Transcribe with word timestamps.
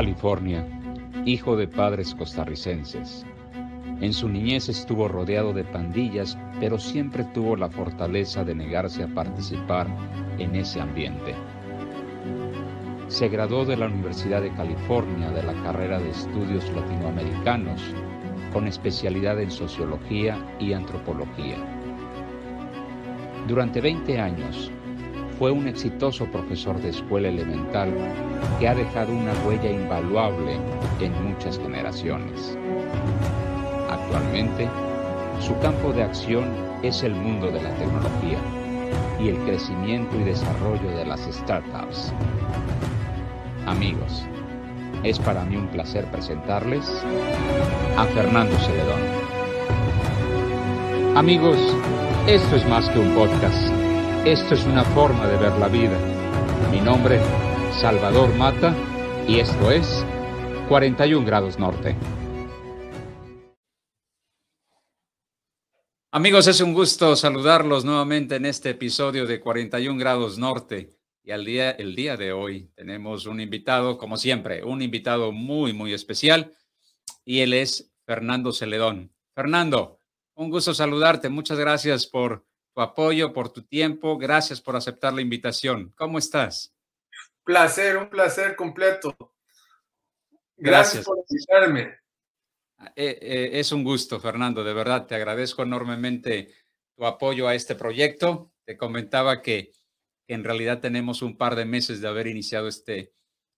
California, 0.00 0.66
hijo 1.26 1.56
de 1.56 1.68
padres 1.68 2.14
costarricenses. 2.14 3.26
En 4.00 4.14
su 4.14 4.30
niñez 4.30 4.70
estuvo 4.70 5.08
rodeado 5.08 5.52
de 5.52 5.62
pandillas, 5.62 6.38
pero 6.58 6.78
siempre 6.78 7.22
tuvo 7.34 7.54
la 7.54 7.68
fortaleza 7.68 8.42
de 8.42 8.54
negarse 8.54 9.02
a 9.02 9.08
participar 9.08 9.86
en 10.38 10.56
ese 10.56 10.80
ambiente. 10.80 11.34
Se 13.08 13.28
graduó 13.28 13.66
de 13.66 13.76
la 13.76 13.88
Universidad 13.88 14.40
de 14.40 14.50
California 14.52 15.32
de 15.32 15.42
la 15.42 15.52
carrera 15.64 15.98
de 15.98 16.08
Estudios 16.08 16.64
Latinoamericanos 16.72 17.82
con 18.54 18.66
especialidad 18.66 19.38
en 19.38 19.50
Sociología 19.50 20.38
y 20.58 20.72
Antropología. 20.72 21.58
Durante 23.46 23.82
20 23.82 24.18
años 24.18 24.72
fue 25.40 25.50
un 25.50 25.66
exitoso 25.66 26.26
profesor 26.26 26.78
de 26.82 26.90
escuela 26.90 27.28
elemental 27.28 27.90
que 28.58 28.68
ha 28.68 28.74
dejado 28.74 29.10
una 29.10 29.32
huella 29.46 29.70
invaluable 29.70 30.58
en 31.00 31.24
muchas 31.24 31.58
generaciones. 31.58 32.58
Actualmente, 33.88 34.68
su 35.40 35.58
campo 35.60 35.94
de 35.94 36.02
acción 36.02 36.44
es 36.82 37.02
el 37.02 37.14
mundo 37.14 37.50
de 37.50 37.62
la 37.62 37.74
tecnología 37.76 38.38
y 39.18 39.28
el 39.30 39.38
crecimiento 39.46 40.14
y 40.20 40.24
desarrollo 40.24 40.90
de 40.90 41.06
las 41.06 41.22
startups. 41.22 42.12
Amigos, 43.64 44.22
es 45.04 45.18
para 45.18 45.42
mí 45.46 45.56
un 45.56 45.68
placer 45.68 46.04
presentarles 46.10 46.86
a 47.96 48.04
Fernando 48.04 48.54
Celedón. 48.58 49.00
Amigos, 51.16 51.56
esto 52.26 52.56
es 52.56 52.68
más 52.68 52.90
que 52.90 52.98
un 52.98 53.14
podcast 53.14 53.79
esto 54.24 54.52
es 54.54 54.64
una 54.64 54.84
forma 54.84 55.26
de 55.26 55.36
ver 55.38 55.52
la 55.52 55.68
vida. 55.68 55.98
Mi 56.70 56.80
nombre, 56.80 57.20
Salvador 57.72 58.34
Mata, 58.34 58.74
y 59.26 59.40
esto 59.40 59.70
es 59.70 60.04
41 60.68 61.24
grados 61.24 61.58
norte. 61.58 61.96
Amigos, 66.12 66.48
es 66.48 66.60
un 66.60 66.74
gusto 66.74 67.16
saludarlos 67.16 67.84
nuevamente 67.84 68.36
en 68.36 68.44
este 68.44 68.70
episodio 68.70 69.26
de 69.26 69.40
41 69.40 69.98
grados 69.98 70.36
norte. 70.38 70.90
Y 71.22 71.30
al 71.30 71.44
día, 71.44 71.70
el 71.70 71.94
día 71.94 72.16
de 72.16 72.32
hoy 72.32 72.70
tenemos 72.74 73.24
un 73.26 73.40
invitado, 73.40 73.96
como 73.96 74.18
siempre, 74.18 74.64
un 74.64 74.82
invitado 74.82 75.32
muy, 75.32 75.72
muy 75.72 75.94
especial. 75.94 76.52
Y 77.24 77.40
él 77.40 77.54
es 77.54 77.90
Fernando 78.04 78.52
Celedón. 78.52 79.12
Fernando, 79.34 79.98
un 80.34 80.50
gusto 80.50 80.74
saludarte. 80.74 81.30
Muchas 81.30 81.58
gracias 81.58 82.06
por 82.06 82.49
tu 82.74 82.80
apoyo, 82.80 83.32
por 83.32 83.52
tu 83.52 83.62
tiempo. 83.62 84.18
Gracias 84.18 84.60
por 84.60 84.76
aceptar 84.76 85.12
la 85.12 85.22
invitación. 85.22 85.92
¿Cómo 85.96 86.18
estás? 86.18 86.74
Placer, 87.44 87.96
un 87.96 88.08
placer 88.08 88.56
completo. 88.56 89.16
Gracias, 90.56 91.04
por 91.04 91.18
invitarme. 91.28 92.00
Eh, 92.96 93.18
eh, 93.20 93.50
es 93.54 93.72
un 93.72 93.84
gusto, 93.84 94.20
Fernando, 94.20 94.62
de 94.62 94.72
verdad. 94.72 95.06
Te 95.06 95.14
agradezco 95.14 95.62
enormemente 95.62 96.54
tu 96.96 97.06
apoyo 97.06 97.48
a 97.48 97.54
este 97.54 97.74
proyecto. 97.74 98.52
Te 98.64 98.76
comentaba 98.76 99.42
que, 99.42 99.72
en 100.28 100.44
realidad 100.44 100.80
tenemos 100.80 101.22
un 101.22 101.36
par 101.36 101.56
de 101.56 101.64
meses 101.64 102.00
de 102.00 102.06
haber 102.06 102.28
iniciado 102.28 102.68
este, 102.68 103.12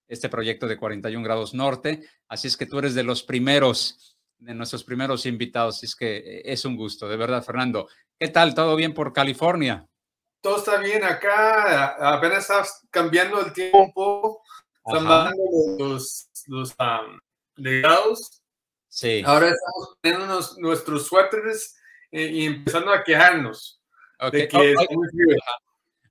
este 0.07 0.27
proyecto 0.27 0.67
de 0.67 0.77
41 0.77 1.23
grados 1.23 1.53
norte. 1.53 2.01
Así 2.27 2.47
es 2.47 2.57
que 2.57 2.65
tú 2.65 2.79
eres 2.79 2.95
de 2.95 3.03
los 3.03 3.21
primeros, 3.21 4.17
de 4.39 4.55
nuestros 4.55 4.83
primeros 4.83 5.25
invitados. 5.25 5.77
Así 5.77 5.85
es 5.85 5.95
que 5.95 6.17
eh, 6.17 6.41
es 6.45 6.65
un 6.65 6.75
gusto, 6.75 7.07
de 7.07 7.17
verdad, 7.17 7.43
Fernando. 7.43 7.87
¿Qué 8.23 8.29
tal? 8.29 8.55
¿Todo 8.55 8.77
bien 8.77 8.93
por 8.93 9.11
California? 9.11 9.85
Todo 10.39 10.59
está 10.59 10.77
bien 10.77 11.03
acá, 11.03 12.13
apenas 12.15 12.49
está 12.49 12.63
cambiando 12.89 13.41
el 13.45 13.51
tiempo 13.51 13.79
un 13.81 13.91
poco, 13.91 14.41
están 14.85 15.05
bajando 15.05 15.43
los, 15.77 16.29
los 16.47 16.73
legados. 17.57 18.41
Sí. 18.87 19.21
Ahora 19.25 19.49
estamos 19.49 19.97
poniendo 19.99 20.39
nuestros 20.59 21.05
suéteres 21.05 21.75
eh, 22.11 22.29
y 22.31 22.45
empezando 22.45 22.93
a 22.93 23.03
quejarnos 23.03 23.81
de 24.31 24.47
que 24.47 24.71
es 24.71 24.77
muy 24.91 25.09
frío. 25.09 25.37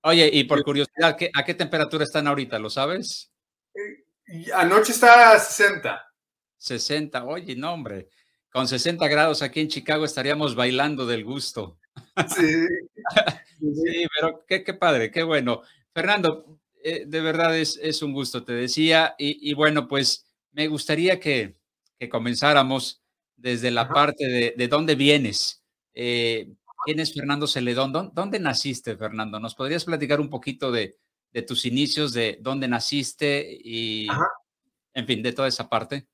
Oye, 0.02 0.28
y 0.34 0.44
por 0.44 0.62
curiosidad, 0.62 1.16
¿a 1.34 1.44
qué 1.46 1.54
temperatura 1.54 2.04
están 2.04 2.26
ahorita? 2.26 2.58
¿Lo 2.58 2.68
sabes? 2.68 3.32
Eh, 3.74 4.52
anoche 4.52 4.92
está 4.92 5.32
a 5.32 5.38
60. 5.38 6.12
60, 6.58 7.24
oye, 7.24 7.56
no, 7.56 7.72
hombre. 7.72 8.10
Con 8.52 8.68
60 8.68 9.08
grados 9.08 9.40
aquí 9.40 9.60
en 9.60 9.68
Chicago 9.68 10.04
estaríamos 10.04 10.54
bailando 10.54 11.06
del 11.06 11.24
gusto. 11.24 11.78
Sí. 12.28 12.66
sí, 13.58 14.06
pero 14.14 14.44
qué, 14.46 14.62
qué, 14.62 14.74
padre, 14.74 15.10
qué 15.10 15.22
bueno. 15.22 15.62
Fernando, 15.94 16.60
eh, 16.82 17.04
de 17.06 17.20
verdad 17.20 17.56
es, 17.56 17.78
es, 17.82 18.02
un 18.02 18.12
gusto, 18.12 18.44
te 18.44 18.52
decía, 18.52 19.14
y, 19.18 19.54
bueno, 19.54 19.88
pues 19.88 20.26
me 20.52 20.68
gustaría 20.68 21.18
que, 21.20 21.54
que 21.98 22.08
comenzáramos 22.08 23.02
desde 23.36 23.70
la 23.70 23.88
parte 23.88 24.26
de, 24.26 24.54
de, 24.56 24.68
dónde 24.68 24.94
vienes. 24.94 25.62
Eh, 25.94 26.52
¿Quién 26.84 27.00
es 27.00 27.14
Fernando 27.14 27.46
Celedón? 27.46 27.92
¿Dónde 28.12 28.38
naciste, 28.40 28.96
Fernando? 28.96 29.38
¿Nos 29.38 29.54
podrías 29.54 29.84
platicar 29.84 30.20
un 30.20 30.28
poquito 30.28 30.72
de, 30.72 30.98
de 31.32 31.42
tus 31.42 31.64
inicios, 31.64 32.12
de 32.12 32.38
dónde 32.40 32.68
naciste 32.68 33.58
y, 33.64 34.08
en 34.94 35.06
fin, 35.06 35.22
de 35.22 35.32
toda 35.32 35.48
esa 35.48 35.68
parte? 35.68 36.06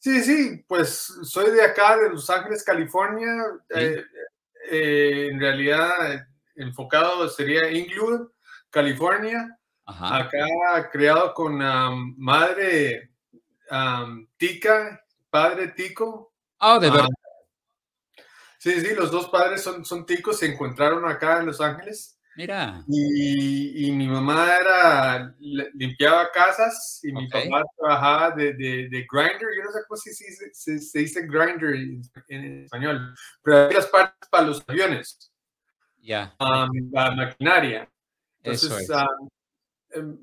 Sí, 0.00 0.22
sí, 0.22 0.64
pues 0.68 1.12
soy 1.22 1.50
de 1.50 1.62
acá, 1.62 1.96
de 1.96 2.10
Los 2.10 2.30
Ángeles, 2.30 2.62
California. 2.62 3.28
Eh, 3.74 4.04
eh, 4.70 5.28
en 5.30 5.40
realidad 5.40 6.26
enfocado 6.54 7.28
sería 7.28 7.70
Inglewood, 7.70 8.30
California. 8.70 9.54
Acá 9.86 10.90
creado 10.92 11.32
con 11.32 11.56
madre 12.18 13.10
tica, 14.36 15.02
padre 15.30 15.68
tico. 15.68 16.34
Ah, 16.58 16.78
de 16.78 16.90
verdad. 16.90 17.08
sí, 18.58 18.80
sí, 18.80 18.94
los 18.94 19.10
dos 19.10 19.28
padres 19.28 19.62
son, 19.62 19.84
son 19.84 20.04
ticos, 20.04 20.38
se 20.38 20.46
encontraron 20.46 21.08
acá 21.08 21.38
en 21.38 21.46
Los 21.46 21.60
Ángeles. 21.60 22.17
Mira. 22.38 22.84
Y, 22.86 23.90
mi 23.90 24.06
mamá 24.06 24.58
era, 24.60 25.34
limpiaba 25.74 26.30
casas 26.30 27.00
y 27.02 27.10
mi 27.12 27.28
papá 27.28 27.64
trabajaba 27.76 28.30
de, 28.36 28.52
de, 28.54 29.06
grinder. 29.10 29.48
Yo 29.56 29.64
no 29.64 29.72
sé 29.72 29.80
cómo 29.88 29.96
se, 29.96 30.12
se, 30.12 30.78
se 30.78 30.98
dice 31.00 31.26
grinder 31.26 31.74
en, 32.28 32.62
español, 32.62 33.12
pero 33.42 33.64
había 33.64 33.78
las 33.78 33.88
partes 33.88 34.28
para 34.30 34.46
los 34.46 34.62
aviones. 34.68 35.32
Ya. 36.00 36.36
la 36.38 37.10
maquinaria. 37.16 37.90
Entonces, 38.44 38.88
em, 39.90 40.16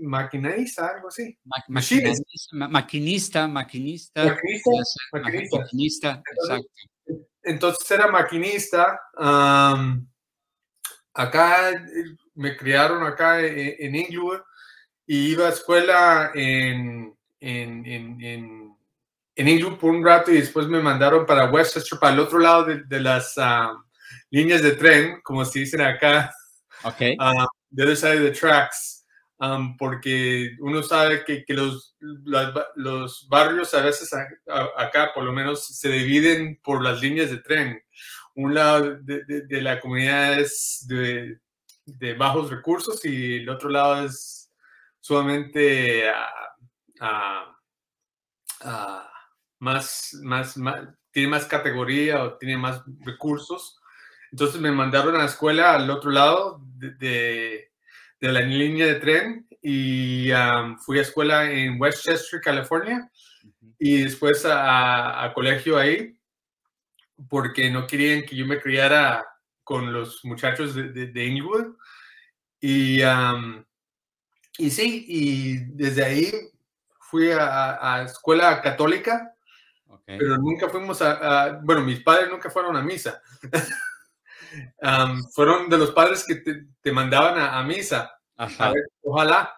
maquinista, 0.00 0.86
algo 0.94 1.08
así. 1.08 1.38
maquinista, 1.68 2.68
maquinista, 2.68 3.48
maquinista. 3.48 4.24
Maquinista, 5.12 5.50
maquinista. 5.52 6.22
exacto 6.40 6.91
entonces 7.42 7.90
era 7.90 8.08
maquinista. 8.08 9.00
acá 11.14 11.70
me 12.34 12.56
criaron 12.56 13.04
acá 13.04 13.40
e, 13.40 13.76
en, 13.78 13.94
Inglewood 13.94 14.40
y 15.06 15.32
iba 15.32 15.46
a 15.46 15.50
escuela 15.50 16.30
en, 16.34 17.14
en, 17.40 17.86
en, 17.86 18.76
en, 19.36 19.48
Inglewood 19.48 19.78
por 19.78 19.90
un 19.90 20.04
rato 20.04 20.30
y 20.30 20.36
después 20.36 20.66
me 20.68 20.80
mandaron 20.80 21.26
para 21.26 21.50
Westchester, 21.50 21.98
para 21.98 22.14
el 22.14 22.20
otro 22.20 22.38
lado 22.38 22.64
de, 22.64 23.00
las 23.00 23.34
líneas 24.30 24.62
de 24.62 24.72
tren, 24.72 25.20
como 25.22 25.44
se 25.44 25.60
dicen 25.60 25.80
acá. 25.80 26.32
Uh, 26.84 27.46
the 27.70 27.82
other 27.82 27.96
side 27.96 28.16
of 28.16 28.24
the 28.24 28.32
tracks 28.32 29.01
porque 29.78 30.56
uno 30.60 30.82
sabe 30.82 31.24
que, 31.24 31.44
que 31.44 31.54
los, 31.54 31.96
los 32.76 33.26
barrios 33.28 33.74
a 33.74 33.80
veces 33.82 34.10
acá 34.76 35.12
por 35.12 35.24
lo 35.24 35.32
menos 35.32 35.66
se 35.66 35.88
dividen 35.88 36.60
por 36.62 36.82
las 36.82 37.00
líneas 37.00 37.30
de 37.30 37.38
tren. 37.38 37.82
Un 38.34 38.54
lado 38.54 38.96
de, 39.00 39.24
de, 39.24 39.62
la 39.62 39.80
comunidad 39.80 40.38
es 40.38 40.86
de, 40.88 41.38
de, 41.84 42.14
bajos 42.14 42.50
recursos 42.50 43.04
y 43.04 43.36
el 43.38 43.48
otro 43.48 43.68
lado 43.68 44.06
es 44.06 44.50
sumamente 45.00 46.04
más, 49.58 50.16
más, 50.22 50.56
más, 50.56 50.88
tiene 51.10 51.28
más 51.28 51.46
categoría 51.46 52.22
o 52.22 52.38
tiene 52.38 52.56
más 52.56 52.82
recursos. 53.00 53.80
Entonces 54.30 54.60
me 54.60 54.72
mandaron 54.72 55.14
a 55.16 55.18
la 55.18 55.24
escuela 55.26 55.74
al 55.74 55.90
otro 55.90 56.10
lado 56.10 56.60
de, 56.64 56.94
de 56.94 57.71
la 58.30 58.40
línea 58.40 58.86
de 58.86 58.94
tren 58.96 59.48
y 59.60 60.30
fui 60.78 60.98
a 60.98 61.02
escuela 61.02 61.50
en 61.50 61.80
Westchester, 61.80 62.40
California, 62.40 63.10
y 63.78 64.02
después 64.02 64.44
a, 64.46 65.30
colegio 65.34 65.76
ahí, 65.76 66.16
porque 67.28 67.70
no 67.70 67.86
querían 67.86 68.22
que 68.22 68.36
yo 68.36 68.46
me 68.46 68.60
criara 68.60 69.24
con 69.64 69.92
los 69.92 70.24
muchachos 70.24 70.74
de, 70.74 70.90
de, 70.90 71.24
Inglewood. 71.24 71.76
Y, 72.60 73.00
y 74.58 74.70
sí, 74.70 75.04
y 75.08 75.56
desde 75.74 76.04
ahí 76.04 76.32
fui 77.00 77.30
a, 77.30 77.96
a 77.96 78.02
escuela 78.04 78.60
católica, 78.60 79.34
pero 80.04 80.36
nunca 80.36 80.68
fuimos 80.68 81.00
a, 81.02 81.60
bueno, 81.62 81.82
mis 81.82 82.00
padres 82.02 82.30
nunca 82.30 82.50
fueron 82.50 82.76
a 82.76 82.82
misa. 82.82 83.20
fueron 85.34 85.68
de 85.68 85.78
los 85.78 85.90
padres 85.92 86.24
que 86.26 86.36
te, 86.36 86.66
te 86.80 86.92
mandaban 86.92 87.38
a, 87.38 87.62
misa. 87.62 88.12
Ajá. 88.36 88.72
ojalá. 89.02 89.54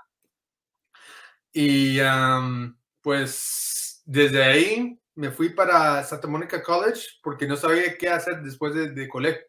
Y 1.52 1.98
pues 3.00 4.02
desde 4.04 4.42
ahí 4.42 4.98
me 5.14 5.30
fui 5.30 5.50
para 5.50 6.02
Santa 6.02 6.26
Monica 6.26 6.62
College 6.62 7.02
porque 7.22 7.46
no 7.46 7.56
sabía 7.56 7.96
qué 7.96 8.08
hacer 8.08 8.42
después 8.42 8.74
de, 8.74 9.08
colegio. 9.08 9.42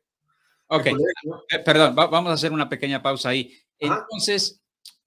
Ok, 0.67 0.87
eh, 0.87 1.59
perdón, 1.63 1.95
vamos 1.95 2.29
a 2.29 2.33
hacer 2.33 2.51
una 2.51 2.69
pequeña 2.69 3.01
pausa 3.01 3.29
ahí. 3.29 3.53
Entonces, 3.79 4.61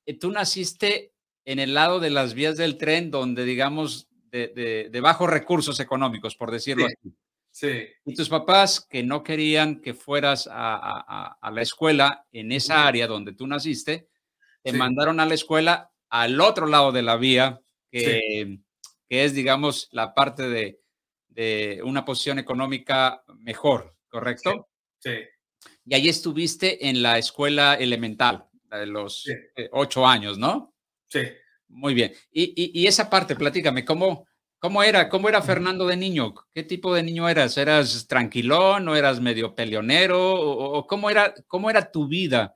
eh, 0.06 0.19
tú 0.19 0.31
naciste 0.31 1.12
en 1.44 1.58
el 1.58 1.75
lado 1.75 2.00
de 2.00 2.11
las 2.11 2.35
vías 2.35 2.56
del 2.56 2.79
tren 2.79 3.11
donde, 3.11 3.44
digamos, 3.44 4.08
de, 4.31 5.00
bajos 5.02 5.31
recursos 5.31 5.81
económicos, 5.81 6.37
por 6.37 6.50
decirlo 6.50 6.87
así. 6.87 7.14
Sí. 7.58 7.88
Y 8.05 8.14
tus 8.14 8.28
papás 8.28 8.87
que 8.88 9.02
no 9.02 9.25
querían 9.25 9.81
que 9.81 9.93
fueras 9.93 10.49
a, 10.49 11.37
la 11.52 11.60
escuela 11.60 12.25
en 12.31 12.52
esa 12.52 12.87
área 12.87 13.08
donde 13.08 13.32
tú 13.32 13.49
naciste, 13.49 14.08
te 14.62 14.72
mandaron 14.72 15.19
a 15.19 15.26
la 15.26 15.34
escuela 15.34 15.90
al 16.08 16.40
otro 16.40 16.69
lado 16.69 16.93
de 16.93 17.02
la 17.02 17.16
vía, 17.16 17.60
que, 17.90 18.60
que 19.08 19.25
es, 19.25 19.34
digamos, 19.34 19.88
la 19.90 20.14
parte 20.14 20.49
de, 20.49 20.81
de, 21.31 21.81
una 21.82 22.05
posición 22.05 22.38
económica 22.38 23.25
mejor, 23.40 23.96
¿correcto? 24.08 24.69
Sí. 25.00 25.16
Y 25.84 25.94
ahí 25.96 26.08
estuviste 26.08 26.88
en 26.88 27.02
la 27.02 27.19
escuela 27.19 27.75
elemental, 27.75 28.46
de 28.70 28.87
los 28.87 29.26
eh, 29.26 29.69
ocho 29.72 30.06
años, 30.06 30.38
¿no? 30.38 30.76
Sí. 31.08 31.22
Muy 31.66 31.93
bien. 31.93 32.12
Y, 32.31 32.81
y, 32.81 32.87
esa 32.87 33.11
parte, 33.11 33.34
platícame, 33.34 33.84
¿cómo, 33.84 34.27
¿cómo 34.58 34.82
era? 34.82 35.08
¿Cómo 35.08 35.28
era 35.28 35.43
Fernando 35.43 35.87
de 35.87 35.96
niño? 35.96 36.34
¿Qué 36.52 36.62
tipo 36.62 36.94
de 36.94 37.02
niño 37.02 37.28
eras? 37.28 37.56
¿Eras 37.56 38.06
tranquilón 38.06 38.88
o 38.88 38.96
eras 38.96 39.20
medio 39.20 39.55
peleonero? 39.55 40.34
¿O, 40.34 40.87
cómo, 40.87 41.10
era, 41.10 41.34
cómo 41.46 41.70
era 41.70 41.90
tu 41.90 42.08
vida? 42.08 42.55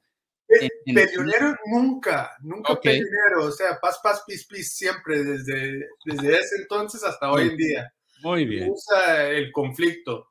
Peleonero 0.85 1.57
nunca, 1.67 2.33
nunca 2.43 2.79
peleonero, 2.79 3.47
o 3.47 3.51
sea, 3.51 3.79
paz, 3.81 4.01
paz, 4.03 4.23
pis, 4.27 4.47
pis, 4.47 4.75
siempre, 4.75 5.25
desde, 5.25 5.89
desde 6.05 6.41
ese 6.41 6.57
entonces 6.61 7.03
hasta 7.05 7.31
hoy 7.31 7.49
en 7.49 7.57
día. 7.57 7.95
Muy 8.23 8.45
bien. 8.45 8.71
Usa 8.71 9.29
el 9.29 9.51
conflicto. 9.51 10.29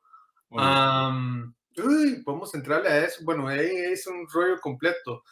uy, 0.50 2.22
podemos 2.24 2.54
entrarle 2.54 2.88
a 2.88 3.04
eso. 3.04 3.24
Bueno, 3.24 3.50
es 3.50 4.06
un 4.06 4.26
rollo 4.28 4.60
completo. 4.60 5.24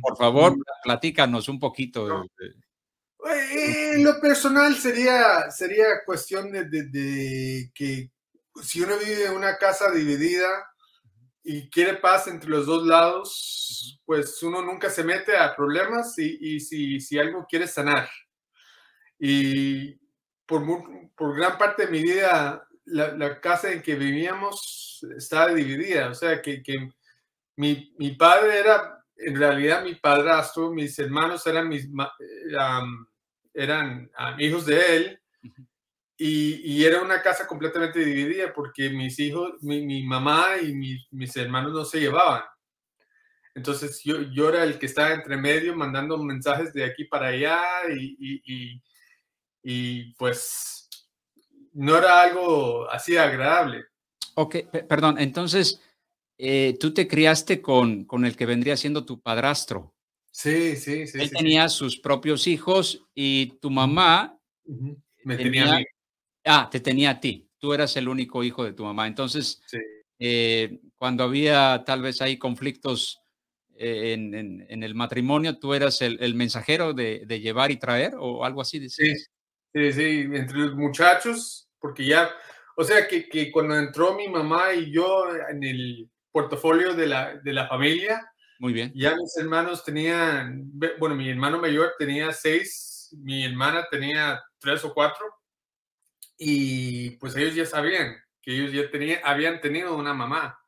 por 0.00 0.16
favor, 0.16 0.56
platícanos 0.82 1.48
un 1.48 1.58
poquito. 1.58 2.26
En 3.24 4.04
lo 4.04 4.20
personal 4.20 4.74
sería, 4.76 5.50
sería 5.50 6.04
cuestión 6.04 6.50
de, 6.50 7.70
que 7.74 8.10
si 8.62 8.80
uno 8.80 8.98
vive 8.98 9.26
en 9.26 9.32
una 9.32 9.56
casa 9.58 9.90
dividida, 9.90 10.72
y 11.44 11.68
quiere 11.70 11.94
paz 11.94 12.28
entre 12.28 12.50
los 12.50 12.66
dos 12.66 12.86
lados, 12.86 14.00
pues 14.04 14.42
uno 14.42 14.62
nunca 14.62 14.90
se 14.90 15.02
mete 15.02 15.36
a 15.36 15.54
problemas 15.54 16.16
y, 16.18 16.60
si, 16.60 17.00
si, 17.00 17.18
algo 17.18 17.46
quiere 17.48 17.66
sanar. 17.66 18.08
Y 19.18 19.98
por, 20.46 20.64
por 21.16 21.36
gran 21.36 21.58
parte 21.58 21.86
de 21.86 21.92
mi 21.92 22.02
vida, 22.02 22.66
la, 22.84 23.16
la, 23.16 23.40
casa 23.40 23.72
en 23.72 23.82
que 23.82 23.94
vivíamos 23.96 25.04
estaba 25.16 25.48
dividida, 25.52 26.10
o 26.10 26.14
sea 26.14 26.40
que, 26.40 26.62
que 26.62 26.90
mi, 27.56 27.92
mi, 27.98 28.12
padre 28.12 28.58
era 28.58 29.04
en 29.16 29.36
realidad 29.36 29.84
mi 29.84 29.94
padrastro, 29.96 30.70
mis 30.70 30.98
hermanos 30.98 31.46
eran, 31.46 31.68
mis, 31.68 31.88
eran 33.54 34.10
hijos 34.38 34.66
de 34.66 34.96
él 34.96 35.20
y, 36.16 36.84
era 36.84 37.02
una 37.02 37.20
casa 37.20 37.46
completamente 37.46 37.98
dividida 37.98 38.52
porque 38.54 38.90
mis 38.90 39.18
hijos, 39.18 39.54
mi, 39.62 40.04
mamá 40.04 40.56
y 40.62 40.72
mis 41.10 41.36
hermanos 41.36 41.72
no 41.72 41.84
se 41.84 42.00
llevaban. 42.00 42.42
Entonces 43.54 44.02
yo, 44.02 44.22
yo 44.22 44.48
era 44.48 44.64
el 44.64 44.78
que 44.78 44.86
estaba 44.86 45.12
entre 45.12 45.36
medio 45.36 45.76
mandando 45.76 46.16
mensajes 46.18 46.72
de 46.72 46.84
aquí 46.84 47.04
para 47.04 47.28
allá 47.28 47.62
y, 47.94 48.80
y, 49.62 50.14
pues 50.14 50.88
no 51.72 51.96
era 51.96 52.22
algo 52.22 52.90
así 52.90 53.16
agradable. 53.16 53.84
Ok, 54.34 54.56
perdón, 54.88 55.18
entonces 55.18 55.80
eh, 56.38 56.76
tú 56.80 56.94
te 56.94 57.06
criaste 57.06 57.60
con, 57.60 58.04
con 58.04 58.24
el 58.24 58.36
que 58.36 58.46
vendría 58.46 58.76
siendo 58.76 59.04
tu 59.04 59.20
padrastro. 59.20 59.91
Sí, 60.42 60.74
sí, 60.74 61.06
sí. 61.06 61.20
Él 61.20 61.30
tenía 61.30 61.68
sus 61.68 62.00
propios 62.00 62.48
hijos 62.48 63.06
y 63.14 63.58
tu 63.60 63.70
mamá 63.70 64.36
me 65.22 65.36
tenía, 65.36 65.80
Ah, 66.44 66.68
te 66.68 66.80
tenía 66.80 67.10
a 67.10 67.20
ti. 67.20 67.48
Tú 67.58 67.72
eras 67.72 67.96
el 67.96 68.08
único 68.08 68.42
hijo 68.42 68.64
de 68.64 68.72
tu 68.72 68.82
mamá. 68.82 69.06
Entonces, 69.06 69.62
eh, 70.18 70.80
cuando 70.96 71.22
había 71.22 71.84
tal 71.86 72.02
vez 72.02 72.20
ahí 72.20 72.38
conflictos 72.38 73.22
eh, 73.76 74.14
en, 74.14 74.82
el 74.82 74.94
matrimonio, 74.96 75.60
tú 75.60 75.74
eras 75.74 76.02
el, 76.02 76.34
mensajero 76.34 76.92
de, 76.92 77.24
llevar 77.40 77.70
y 77.70 77.76
traer 77.76 78.14
o 78.18 78.44
algo 78.44 78.62
así. 78.62 78.88
Sí, 78.88 79.14
sí, 79.72 79.92
sí, 79.92 80.28
entre 80.32 80.58
los 80.58 80.74
muchachos, 80.74 81.68
porque 81.78 82.04
ya, 82.04 82.30
o 82.76 82.82
sea, 82.82 83.06
que, 83.06 83.28
que, 83.28 83.52
cuando 83.52 83.78
entró 83.78 84.16
mi 84.16 84.28
mamá 84.28 84.74
y 84.74 84.90
yo 84.90 85.26
en 85.48 85.62
el 85.62 86.10
portafolio 86.32 86.94
de 86.94 87.06
la, 87.06 87.36
de 87.36 87.52
la 87.52 87.68
familia, 87.68 88.31
muy 88.62 88.72
bien. 88.72 88.92
Ya 88.94 89.16
mis 89.16 89.36
hermanos 89.36 89.82
tenían, 89.82 90.70
bueno, 91.00 91.16
mi 91.16 91.28
hermano 91.28 91.58
mayor 91.58 91.94
tenía 91.98 92.30
seis, 92.30 93.08
mi 93.18 93.44
hermana 93.44 93.88
tenía 93.90 94.40
tres 94.60 94.84
o 94.84 94.94
cuatro 94.94 95.26
y 96.38 97.10
pues 97.16 97.34
ellos 97.34 97.56
ya 97.56 97.66
sabían 97.66 98.14
que 98.40 98.54
ellos 98.54 98.72
ya 98.72 98.88
tenían, 98.88 99.18
habían 99.24 99.60
tenido 99.60 99.96
una 99.96 100.14
mamá. 100.14 100.60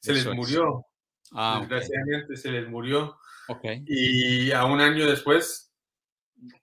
Se 0.00 0.14
les 0.14 0.24
murió. 0.24 0.86
Ah, 1.32 1.58
Desgraciadamente 1.60 2.34
se 2.34 2.50
les 2.50 2.66
murió. 2.66 3.18
Okay. 3.46 3.84
Y 3.86 4.50
a 4.52 4.64
un 4.64 4.80
año 4.80 5.06
después 5.06 5.70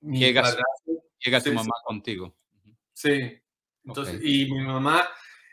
llega, 0.02 0.52
llega 1.20 1.42
tu 1.42 1.54
mamá 1.54 1.76
contigo. 1.84 2.36
Sí. 2.92 3.40
Entonces, 3.84 4.20
y 4.24 4.52
mi 4.52 4.62
mamá 4.62 5.08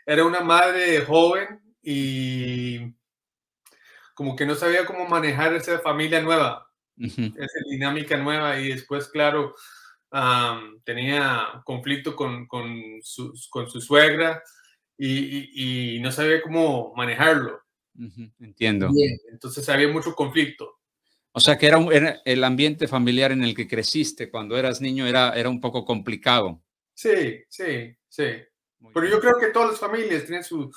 era 0.07 0.25
una 0.25 0.41
madre 0.41 1.03
joven 1.03 1.61
y 1.83 2.95
como 4.15 4.37
que 4.37 4.47
no 4.47 4.55
sabía 4.55 4.85
cómo 4.85 5.07
manejar 5.07 5.55
esa 5.55 5.79
familia 5.81 6.21
nueva, 6.21 6.67
esa 6.97 7.61
dinámica 7.69 8.17
nueva. 8.17 8.59
Y 8.61 8.69
después, 8.69 9.09
claro, 9.09 9.55
tenía 10.85 11.63
conflicto 11.65 12.15
con, 12.15 12.47
con, 12.47 13.01
su, 13.03 13.33
con 13.51 13.71
su 13.71 13.81
suegra 13.81 14.43
y, 14.97 15.97
y, 15.97 16.01
no 16.01 16.13
sabía 16.13 16.43
cómo 16.43 16.93
manejarlo. 16.95 17.61
entiendo. 18.41 18.91
entonces 19.31 19.69
había 19.69 19.89
mucho 19.89 20.15
conflicto. 20.15 20.79
O 21.35 21.41
sea 21.41 21.57
que 21.57 21.67
era, 21.67 22.21
el 22.25 22.45
ambiente 22.45 22.87
familiar 22.87 23.33
en 23.33 23.43
el 23.43 23.55
que 23.55 23.67
creciste 23.67 24.31
cuando 24.31 24.59
eras 24.59 24.83
niño 24.83 25.07
era, 25.07 25.33
era 25.33 25.49
un 25.49 25.61
poco 25.61 25.85
complicado. 25.85 26.63
Sí, 26.95 27.43
sí, 27.49 27.97
sí. 28.09 28.25
Pero 28.93 29.09
yo 29.09 29.21
creo 29.21 29.39
que 29.41 29.47
todas 29.47 29.71
las 29.71 29.81
familias 29.81 30.25
tienen 30.25 30.45
su, 30.45 30.71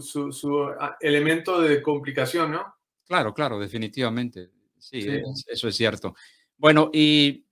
su, 0.00 0.32
su, 0.32 0.64
ah, 0.78 0.96
elemento 1.00 1.60
de 1.60 1.82
complicación, 1.82 2.52
¿no? 2.52 2.74
Claro, 3.06 3.34
claro, 3.34 3.58
definitivamente. 3.58 4.50
Sí, 4.78 5.06
eso 5.46 5.68
es 5.68 5.76
cierto. 5.76 6.14
Bueno, 6.56 6.90
y 6.92 7.44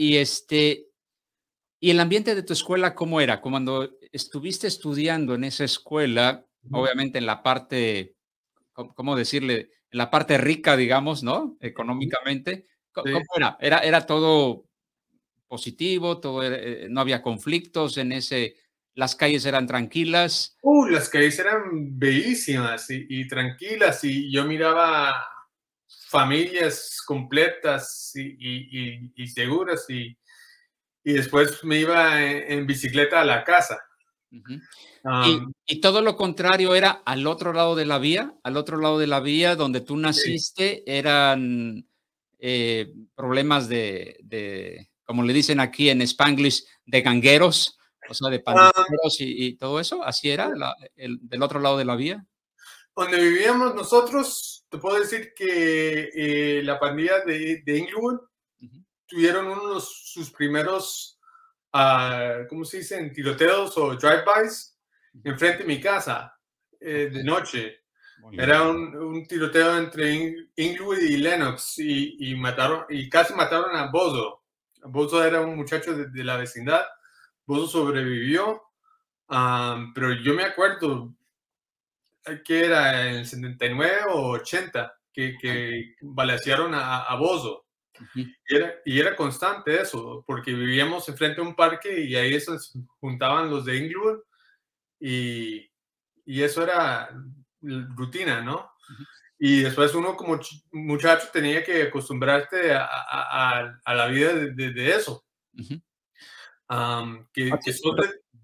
y 0.00 0.16
este, 0.16 0.86
¿y 1.78 1.90
el 1.90 2.00
ambiente 2.00 2.34
de 2.34 2.42
tu 2.42 2.54
escuela 2.54 2.94
cómo 2.94 3.20
era? 3.20 3.42
Cuando 3.42 3.98
estuviste 4.12 4.66
estudiando 4.66 5.34
en 5.34 5.44
esa 5.44 5.64
escuela, 5.64 6.46
obviamente 6.70 7.18
en 7.18 7.26
la 7.26 7.42
parte, 7.42 8.16
¿cómo 8.72 9.14
decirle? 9.14 9.72
En 9.90 9.98
la 9.98 10.10
parte 10.10 10.38
rica, 10.38 10.74
digamos, 10.74 11.22
¿no? 11.22 11.58
Económicamente, 11.60 12.64
¿cómo 12.92 13.20
era? 13.36 13.58
era? 13.60 13.80
Era 13.80 14.06
todo 14.06 14.64
positivo, 15.46 16.18
todo 16.18 16.44
eh, 16.44 16.86
no 16.88 17.02
había 17.02 17.20
conflictos 17.20 17.98
en 17.98 18.12
ese, 18.12 18.56
las 18.94 19.14
calles 19.14 19.44
eran 19.46 19.66
tranquilas. 19.66 20.56
Uh, 20.62 20.86
las 20.86 21.08
calles 21.08 21.38
eran 21.38 21.98
bellísimas 21.98 22.90
y, 22.90 23.06
y 23.08 23.28
tranquilas 23.28 24.04
y 24.04 24.30
yo 24.32 24.44
miraba 24.44 25.14
familias 26.10 27.00
completas 27.06 28.12
y, 28.14 29.26
seguras 29.28 29.86
y, 29.88 30.16
después 31.04 31.62
me 31.64 31.78
iba 31.78 32.20
en, 32.22 32.66
bicicleta 32.66 33.20
a 33.20 33.24
la 33.24 33.44
casa. 33.44 33.78
y, 35.66 35.80
todo 35.80 36.02
lo 36.02 36.16
contrario 36.16 36.74
era 36.74 37.02
al 37.04 37.26
otro 37.28 37.52
lado 37.52 37.76
de 37.76 37.86
la 37.86 37.98
vía, 37.98 38.34
al 38.42 38.56
otro 38.56 38.78
lado 38.78 38.98
de 38.98 39.06
la 39.06 39.20
vía 39.20 39.54
donde 39.54 39.80
tú 39.80 39.96
naciste, 39.96 40.82
eran 40.86 41.86
eh, 42.40 42.92
problemas 43.14 43.68
de, 43.68 44.90
como 45.04 45.22
le 45.22 45.32
dicen 45.32 45.60
aquí 45.60 45.90
en 45.90 46.02
Spanglish, 46.02 46.64
de 46.86 47.02
gangueros, 47.02 47.78
o 48.10 48.14
sea, 48.14 48.30
de 48.30 48.42
ah. 48.46 48.72
y, 49.18 49.56
todo 49.56 49.80
eso, 49.80 50.02
así 50.04 50.30
era, 50.30 50.50
el, 50.96 51.18
del 51.22 51.42
otro 51.42 51.60
lado 51.60 51.78
de 51.78 51.84
la 51.84 51.96
vía. 51.96 52.26
Donde 52.96 53.20
vivíamos 53.20 53.74
nosotros, 53.74 54.66
te 54.68 54.78
puedo 54.78 54.98
decir 54.98 55.32
que 55.34 56.10
eh, 56.12 56.62
la 56.64 56.78
pandilla 56.78 57.20
de, 57.20 57.62
de 57.64 57.78
Inglewood 57.78 58.20
tuvieron 59.06 59.46
uno 59.46 59.74
de 59.74 59.80
sus 59.80 60.30
primeros, 60.30 61.18
uh, 61.72 62.46
¿cómo 62.48 62.64
se 62.64 62.78
dicen? 62.78 63.12
Tiroteos 63.12 63.76
o 63.76 63.96
drive-bys 63.96 64.76
enfrente 65.24 65.58
de 65.58 65.64
mi 65.64 65.80
casa 65.80 66.36
eh, 66.80 67.10
de 67.12 67.24
noche. 67.24 67.76
Era 68.32 68.62
un, 68.68 69.26
tiroteo 69.26 69.78
entre 69.78 70.48
Inglewood 70.56 70.98
y 70.98 71.16
Lennox 71.16 71.78
y, 71.78 72.34
mataron, 72.36 72.84
y 72.88 73.08
casi 73.08 73.34
mataron 73.34 73.74
a 73.74 73.90
Bozo. 73.90 74.42
Bozo 74.84 75.24
era 75.24 75.40
un 75.40 75.56
muchacho 75.56 75.96
de, 75.96 76.24
la 76.24 76.36
vecindad. 76.36 76.82
Bozo 77.50 77.66
sobrevivió, 77.66 78.62
pero 79.28 80.12
yo 80.22 80.34
me 80.34 80.44
acuerdo 80.44 81.12
que 82.44 82.64
era 82.64 83.08
en 83.08 83.16
el 83.16 83.26
79 83.26 84.02
o 84.10 84.30
80 84.30 84.94
que, 85.12 85.36
que 85.40 85.96
balasearon 86.00 86.74
a, 86.74 87.02
a 87.02 87.16
Bozo. 87.16 87.66
y, 88.14 88.32
era, 88.46 88.74
y 88.84 89.00
era 89.00 89.16
constante 89.16 89.80
eso, 89.80 90.22
porque 90.26 90.52
vivíamos 90.54 91.08
enfrente 91.08 91.40
de 91.40 91.48
un 91.48 91.56
parque 91.56 92.00
y 92.00 92.14
ahí 92.14 92.40
se 92.40 92.52
juntaban 93.00 93.50
los 93.50 93.64
de 93.64 93.78
Inglewood 93.78 94.20
y, 95.00 95.68
y 96.24 96.42
eso 96.42 96.62
era 96.62 97.10
rutina, 97.60 98.42
¿no? 98.42 98.70
Y 99.40 99.62
después 99.62 99.92
uno 99.94 100.16
como 100.16 100.38
muchacho 100.70 101.28
tenía 101.32 101.64
que 101.64 101.82
acostumbrarte 101.82 102.74
a, 102.74 102.84
a, 102.84 103.80
a 103.84 103.94
la 103.94 104.06
vida 104.06 104.34
de, 104.34 104.72
de, 104.72 104.90
eso. 104.90 105.24
Que, 107.32 107.50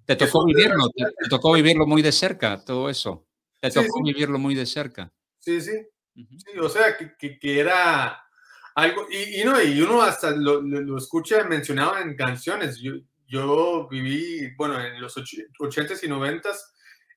te, 0.06 0.16
tocó 0.16 0.44
vivirlo, 0.44 0.88
te, 0.90 1.28
tocó 1.28 1.52
vivirlo 1.52 1.86
muy 1.86 2.02
de 2.02 2.12
cerca, 2.12 2.64
todo 2.64 2.90
eso. 2.90 3.26
Te 3.60 3.70
tocó 3.70 4.02
vivirlo 4.02 4.38
muy 4.38 4.54
de 4.54 4.66
cerca. 4.66 5.12
Sí, 5.38 5.60
sí. 5.60 5.72
sí 6.14 6.58
o 6.60 6.68
sea, 6.68 6.96
que, 6.96 7.38
que, 7.38 7.60
era 7.60 8.20
algo, 8.74 9.06
y, 9.10 9.40
y, 9.40 9.44
no, 9.44 9.60
y 9.62 9.80
uno 9.80 10.02
hasta 10.02 10.30
lo, 10.32 10.60
lo, 10.60 10.98
escucha 10.98 11.44
mencionado 11.44 11.98
en 11.98 12.16
canciones. 12.16 12.78
Yo, 12.80 12.92
yo 13.26 13.88
viví, 13.88 14.54
bueno, 14.56 14.80
en 14.80 15.00
los 15.00 15.16
80s 15.16 16.02
y 16.02 16.08
90s 16.08 16.56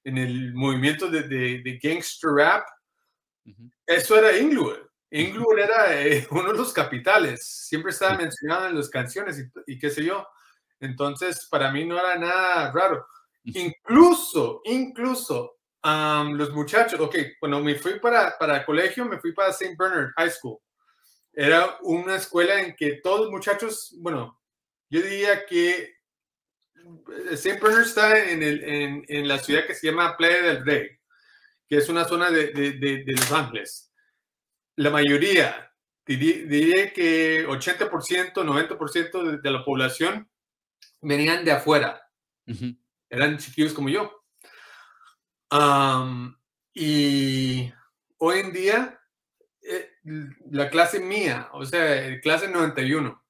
en 0.03 0.17
el 0.17 0.53
movimiento 0.53 1.09
de, 1.09 1.23
de, 1.23 1.79
gangster 1.81 2.31
rap, 2.31 2.65
eso 3.85 4.17
era 4.17 4.37
Inglewood. 4.37 4.77
Inglewood 5.11 5.59
era 5.59 6.01
eh, 6.01 6.27
uno 6.31 6.51
de 6.51 6.57
los 6.57 6.73
capitales, 6.73 7.45
siempre 7.45 7.91
estaba 7.91 8.17
mencionado 8.17 8.67
en 8.67 8.75
las 8.75 8.89
canciones 8.89 9.43
y, 9.67 9.79
qué 9.79 9.89
sé 9.89 10.03
yo. 10.03 10.25
Entonces, 10.79 11.47
para 11.49 11.71
mí 11.71 11.85
no 11.85 11.97
era 11.97 12.17
nada 12.17 12.71
raro. 12.71 13.05
Incluso, 13.43 14.61
incluso, 14.65 15.57
los 15.83 16.51
muchachos, 16.53 16.99
ok, 16.99 17.15
cuando 17.39 17.59
me 17.61 17.75
fui 17.75 17.99
para, 17.99 18.37
para 18.37 18.57
el 18.57 18.65
colegio, 18.65 19.05
me 19.05 19.19
fui 19.19 19.33
para 19.33 19.49
St. 19.49 19.75
Bernard 19.77 20.11
High 20.17 20.31
School. 20.31 20.59
Era 21.33 21.77
una 21.81 22.15
escuela 22.15 22.61
en 22.61 22.75
que 22.75 22.99
todos 23.01 23.21
los 23.21 23.31
muchachos, 23.31 23.95
bueno, 23.99 24.41
yo 24.89 25.01
diría 25.01 25.45
que 25.45 25.99
St. 27.31 27.59
Bernard 27.61 27.85
está 27.85 28.29
en, 28.29 28.43
el, 28.43 28.63
en, 28.63 29.05
en, 29.07 29.27
la 29.27 29.39
ciudad 29.39 29.65
que 29.65 29.75
se 29.75 29.87
llama 29.87 30.17
Playa 30.17 30.41
del 30.41 30.65
Rey, 30.65 30.89
que 31.67 31.77
es 31.77 31.89
una 31.89 32.05
zona 32.05 32.31
de, 32.31 32.47
de, 32.47 32.71
de, 32.73 33.03
Los 33.07 33.31
Ángeles. 33.31 33.91
La 34.75 34.89
mayoría, 34.89 35.71
diría, 36.05 36.91
que 36.93 37.45
80%, 37.47 38.33
90% 38.33 39.41
de, 39.41 39.51
la 39.51 39.63
población 39.63 40.29
venían 41.01 41.45
de 41.45 41.51
afuera. 41.51 42.01
Eran 43.09 43.37
chiquillos 43.37 43.73
como 43.73 43.89
yo. 43.89 44.23
y 46.73 47.71
hoy 48.17 48.39
en 48.39 48.53
día, 48.53 48.99
eh, 49.61 49.91
la 50.51 50.69
clase 50.69 50.99
mía, 50.99 51.49
o 51.53 51.65
sea, 51.65 52.19
clase 52.21 52.47
91, 52.47 53.23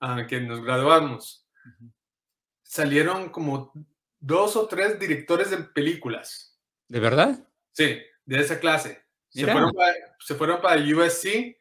uh, 0.00 0.26
que 0.26 0.40
nos 0.40 0.62
graduamos, 0.62 1.46
salieron 2.62 3.30
como 3.30 3.72
dos 4.20 4.56
o 4.56 4.66
tres 4.66 4.98
directores 4.98 5.50
de 5.50 5.58
películas. 5.58 6.58
¿De 6.88 7.00
verdad? 7.00 7.38
Sí, 7.72 7.98
de 8.24 8.40
esa 8.40 8.58
clase. 8.60 9.04
Se 9.30 9.44
fueron, 9.44 9.72
para, 9.72 9.94
se 10.20 10.34
fueron, 10.34 10.60
para, 10.60 10.80
USC 10.80 11.56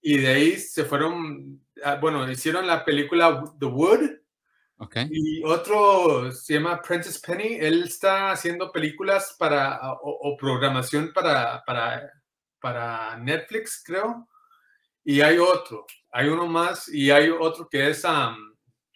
y 0.00 0.18
de 0.18 0.28
ahí 0.28 0.56
se 0.58 0.84
fueron, 0.84 1.60
ah, 1.82 1.96
bueno, 1.96 2.30
hicieron 2.30 2.66
la 2.66 2.84
película 2.84 3.42
The 3.58 3.66
Wood. 3.66 4.10
Okay. 4.76 5.06
Y 5.10 5.44
otro 5.44 6.32
se 6.32 6.54
llama 6.54 6.82
Prentice 6.82 7.20
Penny. 7.24 7.54
Él 7.60 7.84
está 7.84 8.32
haciendo 8.32 8.72
películas 8.72 9.36
para, 9.38 9.76
ah, 9.76 9.98
o, 10.02 10.36
programación 10.36 11.12
para, 11.12 11.62
para, 11.64 12.12
para 12.60 13.16
Netflix, 13.18 13.82
creo. 13.84 14.28
Y 15.04 15.20
hay 15.20 15.38
otro, 15.38 15.86
hay 16.10 16.28
uno 16.28 16.46
más 16.46 16.88
y 16.88 17.10
hay 17.10 17.28
otro 17.28 17.68
que 17.68 17.90
es, 17.90 18.02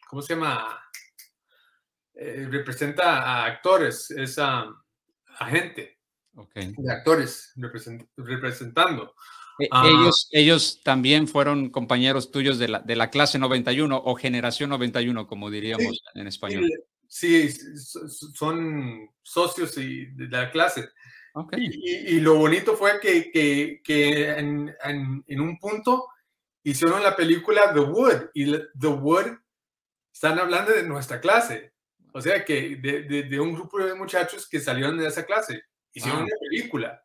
¿cómo 0.09 0.23
se 0.23 0.35
llama? 0.35 0.83
Eh, 2.15 2.49
representa 2.51 3.23
a 3.23 3.45
actores, 3.45 4.11
es 4.11 4.39
a, 4.39 4.67
gente 5.47 6.01
de 6.33 6.93
actores 6.93 7.53
representando. 8.17 9.15
E, 9.59 9.69
ah. 9.71 9.87
ellos, 9.87 10.29
ellos 10.33 10.81
también 10.83 11.27
fueron 11.29 11.71
compañeros 11.71 12.31
tuyos 12.31 12.59
de 12.59 12.69
la, 12.69 12.79
de 12.81 12.97
la 12.97 13.11
clase 13.11 13.39
91 13.39 14.03
o 14.05 14.15
generación 14.15 14.71
91, 14.71 15.27
como 15.27 15.51
diríamos 15.51 16.03
en 16.15 16.27
español. 16.27 16.69
Sí, 17.09 17.49
son 18.35 19.09
socios 19.23 19.75
de 19.75 20.29
la 20.31 20.51
clase. 20.51 20.89
Y, 21.57 22.21
lo 22.21 22.35
bonito 22.35 22.77
fue 22.77 22.99
que, 23.01 23.31
que, 23.31 23.81
que 23.85 24.31
en, 24.31 24.75
en, 24.85 25.25
en, 25.27 25.41
un 25.41 25.59
punto 25.59 26.09
hicieron 26.65 27.03
la 27.03 27.15
película 27.15 27.73
The 27.73 27.81
Wood 27.81 28.31
y 28.35 28.53
The 28.53 28.89
Wood 28.89 29.39
están 30.13 30.39
hablando 30.39 30.73
de 30.73 30.83
nuestra 30.83 31.21
clase. 31.21 31.73
O 32.13 32.21
sea, 32.21 32.45
que 32.45 32.77
de, 32.77 33.03
de, 33.25 33.41
un 33.41 33.55
grupo 33.55 33.79
de 33.79 33.95
muchachos 33.95 34.49
que 34.49 34.59
salieron 34.59 34.99
de 34.99 35.07
esa 35.07 35.25
clase, 35.25 35.63
hicieron 35.93 36.23
una 36.23 36.37
película. 36.41 37.03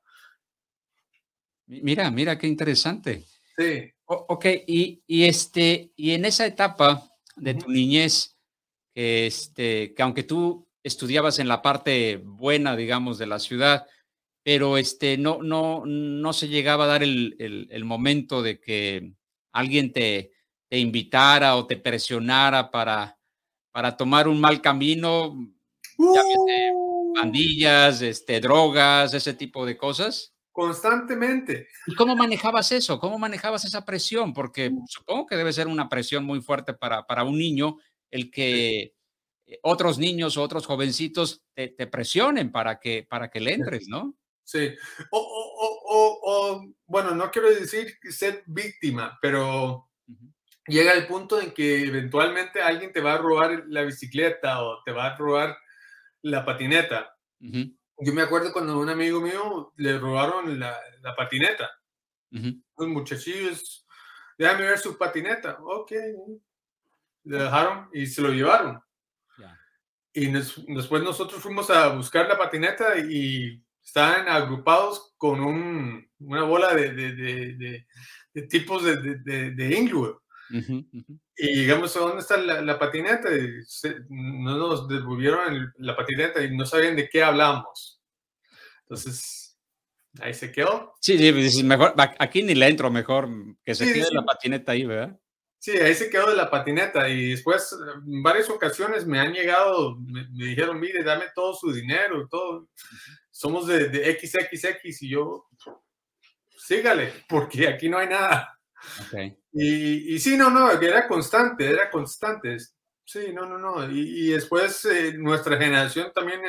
Mira, 1.68 2.10
mira 2.12 2.38
qué 2.38 2.48
interesante. 2.48 3.24
Sí. 3.58 3.92
ok, 4.06 4.46
y, 4.68 5.02
y, 5.08 5.24
este, 5.24 5.92
y 5.96 6.12
en 6.12 6.26
esa 6.26 6.46
etapa 6.46 7.04
de 7.36 7.54
tu 7.54 7.70
niñez, 7.70 8.38
que, 8.94 9.28
este, 9.28 9.94
que 9.94 10.04
aunque 10.04 10.24
tú 10.24 10.68
estudiabas 10.84 11.40
en 11.40 11.48
la 11.48 11.62
parte 11.62 12.18
buena, 12.18 12.76
digamos, 12.76 13.18
de 13.18 13.28
la 13.28 13.40
ciudad, 13.40 13.88
pero 14.44 14.78
este, 14.78 15.18
no, 15.18 15.42
no, 15.42 15.84
no 15.86 16.34
se 16.34 16.50
llegaba 16.50 16.84
a 16.84 16.88
dar 16.88 17.04
el, 17.04 17.36
el, 17.40 17.68
el 17.72 17.86
momento 17.86 18.42
de 18.42 18.60
que 18.60 19.14
alguien 19.54 19.94
te, 19.94 20.32
te 20.70 20.80
invitara 20.80 21.56
o 21.56 21.66
te 21.66 21.78
presionara 21.78 22.70
para, 22.70 23.18
para 23.72 23.96
tomar 23.96 24.28
un 24.28 24.42
mal 24.42 24.60
camino, 24.62 25.28
uh. 25.98 27.14
pandillas, 27.16 28.02
este, 28.02 28.42
drogas, 28.42 29.14
ese 29.14 29.34
tipo 29.34 29.66
de 29.66 29.78
cosas? 29.78 30.33
Constantemente. 30.54 31.68
¿Y 31.88 31.96
cómo 31.96 32.16
manejabas 32.16 32.72
eso? 32.72 33.00
¿Cómo 33.00 33.18
manejabas 33.18 33.66
esa 33.66 33.84
presión? 33.84 34.34
Porque 34.36 34.72
supongo 34.88 35.26
que 35.26 35.36
debe 35.36 35.52
ser 35.52 35.68
una 35.68 35.90
presión 35.90 36.24
muy 36.24 36.42
fuerte 36.42 36.76
para, 36.76 37.08
para 37.08 37.24
un 37.24 37.40
niño 37.40 37.80
el 38.12 38.30
que 38.30 38.94
eh, 39.48 39.60
otros 39.64 39.98
niños 39.98 40.38
o 40.38 40.44
otros 40.44 40.68
jovencitos 40.68 41.44
te, 41.56 41.88
presionen 41.88 42.52
para 42.52 42.80
que, 42.80 43.06
para 43.10 43.32
que 43.32 43.40
le 43.40 43.56
entres, 43.56 43.88
¿no? 43.88 44.16
Sí. 44.44 44.70
O, 45.10 45.18
o, 45.18 46.20
o, 46.22 46.74
bueno, 46.86 47.16
no 47.16 47.32
quiero 47.32 47.50
decir 47.50 47.98
ser 48.12 48.44
víctima, 48.46 49.18
pero 49.20 49.90
llega 50.68 50.94
el 50.94 51.08
punto 51.08 51.42
en 51.42 51.52
que 51.52 51.84
eventualmente 51.84 52.62
alguien 52.62 52.94
te 52.94 53.02
va 53.02 53.14
a 53.14 53.18
robar 53.18 53.64
la 53.70 53.82
bicicleta 53.82 54.62
o 54.64 54.84
te 54.84 54.92
va 54.92 55.08
a 55.08 55.18
robar 55.18 55.58
la 56.22 56.46
patineta. 56.46 57.18
Yo 58.04 58.14
me 58.14 58.22
acuerdo 58.22 58.52
cuando 58.52 58.78
un 58.80 58.90
amigo 58.90 59.22
mío 59.22 59.74
le 59.78 59.98
robaron 59.98 60.60
la, 60.60 60.78
la 61.02 61.16
patineta. 61.16 61.70
Los 62.32 62.88
muchachillos, 62.88 63.86
déjame 64.38 64.64
ver 64.64 64.80
su 64.80 64.98
patineta. 64.98 65.58
Ok. 65.62 65.92
Le 67.24 67.38
dejaron 67.38 67.90
y 67.94 68.06
se 68.08 68.22
lo 68.22 68.30
llevaron. 68.30 68.82
Y 70.16 70.28
después 70.28 71.02
nosotros 71.02 71.42
fuimos 71.42 71.70
a 71.72 71.88
buscar 71.90 72.28
la 72.28 72.38
patineta 72.38 72.98
y 73.00 73.64
estaban 73.84 74.28
agrupados 74.28 75.14
con 75.18 75.40
un, 75.40 76.08
una 76.20 76.44
bola 76.44 76.76
de, 76.76 76.92
de, 76.94 77.86
de 78.34 78.42
tipos 78.44 78.84
de, 78.84 79.76
Inglewood. 79.78 80.18
Y 81.36 81.56
llegamos 81.56 81.96
a 81.96 82.02
dónde 82.02 82.20
está 82.20 82.38
la, 82.38 82.78
patineta 82.78 83.30
y 83.36 83.50
no 84.10 84.58
nos 84.58 84.88
devolvieron 84.88 85.74
la 85.78 85.96
patineta 85.96 86.44
y 86.44 86.56
no 86.56 86.66
sabían 86.66 86.96
de 86.96 87.10
qué 87.10 87.24
hablamos. 87.24 88.00
Entonces, 88.82 89.58
ahí 90.20 90.34
se 90.34 90.52
quedó. 90.52 90.94
Sí, 91.02 91.18
sí, 91.18 91.32
pues, 91.32 91.64
mejor, 91.64 91.96
aquí 91.98 92.44
ni 92.44 92.54
le 92.54 92.68
entro, 92.68 92.92
mejor 92.92 93.30
que 93.66 93.74
se 93.74 93.92
quede 93.92 94.12
la 94.12 94.24
patineta 94.24 94.74
ahí, 94.74 94.86
¿verdad? 94.86 95.20
Sí, 95.58 95.72
ahí 95.72 95.96
se 95.96 96.10
quedó 96.10 96.30
de 96.30 96.36
la 96.36 96.52
patineta 96.52 97.08
y 97.10 97.32
después 97.32 97.76
en 98.06 98.22
varias 98.22 98.50
ocasiones 98.50 99.08
me 99.08 99.20
han 99.20 99.34
llegado, 99.34 99.96
me, 99.98 100.28
dijeron, 100.46 100.80
mire, 100.80 101.04
dame 101.04 101.26
todo 101.34 101.56
su 101.56 101.72
dinero, 101.72 102.28
todo. 102.30 102.70
Somos 103.32 103.66
de, 103.66 103.88
de 103.88 104.20
XXX 104.20 105.02
y 105.04 105.10
yo, 105.10 105.48
sígale, 106.58 107.12
porque 107.28 107.68
aquí 107.68 107.90
no 107.90 107.98
hay 107.98 108.08
nada. 108.08 108.60
Y, 109.52 110.16
y, 110.16 110.20
sí, 110.20 110.38
no, 110.38 110.50
no, 110.50 110.72
era 110.72 111.08
constante, 111.08 111.70
era 111.70 111.90
constante. 111.90 112.58
Sí, 113.06 113.32
no, 113.34 113.46
no, 113.46 113.58
no. 113.58 113.90
Y, 113.92 114.32
después 114.32 114.86
eh, 114.86 115.14
nuestra 115.18 115.58
generación 115.58 116.12
también 116.14 116.42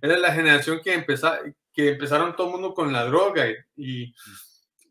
era 0.00 0.18
la 0.18 0.32
generación 0.32 0.80
que 0.82 0.94
empezaba, 0.94 1.40
que 1.72 1.90
empezaron 1.90 2.36
todo 2.36 2.48
el 2.48 2.52
mundo 2.54 2.74
con 2.74 2.92
la 2.92 3.04
droga. 3.04 3.46
Y, 3.76 4.14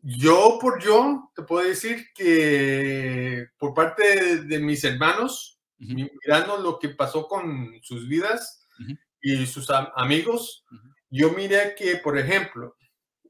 yo 0.04 0.58
por 0.60 0.82
yo 0.82 1.30
te 1.32 1.42
puedo 1.42 1.64
decir 1.64 2.08
que 2.12 3.46
por 3.56 3.72
parte 3.72 4.42
de, 4.42 4.58
mis 4.58 4.82
hermanos, 4.82 5.60
mirando 5.78 6.58
lo 6.58 6.80
que 6.80 6.88
pasó 6.88 7.28
con 7.28 7.70
sus 7.82 8.08
vidas 8.08 8.66
y 9.20 9.46
sus 9.46 9.70
amigos, 9.94 10.64
yo 11.08 11.30
miré 11.30 11.76
que, 11.76 11.98
por 11.98 12.18
ejemplo, 12.18 12.74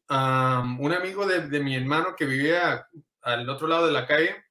un 0.09 0.93
amigo 0.93 1.27
de, 1.27 1.61
mi 1.61 1.77
hermano 1.77 2.15
que 2.17 2.25
vivía 2.25 2.87
al 3.23 3.49
otro 3.49 3.67
lado 3.67 3.87
de 3.87 3.93
la 3.93 4.07
calle, 4.07 4.45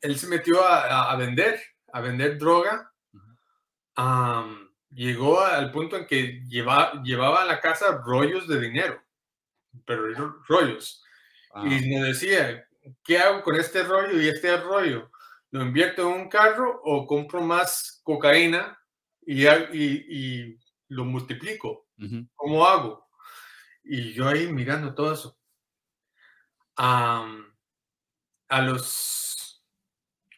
él 0.00 0.18
se 0.18 0.26
metió 0.28 0.66
a, 0.66 1.14
vender, 1.16 1.60
a 1.92 2.00
vender 2.00 2.38
droga. 2.38 2.92
llegó 4.90 5.40
al 5.40 5.70
punto 5.72 5.96
en 5.96 6.06
que 6.06 6.42
lleva, 6.48 7.02
llevaba 7.02 7.42
a 7.42 7.46
la 7.46 7.60
casa 7.60 8.02
rollos 8.04 8.46
de 8.48 8.60
dinero, 8.60 9.02
pero 9.84 10.06
rollos. 10.48 11.02
Y 11.64 11.88
me 11.88 12.02
decía, 12.02 12.66
¿qué 13.02 13.18
hago 13.18 13.42
con 13.42 13.56
este 13.56 13.82
rollo 13.82 14.20
y 14.20 14.28
este 14.28 14.56
rollo? 14.58 15.10
¿Lo 15.50 15.62
invierto 15.62 16.02
en 16.02 16.22
un 16.22 16.28
carro 16.28 16.80
o 16.84 17.06
compro 17.06 17.40
más 17.40 18.00
cocaína 18.02 18.78
y, 19.22 19.46
y, 19.48 20.58
lo 20.88 21.04
multiplico? 21.04 21.86
¿Cómo 22.34 22.66
hago? 22.66 23.08
Y 23.82 24.12
yo 24.12 24.28
ahí 24.28 24.52
mirando 24.52 24.94
todo 24.94 25.12
eso. 25.12 25.35
A 26.76 28.62
los, 28.62 29.62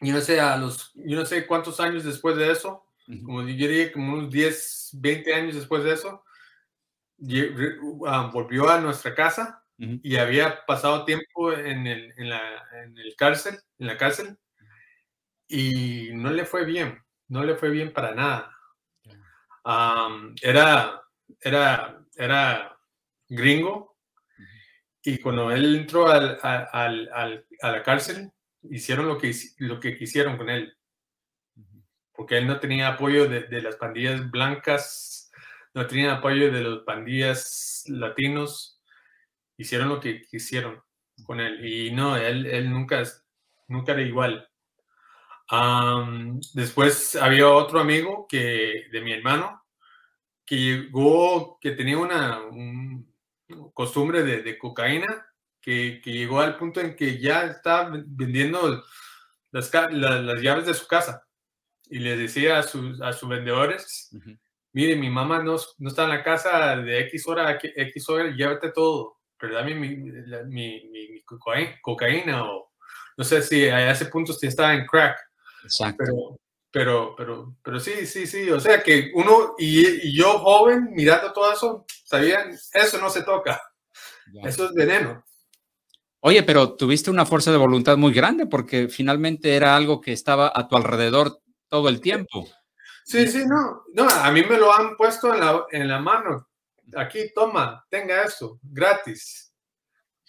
yo 0.01 0.13
no 0.13 0.21
sé, 0.21 0.39
a 0.39 0.57
los, 0.57 0.91
yo 0.95 1.17
no 1.17 1.25
sé 1.25 1.45
cuántos 1.45 1.79
años 1.79 2.03
después 2.03 2.35
de 2.37 2.51
eso, 2.51 2.85
como 3.23 3.41
yo 3.41 3.47
diría 3.47 3.91
como 3.91 4.13
unos 4.13 4.29
10, 4.29 4.91
20 4.93 5.33
años 5.33 5.55
después 5.55 5.83
de 5.83 5.93
eso, 5.93 6.23
volvió 8.31 8.69
a 8.69 8.79
nuestra 8.79 9.13
casa 9.15 9.63
y 9.77 10.17
había 10.17 10.65
pasado 10.65 11.05
tiempo 11.05 11.53
en 11.53 11.87
el, 11.87 12.13
en, 12.17 12.29
la, 12.29 12.41
en 12.83 12.97
el 12.97 13.15
cárcel, 13.15 13.59
en 13.77 13.87
la 13.87 13.97
cárcel, 13.97 14.37
y 15.47 16.11
no 16.13 16.29
le 16.31 16.45
fue 16.45 16.65
bien, 16.65 17.03
no 17.27 17.43
le 17.43 17.55
fue 17.55 17.69
bien 17.69 17.91
para 17.91 18.13
nada. 18.13 18.55
era, 20.41 21.01
era, 21.41 22.01
era 22.15 22.77
gringo 23.27 23.88
y 25.03 25.17
cuando 25.19 25.51
él 25.51 25.75
entró 25.75 26.07
al, 26.07 26.37
al, 26.41 27.09
al, 27.13 27.45
a 27.61 27.71
la 27.71 27.83
cárcel, 27.83 28.31
hicieron 28.63 29.07
lo 29.07 29.17
que, 29.17 29.33
lo 29.59 29.79
que 29.79 29.97
quisieron 29.97 30.37
con 30.37 30.49
él. 30.49 30.75
Porque 32.13 32.37
él 32.37 32.47
no 32.47 32.59
tenía 32.59 32.89
apoyo 32.89 33.27
de, 33.29 33.43
de 33.43 33.61
las 33.61 33.77
pandillas 33.77 34.29
blancas, 34.29 35.31
no 35.73 35.87
tenía 35.87 36.13
apoyo 36.15 36.51
de 36.51 36.63
las 36.63 36.79
pandillas 36.79 37.83
latinos. 37.87 38.81
Hicieron 39.57 39.89
lo 39.89 39.99
que 39.99 40.21
quisieron 40.23 40.81
con 41.23 41.39
él. 41.39 41.65
Y 41.65 41.91
no, 41.91 42.17
él, 42.17 42.45
él 42.45 42.69
nunca, 42.69 43.03
nunca 43.67 43.93
era 43.93 44.01
igual 44.01 44.49
después 46.53 47.15
había 47.15 47.49
otro 47.49 47.79
amigo 47.79 48.27
que, 48.29 48.85
de 48.91 49.01
mi 49.01 49.13
hermano 49.13 49.63
que 50.45 50.55
llegó, 50.55 51.59
que 51.59 51.71
tenía 51.71 51.97
una 51.97 52.39
costumbre 53.73 54.23
de, 54.23 54.57
cocaína, 54.57 55.27
que, 55.61 56.01
llegó 56.03 56.39
al 56.39 56.57
punto 56.57 56.81
en 56.81 56.95
que 56.95 57.19
ya 57.19 57.43
estaba 57.43 57.91
vendiendo 58.05 58.83
las, 59.51 59.71
las, 59.73 60.41
llaves 60.41 60.65
de 60.65 60.73
su 60.73 60.87
casa 60.87 61.25
y 61.89 61.99
le 61.99 62.17
decía 62.17 62.59
a 62.59 62.63
sus, 62.63 63.01
a 63.01 63.13
sus 63.13 63.27
vendedores, 63.27 64.09
mire, 64.73 64.95
mi 64.95 65.09
mamá 65.09 65.41
no, 65.43 65.57
no, 65.77 65.89
está 65.89 66.03
en 66.03 66.09
la 66.09 66.23
casa 66.23 66.75
de 66.77 66.99
X 67.01 67.27
hora 67.27 67.49
a 67.49 67.59
X 67.61 68.09
hora, 68.09 68.35
llévate 68.35 68.71
todo, 68.71 69.17
pero 69.37 69.55
dame 69.55 69.73
mi, 69.73 69.95
mi, 69.95 70.89
mi, 70.89 71.23
cocaína, 71.81 72.43
o 72.43 72.71
no 73.17 73.23
sé 73.23 73.41
si 73.41 73.67
a 73.67 73.91
ese 73.91 74.05
punto 74.05 74.33
si 74.33 74.47
estaba 74.47 74.73
en 74.73 74.85
crack. 74.85 75.17
Exacto. 75.63 76.03
Pero, 76.05 76.39
pero, 76.71 77.15
pero, 77.17 77.55
pero 77.63 77.79
sí, 77.79 78.05
sí, 78.05 78.27
sí. 78.27 78.49
O 78.49 78.59
sea 78.59 78.83
que 78.83 79.11
uno 79.13 79.55
y, 79.57 80.15
yo 80.15 80.39
joven 80.39 80.89
mirando 80.91 81.33
todo 81.33 81.51
eso, 81.51 81.85
sabían, 82.09 82.57
eso 82.73 82.97
no 82.99 83.09
se 83.09 83.23
toca. 83.23 83.61
Eso 84.43 84.65
es 84.65 84.73
veneno. 84.73 85.23
Oye, 86.21 86.43
pero 86.43 86.75
tuviste 86.75 87.09
una 87.09 87.25
fuerza 87.25 87.51
de 87.51 87.57
voluntad 87.57 87.97
muy 87.97 88.13
grande 88.13 88.45
porque 88.45 88.89
finalmente 88.89 89.55
era 89.55 89.75
algo 89.75 90.01
que 90.01 90.11
estaba 90.11 90.51
a 90.53 90.67
tu 90.67 90.75
alrededor 90.75 91.39
todo 91.67 91.89
el 91.89 92.01
tiempo. 92.01 92.47
Sí, 93.05 93.27
sí, 93.27 93.45
no. 93.45 93.83
No, 93.93 94.07
a 94.07 94.31
mí 94.31 94.43
me 94.43 94.57
lo 94.57 94.73
han 94.73 94.95
puesto 94.97 95.33
en 95.33 95.39
la, 95.39 95.65
en 95.71 95.87
la 95.87 95.99
mano. 95.99 96.47
Aquí, 96.95 97.31
toma, 97.33 97.85
tenga 97.89 98.23
eso, 98.23 98.59
gratis. 98.61 99.53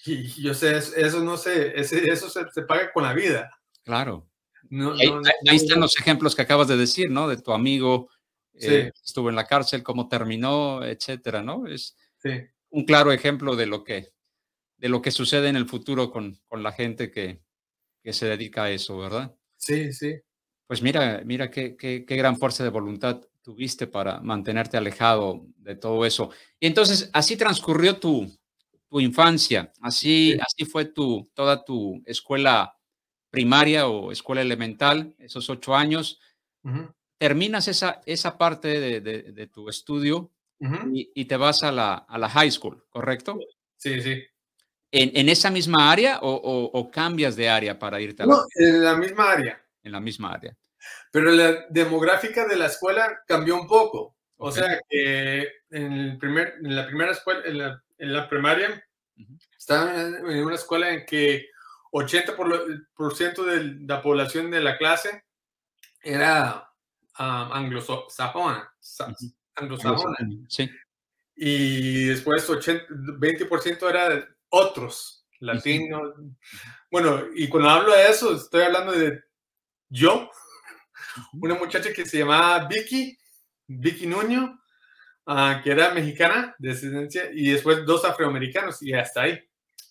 Y 0.05 0.43
yo 0.43 0.55
sé, 0.55 0.79
eso 0.79 1.21
no 1.21 1.37
sé, 1.37 1.73
eso 1.77 2.31
se, 2.31 2.51
se 2.51 2.63
paga 2.63 2.91
con 2.93 3.03
la 3.03 3.13
vida. 3.13 3.51
Claro 3.85 4.31
ahí, 5.49 5.57
están 5.57 5.81
los 5.81 5.99
ejemplos 5.99 6.35
que 6.35 6.43
acabas 6.43 6.69
de 6.69 6.77
decir, 6.77 7.11
¿no? 7.11 7.29
De 7.29 7.37
tu 7.37 7.53
amigo 7.53 8.09
eh, 8.61 8.93
estuvo 9.05 9.29
en 9.29 9.37
la 9.37 9.47
cárcel, 9.47 9.83
cómo 9.83 10.09
terminó, 10.09 10.85
etcétera, 10.85 11.43
¿no? 11.43 11.67
Es 11.67 11.97
un 12.71 12.85
claro 12.85 13.13
ejemplo 13.13 13.57
de 13.57 13.67
lo 13.67 13.85
que, 13.85 14.13
de 14.77 14.89
lo 14.89 15.03
que 15.03 15.11
sucede 15.11 15.49
en 15.49 15.57
el 15.57 15.69
futuro 15.69 16.11
con, 16.11 16.39
con 16.47 16.63
la 16.63 16.73
gente 16.73 17.11
que, 17.11 17.43
que, 18.03 18.13
se 18.13 18.27
dedica 18.27 18.65
a 18.65 18.71
eso, 18.71 18.99
¿verdad? 18.99 19.35
Sí, 19.57 19.93
sí. 19.93 20.21
Pues 20.67 20.83
mira, 20.83 21.23
mira 21.25 21.51
qué, 21.51 21.77
qué, 21.77 22.05
qué, 22.05 22.17
gran 22.17 22.39
fuerza 22.39 22.63
de 22.63 22.71
voluntad 22.71 23.21
tuviste 23.43 23.87
para 23.87 24.21
mantenerte 24.21 24.77
alejado 24.77 25.47
de 25.57 25.75
todo 25.75 26.05
eso. 26.05 26.31
Y 26.61 26.67
entonces, 26.67 27.11
así 27.13 27.37
transcurrió 27.37 27.99
tu, 27.99 28.31
tu 28.89 29.01
infancia, 29.01 29.73
así, 29.81 30.37
así 30.41 30.65
fue 30.65 30.85
tu, 30.85 31.31
toda 31.35 31.65
tu 31.65 32.03
escuela 32.07 32.77
primaria 33.31 33.87
o 33.87 34.11
escuela 34.13 34.43
elemental, 34.43 35.15
esos 35.19 35.49
ocho 35.49 35.75
años, 35.75 36.21
terminas 37.21 37.69
esa, 37.69 38.01
esa 38.07 38.39
parte 38.39 38.81
de, 38.81 39.01
de, 39.03 39.47
tu 39.47 39.69
estudio 39.69 40.33
y, 40.91 41.25
te 41.27 41.37
vas 41.37 41.63
a 41.63 41.71
la, 41.71 41.93
a 41.95 42.17
la, 42.17 42.31
high 42.31 42.51
school, 42.51 42.83
¿correcto? 42.89 43.39
Sí, 43.77 44.01
sí. 44.01 44.25
¿En, 44.91 45.15
en 45.15 45.29
esa 45.29 45.51
misma 45.51 45.93
área 45.93 46.21
o, 46.23 46.31
o, 46.33 46.91
cambias 46.91 47.37
de 47.37 47.51
área 47.51 47.79
para 47.79 48.01
irte 48.01 48.23
a 48.23 48.27
la... 48.27 48.37
No, 48.37 48.43
en 48.55 48.83
la 48.83 48.97
misma 48.97 49.33
área. 49.33 49.63
En 49.83 49.93
la 49.93 50.01
misma 50.01 50.33
área. 50.33 50.57
Pero 51.13 51.31
la 51.31 51.67
demográfica 51.69 52.49
de 52.49 52.57
la 52.57 52.67
escuela 52.67 53.21
cambió 53.27 53.61
un 53.61 53.69
poco. 53.69 54.17
O 54.39 54.51
sea 54.51 54.81
que 54.89 55.47
en, 55.69 55.93
el 55.93 56.17
primer, 56.17 56.55
en 56.65 56.75
la 56.75 56.87
primera 56.87 57.13
escuela, 57.13 57.43
en 57.45 57.59
la, 57.59 57.85
en 57.99 58.13
la 58.15 58.29
primaria, 58.31 58.83
estaba 59.59 60.01
en 60.01 60.43
una 60.43 60.55
escuela 60.55 60.89
en 60.89 61.05
que 61.05 61.51
80% 61.93 63.45
de 63.45 63.87
la 63.87 64.01
población 64.01 64.51
de 64.51 64.63
la 64.63 64.79
clase 64.79 65.25
era 66.03 66.70
um, 67.21 67.53
anglosajona. 67.53 68.73
anglosajona. 69.55 70.17
Sí. 70.49 70.71
Y 71.37 72.07
después 72.07 72.49
80, 72.49 72.87
20% 72.89 73.89
era 73.89 74.29
otros, 74.49 75.27
latinos. 75.39 76.15
Bueno, 76.91 77.25
y 77.35 77.49
cuando 77.49 77.71
hablo 77.71 77.95
de 77.95 78.09
eso, 78.09 78.35
estoy 78.35 78.63
hablando 78.63 78.93
de 78.93 79.23
yo, 79.89 80.31
una 81.35 81.55
muchacha 81.55 81.93
que 81.93 82.07
se 82.07 82.19
llamaba 82.19 82.67
Vicky, 82.67 83.17
Vicky 83.67 84.07
Nuño, 84.07 84.61
ah, 85.27 85.61
que 85.63 85.71
era 85.71 85.95
mexicana 85.95 86.55
de 86.59 86.69
descendencia, 86.71 87.31
y 87.33 87.51
después 87.51 87.85
dos 87.87 88.05
afroamericanos, 88.05 88.83
y 88.83 88.93
hasta 88.93 89.23
ahí. 89.23 89.41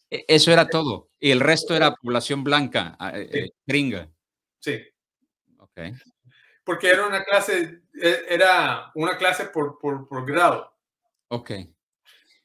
E, 0.09 0.25
eso 0.27 0.51
era 0.51 0.67
todo. 0.67 1.09
Y 1.19 1.31
el 1.31 1.39
resto 1.39 1.75
era 1.75 1.95
población 1.95 2.43
blanca, 2.43 2.95
ah, 2.99 3.17
eh, 3.17 3.29
eh, 3.31 3.51
gringa. 3.65 4.09
Sí. 4.59 4.79
Ok. 5.57 5.79
Porque 6.69 6.87
era 6.87 7.07
una 7.07 7.23
clase, 7.23 7.81
e, 7.99 8.25
era 8.29 8.91
una 8.93 9.17
clase 9.17 9.45
por, 9.45 9.79
por, 9.79 10.23
grado. 10.23 10.71
Ok. 11.29 11.49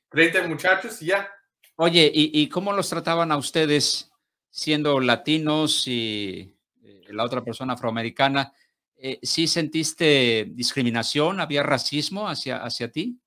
30 0.08 0.48
muchachos 0.48 1.02
y 1.02 1.08
ya. 1.08 1.30
Oye, 1.76 2.10
¿y, 2.10 2.48
cómo 2.48 2.72
los 2.72 2.88
trataban 2.88 3.30
a 3.30 3.36
ustedes 3.36 4.10
siendo 4.48 4.98
latinos 4.98 5.86
y 5.86 6.56
eh, 6.82 7.04
la 7.10 7.22
otra 7.22 7.44
persona 7.44 7.74
afroamericana? 7.74 8.50
¿Sí 9.20 9.46
sentiste 9.46 10.46
discriminación? 10.52 11.38
¿Había 11.38 11.62
racismo 11.62 12.26
hacia, 12.26 12.64
hacia 12.64 12.90
ti? 12.90 13.20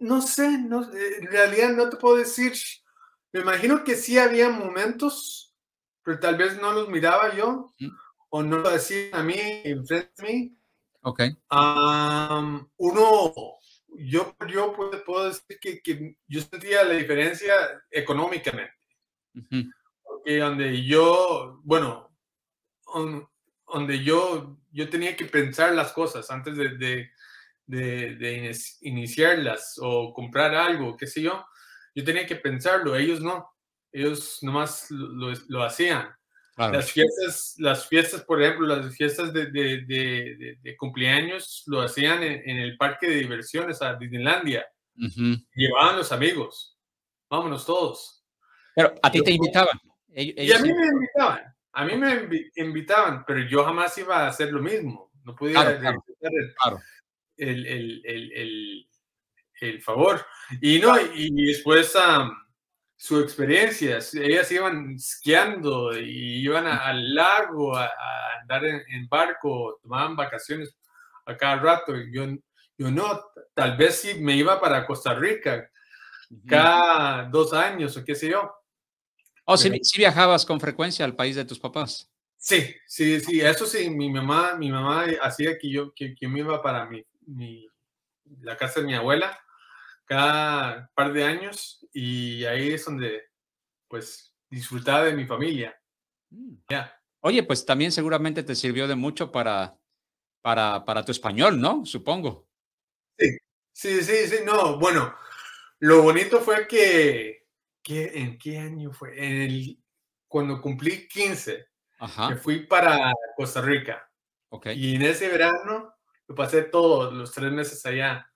No 0.00 0.20
sé, 0.20 0.58
no, 0.58 0.82
en 0.82 1.28
realidad 1.28 1.70
no 1.70 1.88
te 1.88 1.96
puedo 1.96 2.16
decir 2.16 2.54
me 3.32 3.42
imagino 3.42 3.84
que 3.84 3.94
sí 3.94 4.18
había 4.18 4.50
momentos, 4.50 5.54
pero 6.02 6.18
tal 6.18 6.36
vez 6.36 6.60
no 6.60 6.72
los 6.72 6.88
miraba 6.88 7.36
yo 7.36 7.72
o 8.30 8.42
no 8.42 8.58
lo 8.58 8.70
decían 8.70 9.14
a 9.14 9.22
mí 9.22 9.34
enfrente 9.64 10.22
de 10.22 10.28
mí. 10.28 10.58
Ok. 11.02 11.20
uno, 12.76 13.32
yo, 13.98 14.36
yo 14.48 14.72
puedo, 15.06 15.28
decir 15.28 15.58
que, 15.60 15.80
que, 15.80 16.16
yo 16.26 16.40
sentía 16.40 16.84
la 16.84 16.94
diferencia 16.94 17.54
económicamente. 17.90 18.74
Porque 20.02 20.38
donde 20.38 20.84
yo, 20.84 21.60
bueno, 21.64 22.10
donde 23.72 24.02
yo, 24.02 24.58
yo 24.72 24.88
tenía 24.88 25.16
que 25.16 25.26
pensar 25.26 25.74
las 25.74 25.92
cosas 25.92 26.30
antes 26.30 26.56
de, 26.56 26.68
de, 27.66 28.16
de, 28.16 28.58
iniciarlas 28.82 29.78
o 29.80 30.12
comprar 30.12 30.54
algo, 30.54 30.96
qué 30.96 31.06
sé 31.06 31.22
yo, 31.22 31.44
yo 31.94 32.04
tenía 32.04 32.26
que 32.26 32.36
pensarlo, 32.36 32.96
ellos 32.96 33.20
no, 33.20 33.48
ellos 33.92 34.38
nomás 34.42 34.90
lo, 34.90 35.32
lo, 35.48 35.62
hacían. 35.62 36.08
Las 36.56 36.90
fiestas, 36.90 37.54
las 37.58 37.86
fiestas, 37.86 38.22
por 38.22 38.42
ejemplo, 38.42 38.66
las 38.66 38.94
fiestas 38.96 39.30
de, 39.32 39.46
de, 39.50 40.56
de 40.62 40.76
cumpleaños 40.76 41.64
lo 41.66 41.82
hacían 41.82 42.22
en, 42.22 42.56
el 42.56 42.78
parque 42.78 43.06
de 43.08 43.16
diversiones 43.16 43.82
a 43.82 43.94
Disneylandia. 43.94 44.66
Llevaban 45.54 45.98
los 45.98 46.12
amigos. 46.12 46.78
Vámonos 47.28 47.66
todos. 47.66 48.24
Pero 48.74 48.94
a 49.02 49.10
ti 49.10 49.22
te 49.22 49.32
invitaban. 49.32 49.78
y 50.08 50.50
a 50.50 50.58
mí 50.60 50.72
me 50.72 50.86
invitaban. 50.86 51.54
A 51.72 51.84
mí 51.84 51.94
me 51.94 52.26
invitaban, 52.56 53.24
pero 53.26 53.40
yo 53.46 53.62
jamás 53.62 53.98
iba 53.98 54.20
a 54.20 54.28
hacer 54.28 54.50
lo 54.50 54.62
mismo. 54.62 55.12
No 55.24 55.36
podía 55.36 55.78
claro, 55.78 56.02
el, 57.36 57.66
el, 57.66 58.02
el, 58.06 58.88
el, 59.60 59.82
favor. 59.82 60.24
Y 60.62 60.78
no, 60.78 60.94
y 61.14 61.48
después 61.48 61.94
su 62.96 63.20
experiencia, 63.20 63.98
ellas 64.14 64.50
iban 64.50 64.94
esquiando 64.94 65.96
y 65.96 66.42
iban 66.42 66.66
al 66.66 67.14
lago 67.14 67.76
a, 67.76 67.90
andar 68.40 68.64
en, 68.64 69.08
barco, 69.08 69.78
tomaban 69.82 70.16
vacaciones 70.16 70.74
a 71.26 71.36
cada 71.36 71.56
rato. 71.56 71.94
Yo, 72.10 72.26
yo 72.78 72.90
no, 72.90 73.22
tal 73.54 73.76
vez 73.76 74.00
sí 74.00 74.14
me 74.14 74.36
iba 74.36 74.60
para 74.60 74.86
Costa 74.86 75.14
Rica 75.14 75.70
cada 76.48 77.24
dos 77.24 77.52
años 77.52 77.96
o 77.96 78.04
qué 78.04 78.14
sé 78.14 78.30
yo. 78.30 78.42
¿O 79.44 79.52
oh, 79.52 79.56
sí, 79.56 79.70
viajabas 79.96 80.44
con 80.44 80.58
frecuencia 80.58 81.04
al 81.04 81.14
país 81.14 81.36
de 81.36 81.44
tus 81.44 81.58
papás? 81.58 82.10
Sí, 82.36 82.74
sí, 82.86 83.20
sí, 83.20 83.40
eso 83.40 83.66
sí, 83.66 83.90
mi 83.90 84.10
mamá, 84.10 84.54
mi 84.56 84.70
mamá 84.70 85.06
hacía 85.22 85.58
que 85.58 85.70
yo, 85.70 85.92
que, 85.94 86.14
que 86.14 86.28
me 86.28 86.40
iba 86.40 86.62
para 86.62 86.86
mi, 86.86 87.04
mi, 87.26 87.66
la 88.40 88.56
casa 88.56 88.80
de 88.80 88.86
mi 88.86 88.94
abuela 88.94 89.38
cada 90.06 90.90
par 90.94 91.12
de 91.12 91.24
años 91.24 91.84
y 91.98 92.44
ahí 92.44 92.74
es 92.74 92.84
donde 92.84 93.22
pues 93.88 94.36
disfrutaba 94.50 95.04
de 95.04 95.14
mi 95.14 95.24
familia. 95.24 95.74
Mm. 96.28 96.56
Oye, 97.20 97.42
pues 97.42 97.64
también 97.64 97.90
seguramente 97.90 98.42
te 98.42 98.54
sirvió 98.54 98.86
de 98.86 98.94
mucho 98.94 99.32
para, 99.32 99.78
para, 100.42 100.84
para 100.84 101.06
tu 101.06 101.12
español, 101.12 101.58
¿no? 101.58 101.86
Supongo. 101.86 102.50
Sí, 103.18 103.38
sí, 103.72 104.02
sí, 104.02 104.28
sí, 104.28 104.36
no, 104.44 104.78
bueno, 104.78 105.14
lo 105.78 106.02
bonito 106.02 106.42
fue 106.42 106.68
que, 106.68 107.46
que 107.82 108.12
¿en 108.20 108.36
qué 108.36 108.58
año 108.58 108.92
fue? 108.92 109.16
En 109.16 109.40
el, 109.40 109.82
cuando 110.28 110.60
cumplí 110.60 111.08
15, 111.08 111.66
me 112.28 112.36
fui 112.36 112.66
para 112.66 113.10
Costa 113.34 113.62
Rica. 113.62 114.06
Okay. 114.50 114.78
Y 114.78 114.96
en 114.96 115.02
ese 115.02 115.28
verano 115.28 115.94
lo 116.28 116.34
pasé 116.34 116.64
todos 116.64 117.14
los 117.14 117.32
tres 117.32 117.50
meses 117.52 117.86
allá. 117.86 118.30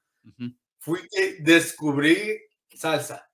Fui 0.78 1.00
que 1.10 1.36
descubrí 1.40 2.40
salsa. 2.70 3.29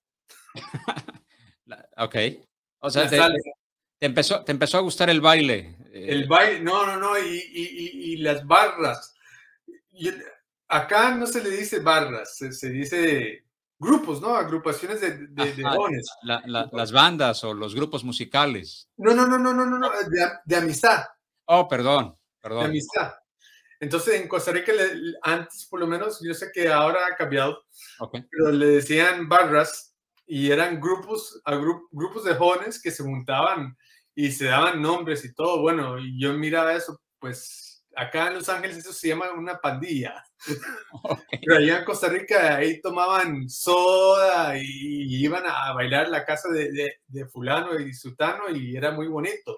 ok. 1.96 2.16
O 2.80 2.90
sea, 2.90 3.08
te, 3.08 3.18
empezó, 4.00 4.44
te 4.44 4.52
empezó 4.52 4.78
a 4.78 4.82
gustar 4.82 5.10
el 5.10 5.20
baile. 5.20 5.76
El 5.92 6.24
eh. 6.24 6.26
baile, 6.26 6.60
no, 6.60 6.86
no, 6.86 6.96
no, 6.96 7.18
y, 7.18 7.42
y, 7.52 8.12
y 8.12 8.16
las 8.18 8.46
barras. 8.46 9.14
acá 10.68 11.14
no 11.14 11.26
se 11.26 11.42
le 11.42 11.50
dice 11.50 11.80
barras, 11.80 12.36
se, 12.36 12.70
dice 12.70 13.44
grupos, 13.78 14.20
¿no? 14.20 14.36
Agrupaciones 14.36 15.00
de, 15.00 15.26
de, 15.28 15.62
jóvenes. 15.62 16.06
las 16.22 16.92
bandas 16.92 17.42
o 17.44 17.54
los 17.54 17.74
grupos 17.74 18.04
musicales. 18.04 18.88
No, 18.96 19.14
no, 19.14 19.26
no, 19.26 19.38
no, 19.38 19.52
no, 19.52 19.66
no, 19.66 19.90
de, 19.90 20.28
de 20.44 20.56
amistad. 20.56 21.04
Oh, 21.46 21.68
perdón, 21.68 22.16
perdón. 22.40 22.64
De 22.64 22.68
amistad. 22.68 23.14
Entonces 23.80 24.20
en 24.20 24.28
Costa 24.28 24.52
Rica, 24.52 24.72
antes 25.22 25.66
por 25.66 25.80
lo 25.80 25.86
menos, 25.86 26.20
yo 26.22 26.32
sé 26.34 26.50
que 26.52 26.68
ahora 26.68 27.06
ha 27.06 27.16
cambiado, 27.16 27.64
pero 28.30 28.50
le 28.50 28.66
decían 28.66 29.28
barras 29.28 29.85
y 30.26 30.50
eran 30.50 30.80
grupos, 30.80 31.40
grupos 31.92 32.24
de 32.24 32.34
jóvenes 32.34 32.80
que 32.82 32.90
se 32.90 33.02
juntaban 33.02 33.76
y 34.14 34.32
se 34.32 34.46
daban 34.46 34.82
nombres 34.82 35.24
y 35.24 35.34
todo. 35.34 35.60
Bueno, 35.60 35.98
y 35.98 36.20
yo 36.20 36.32
miraba 36.34 36.74
eso, 36.74 37.00
pues 37.18 37.84
acá 37.94 38.28
en 38.28 38.34
Los 38.34 38.48
Ángeles 38.48 38.78
eso 38.78 38.92
se 38.92 39.08
llama 39.08 39.30
una 39.32 39.58
pandilla. 39.60 40.24
Pero 41.44 41.58
allá 41.58 41.78
en 41.78 41.84
Costa 41.84 42.08
Rica 42.08 42.56
ahí 42.56 42.80
tomaban 42.80 43.48
soda 43.48 44.58
y, 44.58 45.24
iban 45.24 45.44
a 45.46 45.72
bailar 45.72 46.08
la 46.08 46.24
casa 46.24 46.48
de, 46.50 46.98
de, 47.06 47.26
fulano 47.26 47.78
y 47.78 47.94
sutano 47.94 48.50
y 48.50 48.76
era 48.76 48.90
muy 48.90 49.08
bonito. 49.08 49.56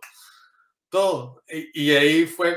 Todo. 0.88 1.42
y 1.74 1.90
ahí 1.90 2.26
fue 2.26 2.56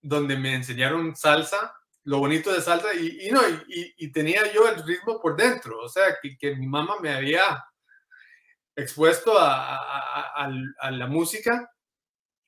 donde 0.00 0.36
me 0.36 0.54
enseñaron 0.54 1.14
salsa, 1.14 1.74
lo 2.08 2.20
bonito 2.20 2.50
de 2.50 2.62
salsa, 2.62 2.94
y, 2.94 3.28
no, 3.30 3.42
y, 3.68 4.10
tenía 4.10 4.50
yo 4.50 4.66
el 4.66 4.82
ritmo 4.82 5.20
por 5.20 5.36
dentro, 5.36 5.78
o 5.78 5.90
sea, 5.90 6.16
que, 6.22 6.38
que 6.38 6.56
mi 6.56 6.66
mamá 6.66 6.94
me 7.02 7.10
había 7.10 7.62
expuesto 8.74 9.34
a, 9.38 10.48
la 10.90 11.06
música 11.06 11.70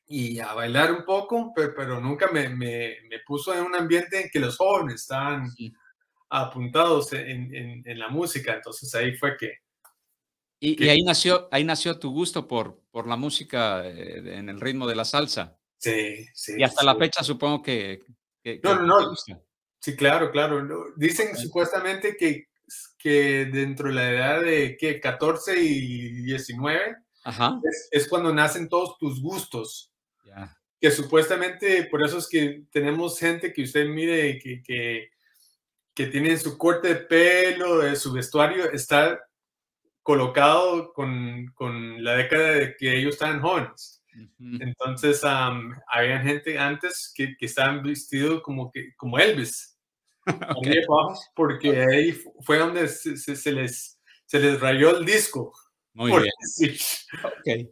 y 0.07 0.39
a 0.41 0.55
bailar 0.55 0.93
un 0.93 1.05
poco, 1.05 1.53
pero, 1.55 1.75
pero 1.77 2.01
nunca 2.01 2.31
me, 2.33 2.49
me, 2.49 2.97
puso 3.27 3.53
en 3.53 3.61
un 3.61 3.75
ambiente 3.75 4.23
en 4.23 4.31
que 4.31 4.41
los 4.41 4.57
jóvenes 4.57 5.03
estaban 5.03 5.51
apuntados 6.31 7.13
en, 7.13 7.85
en, 7.85 7.99
la 7.99 8.09
música, 8.09 8.55
entonces 8.55 8.95
ahí 8.95 9.15
fue 9.15 9.37
que... 9.37 9.59
Y, 10.59 10.89
ahí, 10.89 11.03
nació, 11.03 11.51
ahí 11.53 11.65
nació 11.65 11.99
tu 11.99 12.11
gusto 12.13 12.49
por, 12.49 12.81
por 12.91 13.07
la 13.07 13.17
música 13.17 13.87
eh, 13.87 14.39
en 14.39 14.49
el 14.49 14.59
ritmo 14.59 14.87
de 14.87 14.97
la 14.97 15.05
salsa. 15.05 15.59
Sí, 15.77 16.27
sí. 16.33 16.55
Y 16.57 16.63
hasta 16.63 16.83
la 16.83 16.97
fecha 16.97 17.23
supongo 17.23 17.63
que... 17.63 18.01
no, 18.63 18.75
no, 18.77 19.01
no. 19.01 19.15
Sí, 19.81 19.97
claro, 19.97 20.31
claro. 20.31 20.67
Dicen 20.97 21.37
supuestamente 21.37 22.17
que, 22.17 22.49
que 22.99 23.47
dentro 23.47 23.89
de 23.89 23.95
la 23.95 24.11
edad 24.11 24.43
de 24.43 24.77
¿qué? 24.79 25.01
14 25.01 25.61
y 25.61 26.23
19 26.23 26.97
Es, 27.91 28.09
cuando 28.09 28.33
nacen 28.33 28.69
todos 28.69 28.97
tus 28.99 29.21
gustos. 29.21 29.93
Que 30.81 30.91
supuestamente, 30.91 31.85
por 31.91 32.05
eso 32.05 32.19
es 32.19 32.29
que 32.29 32.65
tenemos 32.71 33.19
gente 33.19 33.53
que 33.53 33.65
usted 33.65 33.87
mire 33.87 34.39
que, 34.39 34.63
que, 34.63 35.11
que 35.95 36.07
tiene 36.07 36.37
su 36.39 36.57
corte 36.57 36.89
de 36.89 36.97
pelo, 36.97 37.95
su 37.97 38.13
vestuario, 38.13 38.71
está 38.71 39.21
colocado 40.03 40.93
con, 40.95 41.47
con 41.55 42.03
la 42.03 42.17
década 42.17 42.53
de 42.53 42.77
que 42.77 42.97
ellos 42.97 43.15
estaban 43.15 43.43
jóvenes. 43.43 44.00
Entonces, 44.39 45.23
había 45.25 46.21
gente 46.21 46.59
antes 46.59 47.13
que, 47.15 47.37
que, 47.37 47.47
estaban 47.47 47.83
vestidos 47.83 48.43
como, 48.43 48.71
que, 48.71 48.95
como 48.97 49.19
Elvis, 49.19 49.79
porque 51.35 51.83
ahí 51.83 52.13
fue 52.41 52.59
donde 52.59 52.89
se, 52.89 53.17
se, 53.17 53.53
les, 53.53 54.01
se 54.27 54.39
les 54.41 54.61
rayó 54.61 54.99
el 54.99 55.05
disco. 55.05 55.53
Muy 55.95 56.13
bien. 56.13 56.77
Okay. 57.41 57.71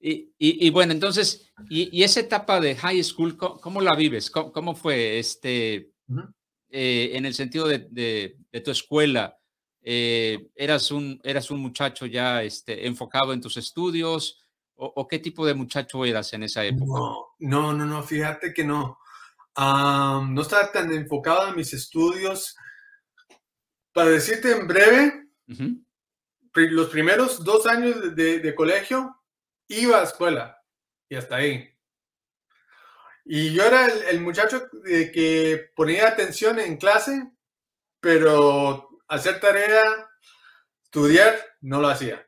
Y, 0.00 0.30
y, 0.38 0.70
bueno, 0.70 0.92
entonces, 0.92 1.50
y, 1.68 1.88
y, 1.96 2.04
esa 2.04 2.20
etapa 2.20 2.60
de 2.60 2.76
high 2.76 3.02
school, 3.02 3.36
¿cómo, 3.36 3.80
la 3.80 3.96
vives? 3.96 4.30
¿Cómo, 4.30 4.52
cómo 4.52 4.74
fue 4.76 5.18
este, 5.18 5.90
eh, 6.70 7.10
en 7.14 7.26
el 7.26 7.34
sentido 7.34 7.66
de, 7.66 7.88
de, 7.90 8.60
tu 8.60 8.70
escuela? 8.70 9.36
Eh, 9.82 10.50
¿eras, 10.54 10.92
un, 10.92 11.20
¿Eras 11.24 11.50
un 11.50 11.60
muchacho 11.60 12.06
ya 12.06 12.44
este, 12.44 12.86
enfocado 12.86 13.32
en 13.32 13.40
tus 13.40 13.56
estudios? 13.56 14.47
¿O, 14.80 15.08
qué 15.08 15.18
tipo 15.18 15.44
de 15.44 15.54
muchacho 15.54 16.04
eras 16.04 16.32
en 16.34 16.44
esa 16.44 16.64
época? 16.64 17.00
No, 17.40 17.72
no, 17.72 17.84
no, 17.84 18.00
fíjate 18.04 18.54
que 18.54 18.62
no. 18.62 18.96
no 19.56 20.40
estaba 20.40 20.70
tan 20.70 20.92
enfocado 20.92 21.48
en 21.48 21.56
mis 21.56 21.72
estudios. 21.72 22.56
Para 23.92 24.10
decirte 24.10 24.52
en 24.52 24.68
breve, 24.68 25.30
los 26.54 26.88
primeros 26.90 27.42
dos 27.42 27.66
años 27.66 28.14
de, 28.14 28.54
colegio 28.54 29.20
iba 29.66 29.98
a 29.98 30.04
escuela 30.04 30.62
y 31.08 31.16
hasta 31.16 31.36
ahí. 31.36 31.68
Y 33.24 33.52
yo 33.52 33.64
era 33.64 33.86
el, 33.86 34.20
muchacho 34.20 34.68
que 34.84 35.72
ponía 35.74 36.06
atención 36.06 36.60
en 36.60 36.76
clase, 36.76 37.32
pero 37.98 38.88
hacer 39.08 39.40
tarea, 39.40 40.08
estudiar, 40.84 41.34
no 41.62 41.80
lo 41.80 41.88
hacía. 41.88 42.27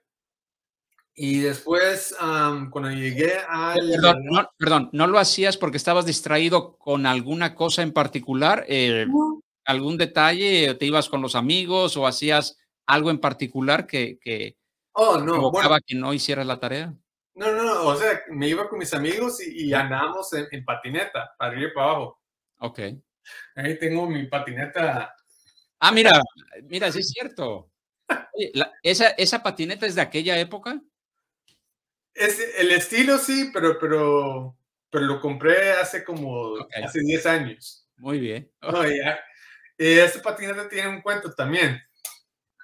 Y 1.23 1.41
después, 1.41 2.17
cuando 2.19 2.91
llegué 2.93 3.35
a... 3.47 3.75
Perdón 4.57 4.89
no, 4.93 5.07
lo 5.07 5.19
hacías 5.19 5.59
porque 5.59 5.77
estabas 5.77 6.07
distraído 6.07 6.79
con 6.79 7.05
alguna 7.05 7.55
cosa 7.55 7.83
en 7.83 7.93
particular? 7.93 8.65
Eh, 8.69 9.07
¿Algún 9.67 9.99
detalle? 9.99 10.75
¿Te 10.77 10.87
ibas 10.87 11.11
con 11.11 11.21
los 11.21 11.35
amigos 11.35 11.99
o 11.99 12.07
hacías 12.07 12.57
algo 12.87 13.11
en 13.11 13.19
particular 13.19 13.87
que, 13.87 14.19
que 14.19 14.57
oh, 14.93 15.19
no, 15.19 15.35
provocaba 15.35 15.81
que 15.83 15.95
no 15.95 16.15
hicieras 16.15 16.47
la 16.47 16.59
tarea? 16.59 16.95
No, 17.35 17.53
no, 17.53 17.65
no, 17.65 17.87
o 17.89 17.97
sea, 17.97 18.23
me 18.31 18.49
iba 18.49 18.67
con 18.67 18.79
mis 18.79 18.95
amigos 18.95 19.47
y, 19.47 19.75
andábamos 19.75 20.33
en, 20.33 20.65
patineta, 20.65 21.35
para 21.39 21.53
arriba 21.53 21.69
y 21.71 21.75
para 21.75 21.87
abajo. 21.87 22.21
Ok. 22.61 22.81
Ahí 23.57 23.79
tengo 23.79 24.09
mi 24.09 24.25
patineta. 24.25 25.15
Ah, 25.81 25.93
mira, 25.93 26.23
mira, 26.63 26.91
sí 26.91 27.01
es 27.01 27.11
cierto. 27.11 27.71
esa, 28.83 29.09
¿Esa 29.11 29.43
patineta 29.43 29.85
es 29.85 29.95
de 29.95 30.01
aquella 30.01 30.39
época? 30.39 30.81
Es, 32.15 32.41
el 32.59 32.71
estilo 32.73 33.19
sí, 33.19 33.51
pero, 33.53 33.79
pero, 33.79 34.57
pero 34.91 35.05
lo 35.07 35.21
compré 35.21 35.73
hace 35.73 36.05
como 36.05 36.55
hace 36.83 37.01
10 37.01 37.27
años. 37.27 37.87
Muy 37.97 38.19
bien. 38.19 38.51
Este 39.83 40.19
patinete 40.19 40.69
tiene 40.69 40.89
un 40.89 41.01
cuento 41.01 41.33
también. 41.33 41.81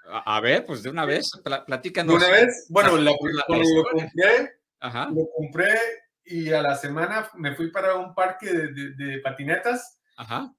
A, 0.04 0.38
ver, 0.38 0.66
pues 0.66 0.82
de 0.82 0.90
una 0.90 1.06
vez, 1.06 1.30
platícanos. 1.66 2.20
¿De 2.20 2.26
una 2.26 2.30
vez? 2.30 2.66
Bueno, 2.68 2.98
la, 2.98 3.10
lo 3.10 3.16
compré, 3.16 4.60
lo 4.80 5.26
compré 5.34 5.78
y 6.26 6.52
a 6.52 6.60
la 6.60 6.76
semana 6.76 7.30
me 7.34 7.54
fui 7.54 7.70
para 7.70 7.94
un 7.94 8.14
parque 8.14 8.52
de, 8.52 8.90
de, 8.94 9.18
patinetas. 9.20 9.98
Ajá. 10.16 10.54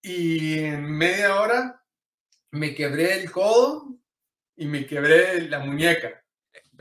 Y 0.00 0.60
en 0.60 0.90
media 0.90 1.40
hora 1.40 1.84
me 2.50 2.74
quebré 2.74 3.20
el 3.20 3.30
codo 3.30 3.94
y 4.56 4.66
me 4.66 4.86
quebré 4.86 5.42
la 5.42 5.58
muñeca. 5.58 6.21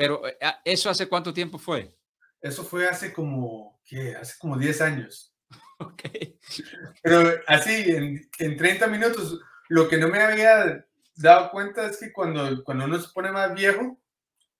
Pero, 0.02 0.28
eh, 0.28 0.38
ah, 0.42 0.60
¿eso 0.66 0.90
hace 0.90 1.08
cuánto 1.08 1.32
tiempo 1.32 1.60
fue? 1.60 1.96
Eso 2.42 2.64
fue 2.64 2.88
hace 2.88 3.14
como, 3.14 3.80
¿qué? 3.86 4.16
Hace 4.16 4.34
como 4.40 4.58
10 4.58 4.82
años. 4.82 5.28
Ok. 5.82 6.04
Pero 7.02 7.42
así, 7.48 7.90
en, 7.90 8.30
en 8.38 8.56
30 8.56 8.86
minutos, 8.86 9.40
lo 9.68 9.90
que 9.90 9.98
no 9.98 10.10
me 10.10 10.20
había 10.20 10.86
dado 11.16 11.50
cuenta 11.50 11.88
es 11.88 11.98
que 11.98 12.14
cuando, 12.14 12.64
cuando 12.64 12.86
uno 12.86 13.00
se 13.00 13.12
pone 13.12 13.32
más 13.32 13.52
viejo, 13.56 14.00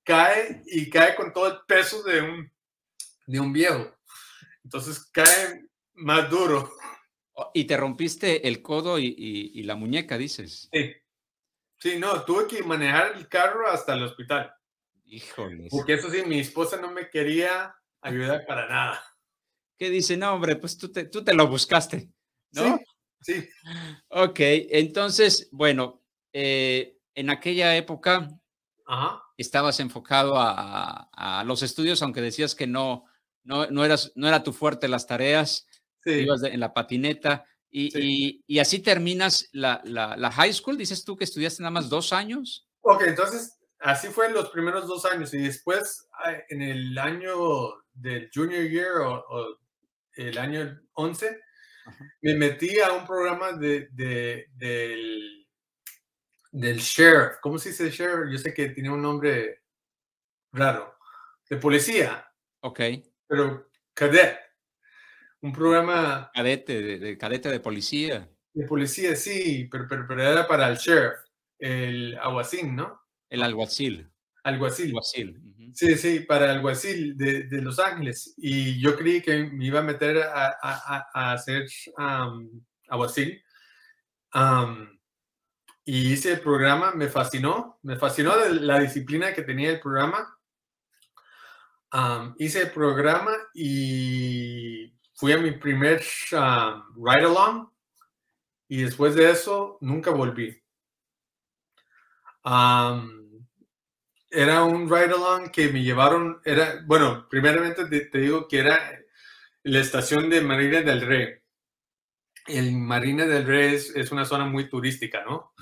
cae 0.04 0.64
y 0.66 0.90
cae 0.90 1.14
con 1.14 1.32
todo 1.32 1.48
el 1.48 1.58
peso 1.68 2.02
de 2.02 2.22
un, 2.22 2.52
de 3.28 3.40
un 3.40 3.54
viejo. 3.54 3.96
Entonces 4.64 5.12
cae 5.12 5.68
más 5.94 6.28
duro. 6.28 6.72
Oh, 7.34 7.52
y 7.54 7.66
te 7.66 7.78
rompiste 7.78 8.48
el 8.48 8.64
codo 8.64 8.98
y, 8.98 9.16
y, 9.16 9.62
la 9.62 9.76
muñeca, 9.76 10.18
dices. 10.18 10.70
Sí. 10.74 10.92
Sí, 11.78 12.00
no, 12.00 12.24
tuve 12.24 12.48
que 12.48 12.64
manejar 12.64 13.14
el 13.16 13.28
carro 13.28 13.68
hasta 13.68 13.94
el 13.94 14.04
hospital. 14.04 14.52
Híjole. 15.12 15.68
Porque 15.70 15.96
eso 15.96 16.10
sí, 16.10 16.24
mi 16.26 16.40
esposa 16.40 16.78
no 16.78 16.90
me 16.90 17.10
quería 17.10 17.76
ayudar 18.00 18.46
para 18.46 18.70
nada. 18.70 19.04
¿Qué 19.78 19.90
dice? 19.90 20.16
No, 20.16 20.34
hombre, 20.34 20.56
pues 20.56 20.78
tú 20.78 20.90
te, 20.90 21.04
tú 21.04 21.22
te 21.22 21.34
lo 21.34 21.48
buscaste, 21.50 22.10
¿no? 22.54 22.80
Sí. 23.20 23.34
sí. 23.34 23.50
Ok, 24.08 24.38
entonces, 24.40 25.50
bueno, 25.52 26.02
eh, 26.32 26.98
en 27.14 27.30
aquella 27.30 27.76
época 27.76 28.30
estabas 29.36 29.82
enfocado 29.82 30.36
a, 30.38 31.44
los 31.46 31.62
estudios, 31.62 32.02
aunque 32.02 32.22
decías 32.22 32.56
que 32.56 32.68
no, 32.68 33.04
no, 33.44 33.66
no, 33.68 33.84
eras, 33.84 34.14
no 34.16 34.30
era 34.30 34.44
tu 34.44 34.54
fuerte 34.54 34.88
las 34.88 35.08
tareas, 35.08 35.68
ibas 36.06 36.42
en 36.44 36.62
la 36.62 36.74
patineta. 36.74 37.46
Y, 37.70 38.44
y, 38.48 38.60
así 38.60 38.80
terminas 38.80 39.50
la, 39.52 39.82
la, 39.84 40.32
high 40.32 40.54
school, 40.54 40.78
dices 40.78 41.04
tú 41.04 41.18
que 41.18 41.26
estudiaste 41.26 41.64
nada 41.64 41.72
más 41.72 41.90
dos 41.90 42.14
años. 42.14 42.70
Ok, 42.82 43.04
entonces 43.08 43.61
así 43.82 44.08
fue 44.08 44.32
los 44.32 44.50
primeros 44.50 44.88
dos 44.88 45.06
años 45.06 45.34
y 45.34 45.40
después 45.40 46.10
en 46.50 46.62
el 46.62 46.98
año 46.98 47.84
del 47.94 48.30
junior 48.34 48.64
year 48.64 48.98
o, 49.02 49.58
el 50.16 50.38
año 50.38 50.82
11, 50.94 51.40
me 52.22 52.36
metí 52.36 52.80
a 52.80 52.92
un 52.92 53.06
programa 53.06 53.54
de, 53.54 53.88
de, 53.92 54.48
del 54.56 55.42
del 56.52 56.78
sheriff. 56.78 57.38
¿Cómo 57.42 57.58
se 57.58 57.70
dice 57.70 57.90
sheriff? 57.90 58.32
Yo 58.32 58.38
sé 58.38 58.54
que 58.54 58.70
tiene 58.70 58.90
un 58.90 59.02
nombre 59.02 59.64
raro. 60.52 60.98
De 61.50 61.58
policía. 61.58 62.30
Ok. 62.62 62.80
Pero 63.28 63.70
cadet. 63.94 64.38
Un 65.42 65.54
programa. 65.54 66.30
Cadete, 66.34 67.00
de, 67.00 67.18
cadete 67.18 67.50
de 67.50 67.60
policía. 67.60 68.30
De 68.54 68.66
policía, 68.66 69.16
sí, 69.16 69.68
pero, 69.72 69.88
pero, 69.88 70.22
era 70.22 70.48
para 70.48 70.68
el 70.70 70.78
sheriff. 70.78 71.20
El 71.58 72.18
alguacil, 72.20 72.76
¿no? 72.76 73.01
El 73.32 73.44
alguacil. 73.44 74.12
Alguacil. 74.44 74.88
alguacil. 74.88 75.42
Sí, 75.74 75.96
sí, 75.96 76.20
para 76.20 76.46
el 76.46 76.58
alguacil 76.58 77.18
de, 77.18 77.44
de, 77.44 77.62
Los 77.62 77.80
Ángeles. 77.80 78.34
Y 78.38 78.80
yo 78.82 78.98
creí 78.98 79.22
que 79.22 79.46
me 79.46 79.66
iba 79.66 79.80
a 79.80 79.84
meter 79.84 80.18
a, 80.22 80.58
a, 80.62 81.08
a 81.14 81.32
hacer 81.32 81.66
um, 81.98 82.62
alguacil. 82.90 83.42
Um, 84.34 85.00
y 85.86 86.12
hice 86.12 86.34
el 86.34 86.42
programa, 86.42 86.92
me 86.92 87.08
fascinó, 87.08 87.80
me 87.84 87.96
fascinó 87.96 88.36
la 88.36 88.80
disciplina 88.80 89.34
que 89.34 89.44
tenía 89.44 89.72
el 89.72 89.80
programa. 89.80 90.38
hice 92.38 92.64
el 92.64 92.72
programa 92.72 93.32
y 93.54 94.94
fui 95.16 95.32
a 95.32 95.38
mi 95.38 95.52
primer 95.52 96.02
ride 96.32 97.26
along 97.26 97.70
y 98.68 98.84
después 98.84 99.16
de 99.16 99.32
eso 99.32 99.78
nunca 99.80 100.12
volví. 100.12 100.62
Era 104.32 104.64
un 104.64 104.90
ride 104.90 105.14
along 105.14 105.52
que 105.52 105.70
me 105.70 105.84
llevaron, 105.84 106.42
era, 106.46 106.82
bueno, 106.86 107.28
primeramente 107.30 107.86
te, 107.86 108.18
digo 108.18 108.48
que 108.48 108.60
era 108.60 108.80
la 109.64 109.80
estación 109.80 110.30
de 110.30 110.42
Marina 110.42 110.82
del 110.82 111.02
Rey 111.02 111.42
el 112.48 112.72
Marina 112.74 113.26
del 113.26 113.46
Rey 113.46 113.76
es, 113.76 114.12
una 114.12 114.26
zona 114.26 114.46
muy 114.46 114.70
turística, 114.70 115.24
¿no? 115.24 115.54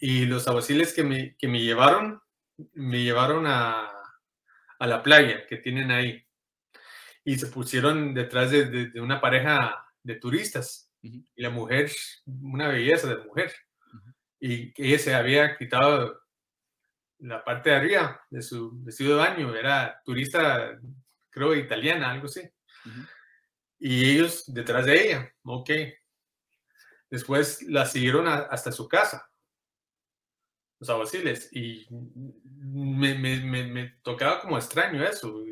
y 0.00 0.24
los 0.24 0.48
aguaciles 0.48 0.94
que 0.94 1.04
me, 1.04 1.36
que 1.36 1.48
me 1.48 1.60
llevaron, 1.60 2.22
me 2.72 3.02
llevaron 3.02 3.46
a, 3.46 3.90
a, 4.78 4.86
la 4.86 5.02
playa 5.02 5.46
que 5.46 5.58
tienen 5.58 5.90
ahí. 5.90 6.24
Y 7.24 7.36
se 7.36 7.48
pusieron 7.48 8.14
detrás 8.14 8.50
de, 8.50 8.88
de, 8.88 9.00
una 9.02 9.20
pareja 9.20 9.84
de 10.02 10.14
turistas. 10.14 10.90
Y 11.02 11.26
la 11.36 11.50
mujer, 11.50 11.90
una 12.24 12.68
belleza 12.68 13.06
de 13.08 13.22
mujer. 13.22 13.52
Y 14.40 14.72
ella 14.82 14.98
se 14.98 15.14
había 15.14 15.58
quitado 15.58 16.22
la 17.20 17.44
parte 17.44 17.70
de 17.70 17.76
arriba 17.76 18.20
de 18.30 18.42
su 18.42 18.72
vestido 18.82 19.16
de 19.16 19.24
baño. 19.24 19.54
Era 19.54 20.00
turista, 20.04 20.78
creo, 21.30 21.54
italiana, 21.54 22.10
algo 22.10 22.26
así 22.26 22.42
y 23.78 24.10
ellos 24.10 24.44
detrás 24.46 24.86
de 24.86 25.06
ella. 25.06 25.34
Ok. 25.42 25.70
Después 27.10 27.62
la 27.62 27.86
siguieron 27.86 28.28
hasta 28.28 28.70
su 28.70 28.86
casa, 28.86 29.30
los 30.78 30.90
aguaciles, 30.90 31.48
y 31.52 31.86
me, 31.90 33.14
me, 33.14 33.64
me, 33.64 33.98
tocaba 34.02 34.42
como 34.42 34.58
extraño 34.58 35.02
eso. 35.02 35.42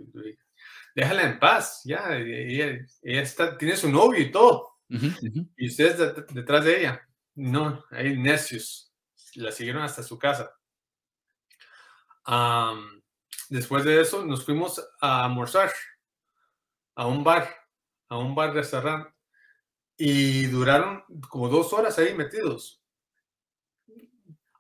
Déjala 0.95 1.23
en 1.23 1.39
paz, 1.39 1.83
ya. 1.85 2.15
Ella, 2.15 2.87
está, 3.03 3.57
tiene 3.57 3.77
su 3.77 3.91
novio 3.91 4.21
y 4.21 4.31
todo. 4.31 4.77
Y 4.89 5.69
ustedes 5.69 6.15
detrás 6.33 6.65
de 6.65 6.81
ella. 6.81 7.09
No, 7.35 7.85
hay 7.91 8.17
necios. 8.19 8.93
La 9.35 9.51
siguieron 9.51 9.83
hasta 9.83 10.03
su 10.03 10.19
casa. 10.19 10.51
Después 13.49 13.85
de 13.85 14.01
eso, 14.01 14.25
nos 14.25 14.45
fuimos 14.45 14.85
a 15.01 15.25
almorzar 15.25 15.71
a 16.95 17.07
un 17.07 17.23
bar 17.23 17.49
a 18.09 18.19
un 18.19 18.35
bar 18.35 18.55
restaurante 18.55 19.11
y 19.97 20.47
duraron 20.47 21.03
como 21.29 21.49
dos 21.49 21.73
horas 21.73 21.99
ahí 21.99 22.15
metidos. 22.15 22.83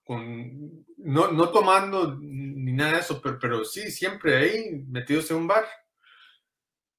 Con, 0.04 0.86
no, 0.98 1.32
no 1.32 1.50
tomando 1.50 2.16
ni 2.20 2.72
nada 2.72 2.92
de 2.92 2.98
eso, 3.00 3.20
pero, 3.20 3.38
pero 3.38 3.64
sí, 3.64 3.90
siempre 3.90 4.36
ahí 4.36 4.84
metidos 4.88 5.30
en 5.30 5.38
un 5.38 5.46
bar. 5.46 5.66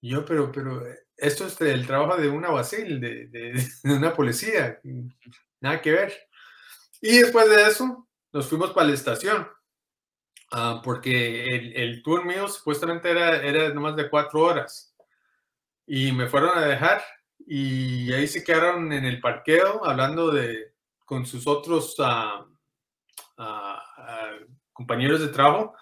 yo, 0.02 0.26
pero, 0.26 0.52
pero 0.52 0.84
esto 1.16 1.48
es 1.48 1.60
el 1.62 1.88
trabajo 1.88 2.18
de 2.18 2.30
una 2.30 2.50
basil, 2.50 3.00
de, 3.00 3.28
de, 3.28 3.64
una 3.84 4.14
policía, 4.14 4.80
nada 5.62 5.82
que 5.82 5.92
ver. 5.92 6.14
Y 7.02 7.20
después 7.20 7.50
de 7.50 7.68
eso, 7.68 8.08
nos 8.32 8.48
fuimos 8.48 8.72
para 8.72 8.88
la 8.88 8.94
estación, 8.94 9.48
ah, 10.52 10.82
porque 10.84 11.46
el, 11.46 11.76
el, 11.76 12.04
tour 12.04 12.26
mío 12.26 12.48
supuestamente 12.48 13.10
era, 13.10 13.42
era 13.42 13.70
nomás 13.70 13.96
de 13.96 14.10
cuatro 14.10 14.42
horas 14.42 14.96
y 15.86 16.12
me 16.12 16.28
fueron 16.28 16.58
a 16.58 16.66
dejar 16.66 17.02
y 17.46 18.12
ahí 18.14 18.28
se 18.28 18.44
quedaron 18.44 18.92
en 18.92 19.06
el 19.06 19.22
parqueo 19.22 19.86
hablando 19.86 20.32
de 20.32 20.74
con 21.06 21.26
sus 21.26 21.48
otros 21.48 21.96
ah, 22.00 22.46
ah, 23.38 24.32
compañeros 24.74 25.22
de 25.22 25.30
trabajo 25.30 25.74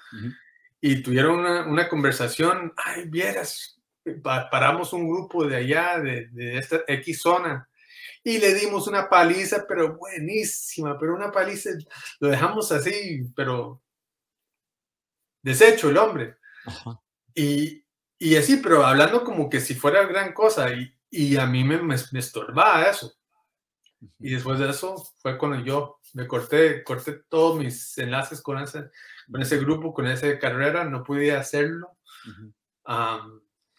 y 0.80 1.02
tuvieron 1.02 1.40
una, 1.40 1.90
conversación, 1.90 2.72
ay, 2.78 3.06
vieras, 3.08 3.82
paramos 4.24 4.94
un 4.94 5.10
grupo 5.10 5.48
de 5.48 5.56
allá, 5.56 6.00
de, 6.00 6.28
de 6.28 6.60
esta 6.60 6.82
X 6.88 7.22
zona, 7.22 7.68
y 8.24 8.38
le 8.38 8.54
dimos 8.54 8.88
una 8.88 9.10
paliza, 9.10 9.66
pero 9.68 9.98
buenísima, 9.98 10.98
pero 11.00 11.16
una 11.16 11.32
paliza, 11.32 11.72
lo 12.20 12.28
dejamos 12.28 12.72
así, 12.72 13.24
pero 13.36 13.82
deshecho 15.46 15.90
el 15.90 15.98
hombre. 15.98 16.38
Y, 17.36 17.86
y 18.18 18.36
así, 18.36 18.58
pero 18.58 18.84
hablando 18.84 19.24
como 19.24 19.48
que 19.48 19.62
si 19.62 19.76
fuera 19.76 20.06
gran 20.06 20.34
cosa 20.34 20.74
y, 20.74 20.92
y 21.12 21.38
a 21.38 21.46
mí 21.46 21.64
me, 21.64 21.78
me, 21.78 21.96
estorbaba 22.20 22.84
eso. 22.84 23.14
Y 24.20 24.32
después 24.32 24.58
de 24.60 24.70
eso 24.70 24.96
fue 25.20 25.38
cuando 25.38 25.64
yo 25.64 26.00
me 26.14 26.28
corté, 26.28 26.84
corté 26.84 27.22
todos 27.30 27.60
mis 27.60 27.96
enlaces 28.00 28.42
con 28.42 28.58
ese, 28.58 28.90
con 29.32 29.42
ese 29.42 29.58
grupo, 29.60 29.94
con 29.94 30.08
esa 30.08 30.38
carrera, 30.40 30.84
no 30.84 31.04
pude 31.04 31.32
hacerlo. 31.32 31.96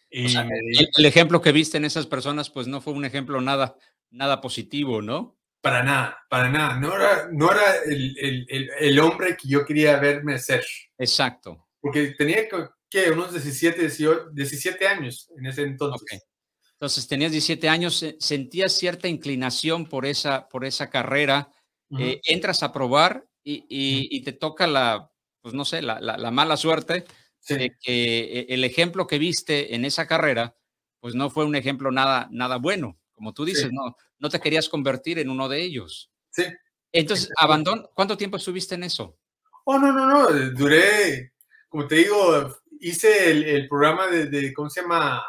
y 0.09 0.37
el, 0.37 1.05
ejemplo 1.05 1.41
que 1.41 1.53
viste 1.53 1.79
en 1.79 1.85
esas 1.85 2.07
personas, 2.07 2.49
pues 2.49 2.69
no 2.69 2.81
fue 2.81 2.93
un 2.93 3.05
ejemplo 3.05 3.41
nada, 3.41 3.77
nada 4.11 4.41
positivo, 4.41 5.03
¿no? 5.03 5.37
Para 5.67 5.83
nada, 5.83 6.25
para 6.31 6.49
nada. 6.49 6.79
No 6.79 6.95
era, 6.95 7.29
no 7.33 7.51
era 7.51 7.79
el, 7.87 8.17
el, 8.49 8.71
el 8.79 8.99
hombre 9.01 9.37
que 9.37 9.49
yo 9.49 9.65
quería 9.65 9.99
verme 9.99 10.39
ser. 10.39 10.65
Exacto. 10.97 11.67
Porque 11.81 12.15
tenía 12.17 12.49
que, 12.49 12.69
¿qué? 12.89 13.11
Unos 13.11 13.33
17, 13.33 13.91
17 14.33 14.87
años 14.87 15.29
en 15.37 15.47
ese 15.47 15.63
entonces. 15.63 16.23
Entonces 16.71 17.09
tenías 17.09 17.33
17 17.33 17.69
años, 17.69 18.07
sentías 18.21 18.75
cierta 18.75 19.09
inclinación 19.09 19.87
por 19.89 20.07
esa, 20.07 20.49
por 20.49 20.65
esa 20.65 20.89
carrera, 20.89 21.51
eh, 21.99 22.21
entras 22.27 22.63
a 22.63 22.73
probar 22.73 23.27
y, 23.43 24.23
te 24.23 24.33
toca 24.35 24.69
la, 24.69 25.11
pues 25.41 25.53
no 25.53 25.65
sé, 25.65 25.83
la, 25.83 26.31
mala 26.31 26.57
suerte 26.57 27.07
de 27.49 27.77
que 27.81 28.19
eh, 28.19 28.47
el 28.51 28.63
ejemplo 28.63 29.09
que 29.09 29.19
viste 29.19 29.75
en 29.75 29.85
esa 29.85 30.07
carrera, 30.07 30.55
pues 31.01 31.17
no 31.17 31.29
fue 31.29 31.45
un 31.45 31.57
ejemplo 31.57 31.91
nada, 31.91 32.29
nada 32.31 32.59
bueno. 32.59 32.97
Como 33.15 33.33
tú 33.33 33.45
dices, 33.45 33.73
no, 33.73 33.97
no 34.19 34.29
te 34.29 34.41
querías 34.41 34.69
convertir 34.69 35.19
en 35.19 35.31
uno 35.31 35.49
de 35.49 35.63
ellos. 35.63 36.11
Sí. 36.31 36.45
Entonces, 36.93 37.31
abandón, 37.39 37.87
¿cuánto 37.95 38.17
tiempo 38.17 38.37
estuviste 38.37 38.75
en 38.75 38.85
eso? 38.85 39.19
Oh, 39.65 39.79
no, 39.79 39.93
no, 39.93 40.07
no, 40.07 40.31
duré, 40.53 41.33
como 41.69 41.87
te 41.87 41.97
digo, 41.97 42.57
hice 42.81 43.31
el, 43.57 43.69
programa 43.69 44.07
de, 44.07 44.53
¿cómo 44.55 44.71
se 44.71 44.83
llama? 44.83 45.25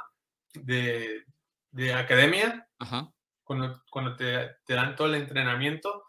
De, 0.54 1.24
de 1.72 1.94
academia, 1.94 2.68
Ajá. 2.80 3.12
cuando, 3.44 3.84
cuando 3.90 4.16
te, 4.16 4.58
te, 4.66 4.74
dan 4.76 4.96
todo 4.96 5.08
el 5.08 5.16
entrenamiento. 5.16 6.04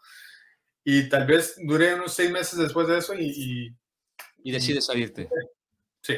Y 0.83 1.09
tal 1.09 1.25
vez 1.27 1.55
duré 1.63 1.95
unos 1.95 2.13
seis 2.13 2.31
meses 2.31 2.57
después 2.57 2.87
de 2.87 2.97
eso 2.97 3.13
y... 3.13 3.75
Y, 4.43 4.51
decides 4.51 4.85
salirte. 4.85 5.29
Sí. 6.01 6.15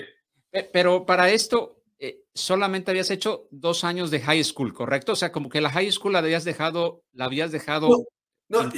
Pero 0.71 1.05
para 1.05 1.29
esto, 1.29 1.80
eh, 2.03 2.23
solamente 2.33 2.89
habías 2.89 3.11
hecho 3.11 3.47
dos 3.51 3.83
años 3.83 4.09
de 4.09 4.19
high 4.21 4.43
school, 4.43 4.73
¿correcto? 4.73 5.11
O 5.11 5.15
sea, 5.15 5.31
como 5.31 5.49
que 5.49 5.61
la 5.61 5.69
high 5.69 5.91
school 5.91 6.13
la 6.13 6.19
habías 6.19 6.43
dejado, 6.43 7.03
la 7.13 7.25
habías 7.25 7.51
dejado... 7.51 8.07
No, 8.49 8.69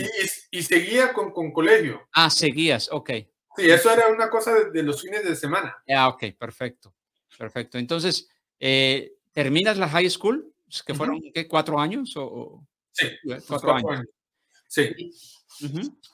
y, 0.52 0.62
seguía 0.62 1.14
con, 1.14 1.32
con, 1.32 1.54
colegio. 1.54 2.06
Ah, 2.12 2.30
seguías, 2.30 2.90
ok. 2.92 3.10
Sí, 3.56 3.72
eso 3.72 3.92
era 3.92 4.10
una 4.10 4.30
cosa 4.30 4.54
de, 4.72 4.84
los 4.84 5.02
fines 5.02 5.24
de 5.24 5.38
semana. 5.38 5.74
Ah, 5.88 6.10
ok, 6.10 6.26
perfecto. 6.38 6.94
Perfecto. 7.38 7.78
Entonces, 7.78 8.28
eh, 8.60 9.14
¿terminas 9.32 9.78
la 9.78 9.88
high 9.88 10.10
school? 10.10 10.54
¿Que 10.86 10.94
fueron 10.94 11.22
¿qué, 11.34 11.48
cuatro 11.48 11.80
años? 11.80 12.14
O, 12.18 12.68
sí, 12.92 13.08
cuatro, 13.48 13.74
años. 13.74 14.02
Sí. 14.68 15.12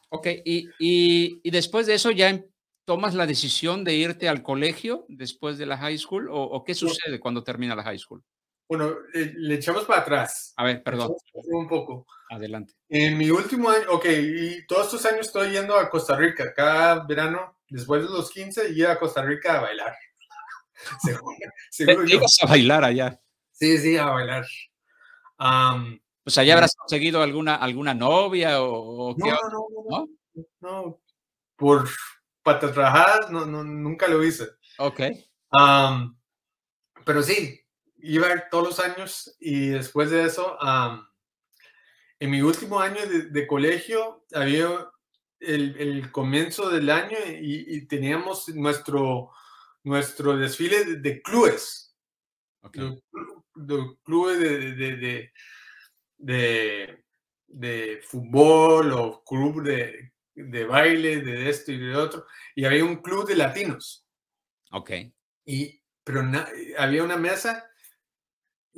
Ok, 0.10 0.28
y, 0.46 0.70
y, 0.80 1.42
y, 1.42 1.50
después 1.50 1.88
de 1.88 1.96
eso 1.96 2.12
ya 2.12 2.30
em, 2.30 2.46
tomas 2.90 3.14
la 3.14 3.28
decisión 3.28 3.84
de 3.84 3.94
irte 3.94 4.28
al 4.28 4.42
colegio 4.42 5.06
después 5.10 5.60
de 5.60 5.68
la 5.68 5.78
high 5.78 6.00
school 6.00 6.28
o, 6.32 6.64
qué 6.64 6.74
sucede 6.74 7.20
cuando 7.20 7.44
termina 7.44 7.76
la 7.76 7.84
high 7.84 8.00
school? 8.00 8.24
Bueno, 8.68 8.90
eh, 9.14 9.32
le 9.36 9.56
echamos 9.56 9.86
para 9.86 10.02
atrás. 10.02 10.56
A 10.58 10.64
ver, 10.64 10.82
perdón. 10.82 11.14
Un 11.34 11.68
poco. 11.68 12.08
Adelante. 12.32 12.74
En 12.90 13.16
mi 13.16 13.30
último 13.30 13.70
año, 13.70 13.92
ok, 13.92 14.06
y 14.08 14.66
todos 14.66 14.86
estos 14.88 15.06
años 15.06 15.28
estoy 15.28 15.52
yendo 15.52 15.76
a 15.76 15.88
Costa 15.88 16.16
Rica. 16.16 16.52
Cada 16.52 17.06
verano, 17.06 17.60
después 17.68 18.02
de 18.02 18.10
los 18.10 18.32
15, 18.32 18.72
iba 18.72 18.94
a 18.94 18.98
Costa 18.98 19.22
Rica 19.22 19.60
a 19.60 19.62
bailar. 19.62 19.94
seguro, 21.70 22.26
a 22.42 22.46
bailar 22.48 22.86
allá? 22.86 23.22
Sí, 23.52 23.78
sí, 23.78 23.98
a 23.98 24.06
bailar. 24.06 24.48
Um, 25.38 26.00
pues 26.24 26.40
allá 26.40 26.56
habrás 26.56 26.74
conseguido 26.76 27.22
alguna, 27.22 27.54
alguna 27.54 27.94
novia 27.94 28.64
o, 28.64 29.16
no, 29.16 29.26
no, 29.28 29.68
no, 29.90 30.08
no, 30.34 30.46
no, 30.62 31.02
Por 31.56 31.88
patas 32.50 32.74
trabajadas, 32.74 33.30
no, 33.30 33.46
no, 33.46 33.64
nunca 33.64 34.08
lo 34.08 34.24
hice. 34.24 34.48
Ok. 34.80 35.02
Um, 35.52 36.18
pero 37.06 37.22
sí, 37.22 37.62
iba 37.98 38.50
todos 38.50 38.70
los 38.70 38.80
años 38.80 39.36
y 39.40 39.68
después 39.68 40.10
de 40.10 40.24
eso, 40.24 40.58
en 42.20 42.32
mi 42.32 42.42
último 42.42 42.80
año 42.80 43.02
de, 43.06 43.48
colegio, 43.48 44.26
había 44.34 44.90
el, 45.40 46.12
comienzo 46.12 46.72
del 46.72 46.90
año 46.90 47.18
y, 47.40 47.86
teníamos 47.86 48.50
nuestro, 48.50 49.30
nuestro 49.84 50.36
desfile 50.36 50.86
de, 50.98 51.22
clubes. 51.22 51.96
Okay. 52.62 53.00
De, 53.56 53.96
clubes 54.04 54.40
de, 54.40 55.32
de, 56.18 57.04
de, 57.48 58.02
fútbol 58.04 58.92
o 58.94 59.24
club 59.24 59.62
de, 59.62 60.14
de 60.44 60.66
baile, 60.66 61.22
de 61.22 61.50
esto 61.50 61.72
y 61.72 61.78
de 61.78 61.96
otro. 61.96 62.26
Y 62.56 62.66
había 62.66 62.86
un 62.86 62.98
club 62.98 63.28
de 63.28 63.36
latinos. 63.36 64.06
Ok. 64.72 64.92
Y, 65.46 65.82
pero 66.04 66.22
había 66.78 67.04
una 67.04 67.18
mesa 67.18 67.70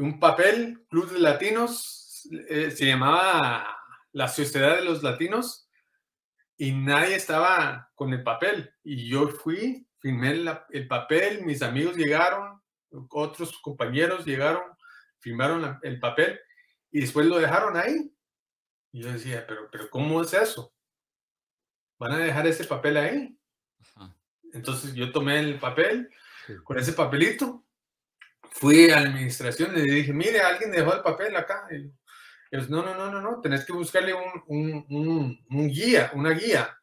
un 0.02 0.20
papel, 0.20 0.86
Club 0.90 1.12
de 1.12 1.20
Latinos, 1.20 2.28
eh, 2.50 2.72
se 2.72 2.86
llamaba 2.86 3.78
la 4.12 4.28
Sociedad 4.28 4.76
de 4.76 4.86
los 4.86 5.04
Latinos 5.04 5.70
y 6.58 6.72
nadie 6.72 7.16
estaba 7.16 7.92
con 7.96 8.14
el 8.14 8.24
papel. 8.24 8.74
Y 8.84 9.08
yo 9.08 9.28
fui, 9.28 9.88
firmé 10.00 10.44
el 10.72 10.88
papel, 10.88 11.44
mis 11.46 11.62
amigos 11.62 11.96
llegaron, 11.96 12.62
otros 13.10 13.60
compañeros 13.62 14.26
llegaron, 14.26 14.64
firmaron 15.20 15.80
el 15.84 16.00
papel 16.00 16.40
y 16.92 17.02
después 17.02 17.26
lo 17.26 17.40
dejaron 17.40 17.78
ahí. 17.78 18.14
Y 18.92 19.04
yo 19.04 19.12
decía, 19.12 19.46
pero, 19.48 19.70
pero 19.72 19.90
¿cómo 19.90 20.22
es 20.22 20.34
eso? 20.34 20.74
¿Van 22.02 22.14
a 22.14 22.18
dejar 22.18 22.48
ese 22.48 22.64
papel 22.64 22.98
ahí? 22.98 23.38
Entonces 24.54 24.96
yo 24.96 25.12
tomé 25.12 25.40
el 25.40 25.60
papel 25.60 26.10
con 26.64 26.80
ese 26.80 26.94
papelito 26.94 27.64
fui 28.50 28.90
a 28.90 29.00
la 29.00 29.10
administración 29.10 29.72
y 29.78 29.82
le 29.82 29.94
dije, 29.94 30.12
mire, 30.12 30.42
alguien 30.42 30.72
dejó 30.72 30.96
el 30.96 31.02
papel 31.02 31.36
acá. 31.36 31.68
Y 31.72 31.94
ellos, 32.50 32.72
no, 32.72 32.84
no, 32.84 32.96
no, 32.96 33.12
no, 33.12 33.22
no, 33.22 33.40
tenés 33.40 33.64
que 33.64 33.74
buscarle 33.74 34.16
un, 34.16 34.44
un, 34.90 35.46
un, 35.48 35.68
guía, 35.70 36.12
una 36.16 36.32
guía. 36.32 36.76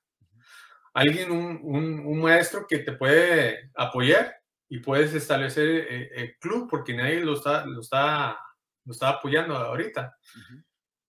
Alguien, 0.95 1.33
un, 1.33 2.21
maestro 2.21 2.65
que 2.69 2.79
te 2.79 2.93
puede 2.93 3.73
apoyar 3.75 4.37
y 4.69 4.79
puedes 4.79 5.13
establecer 5.15 5.67
eh, 5.67 6.11
el, 6.15 6.39
club 6.39 6.69
porque 6.71 6.95
nadie 6.95 7.21
lo 7.21 7.35
está, 7.35 7.67
lo 7.67 7.81
está, 7.81 8.39
lo 8.85 8.93
está 8.93 9.09
apoyando 9.11 9.57
ahorita. 9.57 10.17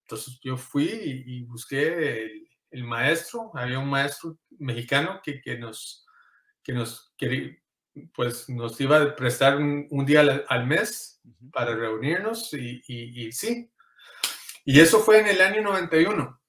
Entonces 0.02 0.40
yo 0.42 0.58
fui 0.58 0.90
y, 0.90 1.44
busqué 1.44 2.24
el, 2.24 2.49
maestro, 2.72 3.52
había 3.54 3.80
un 3.80 3.90
maestro 3.90 4.38
mexicano 4.58 5.22
que, 5.24 5.42
que 5.42 5.58
nos, 5.58 6.06
que 6.64 6.74
nos 6.74 7.14
quería, 7.18 7.58
pues 8.14 8.50
nos 8.50 8.80
iba 8.80 9.02
a 9.02 9.16
prestar 9.16 9.58
un, 9.58 10.06
día 10.06 10.22
al, 10.48 10.68
mes 10.68 11.22
para 11.52 11.76
reunirnos 11.76 12.54
y, 12.54 12.82
y, 12.88 13.32
sí. 13.32 13.72
Y 14.66 14.80
eso 14.80 15.00
fue 15.00 15.20
en 15.20 15.28
el 15.28 15.42
año 15.42 15.62
91. 15.62 16.40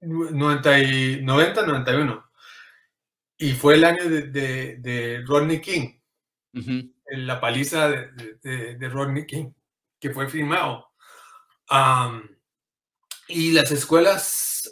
90, 0.00 1.66
91. 1.66 2.30
Y 3.36 3.52
fue 3.52 3.74
el 3.74 3.84
año 3.84 4.08
de, 4.08 4.22
de, 4.78 5.24
Rodney 5.26 5.60
King. 5.60 5.98
La 7.10 7.40
paliza 7.40 7.88
de, 7.88 8.76
de, 8.76 8.88
Rodney 8.88 9.26
King, 9.26 9.52
que 9.98 10.10
fue 10.10 10.28
firmado. 10.28 10.92
Y 13.28 13.52
las 13.52 13.70
escuelas 13.70 14.70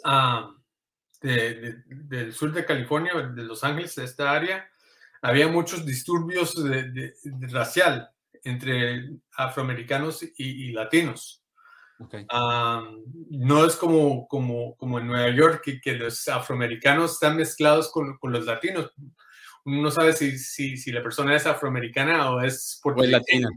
del 1.21 2.33
sur 2.33 2.51
de 2.51 2.65
California, 2.65 3.13
de 3.13 3.43
Los 3.43 3.63
Ángeles, 3.63 3.95
de 3.95 4.05
esta 4.05 4.31
área, 4.31 4.69
había 5.21 5.47
muchos 5.47 5.85
disturbios 5.85 6.53
de, 6.63 7.13
racial 7.49 8.09
entre 8.43 9.09
afroamericanos 9.35 10.23
y, 10.37 10.71
latinos. 10.73 11.43
no 13.29 13.65
es 13.65 13.75
como, 13.77 14.27
como, 14.27 14.75
como 14.75 14.99
en 14.99 15.07
Nueva 15.07 15.29
York, 15.33 15.61
que, 15.63 15.79
que 15.79 15.93
los 15.93 16.27
afroamericanos 16.27 17.13
están 17.13 17.37
mezclados 17.37 17.89
con, 17.89 18.17
con, 18.17 18.33
los 18.33 18.45
latinos. 18.45 18.91
Uno 19.65 19.81
no 19.81 19.91
sabe 19.91 20.11
si, 20.11 20.37
si, 20.37 20.75
si, 20.75 20.91
la 20.91 21.01
persona 21.01 21.35
es 21.35 21.45
afroamericana 21.45 22.31
o 22.31 22.41
es 22.41 22.79
porque... 22.83 23.07
latina. 23.07 23.49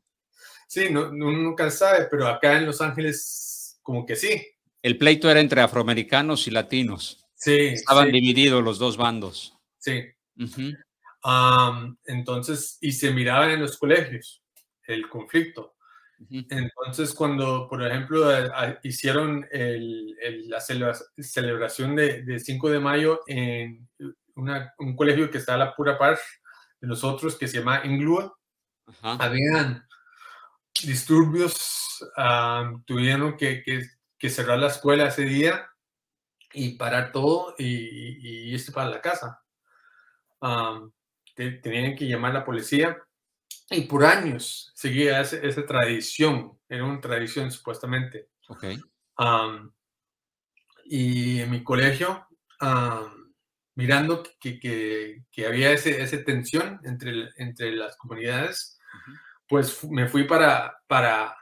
Sí, 0.68 0.88
no, 0.90 1.08
uno 1.10 1.32
nunca 1.32 1.68
sabe, 1.70 2.06
pero 2.08 2.28
acá 2.28 2.56
en 2.56 2.66
Los 2.66 2.80
Ángeles 2.80 3.80
como 3.82 4.06
que 4.06 4.14
sí. 4.14 4.44
El 4.86 4.98
pleito 4.98 5.28
era 5.28 5.40
entre 5.40 5.62
afroamericanos 5.62 6.46
y 6.46 6.52
latinos. 6.52 7.26
Sí. 7.34 7.70
Estaban 7.72 8.12
divididos 8.12 8.62
los 8.62 8.78
dos 8.78 8.96
bandos. 8.96 9.58
Sí. 9.78 10.04
entonces, 12.04 12.78
y 12.80 12.92
se 12.92 13.10
miraban 13.10 13.50
en 13.50 13.62
los 13.62 13.78
colegios 13.78 14.44
el 14.86 15.08
conflicto. 15.08 15.74
Entonces, 16.30 17.12
cuando, 17.14 17.66
por 17.68 17.84
ejemplo, 17.84 18.30
hicieron 18.84 19.44
la 19.50 20.60
celebración 20.60 21.96
de, 21.96 22.38
5 22.38 22.70
de 22.70 22.78
mayo 22.78 23.22
en 23.26 23.88
un 24.36 24.94
colegio 24.94 25.28
que 25.32 25.38
está 25.38 25.54
a 25.54 25.58
la 25.58 25.74
pura 25.74 25.98
par 25.98 26.16
de 26.80 26.86
nosotros, 26.86 27.34
que 27.34 27.48
se 27.48 27.58
llama 27.58 27.84
Inglewood, 27.84 28.30
habían 29.02 29.84
disturbios, 30.80 32.04
tuvieron 32.86 33.36
que, 33.36 33.64
que 33.64 33.95
cerrar 34.20 34.58
la 34.58 34.68
escuela 34.68 35.08
ese 35.08 35.22
día 35.22 35.70
y 36.52 36.76
parar 36.76 37.12
todo 37.12 37.54
y, 37.58 37.66
y 37.66 38.52
irse 38.52 38.72
para 38.72 38.90
la 38.90 39.00
casa. 39.00 39.42
tenían 41.34 41.96
que 41.96 42.06
llamar 42.06 42.30
a 42.32 42.40
la 42.40 42.44
policía 42.44 42.96
y 43.70 43.82
por 43.82 44.04
años 44.04 44.70
seguía 44.74 45.20
esa 45.20 45.66
tradición, 45.66 46.58
era 46.68 46.84
una 46.84 47.00
tradición 47.00 47.50
supuestamente. 47.50 48.28
Okay. 48.48 48.78
y 50.84 51.40
en 51.40 51.50
mi 51.50 51.64
colegio, 51.64 52.28
mirando 53.74 54.22
que, 54.38 54.60
que, 54.60 55.24
que, 55.32 55.46
había 55.46 55.72
esa 55.72 56.24
tensión 56.24 56.80
entre, 56.84 57.30
entre 57.38 57.74
las 57.74 57.96
comunidades, 57.96 58.78
pues 59.48 59.82
me 59.84 60.08
fui 60.08 60.24
para, 60.24 60.78
para, 60.86 61.36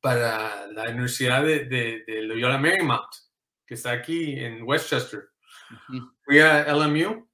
para 0.00 0.66
la 0.68 0.84
Universidad 0.84 1.44
de, 1.44 1.64
de, 1.64 2.04
de 2.06 2.22
Loyola 2.22 2.58
Marymount, 2.58 3.08
que 3.66 3.74
está 3.74 3.92
aquí 3.92 4.38
en 4.38 4.62
Westchester. 4.62 5.28
Fui 6.24 6.40
a 6.40 6.72
LMU 6.72 7.28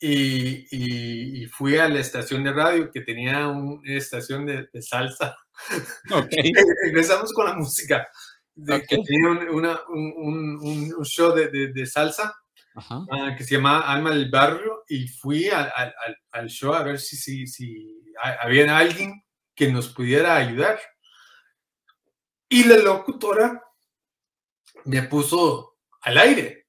y, 0.00 1.42
y, 1.42 1.46
fui 1.46 1.76
a 1.76 1.88
la 1.88 2.00
estación 2.00 2.42
de 2.42 2.52
radio 2.52 2.90
que 2.90 3.02
tenía 3.02 3.48
una 3.48 3.92
estación 3.92 4.46
de, 4.46 4.68
salsa. 4.82 5.36
Okay. 6.10 6.52
Empezamos 6.86 7.34
con 7.34 7.44
la 7.44 7.54
música. 7.54 8.08
De, 8.54 8.80
que 8.80 8.96
tenía 8.96 9.50
una, 9.50 9.78
un, 9.88 10.58
un, 10.58 10.94
un, 10.96 11.04
show 11.04 11.34
de, 11.34 11.48
de 11.50 11.86
salsa 11.86 12.34
uh, 12.76 13.36
que 13.36 13.44
se 13.44 13.56
llama 13.56 13.80
Alma 13.80 14.10
del 14.10 14.30
Barrio 14.30 14.84
y 14.88 15.06
fui 15.06 15.48
al, 15.48 15.70
al, 15.76 15.94
al 16.32 16.48
show 16.48 16.72
a 16.72 16.82
ver 16.82 16.98
si, 16.98 17.16
si, 17.16 17.46
si 17.46 18.02
había 18.40 18.76
alguien 18.76 19.22
que 19.54 19.70
nos 19.70 19.88
pudiera 19.88 20.36
ayudar. 20.36 20.80
Y 22.50 22.64
la 22.64 22.76
locutora 22.78 23.64
me 24.84 25.04
puso 25.04 25.78
al 26.02 26.18
aire 26.18 26.66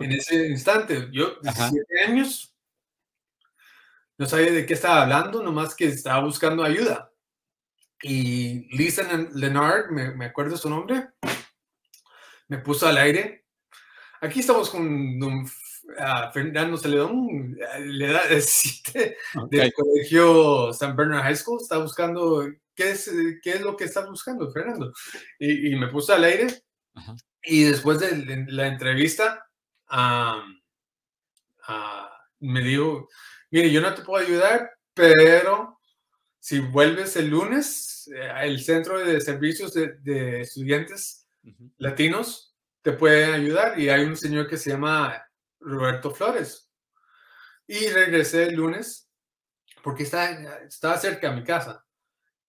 en 0.00 0.12
ese 0.12 0.48
instante. 0.48 1.08
Yo, 1.12 1.36
17 1.40 2.00
años, 2.00 2.54
no 4.18 4.26
sabía 4.26 4.50
de 4.50 4.66
qué 4.66 4.74
estaba 4.74 5.02
hablando, 5.02 5.42
nomás 5.42 5.76
que 5.76 5.86
estaba 5.86 6.24
buscando 6.24 6.64
ayuda. 6.64 7.12
Y 8.02 8.76
Lisa 8.76 9.04
Leonard, 9.32 9.90
me, 9.90 10.10
me 10.10 10.26
acuerdo 10.26 10.56
su 10.56 10.68
nombre, 10.68 11.10
me 12.48 12.58
puso 12.58 12.88
al 12.88 12.98
aire. 12.98 13.46
Aquí 14.20 14.40
estamos 14.40 14.70
con 14.70 15.20
don 15.20 15.46
Fernando 16.32 16.76
Celedón, 16.76 17.56
le 17.78 18.06
da 18.08 18.22
del 19.50 19.72
colegio 19.72 20.72
San 20.72 20.96
Bernard 20.96 21.22
High 21.22 21.36
School, 21.36 21.58
está 21.60 21.78
buscando, 21.78 22.48
¿qué 22.74 22.90
es, 22.90 23.10
qué 23.42 23.50
es 23.52 23.60
lo 23.60 23.76
que 23.76 23.84
está 23.84 24.04
buscando, 24.06 24.50
Fernando? 24.50 24.92
Y, 25.38 25.74
me 25.76 25.88
puso 25.88 26.12
al 26.12 26.24
aire. 26.24 26.62
Y 27.44 27.64
después 27.64 28.00
de, 28.00 28.44
la 28.48 28.66
entrevista, 28.66 29.44
me 32.40 32.62
dijo, 32.62 33.08
mire, 33.50 33.70
yo 33.70 33.80
no 33.80 33.94
te 33.94 34.02
puedo 34.02 34.24
ayudar, 34.24 34.70
pero 34.94 35.78
si 36.42 36.58
vuelves 36.58 37.16
el 37.16 37.28
lunes, 37.28 38.10
el 38.40 38.56
eh, 38.56 38.58
Centro 38.58 38.98
de 38.98 39.20
Servicios 39.20 39.72
de, 39.74 40.40
Estudiantes 40.40 41.28
Latinos 41.78 42.56
te 42.82 42.92
puede 42.92 43.26
ayudar. 43.26 43.78
Y 43.78 43.88
hay 43.88 44.04
un 44.04 44.16
señor 44.16 44.48
que 44.48 44.56
se 44.56 44.70
llama 44.70 45.24
Roberto 45.60 46.10
Flores. 46.10 46.68
Y 47.66 47.86
regresé 47.90 48.44
el 48.44 48.56
lunes 48.56 49.08
porque 49.84 50.02
estaba, 50.02 50.30
estaba 50.66 50.98
cerca 50.98 51.30
de 51.30 51.36
mi 51.36 51.44
casa. 51.44 51.84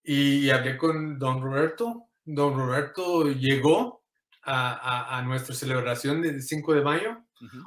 Y 0.03 0.49
hablé 0.49 0.77
con 0.77 1.17
don 1.17 1.41
Roberto. 1.41 2.09
Don 2.25 2.55
Roberto 2.57 3.23
llegó 3.31 4.03
a, 4.43 5.17
a, 5.17 5.21
nuestra 5.21 5.55
celebración 5.55 6.21
del 6.21 6.41
5 6.41 6.73
de 6.73 6.81
mayo, 6.81 7.23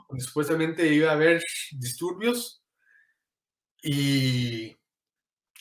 donde 0.09 0.25
supuestamente 0.25 0.87
iba 0.93 1.11
a 1.11 1.15
haber 1.15 1.43
disturbios. 1.73 2.63
Y 3.83 4.77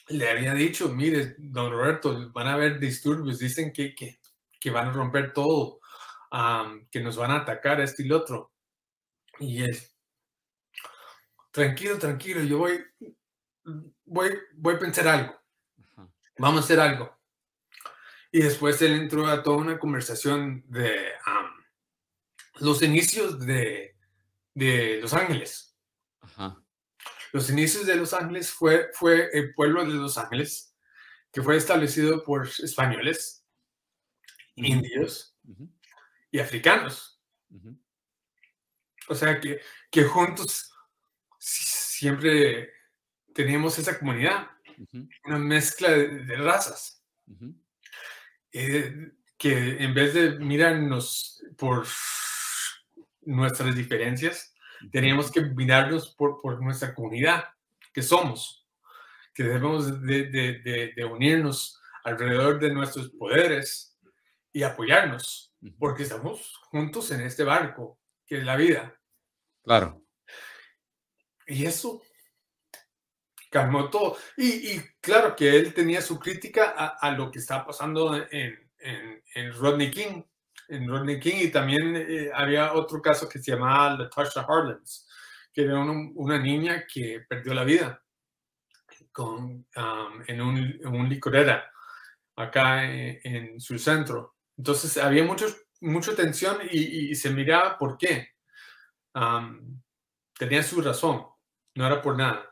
le 0.09 0.29
había 0.29 0.53
dicho, 0.53 0.89
mire, 0.89 1.35
don 1.37 1.71
Roberto, 1.71 2.31
van 2.31 2.47
a 2.47 2.53
haber 2.53 2.79
disturbios, 2.79 3.39
dicen 3.39 3.71
que, 3.71 3.95
que, 3.95 4.19
que 4.59 4.69
van 4.69 4.87
a 4.87 4.91
romper 4.91 5.33
todo, 5.33 5.79
que 6.91 6.99
nos 6.99 7.15
van 7.17 7.31
a 7.31 7.37
atacar 7.37 7.81
este 7.81 8.03
y 8.03 8.07
el 8.07 8.13
otro. 8.13 8.51
Y 9.39 9.63
él, 9.63 9.77
tranquilo, 11.51 11.97
tranquilo, 11.97 12.41
yo 12.41 12.57
voy, 12.57 12.83
voy, 14.05 14.31
voy 14.55 14.75
a 14.75 14.79
pensar 14.79 15.07
algo. 15.07 15.44
Vamos 16.37 16.61
a 16.61 16.63
hacer 16.65 16.79
algo. 16.79 17.17
Y 18.31 18.41
después 18.41 18.81
él 18.81 18.93
entró 18.93 19.27
a 19.27 19.41
toda 19.43 19.57
una 19.57 19.79
conversación 19.79 20.63
de 20.67 21.13
los 22.59 22.81
inicios 22.81 23.39
de, 23.45 23.95
de 24.53 24.99
Los 25.01 25.13
Ángeles. 25.13 25.77
Los 27.31 27.49
inicios 27.49 27.85
de 27.85 27.95
Los 27.95 28.13
Ángeles 28.13 28.51
fue, 28.51 28.89
fue 28.93 29.29
el 29.33 29.53
pueblo 29.53 29.85
de 29.85 29.93
Los 29.93 30.17
Ángeles, 30.17 30.75
que 31.31 31.41
fue 31.41 31.57
establecido 31.57 32.23
por 32.23 32.47
españoles, 32.47 33.45
indios 34.55 35.37
y 36.31 36.39
africanos. 36.39 37.21
O 39.07 39.15
sea, 39.15 39.39
que, 39.39 39.61
que 39.91 40.03
juntos 40.03 40.73
siempre 41.37 42.71
teníamos 43.33 43.77
esa 43.77 43.99
comunidad, 43.99 44.49
una 45.25 45.39
mezcla 45.39 45.89
de, 45.89 46.35
razas. 46.37 47.03
Eh, 48.51 49.11
que 49.37 49.83
en 49.83 49.93
vez 49.93 50.13
de 50.13 50.39
mirarnos 50.39 51.43
por 51.57 51.85
nuestras 53.21 53.75
diferencias, 53.75 54.53
teníamos 54.91 55.31
que 55.31 55.41
mirarnos 55.41 56.15
por, 56.15 56.41
por 56.41 56.61
nuestra 56.61 56.93
comunidad, 56.93 57.43
que 57.93 58.01
somos, 58.01 58.67
que 59.33 59.43
debemos 59.43 60.01
de, 60.01 60.27
de, 60.27 60.93
de, 60.95 61.05
unirnos 61.05 61.79
alrededor 62.03 62.59
de 62.59 62.73
nuestros 62.73 63.09
poderes 63.09 63.97
y 64.53 64.63
apoyarnos, 64.63 65.53
porque 65.77 66.03
estamos 66.03 66.55
juntos 66.69 67.11
en 67.11 67.21
este 67.21 67.43
barco 67.43 67.99
que 68.25 68.39
es 68.39 68.45
la 68.45 68.55
vida. 68.55 68.99
Claro. 69.63 70.01
Y 71.47 71.65
eso 71.65 72.01
calmó 73.55 73.89
todo. 73.89 74.17
Y, 74.35 74.77
claro 74.99 75.33
que 75.33 75.55
él 75.55 75.73
tenía 75.73 76.01
su 76.01 76.19
crítica 76.19 76.71
a, 76.99 77.11
lo 77.11 77.31
que 77.31 77.39
estaba 77.39 77.65
pasando 77.65 78.13
en, 78.29 78.59
en, 79.33 79.53
Rodney 79.53 79.89
King. 79.89 80.23
En 80.67 80.89
Rodney 80.89 81.21
King 81.21 81.37
y 81.43 81.47
también 81.51 81.95
eh, 81.95 82.31
había 82.33 82.73
otro 82.73 83.01
caso 83.01 83.29
que 83.29 83.39
se 83.39 83.51
llamaba 83.51 83.95
Latasha 83.95 84.41
Harlens, 84.41 85.07
que 85.53 85.61
era 85.61 85.79
una 85.79 86.37
niña 86.37 86.85
que 86.91 87.23
perdió 87.29 87.53
la 87.53 87.63
vida 87.63 88.03
con, 89.13 89.65
en, 90.27 90.41
un, 90.41 90.57
en, 90.57 90.87
un, 90.87 91.07
licorera 91.07 91.71
acá 92.35 92.83
en, 92.83 93.57
su 93.61 93.79
centro. 93.79 94.35
Entonces 94.57 94.97
había 94.97 95.23
mucho, 95.23 95.45
mucha 95.79 96.13
tensión 96.13 96.57
y, 96.69 97.15
se 97.15 97.29
miraba 97.29 97.77
por 97.77 97.97
qué. 97.97 98.31
tenía 100.37 100.61
su 100.61 100.81
razón 100.81 101.25
no 101.75 101.85
era 101.85 102.01
por 102.01 102.17
nada. 102.17 102.49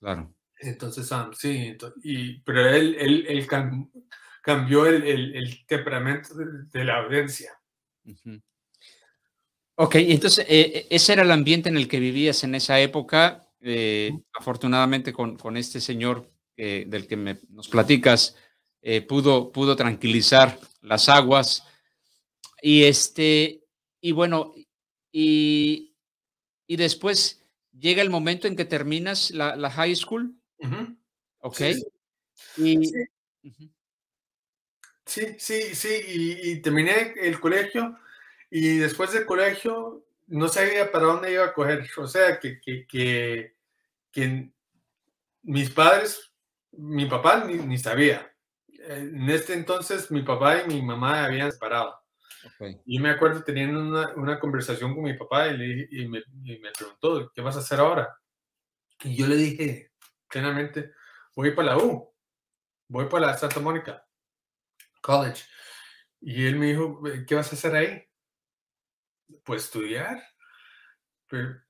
Claro. 0.00 0.32
Entonces, 0.62 1.10
sí, 1.38 1.76
y, 2.02 2.40
pero 2.40 2.68
él, 2.68 2.96
él, 2.98 3.46
cambió 4.42 4.86
el, 4.86 5.02
el, 5.04 5.66
temperamento 5.66 6.34
de, 6.34 6.84
la 6.84 6.98
audiencia. 6.98 7.52
Ok, 9.76 9.94
entonces 9.96 10.44
eh, 10.48 10.72
eh, 10.74 10.86
ese 10.90 11.14
era 11.14 11.22
el 11.22 11.30
ambiente 11.30 11.70
en 11.70 11.76
el 11.76 11.88
que 11.88 11.98
vivías 11.98 12.44
en 12.44 12.54
esa 12.54 12.78
época. 12.78 13.46
Eh, 13.62 14.12
afortunadamente 14.32 15.12
con, 15.12 15.36
con, 15.36 15.56
este 15.56 15.80
señor 15.80 16.30
del 16.56 17.06
que 17.06 17.16
me, 17.16 17.40
nos 17.48 17.68
platicas, 17.68 18.36
pudo, 19.08 19.50
pudo 19.50 19.76
tranquilizar 19.76 20.58
las 20.82 21.08
aguas. 21.08 21.66
Y 22.60 22.84
este, 22.84 23.64
y 23.98 24.12
bueno, 24.12 24.52
y, 25.10 25.96
y 26.66 26.76
después 26.76 27.40
llega 27.80 28.02
el 28.02 28.10
momento 28.10 28.46
en 28.46 28.56
que 28.56 28.64
terminas 28.64 29.30
la, 29.30 29.70
high 29.70 29.94
school. 29.94 30.39
Ok. 31.40 31.56
Sí. 35.06 35.36
sí, 35.38 35.74
sí, 35.74 35.88
y, 36.06 36.62
terminé 36.62 37.14
el 37.20 37.40
colegio 37.40 37.98
y 38.50 38.78
después 38.78 39.12
del 39.12 39.26
colegio 39.26 40.04
no 40.28 40.48
sabía 40.48 40.90
para 40.92 41.06
dónde 41.06 41.32
iba 41.32 41.44
a 41.44 41.52
coger. 41.52 41.88
O 41.96 42.06
sea, 42.06 42.38
que, 42.38 42.60
que, 42.60 42.86
que, 44.12 44.52
mis 45.42 45.70
padres, 45.70 46.32
mi 46.72 47.06
papá 47.06 47.44
ni, 47.44 47.54
ni, 47.54 47.78
sabía. 47.78 48.32
En 48.68 49.28
este 49.28 49.54
entonces 49.54 50.10
mi 50.10 50.22
papá 50.22 50.62
y 50.62 50.68
mi 50.68 50.82
mamá 50.82 51.24
habían 51.24 51.50
separado. 51.52 52.00
Y 52.86 52.98
me 52.98 53.10
acuerdo 53.10 53.42
teniendo 53.42 53.80
una, 53.80 54.14
una, 54.14 54.40
conversación 54.40 54.94
con 54.94 55.04
mi 55.04 55.14
papá 55.14 55.48
y, 55.48 55.56
le, 55.56 55.88
y, 55.90 56.08
me, 56.08 56.22
me, 56.42 56.70
preguntó, 56.76 57.30
¿qué 57.34 57.42
vas 57.42 57.56
a 57.56 57.60
hacer 57.60 57.80
ahora? 57.80 58.16
Y 59.02 59.14
yo 59.14 59.26
le 59.26 59.36
dije, 59.36 59.89
plenamente, 60.30 60.94
voy 61.36 61.50
para 61.52 61.74
la 61.74 61.78
U, 61.78 62.14
voy 62.88 63.06
para 63.06 63.26
la 63.26 63.38
Santa 63.38 63.60
Mónica 63.60 64.06
College. 65.02 65.44
Y 66.20 66.46
él 66.46 66.56
me 66.56 66.66
dijo, 66.66 67.02
¿qué 67.26 67.34
vas 67.34 67.52
a 67.52 67.56
hacer 67.56 67.74
ahí? 67.74 68.08
Pues 69.44 69.64
estudiar. 69.64 70.22
¿Pero, 71.26 71.62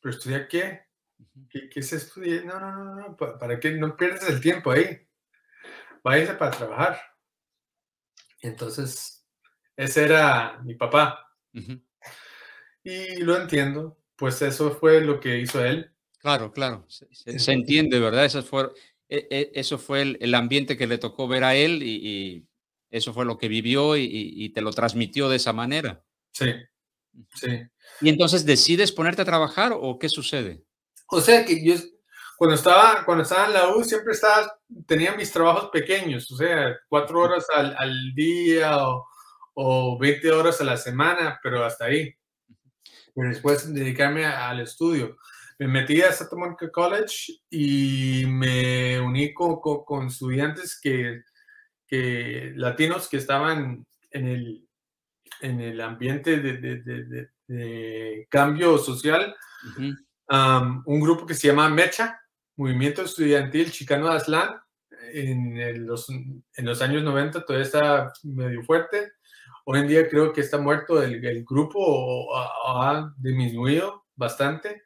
pero 0.00 0.14
estudiar 0.14 0.48
qué? 0.48 0.86
¿Qué, 1.50 1.68
qué 1.68 1.82
se 1.82 1.96
estudia? 1.96 2.42
No, 2.44 2.60
no, 2.60 2.72
no, 2.72 2.94
no, 2.94 3.16
¿para, 3.16 3.38
para 3.38 3.60
qué? 3.60 3.72
No 3.72 3.96
pierdas 3.96 4.28
el 4.28 4.40
tiempo 4.40 4.70
ahí. 4.70 5.08
Váyase 6.04 6.34
para 6.34 6.56
trabajar. 6.56 7.00
Entonces, 8.40 9.26
ese 9.76 10.04
era 10.04 10.58
mi 10.62 10.74
papá. 10.74 11.24
Y 12.82 13.16
lo 13.22 13.36
entiendo, 13.36 13.98
pues 14.16 14.40
eso 14.42 14.70
fue 14.78 15.00
lo 15.00 15.20
que 15.20 15.38
hizo 15.38 15.64
él. 15.64 15.94
Claro, 16.18 16.52
claro, 16.52 16.84
se, 16.88 17.52
entiende, 17.52 18.00
¿verdad? 18.00 18.24
E, 19.08 19.26
e, 19.30 19.52
eso 19.54 19.78
fue 19.78 20.02
el, 20.18 20.34
ambiente 20.34 20.76
que 20.76 20.88
le 20.88 20.98
tocó 20.98 21.28
ver 21.28 21.44
a 21.44 21.54
él 21.54 21.82
y, 21.82 22.44
eso 22.90 23.12
fue 23.12 23.24
lo 23.24 23.38
que 23.38 23.48
vivió 23.48 23.96
y, 23.96 24.50
te 24.52 24.60
lo 24.60 24.72
transmitió 24.72 25.28
de 25.28 25.36
esa 25.36 25.52
manera. 25.52 26.04
Sí, 26.32 26.52
sí. 27.34 27.48
¿Y 28.00 28.08
entonces 28.08 28.44
decides 28.44 28.92
ponerte 28.92 29.22
a 29.22 29.26
trabajar 29.26 29.72
o 29.78 29.98
qué 29.98 30.08
sucede? 30.08 30.64
O 31.08 31.20
sea 31.20 31.44
que 31.44 31.64
yo 31.64 31.74
cuando 32.36 32.54
estaba, 32.54 33.04
cuando 33.04 33.22
estaba 33.22 33.46
en 33.46 33.52
la 33.52 33.76
U 33.76 33.84
siempre 33.84 34.12
estaba, 34.12 34.58
tenía 34.86 35.14
mis 35.14 35.32
trabajos 35.32 35.70
pequeños, 35.72 36.30
o 36.30 36.36
sea, 36.36 36.76
cuatro 36.88 37.20
horas 37.20 37.46
al, 37.54 37.76
al 37.76 38.14
día 38.14 38.88
o, 38.88 39.06
o 39.54 39.98
20 39.98 40.30
horas 40.32 40.60
a 40.60 40.64
la 40.64 40.76
semana, 40.76 41.38
pero 41.42 41.64
hasta 41.64 41.86
ahí. 41.86 42.14
Y 43.14 43.22
después 43.22 43.72
dedicarme 43.72 44.24
al 44.24 44.60
estudio 44.60 45.16
me 45.58 45.66
metí 45.66 46.00
a 46.00 46.12
Santa 46.12 46.36
Monica 46.36 46.70
College 46.70 47.40
y 47.50 48.24
me 48.26 49.00
uní 49.00 49.34
con, 49.34 49.58
con, 49.60 50.06
estudiantes 50.06 50.78
que, 50.80 51.22
que, 51.86 52.52
latinos 52.54 53.08
que 53.08 53.16
estaban 53.16 53.84
en 54.10 54.28
el, 54.28 54.68
en 55.40 55.60
el 55.60 55.80
ambiente 55.80 56.38
de, 56.38 56.58
de, 56.58 57.28
de, 57.48 58.26
cambio 58.30 58.78
social. 58.78 59.34
un 60.28 61.00
grupo 61.00 61.26
que 61.26 61.34
se 61.34 61.48
llama 61.48 61.68
MECHA, 61.68 62.20
Movimiento 62.56 63.02
Estudiantil 63.02 63.72
Chicano 63.72 64.10
de 64.10 64.16
Aslan. 64.16 64.60
En 65.10 65.86
los, 65.86 66.08
en 66.10 66.66
los 66.66 66.82
años 66.82 67.02
90 67.02 67.44
todavía 67.44 67.66
está 67.66 68.12
medio 68.24 68.62
fuerte. 68.62 69.12
Hoy 69.64 69.80
en 69.80 69.88
día 69.88 70.08
creo 70.08 70.32
que 70.32 70.42
está 70.42 70.58
muerto 70.58 71.02
el, 71.02 71.24
el 71.24 71.44
grupo 71.44 72.28
ha 72.36 73.10
disminuido 73.18 74.04
bastante 74.14 74.82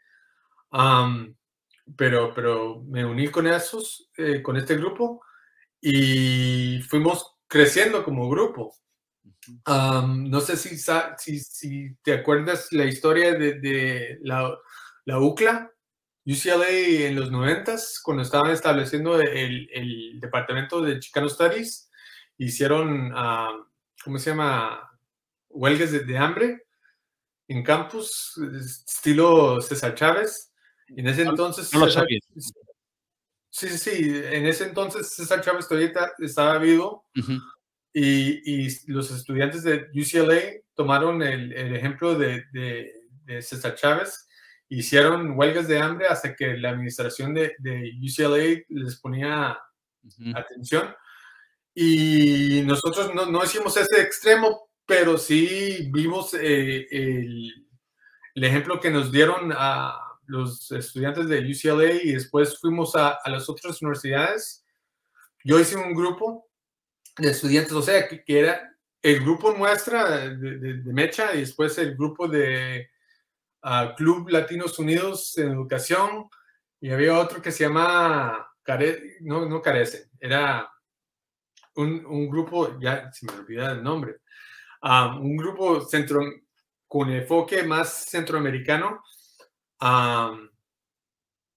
pero, 1.96 2.32
pero 2.34 2.82
me 2.82 3.04
uní 3.04 3.28
con 3.28 3.46
esos, 3.46 4.10
eh, 4.16 4.42
con 4.42 4.56
este 4.56 4.76
grupo 4.76 5.22
y 5.80 6.80
fuimos 6.88 7.36
creciendo 7.46 8.04
como 8.04 8.30
grupo. 8.30 8.74
no 9.66 10.40
sé 10.40 10.56
si, 10.56 10.76
si, 11.18 11.40
si, 11.40 11.94
te 12.02 12.14
acuerdas 12.14 12.68
la 12.72 12.84
historia 12.84 13.34
de, 13.34 13.60
de 13.60 14.18
la, 14.22 14.56
la, 15.04 15.18
UCLA, 15.18 15.70
UCLA 16.24 16.68
en 16.68 17.16
los 17.16 17.30
90 17.30 17.76
cuando 18.04 18.22
estaban 18.22 18.52
estableciendo 18.52 19.20
el, 19.20 19.68
el, 19.72 20.20
departamento 20.20 20.80
de 20.80 21.00
Chicano 21.00 21.28
Studies, 21.28 21.90
hicieron, 22.38 23.12
¿cómo 24.04 24.18
se 24.18 24.30
llama? 24.30 24.88
Huelgas 25.50 25.92
de, 25.92 26.00
de 26.00 26.16
hambre 26.16 26.62
en 27.48 27.62
campus, 27.62 28.38
estilo 28.88 29.60
César 29.60 29.94
Chávez. 29.94 30.51
En 30.96 31.06
ese 31.06 31.22
entonces... 31.22 31.72
No, 31.72 31.86
César, 31.86 32.06
sí, 33.50 33.68
sí, 33.68 33.78
sí. 33.78 34.22
En 34.30 34.46
ese 34.46 34.64
entonces 34.64 35.14
César 35.14 35.40
Chávez 35.40 35.68
todavía 35.68 35.92
estaba 36.18 36.58
vivo 36.58 37.06
y, 37.92 38.66
y, 38.66 38.68
los 38.86 39.10
estudiantes 39.10 39.62
de 39.62 39.88
UCLA 39.94 40.60
tomaron 40.74 41.22
el, 41.22 41.52
el 41.52 41.76
ejemplo 41.76 42.16
de, 42.16 42.44
de, 42.52 42.92
César 43.40 43.74
Chávez 43.74 44.28
hicieron 44.68 45.38
huelgas 45.38 45.68
de 45.68 45.78
hambre 45.78 46.06
hasta 46.06 46.34
que 46.34 46.56
la 46.56 46.70
administración 46.70 47.32
de, 47.34 47.54
de 47.58 47.92
UCLA 48.02 48.62
les 48.68 48.98
ponía 49.00 49.58
atención. 50.34 50.94
Y 51.74 52.62
nosotros 52.64 53.14
no, 53.14 53.26
no, 53.26 53.44
hicimos 53.44 53.76
ese 53.76 54.00
extremo, 54.02 54.68
pero 54.86 55.16
sí 55.16 55.88
vimos 55.90 56.34
eh, 56.34 56.86
el, 56.90 57.66
el, 58.34 58.44
ejemplo 58.44 58.80
que 58.80 58.90
nos 58.90 59.10
dieron 59.10 59.52
a, 59.54 60.11
los 60.32 60.72
estudiantes 60.72 61.28
de 61.28 61.40
UCLA 61.40 61.92
y 62.02 62.12
después 62.12 62.58
fuimos 62.58 62.96
a, 62.96 63.18
a 63.22 63.30
las 63.30 63.48
otras 63.50 63.80
universidades. 63.82 64.64
Yo 65.44 65.60
hice 65.60 65.76
un 65.76 65.92
grupo 65.92 66.48
de 67.18 67.30
estudiantes, 67.30 67.72
o 67.72 67.82
sea, 67.82 68.08
que, 68.08 68.22
era 68.26 68.74
el 69.02 69.20
grupo 69.20 69.52
nuestra 69.52 70.28
de, 70.28 70.58
de, 70.58 70.92
Mecha 70.92 71.34
y 71.34 71.40
después 71.40 71.76
el 71.76 71.96
grupo 71.96 72.28
de 72.28 72.88
ah, 73.62 73.94
Club 73.94 74.30
Latinos 74.30 74.78
Unidos 74.78 75.36
en 75.36 75.52
Educación 75.52 76.28
y 76.80 76.90
había 76.90 77.18
otro 77.18 77.42
que 77.42 77.52
se 77.52 77.64
llama, 77.64 78.48
no, 79.20 79.46
no 79.46 79.60
Carece, 79.60 80.08
era 80.18 80.66
un, 81.74 82.06
un, 82.06 82.30
grupo, 82.30 82.80
ya 82.80 83.12
se 83.12 83.26
me 83.26 83.32
olvida 83.32 83.72
el 83.72 83.82
nombre, 83.82 84.16
ah, 84.80 85.18
un 85.20 85.36
grupo 85.36 85.82
centro, 85.82 86.20
con 86.88 87.10
enfoque 87.10 87.62
más 87.64 88.06
centroamericano 88.06 89.02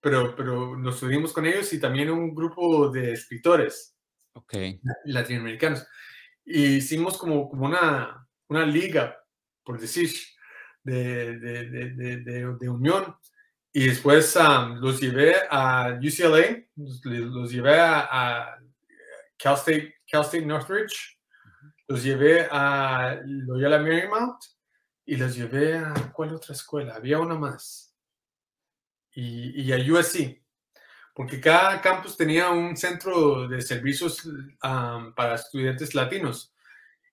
pero, 0.01 0.36
pero 0.36 0.78
nos 0.78 1.01
unimos 1.03 1.34
con 1.34 1.45
ellos 1.45 1.71
y 1.73 1.80
también 1.80 2.09
un 2.09 2.34
grupo 2.34 2.89
de 2.89 3.13
escritores 3.13 3.95
okay. 4.34 4.80
latinoamericanos. 5.05 5.86
Y 6.43 6.76
hicimos 6.78 7.17
como, 7.17 7.49
como 7.49 7.65
una, 7.65 8.28
una 8.47 8.65
liga, 8.65 9.17
por 9.63 9.80
decir, 9.80 10.11
de, 10.84 11.39
de, 11.39 11.65
de, 11.65 12.55
de 12.59 12.69
unión. 12.69 13.15
Y 13.73 13.88
después 13.88 14.38
los 14.80 15.01
llevé 15.01 15.36
a 15.49 15.99
UCLA, 15.99 16.63
los, 16.76 17.51
llevé 17.51 17.78
a, 17.78 18.57
Cal, 19.38 19.55
State, 19.55 19.95
Cal 20.09 20.21
State 20.21 20.45
Northridge, 20.45 21.19
los 21.88 22.01
llevé 22.01 22.47
a 22.49 23.19
Loyola 23.26 23.80
Marymount 23.80 24.38
y 25.05 25.17
los 25.17 25.36
llevé 25.36 25.78
a, 25.78 25.93
¿cuál 26.13 26.34
otra 26.34 26.55
escuela? 26.55 26.95
Había 26.95 27.19
una 27.19 27.36
más 27.36 27.85
y, 29.16 29.72
a 29.72 29.78
USC, 29.78 30.41
porque 31.13 31.39
cada 31.39 31.82
campus 31.82 32.18
tenía 32.18 32.49
un 32.49 32.76
centro 32.76 33.47
de 33.47 33.61
servicios 33.61 34.28
para 35.16 35.36
estudiantes 35.36 35.95
latinos. 35.95 36.53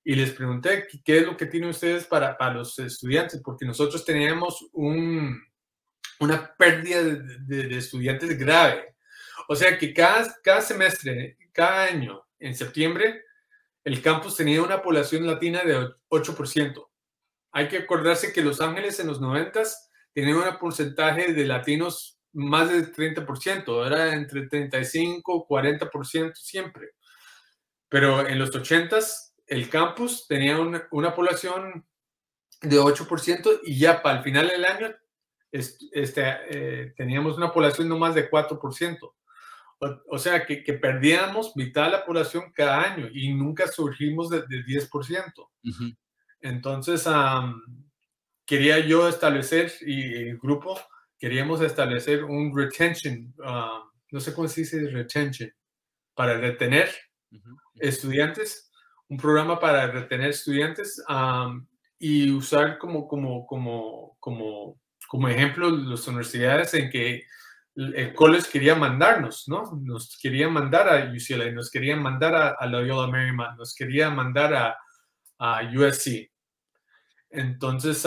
Y 0.05 0.17
les 0.17 0.33
pregunté 0.33 0.89
qué 1.05 1.19
es 1.19 1.27
lo 1.27 1.37
que 1.37 1.47
tienen 1.47 1.71
ustedes 1.71 2.07
para, 2.07 2.37
para 2.37 2.55
los 2.55 2.77
estudiantes, 2.81 3.41
porque 3.43 3.65
nosotros 3.65 4.05
teníamos 4.05 4.67
un, 4.73 5.41
una 6.19 6.55
pérdida 6.57 7.03
de, 7.03 7.79
estudiantes 7.79 8.37
grave. 8.37 8.97
O 9.49 9.55
sea 9.55 9.79
que 9.79 9.95
cada, 9.95 10.35
cada 10.43 10.61
semestre, 10.61 11.37
cada 11.53 11.85
año, 11.85 12.25
en 12.41 12.57
septiembre, 12.57 13.23
el 13.85 14.03
campus 14.03 14.37
tenía 14.37 14.63
una 14.63 14.83
población 14.83 15.25
latina 15.25 15.63
de 15.63 15.89
8%. 16.09 16.89
Hay 17.53 17.69
que 17.69 17.79
acordarse 17.79 18.33
que 18.33 18.43
Los 18.43 18.61
Ángeles 18.61 18.99
en 18.99 19.07
los 19.07 19.21
90 19.21 19.63
tenía 20.15 20.37
un 20.37 20.59
porcentaje 20.59 21.33
de 21.33 21.47
latinos 21.47 22.19
más 22.33 22.71
del 22.71 22.93
30%, 22.93 23.87
era 23.87 24.15
entre 24.15 24.49
35 24.49 25.47
y 25.49 25.53
40% 25.53 26.35
siempre. 26.35 26.91
Pero 27.89 28.27
en 28.27 28.39
los 28.39 28.51
80s, 28.51 29.35
el 29.47 29.69
campus 29.69 30.27
tenía 30.27 30.59
una, 30.59 30.89
una 30.93 31.15
población 31.15 31.87
de 32.63 32.79
8% 32.79 33.61
y 33.65 33.79
ya 33.79 34.03
para 34.03 34.19
el 34.19 34.25
final 34.25 34.49
del 34.49 34.65
año 34.65 34.95
este, 35.51 36.23
eh, 36.49 36.95
teníamos 36.97 37.37
una 37.37 37.53
población 37.53 37.89
no 37.89 37.99
más 37.99 38.15
de 38.15 38.31
4%. 38.31 39.13
O, 40.09 40.19
sea 40.19 40.47
que, 40.47 40.63
que, 40.63 40.75
perdíamos 40.75 41.57
mitad 41.57 41.87
de 41.87 41.91
la 41.91 42.07
población 42.07 42.53
cada 42.55 42.83
año 42.83 43.09
y 43.13 43.35
nunca 43.35 43.67
surgimos 43.67 44.31
de, 44.31 44.45
10%. 44.47 45.49
Entonces, 46.41 47.05
quería 48.47 48.79
yo 48.81 49.09
establecer, 49.09 49.73
y 49.81 50.29
el 50.29 50.39
grupo, 50.39 50.81
queríamos 51.19 51.61
establecer 51.61 52.25
un 52.25 52.57
retention, 52.57 53.35
ah, 53.45 53.83
no 54.11 54.21
sé 54.21 54.35
cómo 54.35 54.49
se 54.49 54.63
dice 54.63 54.89
retention, 54.91 55.51
para 56.15 56.37
retener 56.37 56.91
estudiantes, 57.77 58.71
un 59.09 59.17
programa 59.17 59.59
para 59.59 59.87
retener 59.87 60.31
estudiantes 60.31 61.03
y 61.99 62.31
usar 62.33 62.79
como, 62.79 63.07
como, 63.07 63.47
como, 63.47 64.17
como, 64.19 64.81
como 65.09 65.29
ejemplo 65.29 65.71
las 65.71 66.07
universidades 66.09 66.75
en 66.75 66.91
que 66.91 67.23
el 67.75 68.13
college 68.15 68.51
quería 68.51 68.75
mandarnos, 68.75 69.45
¿no? 69.49 69.71
Nos 69.83 70.19
querían 70.21 70.53
mandar 70.53 70.89
a 70.89 71.11
UCLA, 71.11 71.53
nos 71.53 71.71
querían 71.71 72.03
mandar 72.03 72.35
a, 72.35 72.49
a 72.51 72.67
Loyola 72.67 73.11
Marymount, 73.11 73.59
nos 73.59 73.75
querían 73.75 74.15
mandar 74.15 74.53
a, 74.55 74.77
a 75.39 75.63
USC. 75.63 76.32
Entonces, 77.33 78.07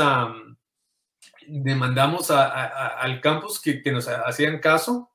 demandamos 1.48 2.32
al 2.32 3.22
campus 3.22 3.60
que, 3.60 3.82
nos 3.92 4.08
hacían 4.08 4.60
caso 4.60 5.12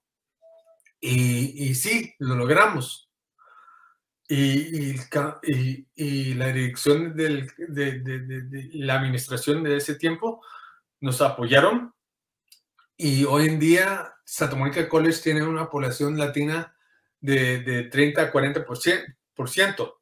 y, 1.00 1.74
sí, 1.74 2.14
lo 2.18 2.34
logramos. 2.34 3.08
Y, 4.28 4.94
la 6.34 6.52
dirección 6.52 7.16
de, 7.16 7.46
la 8.74 8.94
administración 8.94 9.62
de 9.62 9.76
ese 9.76 9.94
tiempo 9.94 10.42
nos 11.00 11.20
apoyaron 11.20 11.94
y 12.96 13.24
hoy 13.24 13.46
en 13.46 13.58
día 13.58 14.14
Santa 14.24 14.56
Mónica 14.56 14.86
College 14.88 15.22
tiene 15.22 15.42
una 15.42 15.70
población 15.70 16.18
latina 16.18 16.76
de, 17.20 17.88
30 17.90 18.22
a 18.22 18.32
40%. 18.32 19.94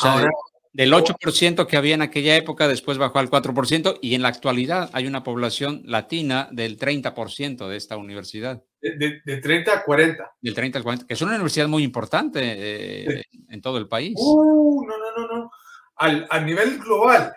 Ahora, 0.00 0.28
Del 0.76 0.92
8% 0.92 1.66
que 1.66 1.78
había 1.78 1.94
en 1.94 2.02
aquella 2.02 2.36
época, 2.36 2.68
después 2.68 2.98
bajó 2.98 3.18
al 3.18 3.30
4% 3.30 3.98
y 4.02 4.14
en 4.14 4.20
la 4.20 4.28
actualidad 4.28 4.90
hay 4.92 5.06
una 5.06 5.22
población 5.22 5.80
latina 5.86 6.50
del 6.52 6.78
30% 6.78 7.66
de 7.66 7.78
esta 7.78 7.96
universidad. 7.96 8.62
De, 8.82 9.22
30 9.24 9.72
a 9.72 9.82
40. 9.82 10.32
Del 10.38 10.54
30 10.54 10.78
al 10.78 10.82
40, 10.84 11.06
que 11.06 11.14
es 11.14 11.22
una 11.22 11.32
universidad 11.32 11.66
muy 11.66 11.82
importante 11.82 12.40
eh, 12.42 13.22
en 13.48 13.62
todo 13.62 13.78
el 13.78 13.88
país. 13.88 14.16
Uh, 14.18 14.84
no, 14.86 14.98
no, 14.98 15.16
no, 15.16 15.34
no. 15.34 15.50
Al, 15.94 16.26
a 16.28 16.40
nivel 16.40 16.78
global, 16.78 17.32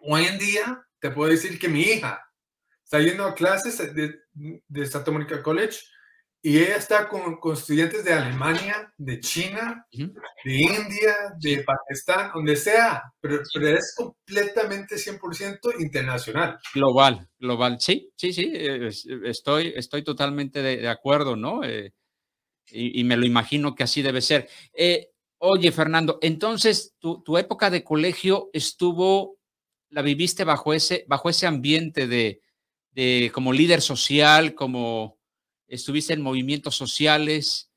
hoy 0.00 0.24
en 0.24 0.36
día 0.36 0.84
te 0.98 1.12
puedo 1.12 1.30
decir 1.30 1.60
que 1.60 1.68
mi 1.68 1.82
hija 1.82 2.28
está 2.82 2.98
yendo 2.98 3.24
a 3.24 3.36
clases 3.36 3.94
de, 3.94 4.16
de 4.66 4.86
Santa 4.86 5.12
Mónica 5.12 5.44
College 5.44 5.78
y 6.42 6.58
ella 6.58 6.76
está 6.76 7.08
con, 7.08 7.36
con, 7.36 7.54
estudiantes 7.54 8.04
de 8.04 8.12
Alemania, 8.12 8.92
de 8.96 9.18
China, 9.20 9.84
de 9.90 10.12
India, 10.44 11.34
de 11.40 11.64
Pakistán, 11.64 12.30
donde 12.32 12.54
sea, 12.54 13.02
pero, 13.20 13.40
pero 13.52 13.68
es 13.68 13.94
completamente 13.96 14.96
100% 14.96 15.80
internacional. 15.80 16.58
Global, 16.72 17.28
global. 17.38 17.78
Sí, 17.80 18.12
sí, 18.16 18.32
sí, 18.32 18.52
estoy, 19.24 19.72
estoy 19.74 20.04
totalmente 20.04 20.62
de, 20.62 20.88
acuerdo, 20.88 21.34
¿no? 21.34 21.64
Eh, 21.64 21.92
y, 22.70 23.00
y, 23.00 23.04
me 23.04 23.16
lo 23.16 23.26
imagino 23.26 23.74
que 23.74 23.84
así 23.84 24.02
debe 24.02 24.20
ser. 24.20 24.48
Eh, 24.72 25.10
oye, 25.38 25.72
Fernando, 25.72 26.18
entonces 26.22 26.94
tu, 26.98 27.22
tu, 27.22 27.38
época 27.38 27.70
de 27.70 27.82
colegio 27.82 28.50
estuvo, 28.52 29.38
la 29.90 30.02
viviste 30.02 30.44
bajo 30.44 30.74
ese, 30.74 31.04
bajo 31.08 31.28
ese 31.28 31.46
ambiente 31.46 32.06
de, 32.06 32.40
de 32.90 33.30
como 33.32 33.52
líder 33.52 33.82
social, 33.82 34.54
como 34.54 35.15
estuviste 35.68 36.12
en 36.12 36.22
movimientos 36.22 36.76
sociales. 36.76 37.70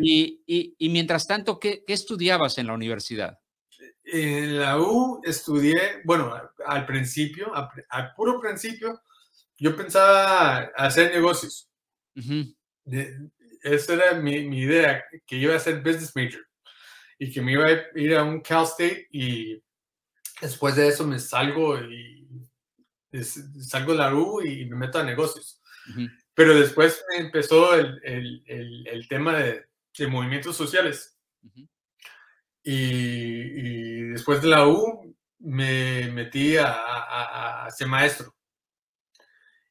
Y, 0.00 0.42
y, 0.78 0.88
mientras 0.88 1.26
tanto, 1.26 1.58
¿qué, 1.60 1.84
¿qué, 1.86 1.92
estudiabas 1.92 2.56
en 2.56 2.66
la 2.66 2.72
universidad? 2.72 3.38
En 4.04 4.58
la 4.58 4.80
U 4.80 5.20
estudié, 5.22 6.00
bueno, 6.04 6.32
al 6.64 6.86
principio, 6.86 7.52
al, 7.90 8.14
puro 8.14 8.40
principio, 8.40 9.02
yo 9.58 9.76
pensaba 9.76 10.70
hacer 10.76 11.12
negocios. 11.12 11.68
esa 13.62 13.94
era 13.94 14.14
mi, 14.14 14.48
mi, 14.48 14.60
idea, 14.60 15.04
que 15.26 15.36
iba 15.36 15.54
a 15.54 15.60
ser 15.60 15.82
business 15.82 16.16
major 16.16 16.46
y 17.18 17.30
que 17.30 17.42
me 17.42 17.52
iba 17.52 17.66
a 17.66 17.98
ir 17.98 18.16
a 18.16 18.24
un 18.24 18.40
Cal 18.40 18.64
State 18.64 19.08
y 19.10 19.62
después 20.40 20.76
de 20.76 20.88
eso 20.88 21.06
me 21.06 21.18
salgo 21.18 21.78
y 21.78 22.26
salgo 23.60 23.92
de 23.92 23.98
la 23.98 24.14
U 24.14 24.42
y 24.42 24.64
me 24.66 24.76
meto 24.76 24.98
a 24.98 25.04
negocios. 25.04 25.60
Pero 26.36 26.54
después 26.54 27.02
empezó 27.16 27.74
el, 27.74 27.98
el, 28.04 28.86
el, 28.86 29.08
tema 29.08 29.38
de, 29.38 29.64
de, 29.96 30.06
movimientos 30.06 30.54
sociales. 30.54 31.18
y, 32.62 34.02
después 34.10 34.42
de 34.42 34.48
la 34.48 34.68
U 34.68 35.16
me 35.38 36.10
metí 36.10 36.58
a, 36.58 37.64
a, 37.64 37.70
ser 37.70 37.88
maestro. 37.88 38.36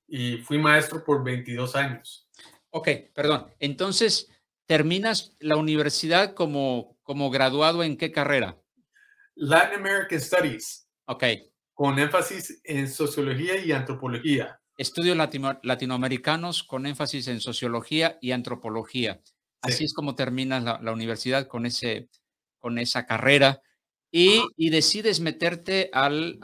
Y 0.07 0.38
fui 0.38 0.57
maestro 0.57 1.03
por 1.03 1.24
22 1.24 1.76
años. 1.76 2.28
Ok, 2.72 2.89
perdón. 3.13 3.53
Entonces, 3.59 4.32
¿terminas 4.66 5.36
la 5.39 5.57
universidad 5.57 6.34
como, 6.34 6.97
como 7.03 7.30
graduado 7.30 7.84
en 7.84 7.95
qué 7.95 8.11
carrera? 8.11 8.57
Latin 9.36 9.82
American 9.82 10.20
Studies. 10.20 10.89
Ok. 11.05 11.26
Con 11.76 11.99
énfasis 11.99 12.59
en 12.63 12.89
sociología 12.89 13.57
y 13.57 13.72
antropología. 13.72 14.59
Estudios 14.78 15.17
latinoamericanos 15.63 16.63
con 16.63 16.86
énfasis 16.86 17.28
en 17.28 17.39
sociología 17.39 18.17
y 18.21 18.32
antropología. 18.32 19.21
Así 19.61 19.86
es 19.86 19.93
como 19.93 20.15
terminas 20.15 20.63
la, 20.63 20.91
universidad 20.91 21.47
con, 21.47 21.65
ese, 21.65 22.09
con 22.59 22.78
esa 22.78 23.05
carrera 23.05 23.61
y, 24.11 24.41
y 24.55 24.69
decides 24.69 25.19
meterte 25.19 25.89
al, 25.91 26.39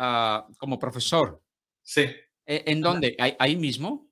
como 0.57 0.79
profesor. 0.79 1.41
Sí. 1.84 2.01
¿E, 2.45 2.63
¿En 2.65 2.82
dónde? 2.82 3.15
¿Ahí, 3.19 3.55
mismo? 3.55 4.09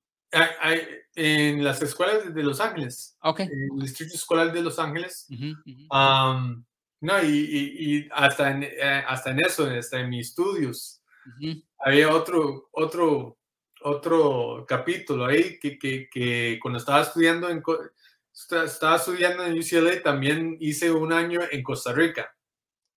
en 1.16 1.64
las 1.64 1.82
escuelas 1.82 2.34
de 2.34 2.44
Los 2.44 2.60
Ángeles. 2.60 3.18
Ok. 3.22 3.42
En 3.42 3.50
el 3.50 3.82
Distrito 3.82 4.14
Escolar 4.14 4.54
de 4.54 4.62
Los 4.62 4.80
Ángeles. 4.80 5.28
no, 5.30 7.24
y, 7.24 7.28
y, 7.28 8.10
hasta, 8.12 8.52
en, 8.52 8.64
eh, 8.64 9.04
hasta 9.08 9.32
en 9.32 9.40
eso, 9.40 9.66
hasta 9.66 10.00
en 10.00 10.10
mis 10.10 10.28
estudios. 10.28 11.02
Había 11.80 12.14
otro, 12.14 12.70
otro 12.72 13.39
otro 13.82 14.66
capítulo 14.68 15.26
ahí 15.26 15.60
que, 15.60 15.78
que, 15.78 16.10
que 16.10 16.60
cuando 16.62 16.80
estaba 16.80 17.02
estudiando 17.02 17.50
en 17.50 17.62
estaba 18.64 18.96
estudiando 18.96 19.46
en 19.46 19.60
UCLA 19.60 20.02
también 20.02 20.58
hice 20.60 20.92
un 20.92 21.12
año 21.12 21.42
en 21.52 21.62
Costa 21.64 21.92
Rica. 21.94 22.34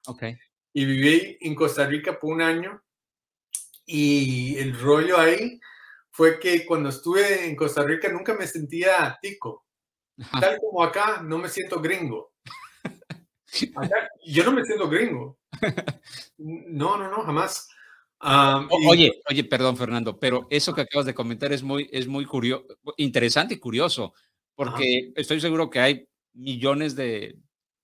Ok. 0.06 0.22
Y 0.72 0.84
viví 0.84 1.38
en 1.40 1.54
Costa 1.54 1.86
Rica 1.86 2.18
por 2.18 2.32
un 2.32 2.42
año 2.42 2.82
y 3.84 4.56
el 4.58 4.78
rollo 4.78 5.18
ahí 5.18 5.60
fue 6.10 6.38
que 6.38 6.64
cuando 6.64 6.90
estuve 6.90 7.46
en 7.46 7.56
Costa 7.56 7.82
Rica 7.82 8.08
nunca 8.10 8.34
me 8.34 8.46
sentía 8.46 9.18
tico. 9.20 9.66
Tal 10.40 10.58
como 10.60 10.84
acá, 10.84 11.22
no 11.22 11.38
me 11.38 11.48
siento 11.48 11.80
gringo. 11.80 12.32
yo 14.24 14.44
no 14.44 14.52
me 14.52 14.64
siento 14.64 14.88
gringo. 14.88 15.38
No, 16.44 16.96
no, 16.96 17.08
no, 17.08 17.22
jamás. 17.22 17.68
Oye, 18.88 19.20
oye, 19.28 19.44
perdón, 19.44 19.76
Fernando, 19.76 20.18
pero 20.18 20.46
eso 20.50 20.74
que 20.74 20.82
acabas 20.82 21.06
de 21.06 21.14
comentar 21.14 21.52
es 21.52 21.62
muy, 21.62 21.88
es 21.92 22.06
muy 22.06 22.24
curioso, 22.24 22.66
interesante 22.96 23.54
y 23.54 23.58
curioso, 23.58 24.14
porque 24.54 25.12
estoy 25.16 25.40
seguro 25.40 25.70
que 25.70 25.80
hay 25.80 26.08
millones 26.32 26.94
de, 26.94 27.38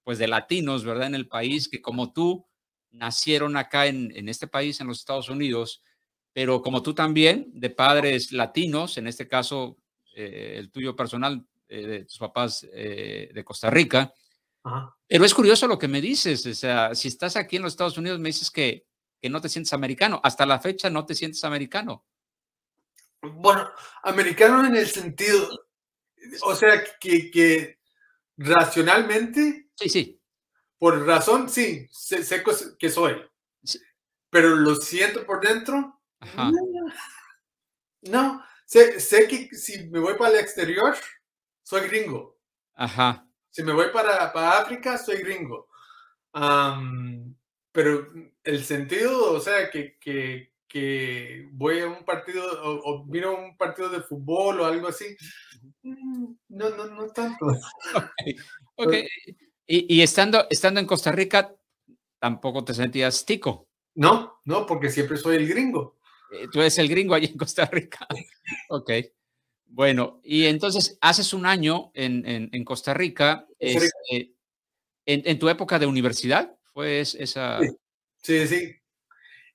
pues, 0.05 0.19
de 0.19 0.29
latinos, 0.29 0.85
¿verdad? 0.85 1.09
En 1.09 1.15
el 1.15 1.29
país 1.29 1.69
que 1.69 1.83
como 1.83 2.13
tú 2.13 2.47
nacieron 2.91 3.57
acá 3.57 3.87
en, 3.87 4.13
en 4.17 4.29
este 4.29 4.47
país, 4.47 4.81
en 4.81 4.87
los 4.87 4.99
Estados 5.01 5.29
Unidos, 5.29 5.83
pero 6.33 6.63
como 6.63 6.83
tú 6.83 6.95
también, 6.95 7.51
de 7.53 7.71
padres 7.71 8.33
latinos, 8.33 8.97
en 8.97 9.09
este 9.09 9.27
caso, 9.27 9.77
eh, 10.15 10.55
el 10.57 10.71
tuyo 10.71 10.95
personal, 10.95 11.45
eh, 11.69 11.87
de 11.87 12.05
tus 12.05 12.19
papás 12.19 12.67
eh, 12.73 13.31
de 13.35 13.45
Costa 13.45 13.71
Rica. 13.71 14.13
Pero 15.07 15.25
es 15.25 15.35
curioso 15.35 15.67
lo 15.67 15.79
que 15.79 15.89
me 15.89 16.01
dices, 16.01 16.47
o 16.47 16.55
sea, 16.55 16.95
si 16.95 17.09
estás 17.09 17.37
aquí 17.37 17.57
en 17.57 17.63
los 17.63 17.73
Estados 17.73 17.99
Unidos, 17.99 18.21
me 18.21 18.29
dices 18.29 18.51
que 18.51 18.87
que 19.21 19.29
no 19.29 19.41
te 19.41 19.49
sientes 19.49 19.73
americano. 19.73 20.21
Hasta 20.23 20.47
la 20.47 20.61
fecha 20.61 20.91
no 20.91 21.05
te 21.05 21.15
sientes 21.15 21.43
americano. 21.45 22.05
Bueno, 23.21 23.69
americano 24.03 24.65
en 24.65 24.77
el 24.77 24.87
sentido, 24.87 25.67
o 26.43 26.55
sea, 26.55 26.85
que, 27.01 27.31
que 27.31 27.79
racionalmente. 28.37 29.71
Sí, 29.75 29.89
sí. 29.89 30.21
Por 30.79 31.05
razón, 31.05 31.49
sí, 31.49 31.89
sé, 31.91 32.25
que 32.79 32.91
soy. 32.91 33.17
Pero 34.31 34.51
lo 34.51 34.77
siento 34.77 35.27
por 35.27 35.41
dentro. 35.41 36.01
Ajá. 36.21 36.53
No, 38.03 38.45
sé, 38.65 39.01
sé, 39.01 39.27
que 39.27 39.49
si 39.57 39.89
me 39.89 39.99
voy 39.99 40.15
para 40.15 40.35
el 40.35 40.41
exterior, 40.41 40.97
soy 41.63 41.89
gringo. 41.89 42.39
Ajá. 42.75 43.27
Si 43.51 43.63
me 43.65 43.73
voy 43.73 43.91
para, 43.93 44.33
para 44.33 44.59
África, 44.59 44.97
soy 44.99 45.17
gringo. 45.17 45.69
Pero 47.79 48.09
el 48.43 48.65
sentido, 48.65 49.35
o 49.35 49.39
sea, 49.39 49.71
que, 49.71 49.97
que, 50.01 50.53
que 50.67 51.47
voy 51.53 51.79
a 51.79 51.87
un 51.87 52.05
partido 52.05 52.43
o, 52.61 52.81
o, 52.91 53.05
miro 53.05 53.39
un 53.39 53.57
partido 53.57 53.89
de 53.89 54.03
fútbol 54.03 54.61
o 54.61 54.65
algo 54.67 54.89
así, 54.89 55.17
mm, 55.83 56.27
no, 56.49 56.71
no, 56.71 56.87
no 56.87 57.07
tanto. 57.13 57.47
Ok. 58.75 58.95
Y, 59.69 59.95
y, 59.95 60.03
estando, 60.03 60.49
estando 60.51 60.81
en 60.81 60.87
Costa 60.87 61.13
Rica, 61.13 61.55
tampoco 62.19 62.65
te 62.65 62.75
sentías 62.75 63.25
tico. 63.25 63.69
No, 63.95 64.41
no, 64.45 64.67
porque 64.67 64.91
siempre 64.91 65.17
soy 65.17 65.37
el 65.37 65.47
gringo. 65.47 66.01
Eh, 66.33 66.49
tú 66.51 66.59
eres 66.59 66.79
el 66.79 66.89
gringo 66.89 67.15
allí 67.15 67.27
en 67.27 67.39
Costa 67.39 67.65
Rica. 67.67 68.09
ok. 68.71 68.91
Bueno, 69.67 70.21
y 70.25 70.47
entonces 70.47 70.99
haces 71.01 71.33
un 71.33 71.47
año 71.47 71.93
en, 71.95 72.29
en, 72.29 72.51
en 72.53 72.65
Costa 72.65 72.93
Rica, 72.93 73.47
este, 73.61 74.35
en, 75.07 75.23
en, 75.25 75.39
tu 75.39 75.49
época 75.49 75.79
de 75.79 75.87
universidad, 75.87 76.58
fue 76.79 77.01
esa... 77.01 77.59
Sí. 77.59 77.69
Sí, 78.23 78.47
sí. 78.47 78.77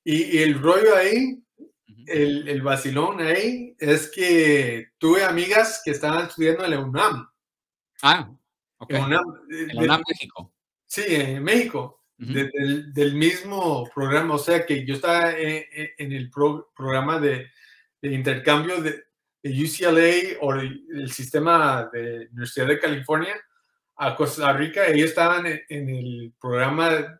Y, 0.04 0.40
el 0.40 0.62
rollo 0.62 0.94
ahí, 0.94 1.42
el, 2.06 2.50
el, 2.50 2.62
vacilón 2.62 3.22
ahí, 3.22 3.78
es 3.80 4.12
que 4.12 4.90
tuve 4.98 5.24
amigas 5.24 5.82
que 5.86 5.92
estaban 5.92 6.28
estudiando 6.28 6.66
en 6.66 6.72
la 6.72 6.80
UNAM. 6.82 7.30
Ah, 8.02 8.30
ok. 8.78 8.92
En, 8.92 9.04
UNAM, 9.78 10.02
México. 10.06 10.54
Sí, 10.86 11.04
en 11.08 11.42
México. 11.42 12.04
del, 12.18 13.16
mismo 13.16 13.90
programa, 13.96 14.36
o 14.36 14.40
sea 14.40 14.66
que 14.66 14.86
yo 14.86 14.96
estaba 14.96 15.32
en, 15.32 16.12
el 16.12 16.30
programa 16.30 17.22
de, 17.22 17.50
intercambio 18.02 18.82
de, 18.82 19.02
UCLA 19.46 20.40
o 20.42 20.56
el, 20.56 21.10
sistema 21.10 21.90
de 21.94 22.28
Universidad 22.34 22.68
de 22.68 22.80
California 22.80 23.36
a 23.96 24.16
Costa 24.16 24.52
Rica, 24.54 24.88
ellos 24.88 25.10
estaban 25.10 25.46
en 25.46 25.90
el 25.90 26.34
programa 26.40 27.20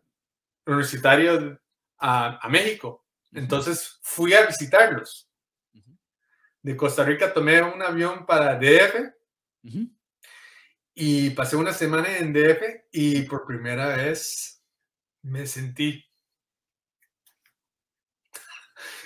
universitario 0.66 1.60
a, 1.98 2.48
México. 2.50 3.06
Entonces 3.32 3.98
fui 4.02 4.34
a 4.34 4.46
visitarlos. 4.46 5.28
De 6.62 6.76
Costa 6.76 7.04
Rica 7.04 7.32
tomé 7.32 7.62
un 7.62 7.82
avión 7.82 8.24
para 8.26 8.58
DF 8.58 9.12
y 10.94 11.30
pasé 11.30 11.56
una 11.56 11.72
semana 11.72 12.16
en 12.18 12.32
DF 12.32 12.86
y 12.92 13.22
por 13.22 13.46
primera 13.46 13.96
vez 13.96 14.62
me 15.22 15.46
sentí 15.46 16.04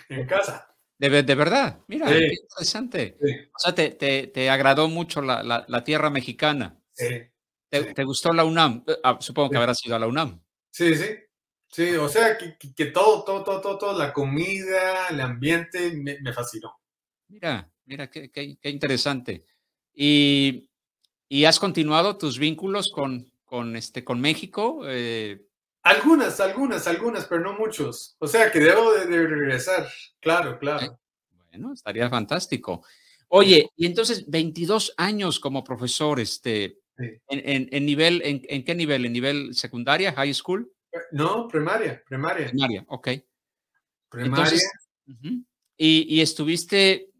en 0.08 0.26
casa. 0.26 0.64
De, 0.98 1.08
verdad, 1.08 1.80
mira, 1.86 2.06
qué 2.08 2.34
interesante. 2.34 3.16
O 3.54 3.58
sea, 3.58 3.74
te, 3.74 3.90
te, 3.90 4.50
agradó 4.50 4.88
mucho 4.88 5.22
la, 5.22 5.42
la, 5.42 5.84
tierra 5.84 6.10
mexicana. 6.10 6.76
Sí. 6.92 7.22
¿Te, 7.68 8.04
gustó 8.04 8.32
la 8.32 8.44
UNAM? 8.44 8.84
Eh, 8.86 8.96
ah, 9.04 9.18
supongo 9.20 9.50
que 9.50 9.58
habrás 9.58 9.84
ido 9.84 9.96
a 9.96 9.98
la 9.98 10.06
UNAM. 10.06 10.40
Sí, 10.70 10.94
sí. 10.94 11.06
Sí, 11.70 11.90
o 11.96 12.08
sea, 12.08 12.38
que, 12.38 12.56
que, 12.74 12.86
todo, 12.86 13.24
todo, 13.24 13.44
todo, 13.44 13.60
todo, 13.60 13.78
todo, 13.78 13.98
la 13.98 14.12
comida, 14.12 15.08
el 15.08 15.20
ambiente, 15.20 15.92
me, 15.92 16.18
me 16.20 16.32
fascinó. 16.32 16.80
Mira, 17.28 17.70
mira, 17.84 18.10
qué, 18.10 18.30
qué, 18.30 18.56
qué 18.58 18.70
interesante. 18.70 19.44
Y, 19.94 20.70
y, 21.28 21.44
has 21.44 21.58
continuado 21.58 22.16
tus 22.16 22.38
vínculos 22.38 22.90
con, 22.90 23.30
con, 23.44 23.76
este, 23.76 24.02
con 24.02 24.18
México? 24.18 24.80
Eh, 24.86 25.44
algunas, 25.82 26.40
algunas, 26.40 26.86
algunas, 26.86 27.26
pero 27.26 27.42
no 27.42 27.58
muchos. 27.58 28.16
O 28.18 28.26
sea 28.26 28.50
que 28.50 28.60
debo 28.60 28.92
de, 28.92 29.04
regresar, 29.26 29.88
claro, 30.20 30.58
claro. 30.58 30.98
Bueno, 31.50 31.72
estaría 31.72 32.08
fantástico. 32.08 32.84
Oye, 33.28 33.70
y 33.76 33.86
entonces 33.86 34.24
22 34.26 34.94
años 34.96 35.38
como 35.38 35.62
profesor, 35.62 36.18
este, 36.20 36.78
en, 36.98 37.68
en, 37.70 37.86
nivel, 37.86 38.22
en, 38.24 38.64
qué 38.64 38.74
nivel? 38.74 39.04
¿En 39.04 39.12
nivel 39.12 39.54
secundaria, 39.54 40.12
high 40.12 40.34
school? 40.34 40.70
Eh, 40.92 40.98
no, 41.12 41.46
primaria, 41.48 42.02
primaria. 42.04 42.48
Primaria, 42.48 42.84
ok. 42.88 43.08
Primaria. 44.08 44.58
y, 45.76 46.16
y, 46.16 46.20
estuviste, 46.20 47.10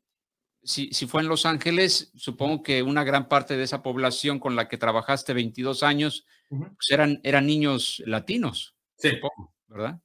si, 0.63 0.93
si, 0.93 1.07
fue 1.07 1.23
en 1.23 1.29
Los 1.29 1.47
Ángeles, 1.47 2.11
supongo 2.17 2.63
que 2.63 2.83
una 2.83 3.05
gran 3.05 3.29
parte 3.29 3.57
de 3.57 3.63
esa 3.63 3.83
población 3.83 4.41
con 4.41 4.57
la 4.57 4.69
que 4.69 4.79
trabajaste 4.79 5.33
22 5.33 5.83
años, 5.83 6.27
pues 6.49 6.91
eran, 6.91 7.21
eran 7.23 7.47
niños 7.47 8.03
latinos. 8.07 8.75
Sí. 8.97 9.21
¿Verdad? 9.69 10.01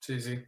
Sí, 0.00 0.20
sí. 0.20 0.44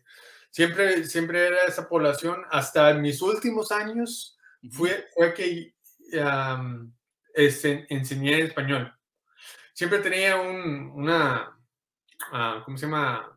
Siempre, 0.50 1.04
siempre 1.04 1.46
era 1.46 1.64
esa 1.64 1.88
población. 1.88 2.42
Hasta 2.50 2.92
mis 2.94 3.22
últimos 3.22 3.70
años 3.70 4.36
fue, 4.70 5.06
fue 5.14 5.32
que 5.34 5.74
este, 7.46 7.86
enseñé 7.88 8.40
español. 8.40 8.94
Siempre 9.72 9.98
tenía 9.98 10.36
un, 10.36 10.90
una, 10.94 11.56
uh, 12.32 12.64
¿cómo 12.64 12.76
se 12.76 12.86
llama? 12.86 13.34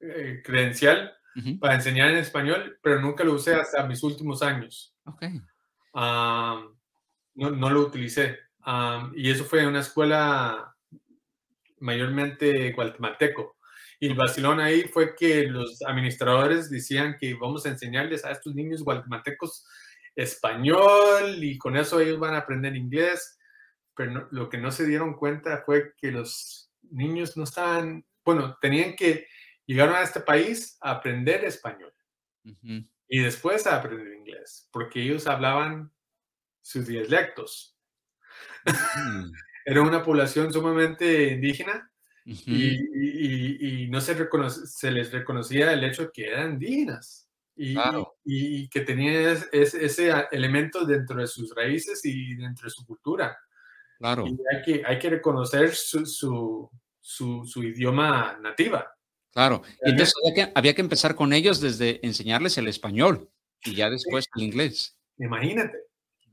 Eh, 0.00 0.42
credencial 0.42 1.14
para 1.60 1.74
enseñar 1.74 2.10
en 2.10 2.16
español, 2.16 2.78
pero 2.82 3.00
nunca 3.00 3.22
lo 3.22 3.34
usé 3.34 3.54
hasta 3.54 3.86
mis 3.86 4.02
últimos 4.02 4.42
años. 4.42 4.96
Okay. 5.04 5.40
no, 5.94 6.70
no 7.34 7.70
lo 7.70 7.80
utilicé 7.80 8.38
y 9.14 9.30
eso 9.30 9.44
fue 9.44 9.62
en 9.62 9.68
una 9.68 9.80
escuela 9.80 10.74
mayormente 11.80 12.72
guatemalteco. 12.72 13.56
Y 13.98 14.08
el 14.08 14.14
vacilón 14.14 14.60
ahí 14.60 14.82
fue 14.82 15.14
que 15.14 15.46
los 15.46 15.80
administradores 15.82 16.70
decían 16.70 17.16
que 17.20 17.34
vamos 17.34 17.66
a 17.66 17.70
enseñarles 17.70 18.24
a 18.24 18.32
estos 18.32 18.54
niños 18.54 18.82
guatemaltecos 18.82 19.64
español 20.14 21.42
y 21.42 21.58
con 21.58 21.76
eso 21.76 22.00
ellos 22.00 22.18
van 22.18 22.34
a 22.34 22.38
aprender 22.38 22.76
inglés. 22.76 23.38
Pero 23.94 24.28
lo 24.30 24.48
que 24.48 24.58
no 24.58 24.70
se 24.70 24.86
dieron 24.86 25.14
cuenta 25.14 25.62
fue 25.64 25.94
que 25.96 26.10
los 26.10 26.70
niños 26.90 27.36
no 27.36 27.44
estaban, 27.44 28.04
bueno, 28.24 28.56
tenían 28.60 28.96
que 28.96 29.26
llegar 29.66 29.90
a 29.90 30.02
este 30.02 30.20
país 30.20 30.76
a 30.80 30.92
aprender 30.92 31.44
español. 31.44 31.92
Y 33.08 33.20
después 33.20 33.66
a 33.66 33.76
aprender 33.76 34.14
inglés, 34.14 34.68
porque 34.72 35.02
ellos 35.02 35.26
hablaban 35.26 35.92
sus 36.62 36.86
dialectos. 36.86 37.76
Era 39.64 39.82
una 39.82 40.02
población 40.02 40.52
sumamente 40.52 41.28
indígena 41.28 41.90
y, 42.24 43.88
no 43.90 44.00
se, 44.00 44.16
se 44.66 44.90
les 44.90 45.12
reconocía 45.12 45.72
el 45.72 45.84
hecho 45.84 46.06
de 46.06 46.12
que 46.12 46.26
eran 46.26 46.52
indígenas 46.54 47.28
y, 47.62 47.76
y 48.24 48.68
que 48.68 48.80
tenían 48.80 49.38
ese 49.52 50.12
elemento 50.32 50.84
dentro 50.84 51.20
de 51.20 51.28
sus 51.28 51.54
raíces 51.54 52.04
y 52.04 52.34
dentro 52.34 52.64
de 52.64 52.70
su 52.70 52.84
cultura. 52.84 53.38
Claro. 53.98 54.26
Y 54.26 54.36
hay 54.52 54.62
que, 54.62 54.82
hay 54.84 54.98
que 54.98 55.10
reconocer 55.10 55.72
su, 55.74 56.04
su, 56.04 56.68
su, 57.44 57.62
idioma 57.62 58.36
nativa. 58.40 58.92
Claro. 59.30 59.62
Y 59.84 59.90
entonces 59.90 60.14
había 60.24 60.34
que, 60.34 60.52
había 60.56 60.74
que 60.74 60.80
empezar 60.80 61.14
con 61.14 61.32
ellos 61.32 61.60
desde 61.60 62.04
enseñarles 62.04 62.58
el 62.58 62.66
español 62.66 63.30
y 63.64 63.76
ya 63.76 63.88
después 63.88 64.26
el 64.34 64.42
inglés. 64.42 64.98
Imagínate. 65.18 65.78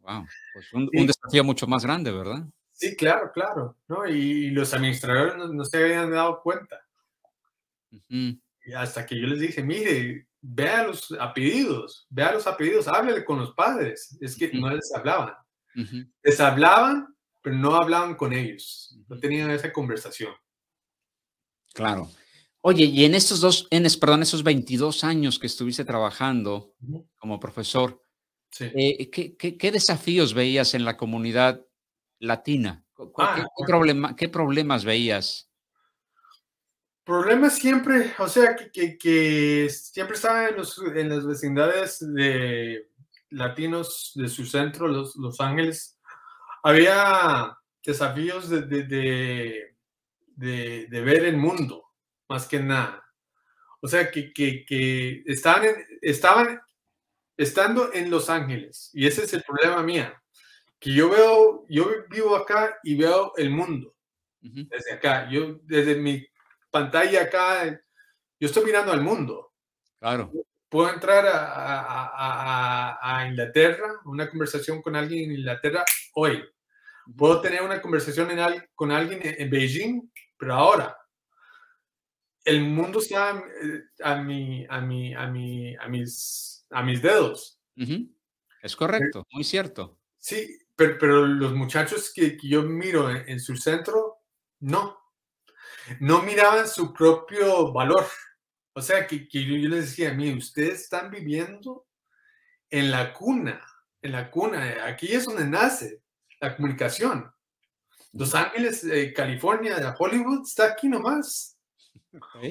Wow, 0.02 0.26
pues 0.54 0.74
un, 0.74 0.90
desafío 1.06 1.44
mucho 1.44 1.68
más 1.68 1.84
grande, 1.84 2.12
¿verdad? 2.12 2.44
Sí, 2.74 2.96
claro, 2.96 3.32
claro, 3.32 3.78
¿no? 3.88 4.08
Y 4.08 4.50
los 4.50 4.74
administradores 4.74 5.36
no, 5.36 5.64
se 5.64 5.78
habían 5.78 6.10
dado 6.10 6.42
cuenta. 6.42 6.82
y 8.10 8.42
hasta 8.76 9.06
que 9.06 9.20
yo 9.20 9.28
les 9.28 9.40
dije, 9.40 9.62
mire, 9.62 10.29
vea 10.42 10.84
los 10.84 11.12
apellidos, 11.20 12.08
vea 12.10 12.34
los 12.34 12.48
apellidos, 12.48 12.88
háblele 12.88 13.26
con 13.26 13.40
los 13.40 13.54
padres. 13.54 14.18
Es 14.22 14.36
que 14.38 14.52
no 14.54 14.70
les 14.70 14.94
hablaban. 14.94 15.34
Les 16.24 16.40
hablaban, 16.40 17.08
pero 17.42 17.56
no 17.56 17.76
hablaban 17.76 18.16
con 18.16 18.34
ellos. 18.34 18.98
No 19.08 19.18
tenían 19.18 19.52
esa 19.52 19.72
conversación. 19.72 20.34
Claro. 21.74 22.10
Oye, 22.62 22.86
y 22.86 23.06
en 23.06 23.16
estos 23.16 23.40
dos, 23.40 23.68
en, 23.70 23.86
perdón, 24.00 24.22
esos 24.22 24.44
22 24.44 25.04
años 25.04 25.40
que 25.40 25.48
estuviste 25.48 25.86
trabajando 25.86 26.74
como 27.18 27.40
profesor, 27.40 28.04
eh, 28.60 29.10
¿qué, 29.10 29.72
desafíos 29.72 30.34
veías 30.34 30.74
en 30.74 30.84
la 30.84 30.98
comunidad 30.98 31.66
latina? 32.20 32.86
Ah, 33.18 33.46
¿Qué, 34.18 34.28
problemas 34.28 34.84
veías? 34.84 35.49
Problemas 37.10 37.56
siempre, 37.56 38.14
o 38.20 38.28
sea, 38.28 38.56
que, 38.56 39.68
siempre 39.72 40.16
estaban 40.16 40.50
en, 40.50 40.58
los, 40.58 40.78
en, 40.78 41.10
las 41.10 41.26
vecindades 41.26 42.06
de 42.14 42.88
latinos 43.32 44.12
de 44.14 44.28
su 44.28 44.46
centro, 44.46 44.88
Los, 44.88 45.16
los 45.16 45.42
Ángeles. 45.42 46.00
Había 46.62 47.58
desafíos 47.84 48.48
de, 48.48 48.62
de, 48.62 49.76
de, 50.36 51.02
ver 51.02 51.26
el 51.26 51.36
mundo, 51.38 51.84
más 52.28 52.48
que 52.48 52.60
nada. 52.60 53.04
O 53.82 53.88
sea, 53.88 54.12
que, 54.12 54.32
que, 54.32 55.24
estaban, 55.26 55.66
estaban 56.04 56.62
estando 57.36 57.92
en 57.92 58.12
Los 58.12 58.30
Ángeles, 58.30 58.92
y 58.94 59.08
ese 59.08 59.24
es 59.24 59.34
el 59.34 59.42
problema 59.42 59.82
mía, 59.82 60.22
que 60.80 60.94
yo 60.94 61.10
veo, 61.10 61.66
yo 61.70 61.90
vivo 62.08 62.36
acá 62.36 62.78
y 62.84 62.96
veo 62.96 63.34
el 63.36 63.50
mundo 63.50 63.96
desde 64.42 64.94
acá. 64.94 65.28
Yo, 65.32 65.60
desde 65.64 65.96
mi 65.96 66.24
pantalla 66.70 67.24
acá, 67.24 67.66
yo 68.40 68.48
estoy 68.48 68.66
mirando 68.66 68.92
al 68.92 69.02
mundo. 69.02 69.54
Claro. 70.00 70.32
Puedo 70.70 70.94
entrar 70.94 71.26
a, 71.28 73.00
a, 73.02 73.28
Inglaterra, 73.28 74.00
una 74.06 74.30
conversación 74.30 74.82
con 74.82 74.96
alguien 74.96 75.26
en 75.26 75.38
Inglaterra 75.40 75.84
hoy. 76.14 76.44
Puedo 77.18 77.42
tener 77.42 77.64
una 77.64 77.82
conversación 77.82 78.30
en, 78.32 78.64
con 78.76 78.92
alguien 78.92 79.20
en, 79.24 79.50
Beijing, 79.50 80.12
pero 80.38 80.54
ahora. 80.54 80.96
El 82.46 82.62
mundo 82.62 83.00
está 83.00 83.32
eh, 83.38 83.82
a, 84.04 84.16
mi, 84.16 84.66
a, 84.70 84.80
mi, 84.80 85.14
a, 85.14 85.28
mi, 85.28 85.76
a 85.76 85.88
mis 85.88 86.60
a 86.72 86.84
mis 86.84 87.02
dedos. 87.02 87.60
Es 88.62 88.76
correcto, 88.76 89.26
muy 89.32 89.44
cierto. 89.44 89.98
Sí, 90.18 90.60
pero, 90.76 90.98
pero 91.00 91.26
los 91.26 91.54
muchachos 91.54 92.12
que, 92.14 92.38
yo 92.42 92.64
miro 92.64 93.10
en, 93.10 93.40
su 93.40 93.56
centro, 93.56 94.18
no. 94.60 94.99
No 96.00 96.22
miraban 96.22 96.68
su 96.68 96.94
propio 96.94 97.72
valor. 97.72 98.06
O 98.74 98.82
sea, 98.82 99.06
que, 99.08 99.28
que 99.28 99.44
yo, 99.44 99.70
les 99.70 99.88
decía, 99.88 100.14
mire, 100.14 100.38
ustedes 100.38 100.82
están 100.82 101.10
viviendo 101.12 101.88
en 102.70 102.92
la 102.92 103.14
cuna, 103.14 103.62
en 104.02 104.12
la 104.12 104.30
cuna, 104.30 104.86
aquí 104.86 105.14
es 105.14 105.26
donde 105.26 105.46
nace 105.46 106.02
la 106.40 106.56
comunicación. 106.56 107.32
Los 108.14 108.34
Ángeles, 108.34 108.84
eh, 108.84 109.14
California, 109.14 109.96
Hollywood 109.98 110.44
está 110.48 110.66
aquí 110.66 110.88
nomás. 110.88 111.58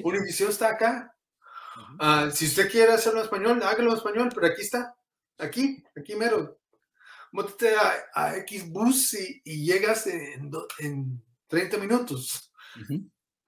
Univision 0.03 0.49
está 0.49 0.69
acá. 0.69 1.13
Ah, 1.99 2.29
si 2.33 2.45
usted 2.45 2.69
quiere 2.69 2.93
hacerlo 2.93 3.19
en 3.19 3.25
español, 3.25 3.63
hágalo 3.63 3.91
en 3.91 3.97
español, 3.97 4.29
pero 4.33 4.47
aquí 4.47 4.61
está, 4.61 4.95
aquí, 5.37 5.83
aquí 5.95 6.15
mero. 6.15 6.59
Mótate 7.31 7.75
a, 8.13 8.37
X 8.37 8.69
bus 8.69 9.13
y, 9.13 9.65
llegas 9.65 10.07
en, 10.07 10.51
en, 10.79 11.23
30 11.47 11.77
minutos. 11.77 12.51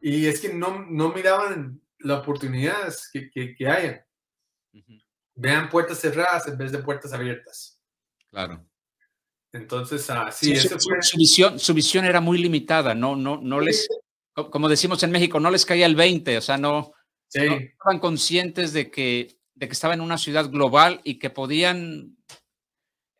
Y 0.02 0.26
es 0.26 0.42
que 0.42 0.52
no, 0.54 0.86
no 0.90 1.14
miraban 1.14 1.80
las 2.00 2.20
oportunidades 2.20 3.10
que, 3.14 3.30
que, 3.30 3.56
que 3.56 3.68
hayan. 3.68 4.02
Vean 5.36 5.70
puertas 5.70 6.00
cerradas 6.00 6.48
en 6.48 6.58
vez 6.58 6.72
de 6.72 6.80
puertas 6.80 7.14
abiertas. 7.14 7.80
Claro. 8.30 8.66
Entonces, 9.54 10.10
así 10.10 10.56
su, 10.56 10.80
su, 11.02 11.18
visión, 11.18 11.60
su 11.60 11.74
visión 11.74 12.06
era 12.06 12.22
muy 12.22 12.38
limitada, 12.38 12.96
no, 12.96 13.18
no, 13.18 13.38
no 13.42 13.60
les, 13.60 13.86
como 14.34 14.70
decimos 14.70 15.04
en 15.04 15.12
México, 15.12 15.42
no 15.42 15.52
les 15.52 15.66
caía 15.66 15.86
el 15.86 15.96
20, 15.96 16.38
o 16.38 16.42
sea, 16.42 16.58
no, 16.58 16.94
estaban 17.34 18.00
conscientes 18.00 18.72
de 18.72 18.90
que, 18.90 19.38
de 19.54 19.68
que 19.68 19.74
estaban 19.74 20.00
en 20.00 20.06
una 20.06 20.18
ciudad 20.18 20.50
global 20.50 21.02
y 21.04 21.20
que 21.20 21.30
podían 21.30 22.16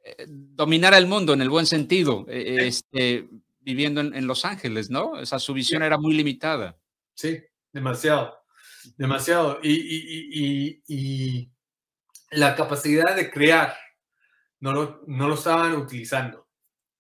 eh, 0.06 0.26
dominar 0.28 0.94
el 0.94 1.06
mundo 1.06 1.34
en 1.34 1.42
el 1.42 1.50
buen 1.50 1.66
sentido, 1.66 2.26
este, 2.30 3.28
viviendo 3.62 4.02
en, 4.02 4.28
Los 4.28 4.46
Ángeles, 4.46 4.90
¿no? 4.90 5.12
O 5.12 5.26
sea, 5.26 5.40
su 5.40 5.54
visión 5.54 5.84
era 5.84 5.98
muy 5.98 6.14
limitada. 6.14 6.78
Sí, 7.14 7.42
demasiado. 7.72 8.44
demasiado. 8.98 9.60
Y, 9.64 11.52
la 12.32 12.56
capacidad 12.56 13.14
de 13.14 13.30
crear 13.30 13.76
no 14.62 14.72
lo, 14.72 15.04
no 15.06 15.28
lo 15.28 15.36
estaban 15.36 15.74
utilizando. 15.74 16.48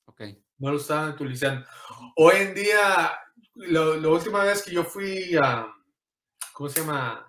Ok. 0.05 0.24
No 0.57 0.72
lo 0.72 0.78
estaban 0.78 1.12
utilizando. 1.12 1.66
Hoy 2.18 2.36
en 2.38 2.53
día, 2.53 3.14
la 3.55 4.09
última 4.09 4.43
vez 4.43 4.62
que 4.62 4.72
yo 4.72 4.84
fui 4.84 5.38
a, 5.41 5.74
¿cómo 6.53 6.70
se 6.70 6.82
llama? 6.82 7.28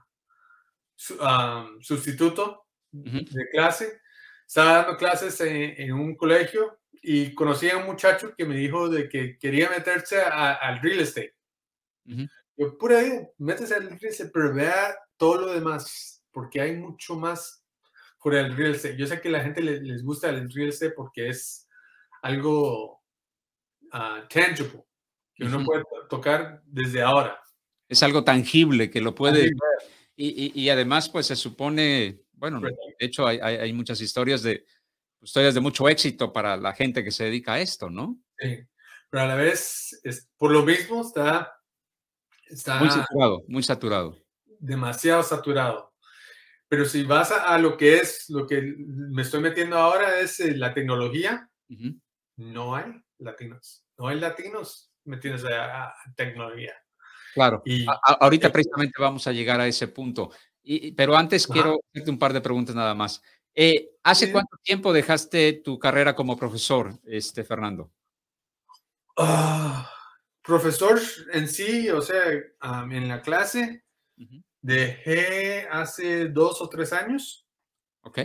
sustituto 1.81 2.67
de 2.91 3.49
clase, 3.51 4.01
estaba 4.47 4.83
dando 4.83 4.97
clases 4.97 5.41
en, 5.41 5.93
un 5.93 6.15
colegio 6.15 6.79
y 7.03 7.35
conocí 7.35 7.69
a 7.69 7.77
un 7.77 7.87
muchacho 7.87 8.33
que 8.37 8.47
me 8.47 8.57
dijo 8.57 8.89
de 8.89 9.09
que 9.09 9.37
quería 9.37 9.69
meterse 9.69 10.21
al 10.21 10.81
real 10.81 11.01
estate. 11.01 11.35
Yo, 12.57 12.79
por 12.79 12.93
ahí, 12.93 13.27
métese 13.39 13.75
al 13.75 13.89
real 13.89 13.99
estate, 14.01 14.31
pero 14.33 14.55
vea 14.55 14.97
todo 15.17 15.41
lo 15.41 15.53
demás, 15.53 16.25
porque 16.31 16.61
hay 16.61 16.77
mucho 16.77 17.17
más 17.17 17.65
por 18.23 18.37
el 18.37 18.57
real 18.57 18.77
estate. 18.77 18.97
Yo 18.97 19.09
sé 19.09 19.21
que 19.21 19.29
a 19.29 19.33
la 19.33 19.41
gente 19.43 19.61
les, 19.61 20.05
gusta 20.05 20.31
el 20.31 20.49
real 20.49 20.69
estate 20.69 20.93
porque 20.93 21.29
es 21.29 21.69
algo 22.23 23.03
uh, 23.93 24.29
tangible, 24.29 24.85
que 25.35 25.45
uno 25.45 25.65
puede 25.65 25.83
tocar 26.09 26.63
desde 26.65 27.03
ahora. 27.03 27.43
Es 27.89 28.03
algo 28.05 28.23
tangible 28.23 28.91
que 28.91 29.01
lo 29.01 29.15
puede... 29.15 29.51
Y, 30.15 30.53
y, 30.55 30.69
además, 30.69 31.09
pues 31.09 31.27
se 31.27 31.35
supone, 31.35 32.21
bueno, 32.35 32.61
de 32.61 32.71
hecho 33.01 33.27
hay, 33.27 33.39
hay, 33.39 33.73
muchas 33.73 34.01
historias 34.01 34.43
de, 34.43 34.65
historias 35.23 35.55
de 35.55 35.61
mucho 35.61 35.89
éxito 35.89 36.33
para 36.33 36.57
la 36.57 36.75
gente 36.75 37.05
que 37.05 37.11
se 37.11 37.25
dedica 37.25 37.55
a 37.55 37.61
esto, 37.61 37.89
¿no? 37.89 38.19
Sí, 38.39 38.59
pero 39.09 39.25
a 39.25 39.27
la 39.27 39.35
vez, 39.37 40.01
es, 40.03 40.29
por 40.37 40.51
lo 40.51 40.63
mismo, 40.63 41.03
está, 41.03 41.55
está... 42.47 42.79
Muy 42.79 42.91
saturado, 42.91 43.43
muy 43.49 43.63
saturado. 43.63 44.19
Demasiado 44.59 45.23
saturado. 45.23 45.93
Pero 46.69 46.87
si 46.87 47.05
vas 47.05 47.31
a, 47.31 47.59
lo 47.59 47.77
que 47.77 47.97
es, 47.97 48.31
lo 48.31 48.47
que 48.47 48.75
me 48.79 49.23
estoy 49.23 49.41
metiendo 49.41 49.77
ahora 49.77 50.21
es 50.21 50.41
eh, 50.41 50.57
la 50.57 50.73
tecnología, 50.73 51.51
no 52.37 52.75
hay 52.75 53.03
latinos. 53.19 53.85
No 53.99 54.09
hay 54.09 54.19
latinos 54.19 54.91
metiéndose 55.05 55.55
a 55.55 55.95
tecnología. 56.17 56.73
Claro, 57.35 57.63
y, 57.65 57.87
ahorita 58.21 58.53
precisamente 58.53 58.95
vamos 58.99 59.27
a 59.27 59.33
llegar 59.33 59.61
a 59.61 59.67
ese 59.67 59.89
punto. 59.89 60.31
Y, 60.63 60.93
pero 60.93 61.17
antes 61.17 61.47
quiero 61.47 61.81
hacerte 61.91 62.11
un 62.11 62.19
par 62.19 62.33
de 62.33 62.41
preguntas 62.41 62.75
nada 62.75 62.95
más. 62.95 63.23
Eh, 63.55 63.91
¿Hace 64.03 64.33
cuánto 64.33 64.57
tiempo 64.63 64.93
dejaste 64.93 65.53
tu 65.65 65.79
carrera 65.79 66.15
como 66.15 66.37
profesor, 66.37 66.99
este, 67.05 67.45
Fernando? 67.45 67.93
Ah, 69.17 69.89
profesor 70.43 71.01
en 71.33 71.47
sí, 71.47 71.89
o 71.91 72.01
sea, 72.01 72.33
en 72.91 73.09
la 73.09 73.23
clase, 73.23 73.85
dejé 74.61 75.69
hace 75.71 76.29
dos 76.29 76.61
o 76.61 76.69
tres 76.69 76.93
años. 76.93 77.47
Ok. 78.01 78.21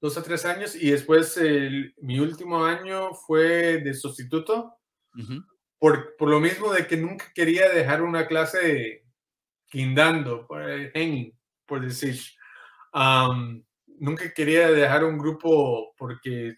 Dos 0.00 0.16
o 0.16 0.22
tres 0.22 0.44
años 0.44 0.74
y 0.74 0.90
después 0.90 1.38
mi 1.98 2.20
último 2.20 2.64
año 2.64 3.12
fue 3.14 3.78
de 3.78 3.94
sustituto 3.94 4.78
por, 5.78 6.16
por, 6.16 6.28
lo 6.30 6.40
mismo 6.40 6.72
de 6.72 6.86
que 6.86 6.96
nunca 6.96 7.26
quería 7.34 7.68
dejar 7.68 8.02
una 8.02 8.26
clase 8.26 9.04
guindando, 9.70 10.46
por, 10.46 10.62
hanging, 10.92 11.36
por 11.66 11.84
decir. 11.84 12.18
Nunca 14.04 14.32
quería 14.32 14.70
dejar 14.70 15.04
un 15.04 15.18
grupo 15.18 15.94
porque 15.96 16.56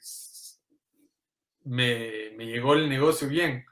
me, 1.65 2.31
me 2.37 2.47
llegó 2.47 2.75
el 2.75 2.89
negocio 2.89 3.29
bien. 3.29 3.65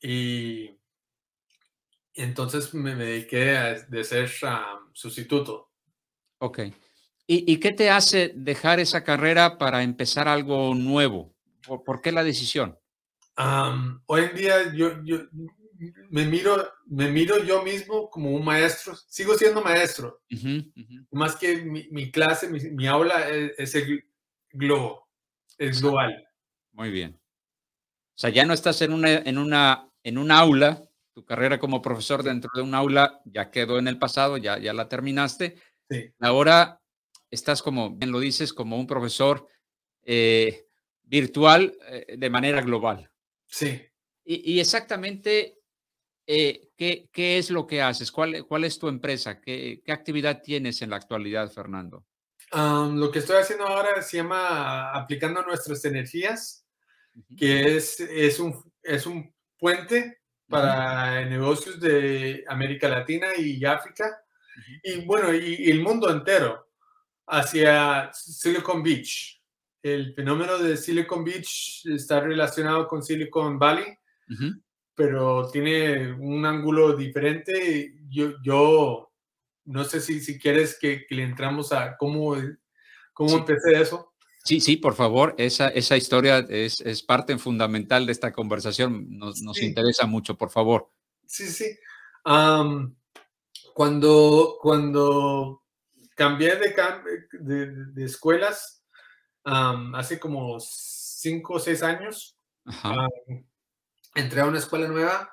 y 0.00 0.78
entonces 2.14 2.72
me, 2.72 2.94
dediqué 2.94 3.56
a 3.56 3.74
de 3.74 4.04
ser 4.04 4.30
sustituto. 4.92 5.72
Ok. 6.38 6.60
¿Y, 7.28 7.52
¿Y, 7.52 7.58
qué 7.58 7.72
te 7.72 7.90
hace 7.90 8.32
dejar 8.36 8.78
esa 8.78 9.02
carrera 9.02 9.58
para 9.58 9.82
empezar 9.82 10.28
algo 10.28 10.74
nuevo? 10.74 11.34
por 11.84 12.00
qué 12.00 12.12
la 12.12 12.22
decisión? 12.22 12.78
hoy 14.06 14.22
en 14.22 14.36
día 14.36 14.72
yo, 14.72 15.02
yo 15.02 15.18
me, 16.10 16.24
miro, 16.26 16.72
me 16.86 17.10
miro 17.10 17.42
yo 17.44 17.62
mismo 17.62 18.10
como 18.10 18.30
un 18.30 18.44
maestro, 18.44 18.94
sigo 19.08 19.34
siendo 19.34 19.62
maestro, 19.62 20.22
más 21.10 21.36
que 21.36 21.62
mi, 21.62 22.10
clase, 22.10 22.48
mi, 22.48 22.86
aula 22.86 23.28
es, 23.28 23.74
el 23.74 24.04
globo, 24.50 25.08
es 25.58 25.80
global. 25.80 26.26
Muy 26.72 26.90
bien. 26.90 27.20
O 28.16 28.18
sea, 28.18 28.30
ya 28.30 28.44
no 28.44 28.54
estás 28.54 28.80
en 28.82 28.92
una, 28.92 29.10
en 29.10 29.38
una, 29.38 29.90
en 30.02 30.18
un 30.18 30.30
aula, 30.30 30.88
tu 31.12 31.24
carrera 31.24 31.58
como 31.58 31.82
profesor 31.82 32.22
dentro 32.22 32.50
de 32.54 32.62
un 32.62 32.74
aula 32.74 33.20
ya 33.24 33.50
quedó 33.50 33.78
en 33.78 33.88
el 33.88 33.98
pasado, 33.98 34.36
ya, 34.36 34.58
ya 34.58 34.72
la 34.72 34.88
terminaste. 34.88 35.56
Ahora 36.20 36.80
estás 37.30 37.62
como, 37.62 37.90
bien 37.90 38.12
lo 38.12 38.20
dices, 38.20 38.52
como 38.52 38.78
un 38.78 38.86
profesor 38.86 39.46
eh, 40.02 40.66
virtual 41.02 41.76
eh, 41.88 42.16
de 42.16 42.30
manera 42.30 42.60
global. 42.60 43.10
Sí. 43.46 43.80
Y, 44.28 44.58
exactamente, 44.58 45.55
eh, 46.26 46.70
¿qué, 46.76 47.08
¿qué, 47.12 47.38
es 47.38 47.50
lo 47.50 47.66
que 47.66 47.82
haces? 47.82 48.10
¿Cuál, 48.10 48.44
cuál 48.46 48.64
es 48.64 48.78
tu 48.78 48.88
empresa? 48.88 49.40
¿Qué, 49.40 49.82
¿Qué, 49.84 49.92
actividad 49.92 50.42
tienes 50.42 50.82
en 50.82 50.90
la 50.90 50.96
actualidad, 50.96 51.50
Fernando? 51.50 52.04
lo 52.52 53.10
que 53.10 53.18
estoy 53.18 53.36
haciendo 53.36 53.66
ahora 53.66 54.00
se 54.02 54.18
llama 54.18 54.92
Aplicando 54.92 55.42
Nuestras 55.42 55.84
Energías, 55.84 56.64
que 57.36 57.76
es, 57.76 57.98
es, 57.98 58.38
un, 58.38 58.72
es 58.82 59.04
un 59.04 59.34
puente 59.58 60.20
para 60.48 61.24
negocios 61.24 61.80
de 61.80 62.44
América 62.46 62.88
Latina 62.88 63.28
y 63.36 63.64
África, 63.64 64.22
y 64.82 65.04
bueno, 65.04 65.34
y, 65.34 65.70
el 65.70 65.82
mundo 65.82 66.08
entero, 66.08 66.68
hacia 67.26 68.10
Silicon 68.12 68.82
Beach 68.82 69.36
el 69.86 70.14
fenómeno 70.14 70.58
de 70.58 70.76
Silicon 70.76 71.24
Beach 71.24 71.86
está 71.86 72.20
relacionado 72.20 72.88
con 72.88 73.02
Silicon 73.02 73.58
Valley, 73.58 73.96
pero 74.96 75.48
tiene 75.50 76.12
un 76.14 76.44
ángulo 76.44 76.96
diferente. 76.96 77.94
Yo, 78.08 78.32
yo 78.42 79.12
no 79.66 79.84
sé 79.84 80.00
si, 80.00 80.20
si 80.20 80.38
quieres 80.38 80.78
que, 80.80 81.06
le 81.10 81.22
entramos 81.22 81.72
a 81.72 81.96
cómo, 81.96 82.34
cómo 83.12 83.36
empecé 83.36 83.80
eso. 83.80 84.14
Sí, 84.44 84.60
sí, 84.60 84.76
por 84.76 84.94
favor, 84.94 85.34
esa, 85.38 85.68
esa 85.68 85.96
historia 85.96 86.38
es, 86.48 86.80
es 86.80 87.02
parte 87.02 87.36
fundamental 87.36 88.06
de 88.06 88.12
esta 88.12 88.32
conversación. 88.32 89.06
Nos, 89.18 89.42
nos 89.42 89.60
interesa 89.60 90.06
mucho, 90.06 90.36
por 90.36 90.50
favor. 90.50 90.90
Sí, 91.26 91.46
sí. 91.48 91.76
cuando, 93.74 94.56
cuando 94.62 95.64
cambié 96.14 96.56
de, 96.56 96.74
de, 97.40 97.66
de 97.92 98.04
escuelas, 98.04 98.84
hace 99.44 100.18
como 100.18 100.58
cinco 100.60 101.54
o 101.54 101.58
seis 101.58 101.82
años. 101.82 102.38
Entré 104.16 104.40
a 104.40 104.46
una 104.46 104.58
escuela 104.58 104.88
nueva 104.88 105.32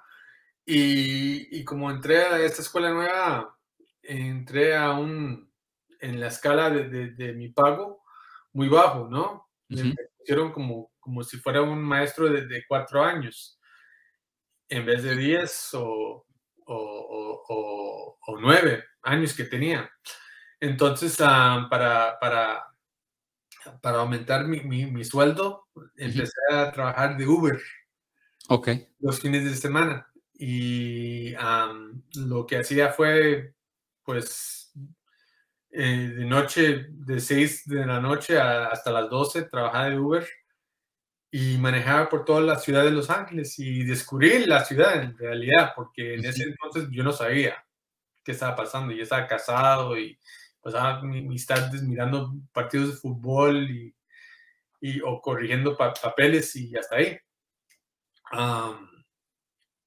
y, 0.66 1.64
como 1.66 1.90
entré 1.90 2.22
a 2.22 2.40
esta 2.40 2.62
escuela 2.62 2.92
nueva, 2.92 3.58
entré 4.02 4.76
a 4.76 4.92
un, 4.92 5.52
en 6.00 6.20
la 6.20 6.28
escala 6.28 6.70
de, 6.70 7.34
mi 7.34 7.50
pago 7.50 8.04
muy 8.52 8.70
bajo, 8.70 9.08
¿no? 9.10 9.50
Me 9.70 9.96
pusieron 10.18 10.52
como, 10.52 10.92
como 11.00 11.24
si 11.24 11.38
fuera 11.38 11.62
un 11.62 11.82
maestro 11.82 12.30
de, 12.30 12.64
cuatro 12.68 13.04
años, 13.04 13.60
en 14.70 14.86
vez 14.86 15.04
de 15.04 15.16
diez 15.16 15.70
o, 15.74 16.26
o, 16.66 18.38
nueve 18.40 18.84
años 19.02 19.34
que 19.34 19.46
tenía. 19.46 19.90
Entonces, 20.60 21.18
para, 21.18 22.18
para, 22.20 22.66
para 23.82 23.98
aumentar 23.98 24.46
mi, 24.46 24.62
mi, 24.62 25.04
sueldo, 25.04 25.68
empecé 25.96 26.40
a 26.52 26.72
trabajar 26.72 27.18
de 27.18 27.28
Uber. 27.28 27.62
Ok. 28.50 28.70
Los 29.00 29.20
fines 29.20 29.44
de 29.44 29.56
semana. 29.56 30.08
Y 30.34 31.34
lo 32.16 32.46
que 32.46 32.58
hacía 32.58 32.90
fue, 32.90 33.54
pues, 34.04 34.74
eh, 35.72 36.14
de 36.16 36.26
noche, 36.26 36.88
de 36.90 37.20
6 37.20 37.64
de 37.66 37.86
la 37.86 38.00
noche 38.00 38.40
hasta 38.40 38.92
las 38.92 39.10
12, 39.10 39.44
trabajaba 39.44 39.90
de 39.90 40.00
Uber 40.00 40.28
y 41.32 41.58
manejaba 41.58 42.10
por 42.10 42.26
toda 42.26 42.42
la 42.42 42.60
ciudad 42.60 42.84
de 42.84 42.92
Los 42.92 43.10
Ángeles 43.10 43.58
y 43.58 43.84
descubrí 43.84 44.46
la 44.46 44.64
ciudad 44.66 45.02
en 45.02 45.18
realidad, 45.18 45.72
porque 45.76 46.14
en 46.14 46.26
ese 46.26 46.44
entonces 46.44 46.90
yo 46.92 47.04
no 47.04 47.12
sabía 47.12 47.66
qué 48.24 48.34
estaba 48.34 48.56
pasando. 48.56 48.94
Yo 48.94 49.04
estaba 49.04 49.26
casado 49.28 49.98
y 49.98 50.20
pasaba 50.62 51.02
mis 51.02 51.46
tardes 51.48 51.82
mirando 51.82 52.36
partidos 52.52 52.90
de 52.90 52.96
fútbol 52.98 53.70
y, 53.70 53.96
y 54.82 55.02
o 55.02 55.22
corrigiendo 55.22 55.76
papeles 55.76 56.56
y 56.56 56.76
hasta 56.76 56.98
ahí. 56.98 57.18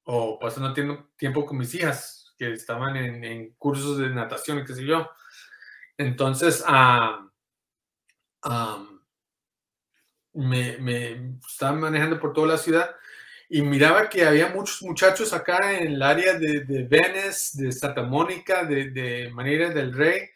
O 0.04 0.38
pasando 0.38 0.72
tiempo 1.16 1.46
con 1.46 1.58
mis 1.58 1.74
hijas 1.74 2.34
que 2.38 2.52
estaban 2.52 2.96
en, 2.96 3.54
cursos 3.54 3.98
de 3.98 4.10
natación 4.10 4.58
y 4.58 4.64
qué 4.64 4.74
sé 4.74 4.84
yo. 4.84 5.08
Entonces, 5.98 6.64
me, 10.32 10.78
me 10.78 11.36
estaba 11.48 11.72
manejando 11.76 12.20
por 12.20 12.32
toda 12.32 12.48
la 12.48 12.58
ciudad 12.58 12.94
y 13.48 13.62
miraba 13.62 14.08
que 14.08 14.24
había 14.24 14.48
muchos 14.48 14.82
muchachos 14.82 15.32
acá 15.32 15.72
en 15.78 15.88
el 15.94 16.02
área 16.02 16.34
de, 16.34 16.60
de 16.64 16.82
Venice, 16.84 17.62
de 17.62 17.72
Santa 17.72 18.02
Mónica, 18.02 18.64
de, 18.64 18.90
de 18.90 19.30
Manera 19.30 19.70
del 19.70 19.94
Rey, 19.94 20.28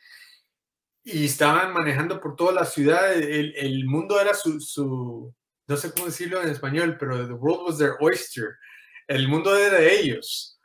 y 1.03 1.25
estaban 1.25 1.73
manejando 1.73 2.21
por 2.21 2.37
toda 2.37 2.53
la 2.53 2.65
ciudad. 2.65 3.13
El, 3.13 3.85
mundo 3.87 4.21
era 4.21 4.33
su, 4.35 5.35
no 5.71 5.77
sé 5.77 5.93
cómo 5.93 6.07
decirlo 6.07 6.43
en 6.43 6.49
español, 6.49 6.97
pero 6.99 7.29
the 7.29 7.33
world 7.33 7.69
was 7.69 7.79
their 7.79 7.95
oyster. 8.01 8.59
El 9.07 9.29
mundo 9.29 9.57
era 9.57 9.79
de 9.79 10.01
ellos. 10.01 10.61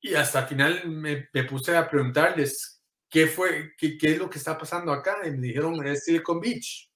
Y 0.00 0.14
hasta 0.14 0.40
el 0.40 0.46
final 0.46 0.88
me, 0.88 1.28
puse 1.44 1.76
a 1.76 1.90
preguntarles 1.90 2.82
qué 3.10 3.26
fue, 3.26 3.74
qué, 3.76 3.98
qué, 3.98 4.12
es 4.12 4.18
lo 4.18 4.30
que 4.30 4.38
está 4.38 4.56
pasando 4.56 4.92
acá. 4.92 5.18
Y 5.26 5.32
me 5.32 5.48
dijeron, 5.48 5.86
es 5.86 6.04
Silicon 6.04 6.40
Beach. 6.40 6.90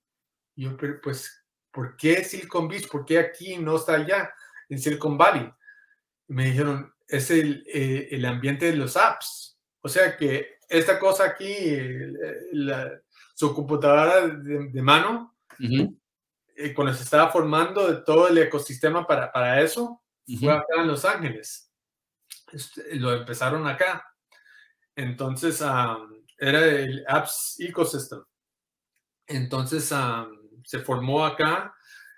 Yo, 0.57 0.74
pues, 1.03 1.45
¿por 1.70 1.95
qué 1.99 2.24
Silicon 2.24 2.66
Beach? 2.66 2.88
¿Por 2.88 3.05
qué 3.05 3.18
aquí 3.18 3.59
no 3.59 3.76
está 3.76 3.97
allá, 3.97 4.32
en 4.70 4.78
Silicon 4.78 5.18
Valley? 5.18 5.53
Me 6.28 6.47
dijeron, 6.47 6.95
es 7.07 7.30
el, 7.30 7.62
eh, 7.66 8.09
el 8.11 8.24
ambiente 8.24 8.64
de 8.70 8.76
los 8.76 8.97
apps. 8.97 9.59
O 9.82 9.88
sea 9.88 10.16
que 10.16 10.61
esta 10.66 10.99
cosa 10.99 11.24
aquí, 11.24 11.76
la, 12.53 13.03
su 13.41 13.55
computadora 13.55 14.28
de, 14.28 14.68
de 14.68 14.82
mano, 14.82 15.34
uh 15.59 15.62
-huh. 15.62 15.99
eh, 16.57 16.74
cuando 16.74 16.93
se 16.93 17.05
estaba 17.05 17.30
formando 17.30 18.05
todo 18.05 18.28
el 18.28 18.36
ecosistema 18.36 19.07
para, 19.07 19.32
para 19.32 19.62
eso, 19.62 19.82
uh 19.82 20.01
-huh. 20.26 20.38
fue 20.41 20.53
acá 20.53 20.74
en 20.82 20.88
Los 20.88 21.07
Ángeles. 21.07 21.72
Este, 22.53 22.97
lo 22.97 23.14
empezaron 23.14 23.66
acá. 23.66 24.05
Entonces, 24.95 25.62
um, 25.62 26.22
era 26.36 26.66
el 26.66 27.03
Apps 27.09 27.57
Ecosystem. 27.61 28.22
Entonces, 29.26 29.91
um, 29.91 30.28
se 30.62 30.80
formó 30.80 31.24
acá. 31.24 31.74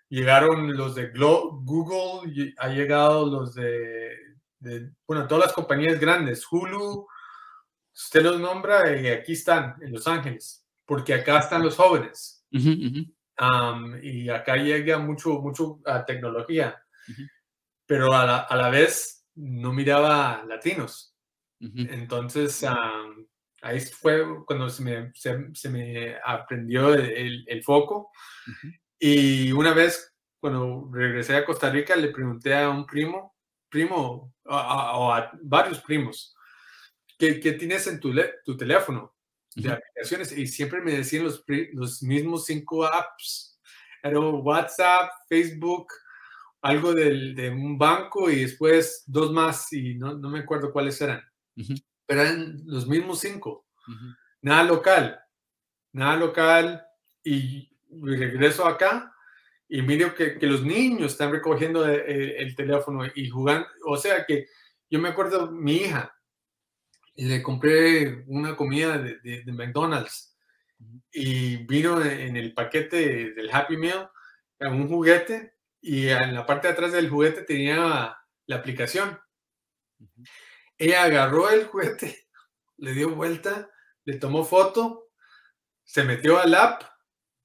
Llegaron 0.09 0.77
los 0.77 0.97
de 0.97 1.13
Google, 1.13 2.53
ha 2.59 2.69
llegado 2.69 3.27
los 3.27 3.55
de, 3.55 4.11
de, 4.59 4.91
bueno, 5.07 5.29
todas 5.29 5.47
las 5.47 5.55
compañías 5.55 5.99
grandes, 5.99 6.45
Hulu, 6.51 7.07
usted 7.95 8.23
los 8.23 8.39
nombra 8.39 8.95
y 9.01 9.07
aquí 9.09 9.33
están, 9.33 9.77
en 9.81 9.91
Los 9.93 10.07
Ángeles, 10.07 10.62
porque 10.93 11.15
acá 11.15 11.39
están 11.39 11.63
los 11.63 11.77
jóvenes. 11.77 12.45
Uh 12.53 12.59
-huh. 12.59 13.15
um, 13.41 13.99
y 14.03 14.29
acá 14.29 14.57
llega 14.57 14.99
mucho, 14.99 15.41
mucho 15.41 15.81
a 15.87 16.05
tecnología, 16.05 16.77
uh 17.09 17.13
-huh. 17.13 17.31
pero 17.87 18.13
a 18.13 18.27
la, 18.27 18.39
a 18.41 18.57
la, 18.57 18.69
vez 18.69 19.27
no 19.35 19.73
miraba 19.73 20.45
latinos. 20.47 21.17
Uh 21.61 21.69
-huh. 21.69 21.89
Entonces, 21.95 22.63
um, 22.65 23.27
ahí 23.63 23.81
fue 23.81 24.45
cuando 24.45 24.69
se 24.69 24.83
me, 24.83 25.11
se, 25.15 25.49
se 25.55 25.71
me 25.71 26.15
aprendió 26.23 26.93
el, 26.93 27.11
el, 27.11 27.45
el 27.49 27.63
foco. 27.63 28.11
Y 28.99 29.51
una 29.51 29.73
vez, 29.73 30.15
cuando 30.41 30.91
regresé 30.93 31.37
a 31.37 31.47
Costa 31.47 31.71
Rica, 31.71 31.97
le 31.97 32.09
pregunté 32.09 32.55
a 32.55 32.69
un 32.69 32.85
primo, 32.85 33.35
primo, 33.71 34.35
o 34.45 34.55
a, 34.55 35.17
a, 35.17 35.31
varios 35.41 35.81
primos, 35.81 36.35
¿qué, 37.19 37.41
qué 37.41 37.53
tienes 37.53 37.87
en 37.87 37.99
tu, 37.99 38.13
tu 38.45 38.59
teléfono 38.59 39.15
de 39.55 39.69
uh 39.69 39.73
-huh. 39.73 39.77
aplicaciones? 39.77 40.33
Y 40.37 40.47
siempre 40.47 40.81
me 40.81 40.93
decían 40.93 41.25
los, 41.25 41.45
los 41.73 42.03
mismos 42.03 42.47
cinco 42.47 42.85
apps. 42.85 43.61
Era 44.03 44.19
WhatsApp, 44.19 45.11
Facebook, 45.29 45.89
algo 46.63 46.93
del, 46.93 47.35
de 47.35 47.51
un 47.51 47.79
banco 47.79 48.31
y 48.31 48.43
después 48.43 49.05
dos 49.07 49.33
más 49.33 49.73
y 49.73 49.95
no, 49.95 50.15
no 50.15 50.29
me 50.29 50.41
acuerdo 50.41 50.73
cuáles 50.73 51.01
eran. 51.01 51.23
Uh 51.57 51.63
-huh. 51.63 51.85
Pero 52.07 52.23
eran 52.23 52.63
los 52.67 52.87
mismos 52.87 53.21
cinco. 53.21 53.67
Uh 53.87 53.93
-huh. 53.93 54.17
Nada 54.43 54.65
local. 54.65 55.21
Nada 55.93 56.17
local. 56.17 56.85
Y 57.25 57.71
regreso 58.01 58.67
acá 58.67 59.13
y 59.69 59.81
miro 59.81 60.15
que, 60.15 60.39
que 60.39 60.47
los 60.47 60.63
niños 60.63 61.13
están 61.13 61.33
recogiendo 61.33 61.87
el, 61.89 62.33
el, 62.33 62.55
teléfono 62.55 63.07
y 63.15 63.31
jugando. 63.31 63.67
O 63.87 63.97
sea 63.97 64.27
que 64.27 64.47
yo 64.91 64.99
me 65.01 65.09
acuerdo, 65.09 65.51
mi 65.51 65.77
hija, 65.77 66.12
le 67.17 67.43
compré 67.43 68.25
una 68.27 68.57
comida 68.57 68.99
de, 68.99 69.19
de, 69.21 69.43
de 69.45 69.53
McDonald's 69.53 70.37
y 71.13 71.57
vino 71.67 72.03
en 72.03 72.37
el 72.37 72.55
paquete 72.55 73.33
del 73.35 73.51
Happy 73.53 73.77
Meal 73.77 74.11
un 74.71 74.89
juguete 74.89 75.55
y 75.81 76.09
en 76.09 76.35
la 76.35 76.47
parte 76.47 76.69
de 76.69 76.75
atrás 76.75 76.93
del 76.93 77.11
juguete 77.11 77.43
tenía 77.43 78.17
la 78.47 78.57
aplicación. 78.57 79.19
Ella 80.79 81.03
agarró 81.05 81.51
el 81.51 81.67
juguete, 81.67 82.29
le 82.77 82.93
dio 82.93 83.15
vuelta, 83.15 83.71
le 84.05 84.19
tomó 84.19 84.45
foto, 84.45 85.11
se 85.85 86.05
metió 86.05 86.39
al 86.39 86.55
app 86.55 86.83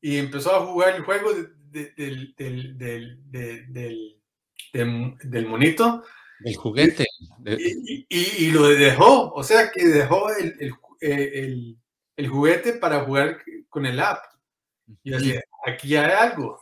y 0.01 0.17
empezó 0.17 0.55
a 0.55 0.65
jugar 0.65 0.95
el 0.95 1.03
juego 1.03 1.33
de, 1.33 1.47
de, 1.95 2.33
del, 2.37 4.21
del, 5.23 5.47
monito. 5.47 6.03
Del 6.39 6.55
juguete. 6.55 7.05
Y, 7.45 8.05
y, 8.09 8.45
y, 8.45 8.51
lo 8.51 8.67
dejó, 8.67 9.33
o 9.33 9.43
sea 9.43 9.71
que 9.71 9.85
dejó 9.87 10.29
el, 10.35 10.55
el, 10.59 10.73
el, 10.99 11.77
el 12.15 12.27
juguete 12.27 12.73
para 12.73 13.03
jugar 13.05 13.41
con 13.69 13.85
el 13.85 13.99
app. 13.99 14.23
Y 15.03 15.13
así, 15.13 15.35
aquí 15.65 15.95
hay 15.95 16.11
algo. 16.11 16.59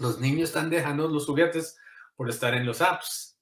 Los 0.00 0.20
niños 0.20 0.50
están 0.50 0.70
dejando 0.70 1.08
los 1.08 1.26
juguetes 1.26 1.76
por 2.16 2.28
estar 2.28 2.54
en 2.54 2.66
los 2.66 2.80
apps. 2.80 3.38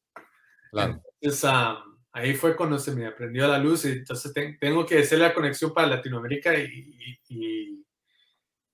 Claro. 0.70 1.02
Entonces, 1.20 1.44
um, 1.44 1.98
ahí 2.12 2.34
fue 2.34 2.56
cuando 2.56 2.78
se 2.78 2.92
me 2.92 3.06
aprendió 3.06 3.48
la 3.48 3.58
luz 3.58 3.84
y 3.84 3.92
entonces 3.92 4.32
te, 4.32 4.56
tengo 4.60 4.86
que 4.86 4.98
hacer 4.98 5.18
la 5.18 5.34
conexión 5.34 5.72
para 5.72 5.88
Latinoamérica 5.88 6.54
y, 6.58 7.18
y, 7.28 7.84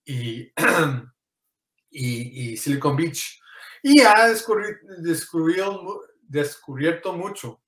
y, 0.05 0.53
y, 1.91 2.57
Silicon 2.57 2.97
Beach. 2.97 3.41
Y 3.83 4.01
ha 4.01 4.29
descubierto, 4.29 6.03
descubierto 6.33 7.13
mucho 7.13 7.63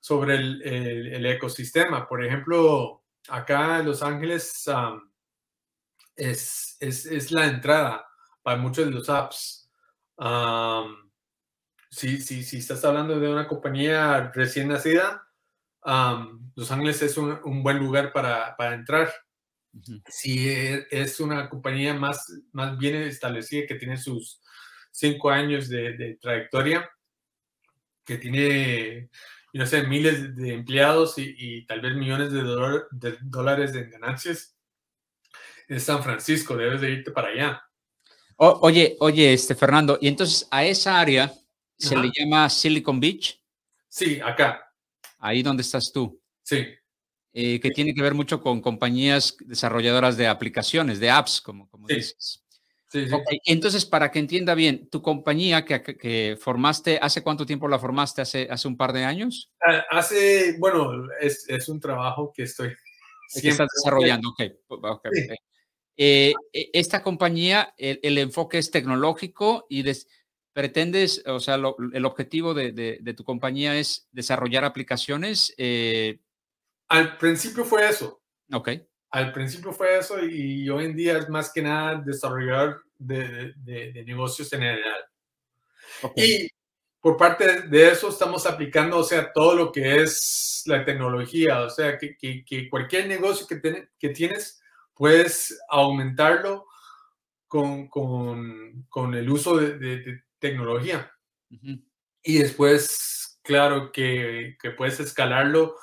sobre 0.00 0.34
el, 0.34 0.62
el, 0.62 1.06
el, 1.14 1.26
ecosistema. 1.26 2.06
Por 2.06 2.24
ejemplo, 2.24 3.04
acá 3.28 3.78
en 3.78 3.86
Los 3.86 4.02
Ángeles 4.02 4.64
um, 4.66 5.00
es, 6.16 6.76
es, 6.80 7.06
es, 7.06 7.30
la 7.30 7.46
entrada 7.46 8.06
para 8.42 8.58
muchos 8.58 8.86
de 8.86 8.90
los 8.90 9.08
apps. 9.08 9.70
Um, 10.16 11.10
si, 11.90 12.20
si, 12.20 12.42
si, 12.42 12.58
estás 12.58 12.84
hablando 12.84 13.18
de 13.18 13.28
una 13.28 13.46
compañía 13.46 14.32
recién 14.34 14.68
nacida, 14.68 15.26
um, 15.84 16.52
Los 16.56 16.70
Ángeles 16.72 17.00
es 17.02 17.16
un, 17.16 17.38
un 17.44 17.62
buen 17.62 17.78
lugar 17.78 18.12
para, 18.12 18.56
para 18.56 18.74
entrar. 18.74 19.12
Uh 19.72 19.78
-huh. 19.78 20.02
Si 20.08 20.48
es 20.90 21.20
una 21.20 21.48
compañía 21.48 21.94
más, 21.94 22.26
más 22.52 22.76
bien 22.78 22.96
establecida, 22.96 23.66
que 23.66 23.76
tiene 23.76 23.96
sus 23.96 24.40
cinco 24.90 25.30
años 25.30 25.68
de, 25.68 25.96
de 25.96 26.16
trayectoria, 26.16 26.90
que 28.08 28.16
tiene, 28.16 29.10
no 29.52 29.66
sé, 29.66 29.82
miles 29.82 30.34
de 30.34 30.54
empleados 30.54 31.18
y, 31.18 31.34
y 31.36 31.66
tal 31.66 31.82
vez 31.82 31.94
millones 31.94 32.32
de, 32.32 32.40
dolor, 32.40 32.88
de, 32.90 33.18
dólares 33.20 33.74
en 33.74 33.90
ganancias, 33.90 34.56
en 35.68 35.78
San 35.78 36.02
Francisco, 36.02 36.56
debes 36.56 36.80
de 36.80 36.90
irte 36.90 37.10
para 37.10 37.28
allá. 37.28 37.62
O, 38.36 38.60
oye, 38.62 38.96
oye, 39.00 39.34
este 39.34 39.54
Fernando, 39.54 39.98
y 40.00 40.08
entonces 40.08 40.48
a 40.50 40.64
esa 40.64 40.98
área 40.98 41.30
se 41.76 41.94
Ajá. 41.94 42.02
le 42.02 42.10
llama 42.18 42.48
Silicon 42.48 42.98
Beach. 42.98 43.38
Sí, 43.90 44.18
acá. 44.24 44.72
Ahí 45.18 45.42
donde 45.42 45.60
estás 45.60 45.92
tú. 45.92 46.18
Sí. 46.42 46.66
Eh, 47.34 47.60
que 47.60 47.70
tiene 47.72 47.92
que 47.92 48.00
ver 48.00 48.14
mucho 48.14 48.40
con 48.40 48.62
compañías 48.62 49.36
desarrolladoras 49.40 50.16
de 50.16 50.28
aplicaciones, 50.28 50.98
de 50.98 51.10
apps, 51.10 51.42
como, 51.42 51.68
como 51.68 51.86
sí. 51.88 51.96
dices. 51.96 52.42
Sí, 52.88 53.06
sí. 53.06 53.14
Okay. 53.14 53.38
Entonces, 53.44 53.84
para 53.84 54.10
que 54.10 54.18
entienda 54.18 54.54
bien, 54.54 54.88
tu 54.88 55.02
compañía 55.02 55.64
que, 55.64 55.82
que, 55.82 56.38
formaste, 56.40 56.98
¿hace 57.00 57.22
cuánto 57.22 57.44
tiempo 57.44 57.68
la 57.68 57.78
formaste? 57.78 58.22
¿Hace, 58.22 58.48
hace 58.50 58.66
un 58.66 58.76
par 58.76 58.92
de 58.92 59.04
años? 59.04 59.52
Uh, 59.60 59.82
hace, 59.90 60.56
bueno, 60.58 60.92
es, 61.20 61.46
es, 61.48 61.68
un 61.68 61.80
trabajo 61.80 62.32
que 62.34 62.44
estoy... 62.44 62.74
Que 63.40 63.50
estás 63.50 63.68
desarrollando, 63.76 64.30
ok. 64.30 64.42
okay, 64.68 65.12
sí. 65.12 65.34
eh, 65.98 66.34
esta 66.72 67.02
compañía, 67.02 67.74
el, 67.76 68.00
el, 68.02 68.16
enfoque 68.16 68.56
es 68.56 68.70
tecnológico 68.70 69.66
y 69.68 69.82
des, 69.82 70.08
pretendes, 70.58 71.22
o 71.24 71.38
sea, 71.38 71.56
lo, 71.56 71.76
el 71.92 72.04
objetivo 72.04 72.52
de, 72.52 72.72
de, 72.72 72.98
de, 73.00 73.14
tu 73.14 73.22
compañía 73.22 73.78
es 73.78 74.08
desarrollar 74.10 74.64
aplicaciones. 74.64 75.54
Eh... 75.56 76.18
Al 76.88 77.16
principio 77.16 77.64
fue 77.64 77.88
eso. 77.88 78.22
Ok. 78.52 78.70
Al 79.10 79.32
principio 79.32 79.72
fue 79.72 79.98
eso 79.98 80.22
y 80.22 80.68
hoy 80.68 80.84
en 80.84 80.96
día 80.96 81.18
es 81.18 81.28
más 81.28 81.50
que 81.52 81.62
nada 81.62 81.96
desarrollar 81.96 82.76
de, 82.98 83.54
de, 83.56 83.92
de 83.92 84.04
negocios 84.04 84.52
en 84.52 84.60
general. 84.60 85.04
Okay. 86.02 86.24
Y 86.24 86.48
por 87.00 87.16
parte 87.16 87.62
de 87.62 87.88
eso 87.88 88.08
estamos 88.08 88.44
aplicando, 88.46 88.98
o 88.98 89.04
sea, 89.04 89.32
todo 89.32 89.54
lo 89.54 89.72
que 89.72 90.02
es 90.02 90.62
la 90.66 90.84
tecnología, 90.84 91.62
o 91.62 91.70
sea, 91.70 91.96
que, 91.96 92.16
que, 92.16 92.44
que 92.44 92.68
cualquier 92.68 93.08
negocio 93.08 93.46
que, 93.46 93.56
ten, 93.56 93.88
que, 93.98 94.10
tienes, 94.10 94.60
puedes 94.94 95.58
aumentarlo 95.68 96.66
con, 97.46 97.88
con, 97.88 98.84
con 98.90 99.14
el 99.14 99.30
uso 99.30 99.56
de, 99.56 99.78
de 99.78 100.22
tecnología. 100.38 101.10
Uh 101.50 101.56
-huh. 101.56 101.84
Y 102.22 102.38
después, 102.38 103.40
claro, 103.42 103.90
que, 103.90 104.56
que 104.60 104.72
puedes 104.72 105.00
escalarlo 105.00 105.76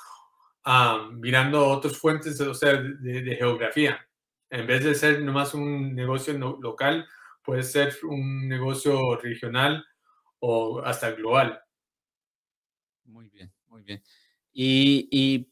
um, 0.66 1.20
mirando 1.20 1.66
otras 1.66 1.96
fuentes, 1.96 2.40
o 2.40 2.54
sea, 2.54 2.74
de, 2.74 3.22
de, 3.22 3.36
geografía. 3.36 4.06
En 4.50 4.66
vez 4.66 4.84
de 4.84 4.94
ser 4.94 5.22
nomás 5.22 5.54
un 5.54 5.94
negocio 5.94 6.36
no, 6.36 6.58
local, 6.60 7.06
puede 7.42 7.62
ser 7.62 7.94
un 8.02 8.48
negocio 8.48 9.16
regional 9.16 9.86
o 10.40 10.80
hasta 10.80 11.12
global. 11.12 11.60
Muy 13.04 13.28
bien, 13.30 13.52
muy 13.68 13.82
bien. 13.82 14.02
Y, 14.52 15.48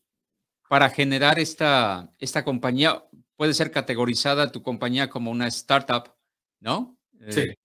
para 0.69 0.91
generar 0.91 1.39
esta, 1.39 2.13
esta 2.19 2.43
compañía, 2.43 3.05
puede 3.37 3.55
ser 3.55 3.71
categorizada 3.71 4.51
tu 4.51 4.63
compañía 4.63 5.09
como 5.09 5.31
una 5.31 5.47
startup, 5.47 6.13
¿no? 6.59 6.99
Sí. 7.29 7.43
Eh, 7.43 7.59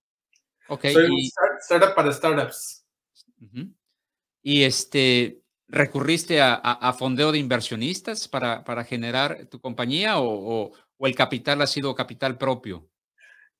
ok. 0.67 0.85
Soy 0.93 1.05
un 1.05 1.19
startup 1.61 1.95
para 1.95 2.11
startups. 2.11 2.85
Y 4.43 4.63
este, 4.63 5.41
¿recurriste 5.69 6.41
a, 6.41 6.93
fondeo 6.97 7.31
de 7.31 7.37
inversionistas 7.37 8.27
para, 8.27 8.63
para 8.63 8.83
generar 8.83 9.45
tu 9.45 9.61
compañía 9.61 10.15
o, 10.17 10.73
el 10.99 11.15
capital 11.15 11.61
ha 11.61 11.67
sido 11.67 11.95
capital 11.95 12.37
propio? 12.37 12.89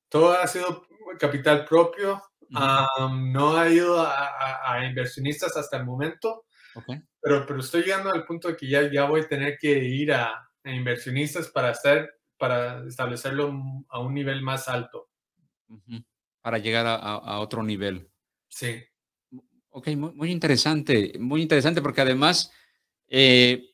Todo 0.09 0.33
ha 0.33 0.47
sido 0.47 0.85
capital 1.19 1.65
propio. 1.65 2.21
no 2.49 3.57
ha 3.57 3.69
ido 3.69 4.01
a, 4.01 4.85
inversionistas 4.85 5.55
hasta 5.55 5.77
el 5.77 5.85
momento. 5.85 6.45
Pero, 7.21 7.45
pero 7.45 7.59
estoy 7.59 7.83
llegando 7.83 8.11
al 8.11 8.25
punto 8.25 8.47
de 8.47 8.55
que 8.55 8.67
ya, 8.67 8.89
ya 8.91 9.05
voy 9.05 9.21
a 9.21 9.27
tener 9.27 9.57
que 9.57 9.71
ir 9.71 10.13
a, 10.13 10.49
inversionistas 10.63 11.49
para, 11.49 11.69
hacer, 11.69 12.09
para 12.37 12.85
establecerlo 12.87 13.53
a 13.89 13.99
un 13.99 14.13
nivel 14.13 14.41
más 14.41 14.67
alto. 14.67 15.09
Para 16.41 16.57
llegar 16.57 16.85
a, 16.87 17.39
otro 17.39 17.63
nivel. 17.63 18.09
Sí. 18.49 18.83
Ok, 19.71 19.89
muy, 19.89 20.31
interesante, 20.31 21.13
muy 21.19 21.41
interesante 21.41 21.81
porque 21.81 22.01
además 22.01 22.51
eh, 23.07 23.71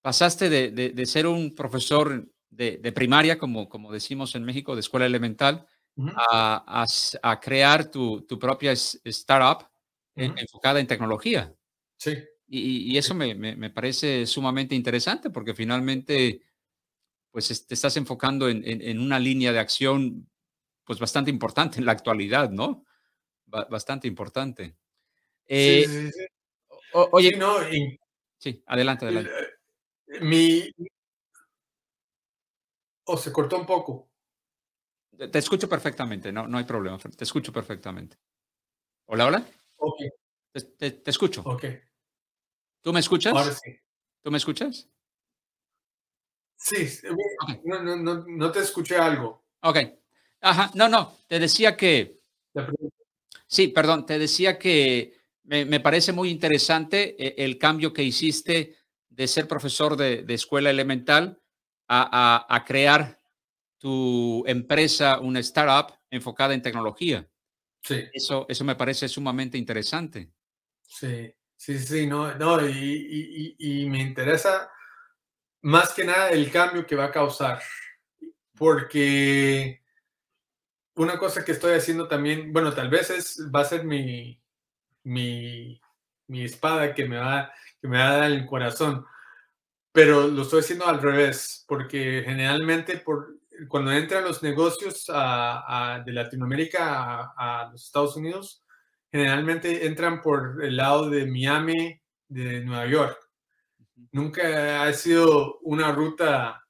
pasaste 0.00 0.48
de, 0.48 1.06
ser 1.06 1.26
un 1.26 1.54
profesor 1.54 2.30
de, 2.50 2.92
primaria, 2.92 3.38
como, 3.38 3.68
como 3.68 3.92
decimos 3.92 4.34
en 4.34 4.44
México, 4.44 4.74
de 4.74 4.80
escuela 4.80 5.06
elemental, 5.06 5.66
a, 6.30 6.86
crear 7.40 7.90
tu, 7.90 8.26
propia 8.38 8.72
startup 8.72 9.68
enfocada 10.14 10.80
en 10.80 10.86
tecnología. 10.86 11.54
Sí. 11.96 12.18
Y, 12.46 12.96
eso 12.96 13.14
me, 13.14 13.70
parece 13.70 14.26
sumamente 14.26 14.74
interesante 14.74 15.30
porque 15.30 15.54
finalmente, 15.54 16.42
pues 17.30 17.66
te 17.66 17.74
estás 17.74 17.96
enfocando 17.96 18.48
en, 18.48 18.98
una 19.00 19.18
línea 19.18 19.52
de 19.52 19.58
acción, 19.58 20.28
pues 20.84 20.98
bastante 20.98 21.30
importante 21.30 21.78
en 21.78 21.86
la 21.86 21.92
actualidad, 21.92 22.50
¿no? 22.50 22.84
bastante 23.46 24.08
importante. 24.08 24.76
Sí, 25.48 25.84
sí, 25.86 26.10
sí. 26.12 26.26
oye, 26.92 27.36
no, 27.36 27.56
sí, 28.38 28.62
adelante, 28.66 29.04
adelante. 29.04 29.30
Eh, 30.08 30.20
mi, 30.20 30.70
o 33.04 33.16
se 33.16 33.32
cortó 33.32 33.58
un 33.58 33.66
poco. 33.66 34.08
Te 35.30 35.38
escucho 35.38 35.68
perfectamente, 35.68 36.32
no, 36.32 36.46
no 36.48 36.58
hay 36.58 36.64
problema. 36.64 36.98
Te 36.98 37.24
escucho 37.24 37.52
perfectamente. 37.52 38.16
Hola, 39.06 39.26
hola. 39.26 39.46
Ok. 39.76 40.00
Te, 40.78 41.02
escucho. 41.06 41.42
Ok. 41.44 41.64
¿Tú 42.80 42.92
me 42.92 43.00
escuchas? 43.00 43.32
Ahora 43.32 43.52
sí. 43.52 43.76
¿Tú 44.22 44.30
me 44.30 44.38
escuchas? 44.38 44.88
Sí, 46.56 46.88
no, 47.64 47.82
no, 47.82 47.96
no, 47.96 48.24
no, 48.26 48.52
te 48.52 48.60
escuché 48.60 48.96
algo. 48.96 49.44
Ok. 49.62 49.78
Ajá, 50.40 50.70
no, 50.74 50.88
no, 50.88 51.18
te 51.26 51.38
decía 51.38 51.76
que... 51.76 52.20
Sí, 53.46 53.68
perdón, 53.68 54.06
te 54.06 54.18
decía 54.18 54.58
que 54.58 55.21
me, 55.44 55.64
me 55.64 55.80
parece 55.80 56.12
muy 56.12 56.30
interesante 56.30 57.16
eh, 57.18 57.34
el, 57.38 57.58
cambio 57.58 57.92
que 57.92 58.02
hiciste 58.02 58.76
de 59.08 59.28
ser 59.28 59.48
profesor 59.48 59.96
de, 59.96 60.22
de 60.22 60.34
escuela 60.34 60.70
elemental 60.70 61.40
a, 61.94 62.64
crear 62.66 63.18
tu 63.78 64.44
empresa, 64.46 65.18
una 65.20 65.40
startup 65.40 65.94
enfocada 66.10 66.54
en 66.54 66.62
tecnología. 66.62 67.28
Sí. 67.82 68.04
Eso, 68.12 68.46
eso 68.48 68.64
me 68.64 68.76
parece 68.76 69.08
sumamente 69.08 69.58
interesante. 69.58 70.32
Sí, 70.82 71.34
sí, 71.56 71.78
sí, 71.78 72.06
no, 72.06 72.34
no, 72.36 72.66
y, 72.66 73.56
y, 73.58 73.86
me 73.90 74.00
interesa 74.00 74.70
más 75.62 75.92
que 75.92 76.04
nada 76.04 76.30
el 76.30 76.50
cambio 76.50 76.86
que 76.86 76.96
va 76.96 77.06
a 77.06 77.10
causar, 77.10 77.60
porque 78.56 79.82
una 80.94 81.18
cosa 81.18 81.44
que 81.44 81.52
estoy 81.52 81.72
haciendo 81.72 82.08
también, 82.08 82.52
bueno, 82.52 82.72
tal 82.72 82.88
vez 82.88 83.10
es, 83.10 83.48
va 83.54 83.60
a 83.60 83.64
ser 83.64 83.84
mi, 83.84 84.41
mi, 85.04 85.80
mi 86.28 86.44
espada 86.44 86.94
que 86.94 87.06
me 87.06 87.18
va, 87.18 87.52
que 87.80 87.88
me 87.88 87.98
va 87.98 88.10
a 88.10 88.16
dar 88.18 88.30
el 88.30 88.46
corazón, 88.46 89.04
pero 89.92 90.26
lo 90.26 90.42
estoy 90.42 90.60
haciendo 90.60 90.86
al 90.86 91.02
revés, 91.02 91.64
porque 91.68 92.22
generalmente 92.24 92.98
por, 92.98 93.42
cuando 93.68 93.92
entran 93.92 94.24
los 94.24 94.42
negocios 94.42 95.06
de 95.06 96.12
Latinoamérica 96.12 97.32
a, 97.36 97.68
los 97.70 97.84
Estados 97.84 98.16
Unidos, 98.16 98.64
generalmente 99.10 99.86
entran 99.86 100.22
por 100.22 100.64
el 100.64 100.76
lado 100.76 101.10
de 101.10 101.26
Miami, 101.26 102.00
de 102.28 102.64
Nueva 102.64 102.86
York. 102.86 103.18
Nunca 104.12 104.82
ha 104.82 104.92
sido 104.94 105.58
una 105.60 105.92
ruta 105.92 106.64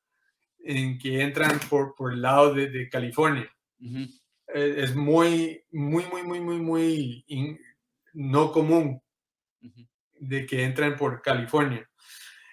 en 0.58 0.98
que 0.98 1.22
entran 1.22 1.60
por, 1.70 1.94
por 1.94 2.12
el 2.12 2.22
lado 2.22 2.52
de, 2.52 2.88
California. 2.88 3.50
E, 3.80 4.82
es 4.82 4.94
muy, 4.94 5.64
muy, 5.70 6.04
muy, 6.06 6.22
muy, 6.22 6.40
muy, 6.40 6.58
muy 6.58 7.24
no 8.12 8.52
común 8.52 9.02
de 10.18 10.46
que 10.46 10.64
entren 10.64 10.96
por 10.96 11.20
California. 11.22 11.88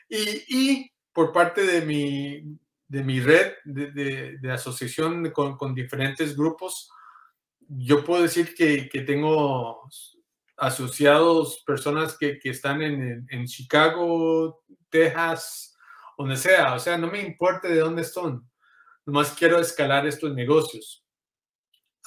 Y, 0.10 0.91
por 1.14 1.32
parte 1.32 1.64
de 1.64 1.82
mi, 1.82 2.57
de 2.88 3.03
mi 3.03 3.20
red 3.20 3.53
de, 3.66 4.39
asociación 4.51 5.32
con, 5.32 5.76
diferentes 5.76 6.36
grupos, 6.36 6.89
yo 7.68 8.03
puedo 8.03 8.24
decir 8.24 8.55
que, 8.55 8.89
tengo 9.05 9.88
asociados 10.57 11.64
personas 11.66 12.18
que, 12.18 12.39
están 12.43 12.82
en, 12.82 13.28
en, 13.30 13.45
Chicago, 13.45 14.64
Texas, 14.89 15.76
donde 16.18 16.38
sea. 16.38 16.74
O 16.74 16.80
sea, 16.80 16.97
no 16.97 17.07
me 17.07 17.22
importa 17.22 17.68
de 17.68 17.80
dónde 17.80 18.01
están. 18.01 18.41
Nomás 19.05 19.32
quiero 19.32 19.60
escalar 19.60 20.07
estos 20.07 20.34
negocios. 20.34 21.05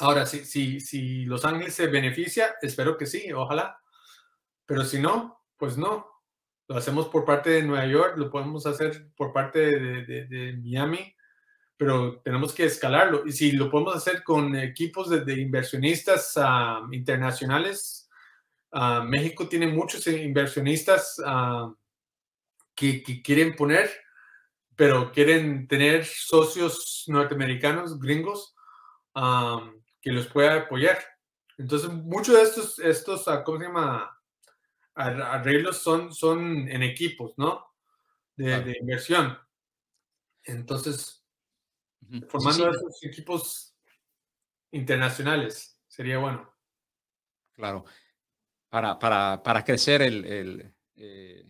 Ahora, 0.03 0.27
si, 0.27 0.45
si, 0.45 0.81
si 0.81 1.25
Los 1.27 1.45
Ángeles 1.45 1.75
se 1.75 1.87
beneficia, 1.87 2.57
espero 2.61 2.99
que 2.99 3.07
sí, 3.07 3.33
ojalá. 3.33 3.81
Pero 4.67 4.85
si 4.85 4.99
no, 4.99 5.45
pues 5.57 5.79
no 5.79 6.13
lo 6.67 6.77
hacemos 6.77 7.07
por 7.07 7.25
parte 7.25 7.51
de 7.51 7.63
Nueva 7.63 7.87
York, 7.87 8.15
lo 8.17 8.29
podemos 8.29 8.67
hacer 8.67 9.13
por 9.17 9.33
parte 9.33 9.61
de, 9.61 10.59
Miami, 10.61 11.15
pero 11.77 12.21
tenemos 12.23 12.53
que 12.53 12.65
escalarlo. 12.65 13.23
Y 13.27 13.31
si 13.31 13.53
lo 13.53 13.71
podemos 13.71 13.95
hacer 13.95 14.25
con 14.25 14.57
equipos 14.57 15.09
de, 15.09 15.41
inversionistas 15.41 16.33
ah, 16.37 16.81
internacionales, 16.91 18.11
ah, 18.73 19.05
México 19.07 19.49
tiene 19.49 19.69
muchos 19.69 20.05
inversionistas 20.09 21.23
ah, 21.25 21.73
que, 22.75 23.05
quieren 23.23 23.55
poner, 23.55 23.89
pero 24.75 25.13
quieren 25.13 25.69
tener 25.69 26.05
socios 26.05 27.05
norteamericanos, 27.07 28.01
gringos, 28.01 28.57
que 30.03 30.13
los 30.13 30.27
pueda 30.27 30.57
apoyar. 30.57 30.99
Entonces, 31.57 31.89
muchos 31.89 32.35
de 32.35 32.43
estos, 32.43 32.79
estos 32.81 33.25
¿cómo 33.45 33.59
se 33.59 33.65
llama? 33.65 34.19
arreglos 34.95 35.79
son, 35.79 36.13
son 36.13 36.69
en 36.69 36.83
equipos, 36.83 37.33
¿no? 37.39 37.73
De, 38.37 38.77
inversión. 38.81 39.39
Entonces, 40.45 41.25
formando 42.29 42.71
esos 42.71 43.03
equipos 43.05 43.75
internacionales 44.73 45.81
sería 45.87 46.19
bueno. 46.19 46.53
Claro. 47.55 47.85
Para, 48.69 48.99
para, 48.99 49.43
para 49.43 49.65
crecer 49.65 50.03
el, 50.03 50.25
el, 50.25 50.75
eh, 50.97 51.47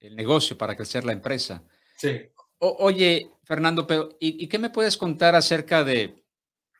el, 0.00 0.16
negocio, 0.16 0.58
para 0.58 0.76
crecer 0.76 1.04
la 1.04 1.12
empresa. 1.12 1.64
Sí. 1.96 2.30
oye, 2.58 3.30
Fernando, 3.44 3.86
pero 3.86 4.16
¿y, 4.20 4.46
qué 4.48 4.58
me 4.58 4.70
puedes 4.70 4.96
contar 4.96 5.34
acerca 5.34 5.84
de, 5.84 6.24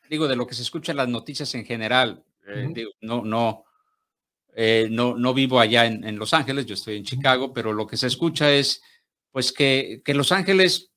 digo, 0.09 0.29
de 0.29 0.37
lo 0.37 0.47
que 0.47 0.55
se 0.55 0.63
escucha 0.63 0.93
en 0.93 0.97
las 0.99 1.09
noticias 1.09 1.55
en 1.55 1.65
general? 1.65 2.25
Eh, 2.47 2.73
no, 3.01 3.23
no, 3.23 3.65
eh, 4.55 4.89
no, 4.91 5.17
no 5.17 5.35
vivo 5.35 5.61
allá 5.61 5.87
en, 5.87 6.19
Los 6.19 6.35
Ángeles, 6.35 6.67
yo 6.67 6.75
estoy 6.75 6.97
en 6.97 7.05
Chicago, 7.05 7.53
pero 7.53 7.73
lo 7.73 7.87
que 7.87 7.97
se 7.97 8.07
escucha 8.07 8.53
es 8.53 8.83
pues 9.31 9.53
que, 9.53 10.03
Los 10.07 10.33
Ángeles 10.33 10.91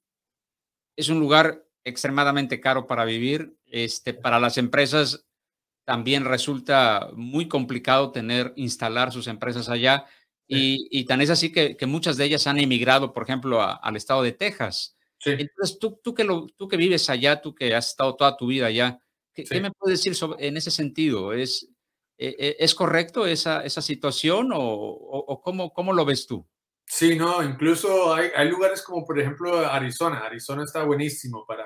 es 0.95 1.09
un 1.09 1.19
lugar 1.19 1.63
extremadamente 1.83 2.59
caro 2.59 2.87
para 2.87 3.05
vivir. 3.05 3.55
Este, 3.67 4.13
para 4.13 4.39
las 4.39 4.57
empresas 4.57 5.25
también 5.85 6.25
resulta 6.25 7.09
muy 7.13 7.47
complicado 7.47 8.11
tener, 8.11 8.53
instalar 8.55 9.11
sus 9.11 9.27
empresas 9.27 9.69
allá. 9.69 10.05
Y, 10.47 11.05
tan 11.05 11.21
es 11.21 11.29
así 11.29 11.51
que, 11.51 11.77
muchas 11.85 12.17
de 12.17 12.25
ellas 12.25 12.45
han 12.45 12.59
emigrado, 12.59 13.13
por 13.13 13.23
ejemplo, 13.23 13.61
al 13.61 13.95
estado 13.95 14.21
de 14.21 14.33
Texas. 14.33 14.97
Entonces, 15.25 15.77
tú, 15.79 15.99
tú, 16.03 16.13
que 16.13 16.23
lo, 16.23 16.47
tú 16.57 16.67
que 16.67 16.77
vives 16.77 17.09
allá, 17.09 17.41
tú 17.41 17.53
que 17.53 17.75
has 17.75 17.89
estado 17.89 18.15
toda 18.15 18.37
tu 18.37 18.47
vida 18.47 18.67
allá, 18.67 18.99
¿qué, 19.33 19.43
¿qué 19.43 19.61
me 19.61 19.71
puedes 19.71 19.99
decir 19.99 20.15
sobre, 20.15 20.47
en 20.47 20.57
ese 20.57 20.71
sentido? 20.71 21.33
¿Es, 21.33 21.67
eh, 22.23 22.57
¿Es 22.59 22.75
correcto 22.75 23.25
esa, 23.25 23.65
esa 23.65 23.81
situación 23.81 24.51
o, 24.53 24.59
o, 24.59 25.41
cómo, 25.41 25.73
cómo, 25.73 25.91
lo 25.91 26.05
ves 26.05 26.27
tú? 26.27 26.47
Sí, 26.85 27.15
no, 27.15 27.41
incluso 27.41 28.13
hay, 28.13 28.29
hay, 28.35 28.47
lugares 28.47 28.83
como 28.83 29.03
por 29.05 29.19
ejemplo 29.19 29.57
Arizona. 29.57 30.19
Arizona 30.19 30.63
está 30.63 30.83
buenísimo 30.83 31.45
para, 31.47 31.65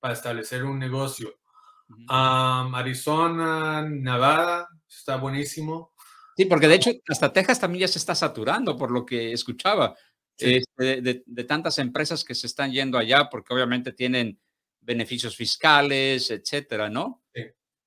para 0.00 0.14
establecer 0.14 0.64
un 0.64 0.78
negocio. 0.78 1.34
Arizona, 2.08 3.82
Nevada, 3.82 4.68
está 4.88 5.16
buenísimo. 5.16 5.92
Sí, 6.36 6.46
porque 6.46 6.68
de 6.68 6.76
hecho 6.76 6.90
hasta 7.08 7.32
Texas 7.32 7.60
también 7.60 7.82
ya 7.82 7.88
se 7.88 7.98
está 7.98 8.14
saturando, 8.14 8.76
por 8.76 8.90
lo 8.90 9.04
que 9.04 9.32
escuchaba, 9.32 9.94
este, 10.38 11.02
de, 11.02 11.44
tantas 11.44 11.78
empresas 11.78 12.24
que 12.24 12.34
se 12.34 12.46
están 12.46 12.72
yendo 12.72 12.98
allá, 12.98 13.28
porque 13.30 13.54
obviamente 13.54 13.92
tienen 13.92 14.40
beneficios 14.80 15.36
fiscales, 15.36 16.30
etcétera, 16.30 16.90
¿no? 16.90 17.22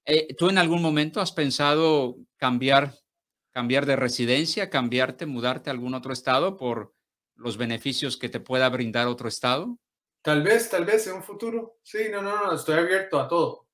Eh, 0.09 0.33
¿Tú 0.35 0.49
en 0.49 0.57
algún 0.57 0.81
momento 0.81 1.19
has 1.19 1.33
pensado 1.33 2.17
cambiar, 2.37 2.93
cambiar 3.51 3.85
de 3.85 3.97
residencia, 3.97 4.69
cambiarte, 4.69 5.25
mudarte 5.25 5.69
a 5.69 5.73
algún 5.73 5.93
otro 5.93 6.13
estado 6.13 6.55
por 6.55 6.95
los 7.35 7.57
beneficios 7.57 8.15
que 8.15 8.29
te 8.29 8.39
pueda 8.39 8.69
brindar 8.69 9.07
otro 9.07 9.27
estado? 9.27 9.77
Tal 10.21 10.43
vez, 10.43 10.69
tal 10.69 10.85
vez 10.85 11.07
en 11.07 11.15
un 11.15 11.23
futuro. 11.23 11.79
Sí, 11.83 12.07
no, 12.09 12.21
no, 12.21 12.45
no, 12.45 12.53
estoy 12.53 12.79
abierto 12.79 13.19
a 13.19 13.27
todo. 13.27 13.67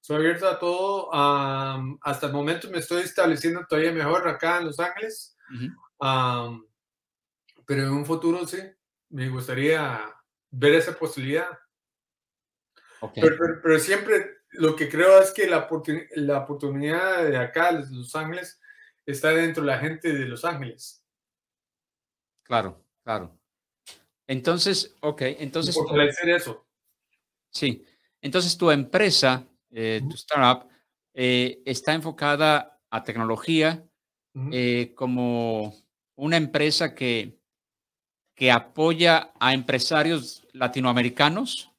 Estoy 0.00 0.16
abierto 0.16 0.48
a 0.48 0.58
todo. 0.58 1.08
hasta 2.02 2.26
el 2.26 2.32
momento 2.32 2.68
me 2.68 2.78
estoy 2.78 3.02
estableciendo 3.02 3.64
todavía 3.68 3.92
mejor 3.92 4.26
acá 4.28 4.58
en 4.58 4.66
Los 4.66 4.80
Ángeles. 4.80 5.36
Pero 7.66 7.82
en 7.82 7.90
un 7.90 8.06
futuro 8.06 8.46
sí, 8.46 8.58
me 9.10 9.28
gustaría 9.28 10.00
ver 10.50 10.74
esa 10.74 10.98
posibilidad. 10.98 11.48
Pero, 13.14 13.78
siempre 13.78 14.38
lo 14.52 14.74
que 14.74 14.88
creo 14.88 15.20
es 15.20 15.30
que 15.32 15.46
la, 15.46 15.68
la 16.14 16.38
oportunidad 16.38 17.24
de 17.24 17.36
acá, 17.36 17.72
de 17.72 17.84
Los 17.90 18.14
Ángeles, 18.14 18.60
está 19.04 19.30
dentro 19.30 19.62
de 19.62 19.66
la 19.66 19.78
gente 19.78 20.12
de 20.12 20.24
Los 20.26 20.44
Ángeles. 20.44 21.04
Claro, 22.44 22.82
claro. 23.02 23.38
Entonces, 24.26 24.94
ok, 25.00 25.22
entonces... 25.38 25.76
Por 25.76 26.00
eso. 26.00 26.66
Sí, 27.50 27.84
entonces 28.22 28.56
tu 28.56 28.70
empresa 28.70 29.46
eh, 29.76 30.00
tu 30.08 30.14
startup, 30.14 30.68
eh, 31.14 31.60
está 31.66 31.94
enfocada 31.94 32.80
a 32.90 33.02
tecnología 33.02 33.84
eh, 34.52 34.92
como 34.94 35.74
una 36.14 36.36
empresa 36.36 36.94
que, 36.94 37.40
que 38.34 38.50
apoya 38.50 39.32
a 39.38 39.54
empresarios 39.54 40.46
latinoamericanos. 40.52 41.70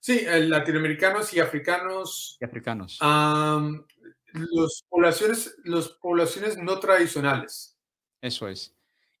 Sí, 0.00 0.20
latinoamericanos 0.24 1.32
y 1.34 1.40
africanos. 1.40 2.36
Y 2.40 2.44
africanos. 2.44 2.98
los, 4.32 4.84
poblaciones, 4.88 5.56
los 5.64 5.90
poblaciones 5.90 6.58
no 6.58 6.78
tradicionales. 6.78 7.76
Eso 8.20 8.48
es. 8.48 8.74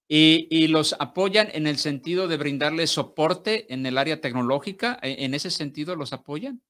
Y, 0.08 0.46
y, 0.50 0.68
los 0.68 0.94
apoyan 1.00 1.48
en 1.52 1.66
el 1.66 1.78
sentido 1.78 2.28
de 2.28 2.36
brindarles 2.36 2.90
soporte 2.90 3.72
en 3.74 3.84
el 3.86 3.98
área 3.98 4.20
tecnológica. 4.20 5.00
¿E, 5.02 5.24
¿En 5.24 5.34
ese 5.34 5.50
sentido 5.50 5.96
los 5.96 6.12
apoyan? 6.12 6.62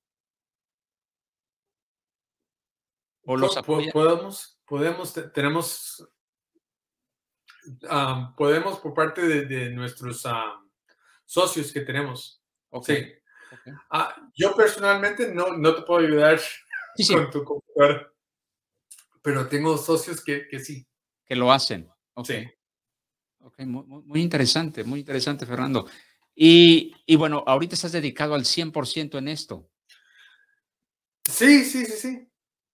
Podemos, 3.26 4.58
podemos, 4.64 5.12
tenemos, 5.34 6.08
podemos 8.36 8.78
por 8.78 8.94
parte 8.94 9.22
de, 9.22 9.70
nuestros 9.70 10.26
socios 11.24 11.72
que 11.72 11.80
tenemos. 11.80 12.42
Sí. 12.82 13.12
Ah, 13.90 14.14
yo 14.34 14.54
personalmente 14.54 15.32
no, 15.32 15.56
no 15.56 15.74
te 15.74 15.82
puedo 15.82 16.06
ayudar 16.06 16.40
con 17.08 17.30
tu 17.30 17.44
computadora, 17.44 18.12
pero 19.22 19.48
tengo 19.48 19.76
socios 19.76 20.22
que, 20.22 20.46
que 20.48 20.58
sí. 20.58 20.86
Que 21.24 21.36
lo 21.36 21.50
hacen. 21.52 21.88
Sí. 22.24 22.46
muy, 23.64 24.20
interesante, 24.22 24.84
muy 24.84 25.00
interesante, 25.00 25.46
Fernando. 25.46 25.86
Y, 26.34 26.94
y, 27.06 27.16
bueno, 27.16 27.42
ahorita 27.46 27.74
estás 27.74 27.92
dedicado 27.92 28.34
al 28.34 28.44
100% 28.44 29.18
en 29.18 29.28
esto. 29.28 29.70
Sí, 31.24 31.64
sí, 31.64 31.86
sí, 31.86 31.92
sí. 31.92 32.28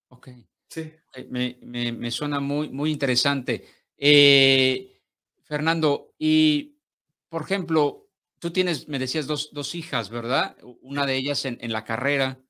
Ok. 0.08 0.28
Sí. 0.68 0.92
Me, 1.28 1.58
me, 1.62 2.10
suena 2.10 2.40
muy, 2.40 2.70
muy 2.70 2.90
interesante. 2.90 3.66
Eh, 4.04 5.00
Fernando, 5.44 6.12
y 6.18 6.76
por 7.28 7.42
ejemplo, 7.42 8.10
tú 8.40 8.50
tienes, 8.50 8.88
me 8.88 8.98
decías, 8.98 9.28
dos, 9.28 9.50
dos 9.52 9.76
hijas, 9.76 10.10
¿verdad? 10.10 10.56
Una 10.80 11.06
de 11.06 11.14
ellas 11.14 11.44
en, 11.44 11.56
en 11.60 11.72
la 11.72 11.84
carrera. 11.84 12.40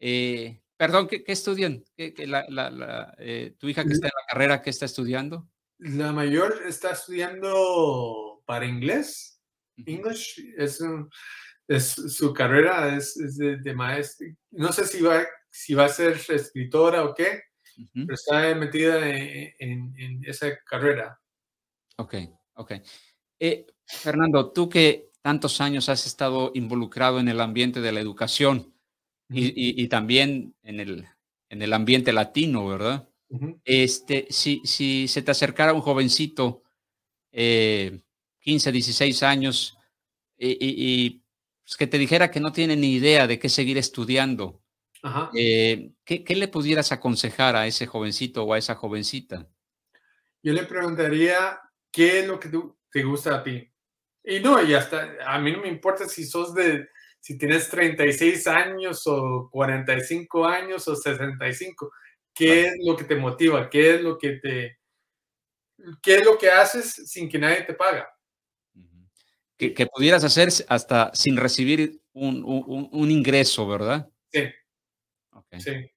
Eh, 0.00 0.62
perdón, 0.78 1.06
¿qué, 1.06 1.22
qué 1.22 1.32
estudian? 1.32 1.84
¿Qué, 1.94 2.14
la, 2.26 2.46
la, 2.48 3.14
eh, 3.18 3.54
¿Tu 3.58 3.68
hija 3.68 3.84
que 3.84 3.92
está 3.92 4.06
en 4.06 4.12
la 4.16 4.26
carrera, 4.32 4.62
qué 4.62 4.70
está 4.70 4.86
estudiando? 4.86 5.46
La 5.76 6.10
mayor 6.10 6.62
está 6.66 6.92
estudiando 6.92 8.42
para 8.46 8.64
inglés. 8.64 9.42
English 9.76 10.54
es, 10.56 10.82
es 11.68 11.84
su 11.86 12.32
carrera 12.32 12.96
es, 12.96 13.14
es 13.18 13.36
de, 13.36 13.58
de, 13.58 13.74
maestro. 13.74 14.26
No 14.52 14.72
sé 14.72 14.86
si 14.86 15.02
va 15.02 15.22
si 15.50 15.74
va 15.74 15.84
a 15.84 15.90
ser 15.90 16.18
escritora 16.30 17.04
o 17.04 17.14
qué, 17.14 17.42
pero 17.92 18.14
está 18.14 18.54
metida 18.54 19.08
en, 19.08 20.22
esa 20.24 20.58
carrera. 20.64 21.20
Ok, 21.96 22.14
ok. 22.54 22.72
Eh, 23.38 23.66
Fernando, 23.86 24.52
tú 24.52 24.68
que 24.68 25.10
tantos 25.22 25.60
años 25.60 25.88
has 25.88 26.06
estado 26.06 26.52
involucrado 26.54 27.20
en 27.20 27.28
el 27.28 27.40
ambiente 27.40 27.80
de 27.80 27.92
la 27.92 28.00
educación 28.00 28.74
y, 29.30 29.86
también 29.88 30.54
en 30.62 30.80
el, 30.80 31.06
en 31.50 31.62
el 31.62 31.72
ambiente 31.72 32.12
latino, 32.12 32.66
¿verdad? 32.66 33.08
este, 33.64 34.26
si, 34.30 34.62
si 34.64 35.06
se 35.06 35.22
te 35.22 35.30
acercara 35.30 35.74
un 35.74 35.82
jovencito, 35.82 36.62
15, 37.30 37.32
eh, 37.32 38.72
16 38.72 39.22
años, 39.22 39.76
y, 40.38 41.22
pues, 41.64 41.76
que 41.76 41.86
te 41.86 41.98
dijera 41.98 42.30
que 42.30 42.40
no 42.40 42.52
tiene 42.52 42.76
ni 42.76 42.94
idea 42.94 43.26
de 43.26 43.38
qué 43.38 43.48
seguir 43.48 43.76
estudiando, 43.76 44.62
eh, 45.34 45.90
¿qué, 46.04 46.36
le 46.36 46.48
pudieras 46.48 46.92
aconsejar 46.92 47.56
a 47.56 47.66
ese 47.66 47.86
jovencito 47.86 48.44
o 48.44 48.54
a 48.54 48.58
esa 48.58 48.74
jovencita? 48.74 49.48
Yo 50.42 50.52
le 50.52 50.64
preguntaría 50.64 51.60
qué 51.90 52.20
es 52.20 52.26
lo 52.26 52.38
que 52.38 52.50
te 52.90 53.02
gusta 53.02 53.36
a 53.36 53.42
ti. 53.42 53.70
Y 54.24 54.40
no, 54.40 54.62
y 54.62 54.74
hasta 54.74 55.16
a 55.26 55.38
mí 55.38 55.52
no 55.52 55.60
me 55.60 55.68
importa 55.68 56.08
si 56.08 56.24
sos 56.24 56.54
de, 56.54 56.88
si 57.20 57.38
tienes 57.38 57.68
36 57.68 58.46
años 58.46 59.02
o 59.06 59.48
45 59.50 60.46
años 60.46 60.86
o 60.88 60.96
65. 60.96 61.92
¿Qué 62.34 62.66
es 62.66 62.74
lo 62.84 62.96
que 62.96 63.04
te 63.04 63.16
motiva? 63.16 63.68
¿Qué 63.68 63.94
es 63.94 64.02
lo 64.02 64.18
que 64.18 64.32
te, 64.32 64.78
qué 66.02 66.16
es 66.16 66.24
lo 66.24 66.38
que 66.38 66.50
haces 66.50 67.10
sin 67.10 67.28
que 67.28 67.38
nadie 67.38 67.62
te 67.62 67.74
paga? 67.74 68.08
Que, 69.56 69.74
que 69.74 69.86
pudieras 69.86 70.22
hacer 70.22 70.48
hasta 70.68 71.10
sin 71.14 71.36
recibir 71.36 72.00
un, 72.12 72.44
un, 72.44 72.88
un 72.92 73.10
ingreso, 73.10 73.66
¿verdad? 73.66 74.08
Sí. 74.32 74.44
Sí. 75.58 75.90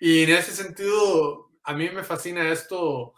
Y 0.00 0.22
en 0.24 0.30
ese 0.30 0.52
sentido, 0.52 1.50
a 1.62 1.74
mí 1.74 1.90
me 1.90 2.02
fascina 2.02 2.50
esto 2.50 3.14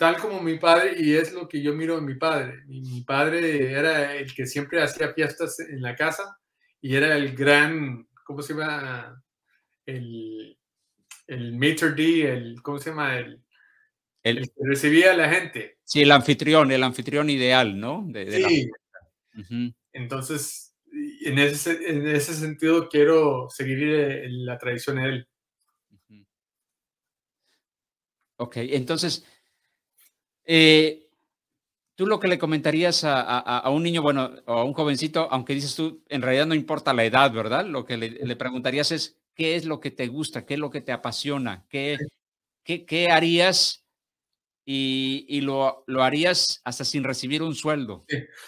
tal 0.00 0.16
como 0.16 0.40
mi 0.40 0.58
padre, 0.58 0.94
y 0.98 1.14
es 1.14 1.34
lo 1.34 1.46
que 1.46 1.60
yo 1.60 1.74
miro 1.74 1.98
en 1.98 2.06
mi 2.06 2.14
padre. 2.14 2.62
Mi, 2.66 3.02
padre 3.02 3.70
era 3.70 4.14
el 4.16 4.34
que 4.34 4.46
siempre 4.46 4.82
hacía 4.82 5.12
fiestas 5.12 5.60
en 5.60 5.82
la 5.82 5.94
casa 5.94 6.38
y 6.80 6.96
era 6.96 7.14
el 7.14 7.36
gran, 7.36 8.08
¿cómo 8.24 8.40
se 8.40 8.54
llama? 8.54 9.22
El, 9.84 10.58
el 11.26 11.52
maitre 11.58 11.90
d', 11.90 12.32
el, 12.32 12.62
¿cómo 12.62 12.78
se 12.78 12.90
llama? 12.90 13.18
El, 13.18 13.42
el, 14.22 14.48
que 14.48 14.60
recibía 14.62 15.12
a 15.12 15.16
la 15.16 15.28
gente. 15.28 15.78
Sí, 15.84 16.00
el 16.00 16.12
anfitrión, 16.12 16.72
el 16.72 16.82
anfitrión 16.82 17.28
ideal, 17.28 17.78
¿no? 17.78 18.08
sí. 18.14 18.70
Entonces, 19.92 20.69
en 21.20 21.38
ese, 21.38 21.78
en 21.90 22.06
ese 22.08 22.34
sentido 22.34 22.88
quiero 22.88 23.48
seguir 23.50 23.82
eh, 23.82 24.28
la 24.28 24.58
tradición 24.58 24.96
de 24.96 25.04
él. 25.04 25.28
Ok, 28.36 28.56
entonces, 28.56 29.26
eh, 30.46 31.10
tú 31.94 32.06
lo 32.06 32.18
que 32.18 32.28
le 32.28 32.38
comentarías 32.38 33.04
a, 33.04 33.68
un 33.68 33.82
niño, 33.82 34.00
bueno, 34.00 34.30
o 34.46 34.52
a 34.52 34.64
un 34.64 34.72
jovencito, 34.72 35.28
aunque 35.30 35.54
dices 35.54 35.74
tú, 35.74 36.02
en 36.08 36.22
realidad 36.22 36.46
no 36.46 36.54
importa 36.54 36.94
la 36.94 37.04
edad, 37.04 37.30
¿verdad? 37.32 37.66
Lo 37.66 37.84
que 37.84 37.98
le, 37.98 38.36
preguntarías 38.36 38.92
es, 38.92 39.20
¿qué 39.34 39.56
es 39.56 39.66
lo 39.66 39.78
que 39.78 39.90
te 39.90 40.06
gusta? 40.06 40.46
¿Qué 40.46 40.54
es 40.54 40.60
lo 40.60 40.70
que 40.70 40.80
te 40.80 40.92
apasiona? 40.92 41.66
¿Qué, 41.68 41.98
qué, 42.64 42.86
qué 42.86 43.10
harías 43.10 43.79
y, 44.64 45.40
lo, 45.40 45.84
lo, 45.86 46.02
harías 46.02 46.60
hasta 46.64 46.84
sin 46.84 47.02
recibir 47.02 47.42
un 47.42 47.54
sueldo. 47.54 48.04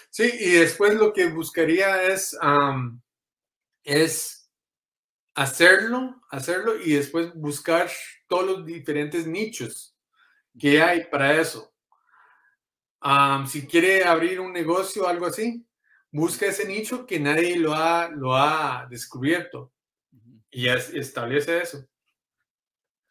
Sí, 0.09 0.31
y 0.39 0.51
después 0.51 0.93
lo 0.95 1.11
que 1.11 1.27
buscaría 1.27 2.03
es, 2.03 2.37
es 3.83 4.49
hacerlo, 5.33 6.21
hacerlo 6.29 6.77
y 6.77 6.93
después 6.93 7.33
buscar 7.33 7.89
todos 8.27 8.45
los 8.45 8.65
diferentes 8.65 9.27
nichos 9.27 9.95
que 10.57 10.81
hay 10.81 11.05
para 11.05 11.39
eso. 11.39 11.73
si 13.47 13.67
quiere 13.67 14.03
abrir 14.03 14.39
un 14.39 14.53
negocio 14.53 15.03
o 15.03 15.07
algo 15.07 15.25
así, 15.25 15.65
busca 16.11 16.45
ese 16.45 16.67
nicho 16.67 17.05
que 17.05 17.19
nadie 17.19 17.57
lo 17.57 17.73
ha, 17.73 18.09
lo 18.09 18.35
ha 18.35 18.87
descubierto 18.89 19.73
y 20.51 20.67
establece 20.67 21.61
eso. 21.61 21.85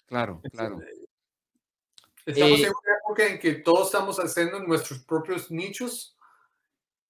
Claro, 0.07 0.41
claro. 0.53 0.81
Estamos 2.25 2.61
en 2.61 2.67
eh, 2.67 2.71
una 2.71 2.97
época 3.05 3.27
en 3.27 3.39
que 3.39 3.55
todos 3.55 3.87
estamos 3.87 4.19
haciendo 4.19 4.61
nuestros 4.61 5.01
propios 5.01 5.51
nichos 5.51 6.17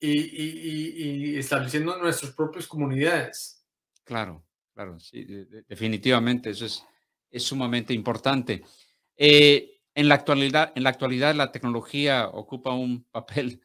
y, 0.01 1.39
estableciendo 1.39 1.97
nuestras 1.99 2.33
propias 2.33 2.67
comunidades. 2.67 3.65
Claro, 4.05 4.45
claro, 4.75 4.99
sí, 4.99 5.25
definitivamente, 5.69 6.51
eso 6.51 6.67
es, 6.67 6.85
es 7.31 7.43
sumamente 7.43 7.95
importante. 7.95 8.65
Eh, 9.17 9.81
en, 9.95 10.09
la 10.09 10.17
actualidad, 10.17 10.73
en 10.75 10.83
la 10.83 10.91
actualidad, 10.91 11.35
la 11.35 11.53
tecnología 11.53 12.29
ocupa 12.29 12.73
un 12.73 13.05
papel 13.05 13.63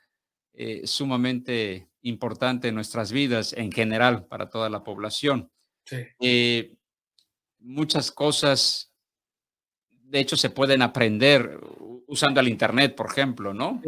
eh, 0.54 0.86
sumamente 0.86 1.90
importante 2.02 2.68
en 2.70 2.76
nuestras 2.76 3.12
vidas 3.12 3.54
en 3.54 3.72
general 3.72 4.26
para 4.28 4.50
toda 4.50 4.70
la 4.70 4.84
población. 4.84 5.52
Sí. 5.86 5.98
Eh, 6.20 6.76
muchas 7.60 8.12
cosas, 8.12 8.87
de 10.10 10.20
hecho, 10.20 10.38
se 10.38 10.50
pueden 10.50 10.82
aprender 10.82 11.60
usando 12.08 12.40
el 12.40 12.48
Internet, 12.48 12.96
por 12.96 13.08
ejemplo, 13.08 13.54
¿no? 13.54 13.82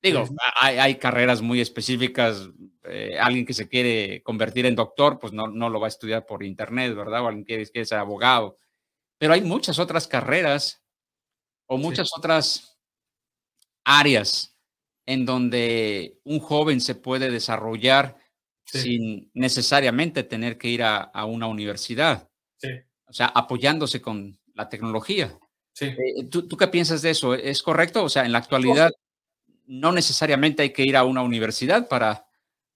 Digo, 0.00 0.24
hay, 0.60 0.78
hay, 0.78 0.94
carreras 0.96 1.42
muy 1.42 1.60
específicas. 1.60 2.48
Eh, 2.84 3.18
alguien 3.18 3.46
que 3.46 3.54
se 3.54 3.68
quiere 3.68 4.22
convertir 4.22 4.66
en 4.66 4.76
doctor, 4.76 5.18
pues 5.18 5.32
no, 5.32 5.48
no 5.48 5.70
lo 5.70 5.80
va 5.80 5.86
a 5.86 5.88
estudiar 5.88 6.26
por 6.26 6.44
Internet, 6.44 6.94
¿verdad? 6.94 7.22
O 7.22 7.28
alguien 7.28 7.44
que 7.44 7.66
quiere 7.66 7.86
ser 7.86 7.98
abogado. 7.98 8.58
Pero 9.18 9.32
hay 9.32 9.40
muchas 9.40 9.78
otras 9.78 10.06
carreras 10.06 10.84
o 11.66 11.78
muchas 11.78 12.10
otras 12.16 12.78
áreas 13.84 14.58
en 15.06 15.24
donde 15.24 16.20
un 16.24 16.38
joven 16.38 16.80
se 16.80 16.94
puede 16.94 17.30
desarrollar 17.30 18.18
sin 18.64 19.30
necesariamente 19.34 20.22
tener 20.22 20.58
que 20.58 20.68
ir 20.68 20.82
a, 20.82 20.98
a 20.98 21.24
una 21.24 21.46
universidad. 21.46 22.30
Sí. 22.58 22.68
O 23.06 23.12
sea, 23.12 23.26
apoyándose 23.26 24.00
con 24.00 24.38
la 24.54 24.68
tecnología. 24.68 25.38
Sí. 25.74 25.86
Eh, 25.86 26.28
¿tú, 26.30 26.48
¿tú, 26.48 26.56
qué 26.56 26.68
piensas 26.68 27.02
de 27.02 27.10
eso? 27.10 27.34
¿Es 27.34 27.62
correcto? 27.62 28.04
O 28.04 28.08
sea, 28.08 28.24
en 28.24 28.32
la 28.32 28.38
actualidad 28.38 28.90
no 29.66 29.92
necesariamente 29.92 30.62
hay 30.62 30.72
que 30.72 30.84
ir 30.84 30.96
a 30.96 31.04
una 31.04 31.22
universidad 31.22 31.88
para, 31.88 32.26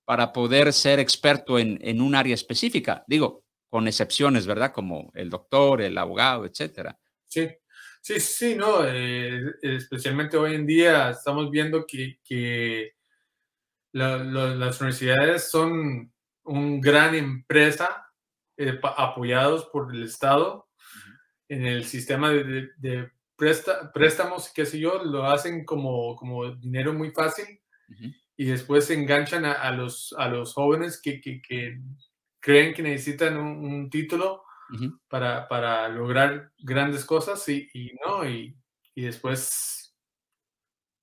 para 0.04 0.32
poder 0.32 0.72
ser 0.72 0.98
experto 0.98 1.58
en, 1.58 1.78
en 1.80 2.00
un 2.00 2.14
área 2.14 2.34
específica. 2.34 3.04
Digo, 3.06 3.44
con 3.68 3.86
excepciones, 3.86 4.46
¿verdad? 4.46 4.72
Como 4.72 5.12
el 5.14 5.30
doctor, 5.30 5.80
el 5.80 5.96
abogado, 5.96 6.44
etcétera. 6.44 6.98
Sí, 7.26 7.48
sí, 8.00 8.18
sí, 8.18 8.54
no. 8.56 8.84
Eh, 8.84 9.54
especialmente 9.62 10.36
hoy 10.36 10.54
en 10.54 10.66
día 10.66 11.10
estamos 11.10 11.50
viendo 11.50 11.86
que, 11.86 12.18
que 12.24 12.94
la, 13.92 14.18
la, 14.18 14.54
las 14.54 14.80
universidades 14.80 15.50
son 15.50 16.12
una 16.44 16.80
gran 16.80 17.14
empresa 17.14 18.10
eh, 18.56 18.80
apoyados 18.82 19.66
por 19.66 19.94
el 19.94 20.02
Estado 20.02 20.67
en 21.48 21.66
el 21.66 21.84
sistema 21.84 22.30
de, 22.30 22.44
de, 22.44 22.68
de 22.78 23.10
presta, 23.36 23.92
préstamos, 23.92 24.50
qué 24.52 24.66
sé 24.66 24.78
yo, 24.78 25.02
lo 25.04 25.24
hacen 25.24 25.64
como, 25.64 26.16
como 26.16 26.50
dinero 26.50 26.92
muy 26.92 27.10
fácil 27.12 27.60
uh 27.88 27.92
-huh. 27.92 28.14
y 28.36 28.44
después 28.46 28.86
se 28.86 28.94
enganchan 28.94 29.44
a, 29.44 29.52
a, 29.52 29.72
los, 29.72 30.14
a 30.18 30.28
los 30.28 30.54
jóvenes 30.54 31.00
que, 31.00 31.20
que, 31.20 31.40
que 31.40 31.78
creen 32.40 32.74
que 32.74 32.82
necesitan 32.82 33.36
un, 33.36 33.64
un 33.64 33.90
título 33.90 34.42
uh 34.70 34.74
-huh. 34.74 35.00
para, 35.08 35.46
para, 35.48 35.88
lograr 35.88 36.50
grandes 36.58 37.04
cosas 37.04 37.48
y, 37.48 37.68
y 37.72 37.92
no, 38.04 38.28
y, 38.28 38.56
y, 38.94 39.02
después 39.02 39.94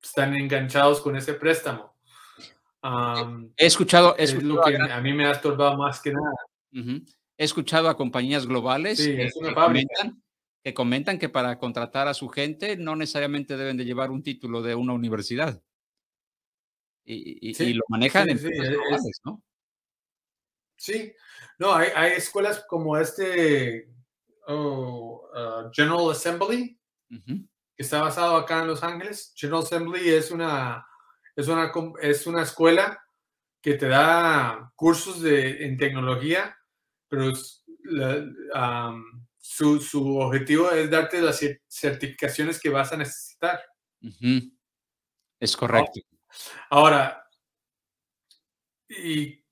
están 0.04 0.36
enganchados 0.36 1.02
con 1.02 1.16
ese 1.16 1.34
préstamo. 1.34 1.96
Um, 2.84 3.52
he 3.58 3.66
escuchado, 3.66 4.16
he 4.18 4.24
es 4.24 4.44
lo 4.44 4.62
que 4.62 4.76
a, 4.78 5.02
mí 5.02 5.12
me 5.14 5.26
ha 5.26 5.32
estorbado 5.32 5.76
más 5.78 6.00
que 6.02 6.12
nada. 6.12 6.36
Uh 6.74 6.78
-huh. 6.80 7.16
He 7.38 7.44
escuchado 7.44 7.90
a 7.90 7.98
compañías 7.98 8.46
globales 8.46 8.98
sí, 9.00 9.16
que, 9.16 9.26
es 9.26 9.36
una 9.36 9.50
que 9.50 9.56
comentan, 9.56 10.24
que 10.66 10.74
comentan 10.74 11.20
que 11.20 11.30
para 11.30 11.60
contratar 11.60 12.08
a 12.08 12.16
su 12.16 12.28
gente 12.28 12.76
no 12.76 12.96
necesariamente 12.96 13.56
deben 13.56 13.78
de 13.78 13.86
llevar 13.86 14.10
un 14.10 14.24
título 14.24 14.64
de 14.64 14.74
una 14.74 14.94
universidad. 14.94 15.62
Y, 17.04 17.52
y, 17.52 17.54
sí, 17.54 17.66
y 17.66 17.74
lo 17.76 17.84
manejan 17.88 18.26
sí, 18.26 18.32
en 18.32 18.40
sí, 18.40 18.50
globales, 18.50 19.06
es, 19.06 19.22
¿no? 19.24 19.44
Sí, 20.76 21.14
no, 21.60 21.72
hay, 21.72 21.90
hay 21.96 22.14
escuelas 22.14 22.66
como 22.68 22.98
este 22.98 23.92
oh, 24.48 25.30
uh, 25.36 25.70
General 25.72 26.10
Assembly, 26.10 26.76
uh 27.12 27.14
-huh. 27.14 27.48
que 27.78 27.84
está 27.84 28.02
basado 28.02 28.36
acá 28.36 28.62
en 28.62 28.68
Los 28.68 28.82
Ángeles. 28.82 29.34
General 29.36 29.62
Assembly 29.62 30.10
es 30.10 30.32
una, 30.32 30.84
es 31.36 31.48
una, 31.48 31.72
es 32.02 32.26
una 32.26 32.42
escuela 32.42 33.00
que 33.62 33.76
te 33.76 33.88
da 33.88 34.72
cursos 34.76 35.22
de, 35.22 35.64
en 35.64 35.78
tecnología, 35.78 36.58
pero 37.08 37.32
la, 37.84 38.90
um, 38.90 39.15
su, 39.48 39.80
su, 39.80 40.18
objetivo 40.18 40.72
es 40.72 40.90
darte 40.90 41.22
las 41.22 41.40
certificaciones 41.68 42.60
que 42.60 42.70
vas 42.70 42.92
a 42.92 42.98
necesitar. 42.98 43.62
Uh 44.02 44.08
-huh. 44.08 44.52
Es 45.40 45.56
correcto. 45.56 46.02
Ahora, 46.70 47.24
¿y 48.90 49.44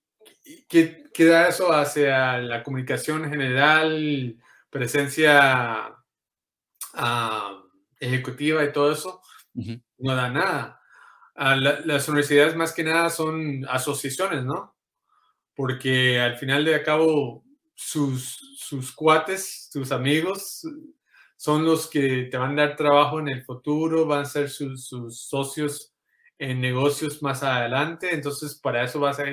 qué, 0.67 1.03
qué, 1.13 1.25
da 1.25 1.47
eso 1.47 1.71
hacia 1.71 2.39
la 2.39 2.63
comunicación 2.63 3.29
general, 3.29 4.35
presencia 4.69 5.95
uh, 6.95 7.69
ejecutiva 7.99 8.63
y 8.63 8.71
todo 8.71 8.91
eso? 8.91 9.21
Uh 9.53 9.61
-huh. 9.61 9.83
No 9.99 10.15
da 10.15 10.29
nada. 10.29 10.81
Uh, 11.35 11.55
la, 11.55 11.79
las 11.85 12.07
universidades 12.09 12.55
más 12.55 12.73
que 12.73 12.83
nada 12.83 13.11
son 13.11 13.63
asociaciones, 13.69 14.43
¿no? 14.43 14.75
Porque 15.55 16.19
al 16.19 16.37
final 16.37 16.65
de 16.65 16.81
cabo 16.81 17.43
sus, 17.75 18.55
sus 18.57 18.91
cuates, 18.91 19.69
sus 19.71 19.91
amigos, 19.91 20.61
son 21.35 21.65
los 21.65 21.89
que 21.89 22.29
te 22.31 22.37
van 22.37 22.57
a 22.57 22.67
dar 22.67 22.75
trabajo 22.75 23.19
en 23.19 23.27
el 23.27 23.43
futuro, 23.43 24.05
van 24.05 24.21
a 24.21 24.25
ser 24.25 24.49
sus, 24.49 24.87
sus 24.87 25.23
socios 25.23 25.93
en 26.39 26.61
negocios 26.61 27.21
más 27.21 27.43
adelante, 27.43 28.13
entonces 28.13 28.55
para 28.55 28.83
eso 28.83 28.99
vas 28.99 29.19
a, 29.19 29.25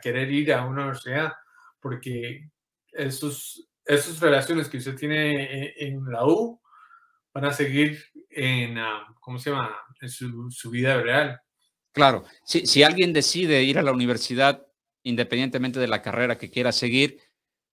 querer 0.00 0.30
ir 0.30 0.52
a 0.52 0.64
una 0.64 0.82
universidad, 0.82 1.32
porque 1.80 2.48
esos, 2.92 3.68
esas 3.84 4.20
relaciones 4.20 4.68
que 4.68 4.78
usted 4.78 4.96
tiene 4.96 5.72
en, 5.78 5.94
en 5.94 6.12
la 6.12 6.26
U 6.26 6.60
van 7.32 7.44
a 7.44 7.52
seguir 7.52 8.02
en, 8.30 8.78
uh, 8.78 9.14
¿cómo 9.20 9.38
se 9.38 9.50
llama?, 9.50 9.76
en 10.00 10.08
su, 10.08 10.50
su 10.50 10.70
vida 10.70 11.00
real. 11.00 11.40
Claro, 11.92 12.24
si, 12.44 12.66
si 12.66 12.82
alguien 12.82 13.12
decide 13.12 13.62
ir 13.62 13.78
a 13.78 13.82
la 13.82 13.92
universidad, 13.92 14.66
independientemente 15.02 15.80
de 15.80 15.88
la 15.88 16.02
carrera 16.02 16.38
que 16.38 16.50
quiera 16.50 16.72
seguir, 16.72 17.20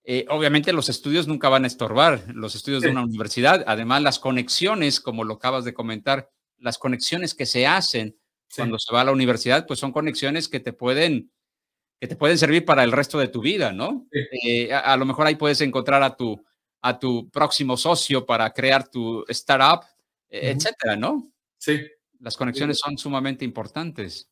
eh, 0.06 0.26
obviamente 0.30 0.72
los 0.72 0.90
estudios 0.90 1.27
nunca 1.27 1.49
van 1.49 1.64
a 1.64 1.68
estorbar, 1.68 2.23
los 2.34 2.53
estudios 2.56 2.84
de 2.84 2.90
una 2.90 3.03
universidad. 3.03 3.64
Además, 3.65 4.03
las 4.03 4.19
conexiones, 4.19 4.99
como 4.99 5.23
lo 5.23 5.36
acabas 5.36 5.65
de 5.65 5.73
comentar, 5.73 6.30
las 6.60 6.77
conexiones 6.77 7.34
que 7.34 7.45
se 7.48 7.65
hacen 7.65 8.18
sí. 8.48 8.57
cuando 8.57 8.77
se 8.77 8.94
va 8.94 9.02
a 9.02 9.06
la 9.06 9.11
universidad, 9.11 9.65
pues 9.65 9.80
son 9.80 9.91
conexiones 9.91 10.48
que 10.48 10.60
te 10.60 10.73
pueden, 10.73 11.32
que 11.99 12.07
te 12.07 12.15
pueden 12.15 12.38
servir 12.38 12.65
para 12.65 12.84
el 12.84 12.91
resto 12.91 13.18
de 13.18 13.30
tu 13.30 13.41
vida, 13.41 13.72
¿no? 13.72 14.07
Sí. 14.11 14.19
Eh, 14.48 14.73
a, 14.73 14.80
a, 14.94 14.98
lo 14.98 15.06
mejor 15.06 15.26
ahí 15.26 15.36
puedes 15.36 15.61
encontrar 15.61 16.03
a 16.03 16.15
tu, 16.15 16.44
a 16.82 16.99
tu 16.99 17.30
próximo 17.32 17.76
socio 17.76 18.27
para 18.27 18.53
crear 18.53 18.88
tu 18.88 19.26
startup, 19.27 19.84
uh 19.84 20.36
-huh. 20.36 20.56
etcétera, 20.56 20.95
¿no? 20.95 21.32
Sí. 21.57 21.82
Las 22.19 22.38
conexiones 22.38 22.77
son 22.77 22.95
sumamente 22.98 23.44
importantes. 23.44 24.30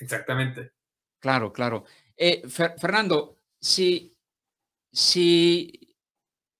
Exactamente. 0.00 0.72
Claro, 1.18 1.52
claro. 1.52 1.84
Eh, 2.16 2.42
Fer 2.48 2.74
Fernando, 2.78 3.38
si 3.60 4.16
si 4.92 5.96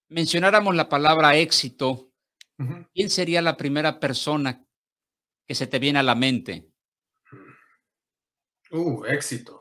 mencionáramos 0.09 0.75
la 0.75 0.89
palabra 0.89 1.37
éxito, 1.37 2.11
uh 2.59 2.65
-huh. 2.65 2.89
¿quién 2.95 3.11
sería 3.11 3.43
la 3.43 3.57
primera 3.57 4.01
persona 4.01 4.65
que 5.47 5.55
se 5.55 5.67
te 5.67 5.79
viene 5.79 5.99
a 5.99 6.03
la 6.03 6.15
mente? 6.15 6.73
Uh, 8.71 9.05
éxito. 9.05 9.61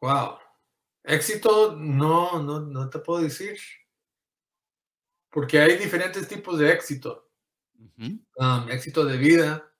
Wow. 0.00 0.38
Éxito, 1.02 1.74
no, 1.76 2.42
no, 2.42 2.60
no 2.60 2.88
te 2.88 3.00
puedo 3.00 3.22
decir. 3.22 3.58
Porque 5.30 5.58
hay 5.58 5.76
diferentes 5.76 6.28
tipos 6.28 6.58
de 6.58 6.72
éxito. 6.72 7.28
Uh 7.74 7.90
-huh. 7.96 8.64
um, 8.64 8.70
éxito 8.70 9.04
de 9.04 9.16
vida, 9.16 9.75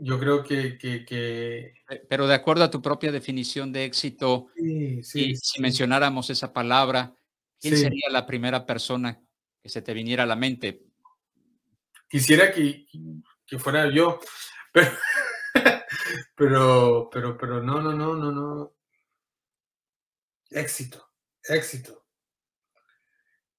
yo 0.00 0.18
creo 0.18 0.42
que, 0.44 0.78
que, 0.78 1.04
que, 1.04 1.74
Pero 2.08 2.26
de 2.26 2.34
acuerdo 2.34 2.64
a 2.64 2.70
tu 2.70 2.80
propia 2.80 3.12
definición 3.12 3.72
de 3.72 3.84
éxito, 3.84 4.48
sí, 4.54 5.02
sí, 5.02 5.30
y 5.30 5.36
si 5.36 5.60
mencionáramos 5.60 6.30
esa 6.30 6.52
palabra, 6.52 7.14
¿quién 7.60 7.76
sería 7.76 8.08
la 8.10 8.26
primera 8.26 8.64
persona 8.64 9.20
que 9.62 9.68
se 9.68 9.82
te 9.82 9.92
viniera 9.94 10.22
a 10.22 10.26
la 10.26 10.36
mente? 10.36 10.84
Quisiera 12.08 12.52
que, 12.52 12.86
que 13.46 13.58
fuera 13.58 13.90
yo, 13.90 14.20
pero, 14.72 14.90
pero, 16.34 17.10
pero, 17.12 17.38
pero 17.38 17.62
no, 17.62 17.82
no, 17.82 17.92
no, 17.92 18.14
no, 18.14 18.32
no. 18.32 18.74
Éxito, 20.50 21.10
éxito. 21.44 22.06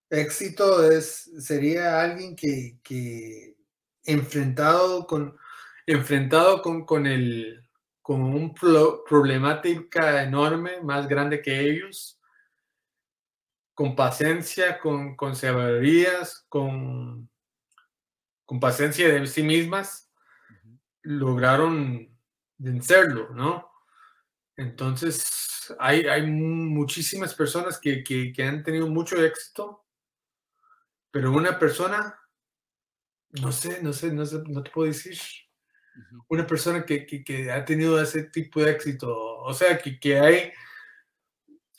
Éxito 0.10 0.90
es, 0.90 1.30
sería 1.38 2.02
alguien 2.02 2.36
que, 2.36 2.80
que 2.82 3.56
enfrentado 4.06 5.06
con, 5.06 5.38
enfrentado 5.91 6.61
con, 6.61 6.86
con, 6.86 7.07
el, 7.07 7.68
con 8.02 8.22
un 8.22 8.53
pro, 8.53 9.03
problemática 9.03 10.22
enorme, 10.22 10.82
más 10.82 11.07
grande 11.07 11.41
que 11.41 11.60
ellos, 11.60 12.20
con 13.74 13.95
paciencia, 13.95 14.80
con, 14.80 15.16
con 15.16 15.36
sabidurías, 15.36 16.45
con, 16.48 17.28
con 18.45 18.60
paciencia 18.60 19.10
de 19.10 19.26
sí 19.26 19.41
mismas, 19.41 20.11
lograron 21.02 22.16
vencerlo, 22.57 23.30
¿no? 23.34 23.72
Entonces, 24.57 25.74
hay, 25.80 26.02
hay 26.02 26.28
muchísimas 26.28 27.34
personas 27.34 27.80
que, 27.80 28.03
que, 28.03 28.32
que 28.32 28.44
han 28.44 28.61
tenido 28.61 28.88
mucho 28.88 29.24
éxito, 29.24 29.88
pero 31.10 31.32
una 31.32 31.57
persona, 31.57 32.20
no 33.30 33.52
sé, 33.52 33.82
no 33.82 33.91
sé, 33.91 34.11
no, 34.11 34.26
sé, 34.28 34.44
no 34.48 34.61
te 34.61 34.70
puedo 34.70 34.88
decir, 34.88 35.18
una 36.28 36.46
persona 36.46 36.86
que, 36.86 37.06
que, 37.06 37.24
que, 37.24 37.52
ha 37.52 37.64
tenido 37.66 38.02
ese 38.02 38.24
tipo 38.24 38.62
de 38.62 38.72
éxito, 38.72 39.38
o 39.40 39.54
sea, 39.54 39.78
que, 39.78 40.00
que 40.00 40.20
hay, 40.20 40.52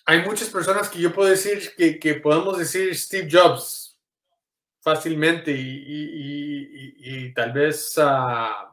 hay 0.06 0.22
muchas 0.22 0.48
personas 0.48 0.88
que 0.88 1.00
yo 1.00 1.12
puedo 1.12 1.28
decir 1.28 1.72
que, 1.76 1.98
que 1.98 2.14
podemos 2.14 2.58
decir 2.58 2.94
Steve 2.96 3.28
Jobs 3.30 3.98
fácilmente 4.80 5.52
y, 5.52 5.84
y, 5.86 7.26
y, 7.26 7.34
tal 7.34 7.52
vez... 7.52 7.96
Uh, 7.96 8.70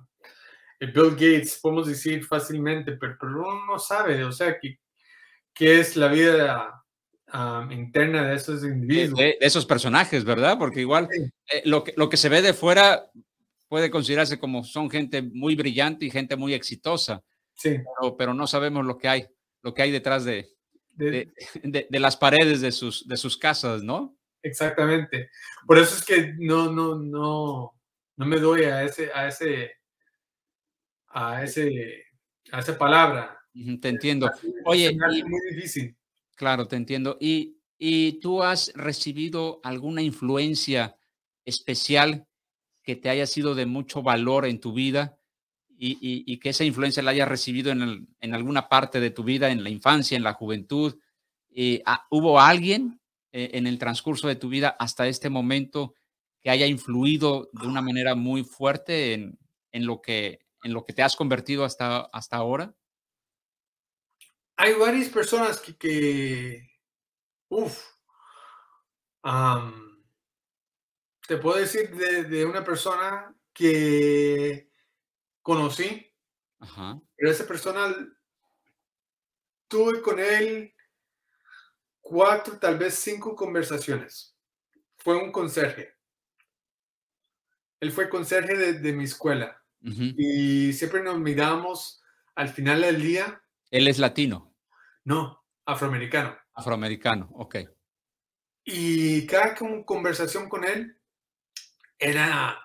Bill 0.79 1.11
Gates, 1.11 1.59
podemos 1.59 1.87
decir 1.87 2.23
fácilmente, 2.23 2.91
pero, 2.93 3.17
pero 3.19 3.31
uno 3.39 3.65
no 3.65 3.79
sabe, 3.79 4.23
o 4.23 4.31
sea, 4.31 4.59
qué, 4.59 4.79
qué 5.53 5.79
es 5.79 5.95
la 5.95 6.07
vida 6.07 6.83
interna 7.71 8.29
de 8.29 8.35
esos 8.35 8.63
individuos. 8.63 9.19
De, 9.19 9.37
esos 9.41 9.65
personajes, 9.65 10.23
¿verdad? 10.23 10.57
Porque 10.57 10.81
igual 10.81 11.09
eh, 11.11 11.61
lo, 11.65 11.83
que, 11.83 11.93
lo 11.97 12.09
que 12.09 12.17
se 12.17 12.29
ve 12.29 12.41
de 12.41 12.53
fuera 12.53 13.09
puede 13.67 13.89
considerarse 13.89 14.39
como 14.39 14.63
son 14.63 14.89
gente 14.89 15.21
muy 15.21 15.55
brillante 15.55 16.05
y 16.05 16.11
gente 16.11 16.35
muy 16.35 16.53
exitosa. 16.53 17.23
Sí. 17.53 17.77
Pero, 17.99 18.17
pero 18.17 18.33
no 18.33 18.47
sabemos 18.47 18.85
lo 18.85 18.97
que 18.97 19.07
hay, 19.07 19.27
lo 19.63 19.73
que 19.73 19.81
hay 19.81 19.91
detrás 19.91 20.25
de, 20.25 20.49
de, 20.93 21.31
de, 21.63 21.99
las 21.99 22.17
paredes 22.17 22.61
de 22.61 22.71
sus, 22.71 23.07
de 23.07 23.17
sus 23.17 23.37
casas, 23.37 23.83
¿no? 23.83 24.17
Exactamente. 24.41 25.29
Por 25.65 25.77
eso 25.77 25.95
es 25.97 26.05
que 26.05 26.33
no, 26.37 26.71
no, 26.71 26.95
no, 26.95 27.73
no 28.15 28.25
me 28.25 28.39
doy 28.39 28.63
a 28.63 28.83
ese, 28.83 29.11
a 29.13 29.27
ese 29.27 29.71
a, 31.09 31.43
ese, 31.43 32.05
a 32.51 32.59
esa 32.59 32.77
palabra. 32.77 33.39
Te 33.81 33.89
entiendo. 33.89 34.29
Oye, 34.65 34.87
es 34.87 35.25
muy 35.25 35.41
difícil. 35.49 35.95
Claro, 36.35 36.67
te 36.67 36.75
entiendo. 36.75 37.17
¿Y, 37.19 37.57
¿Y 37.77 38.19
tú 38.19 38.43
has 38.43 38.71
recibido 38.75 39.59
alguna 39.63 40.01
influencia 40.01 40.95
especial 41.45 42.26
que 42.87 42.95
te 42.95 43.09
haya 43.09 43.27
sido 43.27 43.53
de 43.53 43.65
mucho 43.65 44.01
valor 44.01 44.45
en 44.45 44.61
tu 44.61 44.71
vida 44.71 45.19
y, 45.77 45.97
y, 45.99 46.39
que 46.39 46.51
esa 46.51 46.63
influencia 46.63 47.03
la 47.03 47.11
hayas 47.11 47.27
recibido 47.27 47.69
en, 47.69 48.07
en, 48.21 48.33
alguna 48.33 48.69
parte 48.69 49.01
de 49.01 49.09
tu 49.09 49.25
vida, 49.25 49.51
en 49.51 49.61
la 49.61 49.69
infancia, 49.69 50.15
en 50.15 50.23
la 50.23 50.31
juventud? 50.31 50.97
Eh, 51.49 51.83
¿Hubo 52.09 52.39
alguien 52.39 53.01
eh, 53.33 53.49
en 53.55 53.67
el 53.67 53.77
transcurso 53.77 54.29
de 54.29 54.37
tu 54.37 54.47
vida 54.47 54.69
hasta 54.79 55.05
este 55.05 55.29
momento 55.29 55.95
que 56.41 56.49
haya 56.49 56.65
influido 56.65 57.49
de 57.51 57.67
una 57.67 57.81
manera 57.81 58.15
muy 58.15 58.45
fuerte 58.45 59.13
en, 59.13 59.37
en 59.73 59.85
lo 59.85 60.01
que 60.01 60.39
en 60.63 60.73
lo 60.73 60.85
que 60.85 60.93
te 60.93 61.03
has 61.03 61.17
convertido 61.17 61.65
hasta, 61.65 62.05
hasta 62.13 62.37
ahora? 62.37 62.73
Hay 64.55 64.75
varias 64.75 65.09
personas 65.09 65.59
que, 65.59 65.75
que 65.75 66.69
uff, 67.49 67.83
te 71.27 71.37
puedo 71.37 71.57
decir 71.57 71.93
de, 71.95 72.45
una 72.45 72.63
persona 72.63 73.35
que 73.53 74.71
conocí, 75.41 76.13
pero 77.15 77.31
esa 77.31 77.45
persona 77.45 77.93
tuve 79.67 80.01
con 80.01 80.19
él 80.19 80.73
cuatro, 82.01 82.57
tal 82.57 82.77
vez 82.77 82.95
cinco 82.95 83.35
conversaciones. 83.35 84.35
Fue 84.97 85.15
un 85.17 85.31
conserje. 85.31 85.95
Él 87.79 87.91
fue 87.91 88.09
conserje 88.09 88.73
de 88.73 88.93
mi 88.93 89.03
escuela. 89.03 89.61
Y 89.81 90.73
siempre 90.73 91.03
nos 91.03 91.19
miramos 91.19 92.01
al 92.35 92.49
final 92.49 92.81
del 92.81 93.01
día. 93.01 93.41
¿Él 93.69 93.87
es 93.87 93.99
latino? 93.99 94.55
No, 95.03 95.43
afroamericano. 95.65 96.37
Afroamericano, 96.53 97.29
ok. 97.33 97.57
Y 98.63 99.25
cada 99.27 99.55
conversación 99.85 100.49
con 100.49 100.65
él 100.65 100.96
era, 101.97 102.61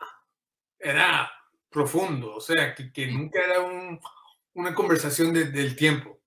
era 0.79 1.31
profundo, 1.71 2.37
o 2.37 2.41
sea, 2.41 2.75
que, 2.75 2.93
que 2.93 3.07
nunca 3.09 3.41
era 3.45 3.61
un, 3.61 4.01
una 4.55 4.75
conversación 4.75 5.33
del 5.33 5.77
tiempo, 5.77 6.21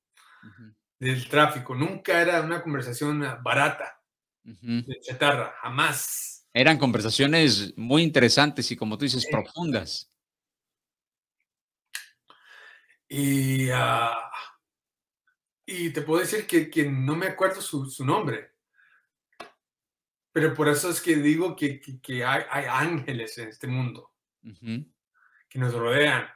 del 0.99 1.27
tráfico, 1.29 1.75
nunca 1.75 2.21
era 2.21 2.41
una 2.41 2.61
conversación 2.61 3.21
barata, 3.43 4.01
de 4.43 4.99
chatarra, 5.01 5.55
jamás. 5.61 6.47
Eran 6.53 6.77
conversaciones 6.77 7.73
muy 7.77 8.03
interesantes 8.03 8.69
y 8.71 8.75
como 8.75 8.97
tú 8.97 9.05
dices, 9.05 9.27
profundas. 9.29 10.11
Y, 13.07 13.69
ah, 13.69 14.31
y 15.65 15.89
te 15.91 16.01
puedo 16.01 16.21
decir 16.21 16.47
que, 16.47 16.69
que 16.69 16.89
no 16.89 17.15
me 17.15 17.27
acuerdo 17.27 17.61
su, 17.61 17.89
su, 17.89 18.05
nombre. 18.05 18.54
Pero 20.35 20.53
por 20.53 20.67
eso 20.67 20.89
es 20.89 20.99
que 20.99 21.15
digo 21.15 21.55
que, 21.55 21.79
que, 21.79 22.25
hay, 22.25 22.43
hay, 22.49 22.65
ángeles 22.67 23.37
en 23.37 23.47
este 23.47 23.67
mundo 23.67 24.11
que 24.41 25.57
nos 25.57 25.73
rodean. 25.73 26.27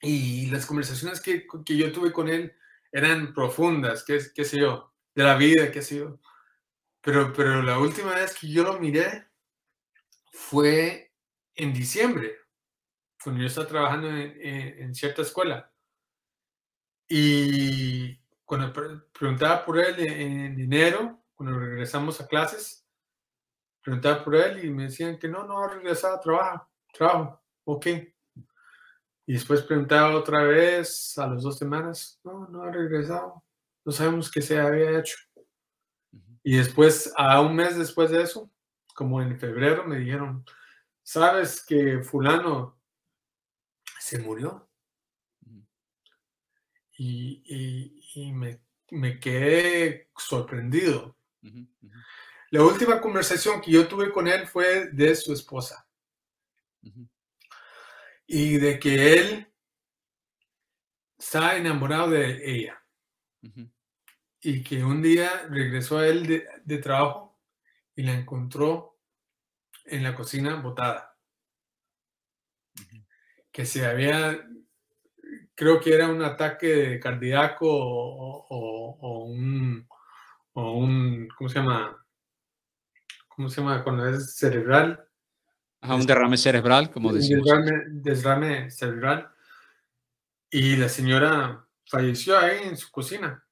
Y 0.00 0.46
las 0.46 0.64
conversaciones 0.64 1.20
que, 1.20 1.44
que, 1.66 1.76
yo 1.76 1.90
tuve 1.90 2.12
con 2.12 2.28
él 2.28 2.54
eran 2.92 3.34
profundas, 3.34 4.04
qué, 4.04 4.20
qué 4.32 4.44
sé 4.44 4.60
yo, 4.60 4.94
de 5.12 5.24
la 5.24 5.36
vida, 5.36 5.72
qué 5.72 5.82
sé 5.82 5.96
yo. 5.96 6.20
Pero, 7.00 7.32
pero 7.32 7.62
la 7.62 7.80
última 7.80 8.14
vez 8.14 8.32
que 8.38 8.48
yo 8.48 8.62
lo 8.62 8.78
miré 8.78 9.26
fue 10.30 11.12
en 11.56 11.72
diciembre, 11.72 12.36
cuando 13.24 13.40
yo 13.40 13.48
estaba 13.48 13.66
trabajando 13.66 14.08
en, 14.08 14.40
en 14.40 14.94
cierta 14.94 15.22
escuela. 15.22 15.72
Y 17.08 18.20
cuando 18.44 18.72
preguntaba 19.12 19.64
por 19.64 19.80
él 19.80 19.98
en, 19.98 20.60
enero, 20.60 21.24
cuando 21.34 21.58
regresamos 21.58 22.20
a 22.20 22.28
clases, 22.28 22.79
preguntaba 23.82 24.24
por 24.24 24.36
él 24.36 24.64
y 24.64 24.70
me 24.70 24.84
decían 24.84 25.18
que 25.18 25.28
no, 25.28 25.44
no 25.44 25.62
ha 25.62 25.68
regresado, 25.68 26.20
trabaja, 26.20 26.68
trabajo, 26.92 27.42
ok. 27.64 27.86
Y 29.26 29.32
después 29.34 29.62
preguntaba 29.62 30.16
otra 30.16 30.42
vez 30.42 31.16
a 31.18 31.26
las 31.26 31.42
dos 31.42 31.58
semanas, 31.58 32.20
no, 32.24 32.48
no 32.48 32.62
ha 32.62 32.70
regresado, 32.70 33.44
no 33.84 33.92
sabemos 33.92 34.30
qué 34.30 34.42
se 34.42 34.58
había 34.58 34.98
hecho. 34.98 35.16
Y 36.42 36.56
después, 36.56 37.12
a 37.16 37.40
un 37.40 37.54
mes 37.54 37.76
después 37.78 38.10
de 38.10 38.22
eso, 38.22 38.50
como 38.94 39.20
en 39.22 39.38
febrero, 39.38 39.84
me 39.84 39.98
dijeron, 39.98 40.44
¿sabes 41.02 41.64
que 41.64 42.02
fulano 42.02 42.78
se 43.98 44.18
murió? 44.18 44.66
y, 47.02 48.32
me, 48.32 48.60
me, 48.90 49.18
quedé 49.18 50.10
sorprendido. 50.16 51.16
La 52.50 52.62
última 52.64 53.00
conversación 53.00 53.60
que 53.60 53.70
yo 53.70 53.86
tuve 53.88 54.10
con 54.12 54.26
él 54.28 54.46
fue 54.46 54.90
de 54.90 55.14
su 55.14 55.32
esposa. 55.32 55.86
Y 58.26 58.58
de 58.58 58.78
que 58.78 59.18
él 59.18 59.52
está 61.18 61.56
enamorado 61.56 62.10
de 62.10 62.40
ella. 62.44 62.82
Y 64.40 64.62
que 64.62 64.84
un 64.84 65.02
día 65.02 65.46
regresó 65.48 65.98
a 65.98 66.06
él 66.06 66.26
de, 66.26 66.48
de 66.64 66.78
trabajo 66.78 67.38
y 67.94 68.02
la 68.02 68.12
encontró 68.12 68.98
en 69.84 70.02
la 70.02 70.14
cocina 70.14 70.56
botada. 70.56 71.16
Que 73.52 73.66
se 73.66 73.84
había 73.84 74.46
creo 75.60 75.78
que 75.78 75.92
era 75.94 76.08
un 76.08 76.22
ataque 76.22 76.98
cardíaco 76.98 77.66
o, 77.68 79.24
un, 79.24 79.86
o, 80.54 80.72
un, 80.78 81.28
¿cómo 81.36 81.50
se 81.50 81.58
llama? 81.58 82.02
¿Cómo 83.40 83.48
se 83.48 83.62
llama 83.62 83.82
cuando 83.82 84.06
es 84.06 84.34
cerebral? 84.34 85.02
un 85.80 86.04
derrame 86.04 86.36
cerebral, 86.36 86.90
como 86.90 87.10
decimos. 87.10 87.46
Derrame, 87.46 87.84
derrame 88.02 88.70
cerebral. 88.70 89.30
Y 90.50 90.76
la 90.76 90.90
señora 90.90 91.66
falleció 91.86 92.38
ahí 92.38 92.64
en 92.64 92.76
su 92.76 92.90
cocina. 92.90 93.42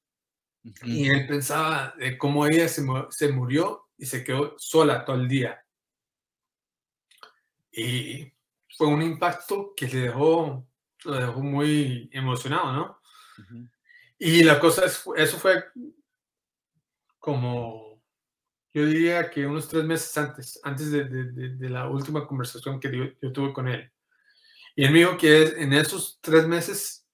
Y 0.83 1.09
él 1.09 1.25
pensaba 1.25 1.95
de 1.97 2.19
cómo 2.19 2.45
ella 2.45 2.67
se, 2.67 2.85
se, 3.09 3.29
murió 3.29 3.89
y 3.97 4.05
se 4.05 4.23
quedó 4.23 4.53
sola 4.59 5.03
todo 5.03 5.15
el 5.15 5.27
día. 5.27 5.59
Y 7.71 8.31
fue 8.77 8.85
un 8.85 9.01
impacto 9.01 9.73
que 9.75 9.87
le 9.87 10.01
dejó 10.01 10.67
lo 11.05 11.15
dejó 11.15 11.41
muy 11.41 12.11
emocionado, 12.13 12.73
¿no? 12.73 13.01
Y 14.19 14.43
la 14.43 14.59
cosa 14.59 14.85
es, 14.85 15.03
eso 15.15 15.37
fue 15.39 15.63
como, 17.17 17.88
yo 18.73 18.85
diría 18.85 19.29
que 19.29 19.45
unos 19.45 19.67
tres 19.67 19.83
meses 19.83 20.15
antes, 20.17 20.59
antes 20.63 20.91
de, 20.91 21.03
de, 21.05 21.69
la 21.69 21.89
última 21.89 22.27
conversación 22.27 22.79
que 22.79 23.15
yo, 23.21 23.31
tuve 23.31 23.53
con 23.53 23.67
él. 23.67 23.91
Y 24.75 24.85
él 24.85 24.91
me 24.91 24.99
dijo 24.99 25.17
que 25.17 25.43
en 25.57 25.73
esos 25.73 26.19
tres 26.21 26.47
meses 26.47 27.07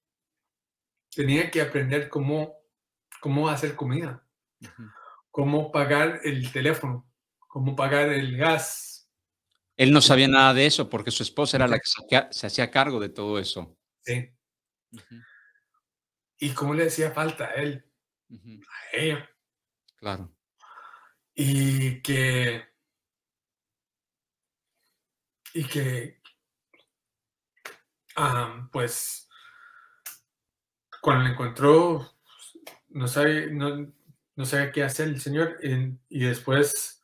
tenía 1.13 1.49
que 1.49 1.61
aprender 1.61 2.09
cómo, 2.09 2.55
cómo 3.21 3.47
hacer 3.47 3.75
comida, 3.75 4.25
cómo 5.31 5.71
pagar 5.71 6.19
el 6.23 6.51
teléfono, 6.51 7.09
cómo 7.47 7.75
pagar 7.75 8.09
el 8.09 8.35
gas, 8.35 8.95
él 9.77 9.91
no 9.91 10.01
sabía 10.01 10.27
nada 10.27 10.53
de 10.53 10.65
eso 10.65 10.89
porque 10.89 11.11
su 11.11 11.23
esposa 11.23 11.57
era 11.57 11.67
la 11.67 11.77
que 11.79 11.89
se, 12.31 12.47
hacía 12.47 12.71
cargo 12.71 12.99
de 12.99 13.09
todo 13.09 13.39
eso. 13.39 13.77
Sí. 14.01 14.31
y 16.37 16.51
cómo 16.51 16.73
le 16.73 16.87
hacía 16.87 17.11
falta 17.11 17.45
a 17.45 17.53
él, 17.55 17.83
a 18.29 18.97
ella. 18.97 19.29
Claro. 19.97 20.34
Y 21.35 22.01
que, 22.01 22.63
y 25.53 25.65
que, 25.65 26.21
pues, 28.71 29.29
cuando 31.01 31.25
le 31.25 31.31
encontró, 31.31 32.13
no 32.89 33.07
sabe, 33.07 33.51
no, 33.51 33.93
no 34.35 34.45
sabe 34.45 34.71
qué 34.71 34.83
hacer 34.83 35.09
el 35.09 35.19
Señor, 35.19 35.57
y 35.61 36.19
después, 36.19 37.03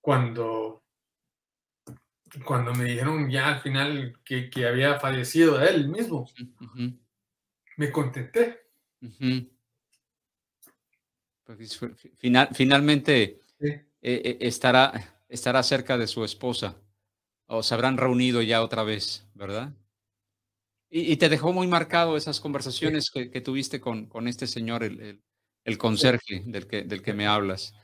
cuando, 0.00 0.82
cuando 2.44 2.72
me 2.74 2.84
dijeron 2.84 3.30
ya 3.30 3.48
al 3.48 3.60
final 3.60 4.18
que, 4.24 4.50
había 4.66 4.98
fallecido 4.98 5.60
él 5.62 5.88
mismo, 5.88 6.28
me 7.76 7.92
contenté. 7.92 8.62
Final, 12.18 12.48
finalmente 12.52 13.40
eh, 13.60 13.84
eh, 14.02 14.38
estará, 14.40 15.16
estará 15.28 15.62
cerca 15.62 15.98
de 15.98 16.06
su 16.06 16.24
esposa. 16.24 16.76
O 17.46 17.62
se 17.62 17.74
habrán 17.74 17.98
reunido 17.98 18.40
ya 18.42 18.62
otra 18.62 18.82
vez, 18.82 19.26
¿verdad? 19.34 19.74
Y, 20.94 21.16
te 21.16 21.30
dejó 21.30 21.52
muy 21.54 21.66
marcado 21.66 22.18
esas 22.18 22.38
conversaciones 22.38 23.10
que, 23.10 23.40
tuviste 23.40 23.80
con, 23.80 24.06
con 24.06 24.28
este 24.28 24.46
señor, 24.46 24.84
el, 24.84 25.22
el, 25.64 25.78
conserje 25.78 26.42
del 26.44 26.66
que, 26.66 26.82
del 26.82 27.02
que 27.02 27.14
me 27.14 27.26
hablas. 27.26 27.74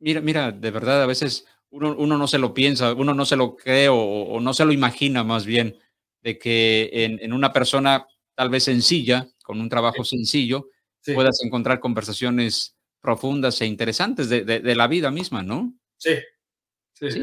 Mira, 0.00 0.20
mira, 0.20 0.50
de 0.50 0.70
verdad, 0.72 1.02
a 1.02 1.06
veces 1.06 1.46
uno, 1.70 1.94
uno 1.96 2.18
no 2.18 2.26
se 2.26 2.38
lo 2.38 2.54
piensa, 2.54 2.94
uno 2.94 3.14
no 3.14 3.24
se 3.26 3.36
lo 3.36 3.54
cree 3.54 3.88
o, 3.88 4.40
no 4.40 4.54
se 4.54 4.64
lo 4.64 4.72
imagina 4.72 5.22
más 5.22 5.46
bien, 5.46 5.78
de 6.20 6.38
que 6.38 6.90
en, 6.92 7.20
en, 7.22 7.32
una 7.32 7.52
persona 7.52 8.08
tal 8.34 8.50
vez 8.50 8.64
sencilla, 8.64 9.28
con 9.44 9.60
un 9.60 9.68
trabajo 9.68 10.04
sencillo, 10.04 10.70
puedas 11.14 11.42
encontrar 11.42 11.80
conversaciones 11.80 12.77
profundas 13.00 13.60
e 13.60 13.66
interesantes 13.66 14.28
de, 14.28 14.44
de, 14.44 14.74
la 14.74 14.86
vida 14.86 15.10
misma, 15.10 15.42
¿no? 15.42 15.74
Sí, 15.96 16.16
sí, 16.94 17.10
sí. 17.10 17.22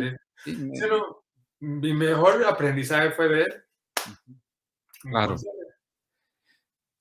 mi 1.59 1.93
mejor 1.93 2.43
aprendizaje 2.45 3.11
fue 3.11 3.27
ver. 3.27 3.67
Claro. 5.01 5.35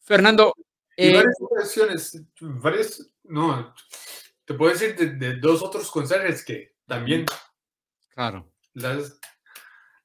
Fernando. 0.01 0.53
Eh, 0.97 1.15
varias 1.15 1.37
ocasiones, 1.41 2.23
varias, 2.41 3.11
no, 3.25 3.75
te 4.45 4.55
puedo 4.55 4.73
decir 4.73 4.95
de, 5.19 5.37
dos 5.37 5.63
otros 5.63 5.91
conserjes 5.91 6.45
que 6.45 6.77
también. 6.87 7.27
Claro. 8.11 8.53
Las, 8.75 9.19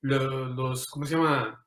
los, 0.01 0.87
¿cómo 0.87 1.05
se 1.05 1.15
llama? 1.15 1.65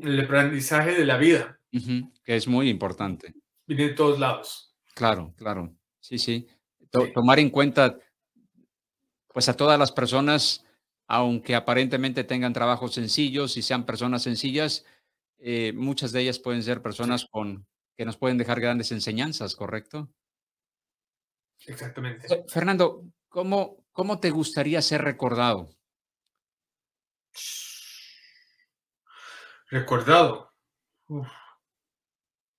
El 0.00 0.20
aprendizaje 0.20 0.92
de 0.92 1.06
la 1.06 1.16
vida. 1.16 1.58
que 1.70 2.36
es 2.36 2.46
muy 2.46 2.68
importante. 2.68 3.34
Viene 3.66 3.88
de 3.88 3.94
todos 3.94 4.18
lados. 4.18 4.76
Claro, 4.94 5.32
claro. 5.36 5.74
Sí, 6.06 6.18
sí. 6.18 6.46
Tomar 7.14 7.40
en 7.40 7.50
cuenta, 7.50 7.98
pues 9.34 9.48
a 9.48 9.56
todas 9.56 9.76
las 9.76 9.90
personas, 9.90 10.64
aunque 11.08 11.56
aparentemente 11.56 12.22
tengan 12.22 12.52
trabajos 12.52 12.94
sencillos 12.94 13.56
y 13.56 13.62
sean 13.62 13.84
personas 13.84 14.22
sencillas, 14.22 14.84
eh, 15.38 15.72
muchas 15.74 16.12
de 16.12 16.20
ellas 16.20 16.38
pueden 16.38 16.62
ser 16.62 16.80
personas 16.80 17.26
con 17.28 17.66
que 17.96 18.04
nos 18.04 18.16
pueden 18.16 18.38
dejar 18.38 18.60
grandes 18.60 18.92
enseñanzas, 18.92 19.56
¿correcto? 19.56 20.08
Exactamente. 21.66 22.28
Fernando, 22.46 23.02
¿cómo, 23.28 23.84
cómo 23.90 24.20
te 24.20 24.30
gustaría 24.30 24.80
ser 24.82 25.02
recordado? 25.02 25.70
Recordado 29.70 30.52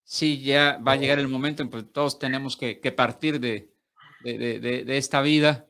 sí, 0.07 0.41
ya 0.41 0.77
va 0.77 0.93
a 0.93 0.95
llegar 0.95 1.19
el 1.19 1.27
momento 1.27 1.61
en 1.61 1.69
que 1.69 1.83
todos 1.83 2.17
tenemos 2.17 2.55
que, 2.55 2.75
partir 2.95 3.39
de, 3.39 3.73
de, 4.23 4.97
esta 4.97 5.21
vida. 5.21 5.67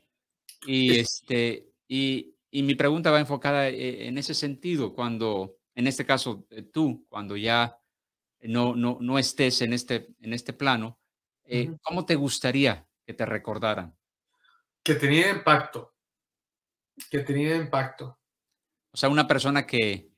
Y, 0.65 0.99
este, 0.99 1.71
y, 1.87 2.35
mi 2.51 2.75
pregunta 2.75 3.11
va 3.11 3.19
enfocada 3.19 3.67
eh, 3.67 4.07
en 4.07 4.17
ese 4.17 4.33
sentido, 4.33 4.93
cuando, 4.93 5.57
en 5.75 5.87
este 5.87 6.05
caso, 6.05 6.45
eh, 6.51 6.61
tú, 6.61 7.05
cuando 7.09 7.35
ya 7.35 7.79
no, 8.41 8.75
no, 8.75 8.97
no 9.01 9.19
estés 9.19 9.61
en 9.61 9.73
este, 9.73 10.07
en 10.21 10.33
este 10.33 10.53
plano, 10.53 10.99
eh, 11.45 11.75
¿cómo 11.81 12.05
te 12.05 12.15
gustaría 12.15 12.87
que 13.05 13.13
te 13.13 13.25
recordaran? 13.25 13.95
Que 14.83 14.95
tenía 14.95 15.29
impacto. 15.29 15.93
Que 17.09 17.19
tenía 17.19 17.55
impacto. 17.55 18.19
O 18.91 18.97
sea, 18.97 19.09
una 19.09 19.27
persona 19.27 19.65
que, 19.65 20.09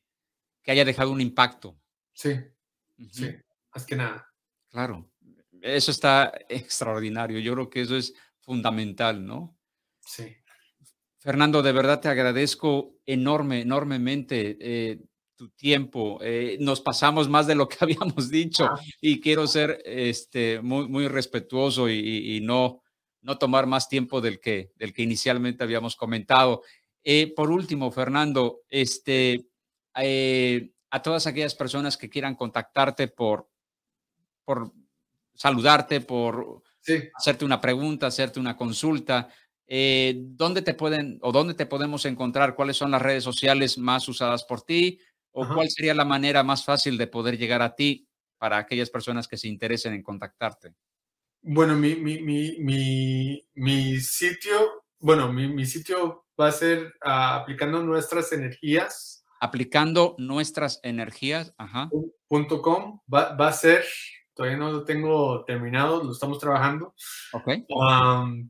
que 0.62 0.72
haya 0.72 0.86
dejado 0.86 1.12
un 1.12 1.22
impacto. 1.22 1.78
Sí, 2.14 2.36
sí 3.12 3.36
más 3.74 3.86
que 3.86 3.96
nada. 3.96 4.28
Claro, 4.70 5.10
eso 5.62 5.92
está 5.92 6.32
extraordinario. 6.48 7.40
Yo 7.40 7.54
creo 7.54 7.70
que 7.70 7.82
eso 7.82 7.96
es 7.96 8.14
fundamental, 8.42 9.26
¿no? 9.26 9.58
Sí. 10.06 10.36
Fernando, 11.20 11.62
de 11.62 11.74
verdad 11.74 12.00
te 12.00 12.08
agradezco 12.08 12.96
enorme, 13.06 13.62
enormemente 13.62 14.58
eh, 14.60 15.02
tu 15.36 15.50
tiempo. 15.50 16.20
Eh, 16.22 16.58
nos 16.62 16.80
pasamos 16.80 17.28
más 17.28 17.46
de 17.46 17.56
lo 17.56 17.68
que 17.68 17.78
habíamos 17.82 18.30
dicho 18.30 18.66
ah. 18.66 18.80
y 19.02 19.20
quiero 19.20 19.46
ser 19.48 19.82
este, 19.86 20.62
muy, 20.62 20.88
muy 20.88 21.08
respetuoso 21.08 21.90
y, 21.90 22.40
no, 22.42 22.82
no 23.22 23.38
tomar 23.38 23.68
más 23.68 23.90
tiempo 23.90 24.22
del 24.22 24.40
que, 24.40 24.72
del 24.76 24.94
que 24.94 25.04
inicialmente 25.04 25.64
habíamos 25.64 25.96
comentado. 25.96 26.64
Eh, 27.04 27.34
por 27.36 27.52
último, 27.52 27.92
Fernando, 27.92 28.62
este, 28.70 29.46
a 29.94 31.02
todas 31.02 31.28
aquellas 31.28 31.56
personas 31.56 31.98
que 31.98 32.10
quieran 32.10 32.36
contactarte 32.36 33.10
por, 33.10 33.49
por 34.50 34.74
saludarte, 35.36 36.02
por 36.02 36.64
hacerte 37.14 37.46
una 37.46 37.62
pregunta, 37.62 38.08
hacerte 38.08 38.40
una 38.40 38.58
consulta. 38.58 39.30
Eh, 39.68 40.16
¿Dónde 40.18 40.64
te 40.64 40.74
pueden 40.74 41.20
o 41.22 41.32
dónde 41.32 41.54
te 41.54 41.68
podemos 41.68 42.04
encontrar? 42.06 42.56
¿Cuáles 42.56 42.76
son 42.76 42.90
las 42.90 43.00
redes 43.00 43.24
sociales 43.24 43.78
más 43.78 44.10
usadas 44.10 44.44
por 44.46 44.64
ti? 44.64 45.00
¿O 45.34 45.48
cuál 45.48 45.70
sería 45.70 45.94
la 45.94 46.04
manera 46.04 46.42
más 46.42 46.66
fácil 46.66 46.98
de 46.98 47.06
poder 47.06 47.38
llegar 47.38 47.62
a 47.62 47.76
ti 47.76 48.10
para 48.40 48.58
aquellas 48.58 48.90
personas 48.90 49.28
que 49.28 49.38
se 49.38 49.48
interesen 49.48 49.94
en 49.94 50.02
contactarte? 50.02 50.74
Bueno, 51.44 51.76
mi, 51.76 51.94
mi, 51.94 52.20
mi, 52.20 53.48
mi 53.54 54.00
sitio, 54.00 54.84
bueno, 54.98 55.32
mi, 55.32 55.64
sitio 55.68 56.26
va 56.42 56.48
a 56.48 56.52
ser 56.52 56.92
ah, 57.04 57.36
aplicando 57.36 57.84
nuestras 57.84 58.32
energías. 58.32 59.24
Aplicando 59.40 60.16
nuestras 60.18 60.80
energías, 60.82 61.54
ajá. 61.60 61.92
Punto 62.28 62.64
com, 62.64 63.00
va, 63.14 63.36
va 63.36 63.50
a 63.50 63.54
ser 63.54 63.86
Todavía 64.40 64.58
no 64.58 64.72
lo 64.72 64.86
tengo 64.86 65.44
terminado, 65.44 66.02
lo 66.02 66.14
estamos 66.14 66.40
trabajando. 66.40 66.96
Ok. 67.34 67.46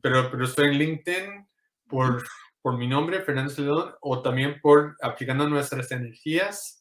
pero, 0.00 0.30
pero 0.30 0.44
estoy 0.44 0.68
en 0.68 0.78
LinkedIn 0.78 1.48
por, 1.88 2.22
por 2.62 2.78
mi 2.78 2.86
nombre, 2.86 3.22
Fernando 3.22 3.52
Celedón, 3.52 3.94
o 4.00 4.22
también 4.22 4.60
por 4.60 4.96
aplicando 5.02 5.48
nuestras 5.48 5.90
energías. 5.90 6.80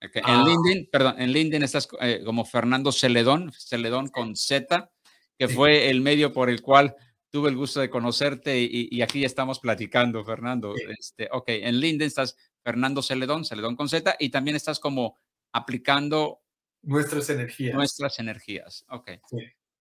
En 0.00 0.22
ah. 0.24 0.44
LinkedIn, 0.46 0.88
perdón, 0.88 1.16
en 1.18 1.32
LinkedIn 1.32 1.64
estás 1.64 1.88
eh, 2.00 2.22
como 2.24 2.44
Fernando 2.44 2.92
Celedón, 2.92 3.50
Celedón 3.50 4.06
con 4.06 4.36
Z, 4.36 4.88
que 5.36 5.48
fue 5.48 5.90
el 5.90 6.00
medio 6.00 6.32
por 6.32 6.48
el 6.48 6.62
cual 6.62 6.94
tuve 7.30 7.50
el 7.50 7.56
gusto 7.56 7.80
de 7.80 7.90
conocerte 7.90 8.56
y, 8.60 9.02
aquí 9.02 9.18
ya 9.18 9.26
estamos 9.26 9.58
platicando, 9.58 10.24
Fernando. 10.24 10.76
Este, 10.96 11.28
ok, 11.32 11.46
en 11.48 11.80
LinkedIn 11.80 12.06
estás 12.06 12.36
Fernando 12.62 13.02
Celedón, 13.02 13.44
Celedón 13.44 13.74
con 13.74 13.88
Z, 13.88 14.14
y 14.20 14.28
también 14.28 14.54
estás 14.54 14.78
como 14.78 15.16
aplicando 15.52 16.43
Nuestras 16.84 17.30
energías. 17.30 17.74
Nuestras 17.74 18.18
energías, 18.18 18.84
ok. 18.88 19.12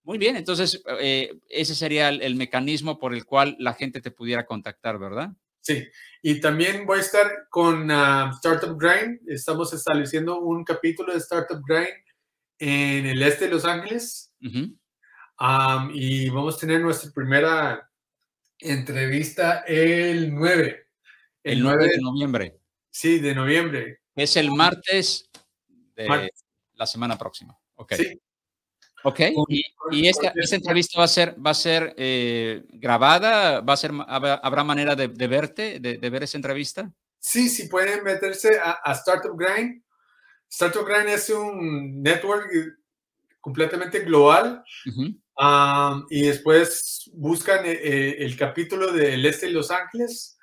Muy 0.03 0.17
bien, 0.17 0.35
entonces 0.35 0.83
eh, 0.99 1.39
ese 1.49 1.75
sería 1.75 2.09
el, 2.09 2.35
mecanismo 2.35 2.99
por 2.99 3.13
el 3.13 3.25
cual 3.25 3.55
la 3.59 3.73
gente 3.73 4.01
te 4.01 4.11
pudiera 4.11 4.45
contactar, 4.45 4.99
¿verdad? 4.99 5.31
Sí, 5.61 5.87
y 6.21 6.41
también 6.41 6.85
voy 6.85 6.97
a 6.97 7.01
estar 7.01 7.47
con 7.49 7.89
ah, 7.89 8.31
Startup 8.35 8.77
Grind. 8.77 9.21
Estamos 9.27 9.73
estableciendo 9.73 10.39
un 10.39 10.65
capítulo 10.65 11.13
de 11.13 11.19
Startup 11.19 11.61
Grind 11.65 12.03
en 12.59 13.05
el 13.05 13.23
este 13.23 13.45
de 13.45 13.51
Los 13.51 13.63
Ángeles. 13.63 14.33
y 15.93 16.29
vamos 16.29 16.55
a 16.55 16.59
tener 16.59 16.81
nuestra 16.81 17.11
primera 17.11 17.89
entrevista 18.59 19.59
el 19.65 20.33
9. 20.33 20.87
El, 21.43 21.61
9 21.61 21.87
de 21.87 22.01
noviembre. 22.01 22.59
Sí, 22.89 23.19
de 23.19 23.33
noviembre. 23.33 24.01
Es 24.15 24.35
el 24.35 24.51
martes 24.51 25.29
de, 25.95 26.29
la 26.83 26.87
semana 26.87 27.17
próxima. 27.17 27.57
Ok. 27.75 27.93
Sí. 27.93 28.21
Ok, 29.05 29.19
y, 29.91 30.07
esta, 30.07 30.31
entrevista 30.55 30.97
va 30.97 31.03
a 31.03 31.09
ser, 31.09 31.35
va 31.45 31.51
a 31.51 31.53
ser 31.53 31.93
eh, 31.97 32.63
grabada, 32.69 33.59
va 33.59 33.73
a 33.73 33.77
ser, 33.77 33.91
habrá 34.07 34.63
manera 34.63 34.95
de, 34.95 35.27
verte, 35.27 35.81
de, 35.81 36.09
ver 36.09 36.23
esa 36.23 36.37
entrevista. 36.37 36.89
Sí, 37.19 37.49
sí 37.49 37.67
pueden 37.67 38.01
meterse 38.05 38.57
a, 38.63 38.93
Startup 38.93 39.37
Grind. 39.37 39.83
Startup 40.49 40.85
Grind 40.85 41.09
es 41.09 41.29
un 41.29 42.01
network 42.01 42.49
completamente 43.41 43.99
global. 43.99 44.63
y 46.09 46.21
después 46.21 47.11
buscan 47.13 47.65
eh, 47.65 47.73
eh, 47.73 48.15
el 48.19 48.37
capítulo 48.37 48.93
del 48.93 49.25
Este 49.25 49.47
de 49.47 49.51
Los 49.51 49.69
Ángeles 49.69 50.37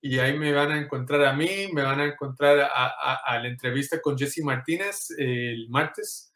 y 0.00 0.18
ahí 0.18 0.38
me 0.38 0.52
van 0.52 0.72
a 0.72 0.78
encontrar 0.78 1.24
a 1.24 1.32
mí, 1.32 1.68
me 1.72 1.82
van 1.82 2.00
a 2.00 2.04
encontrar 2.04 2.60
a, 2.60 3.38
la 3.38 3.48
entrevista 3.48 4.00
con 4.00 4.16
Jesse 4.16 4.42
Martínez 4.42 5.10
el 5.16 5.68
martes. 5.68 6.34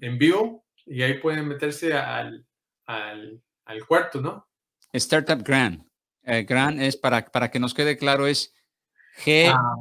en 0.00 0.18
vivo 0.18 0.64
y 0.86 1.02
ahí 1.02 1.14
pueden 1.14 1.48
meterse 1.48 1.94
al, 1.94 2.46
al, 2.86 3.42
al 3.64 3.86
cuarto, 3.86 4.20
¿no? 4.20 4.48
Startup 4.92 5.42
Grant. 5.42 5.86
Eh, 6.22 6.44
Grant 6.44 6.80
es 6.80 6.96
para, 6.96 7.24
para 7.24 7.50
que 7.50 7.58
nos 7.58 7.74
quede 7.74 7.96
claro, 7.96 8.26
es 8.26 8.54
G, 9.24 9.52
ah. 9.52 9.76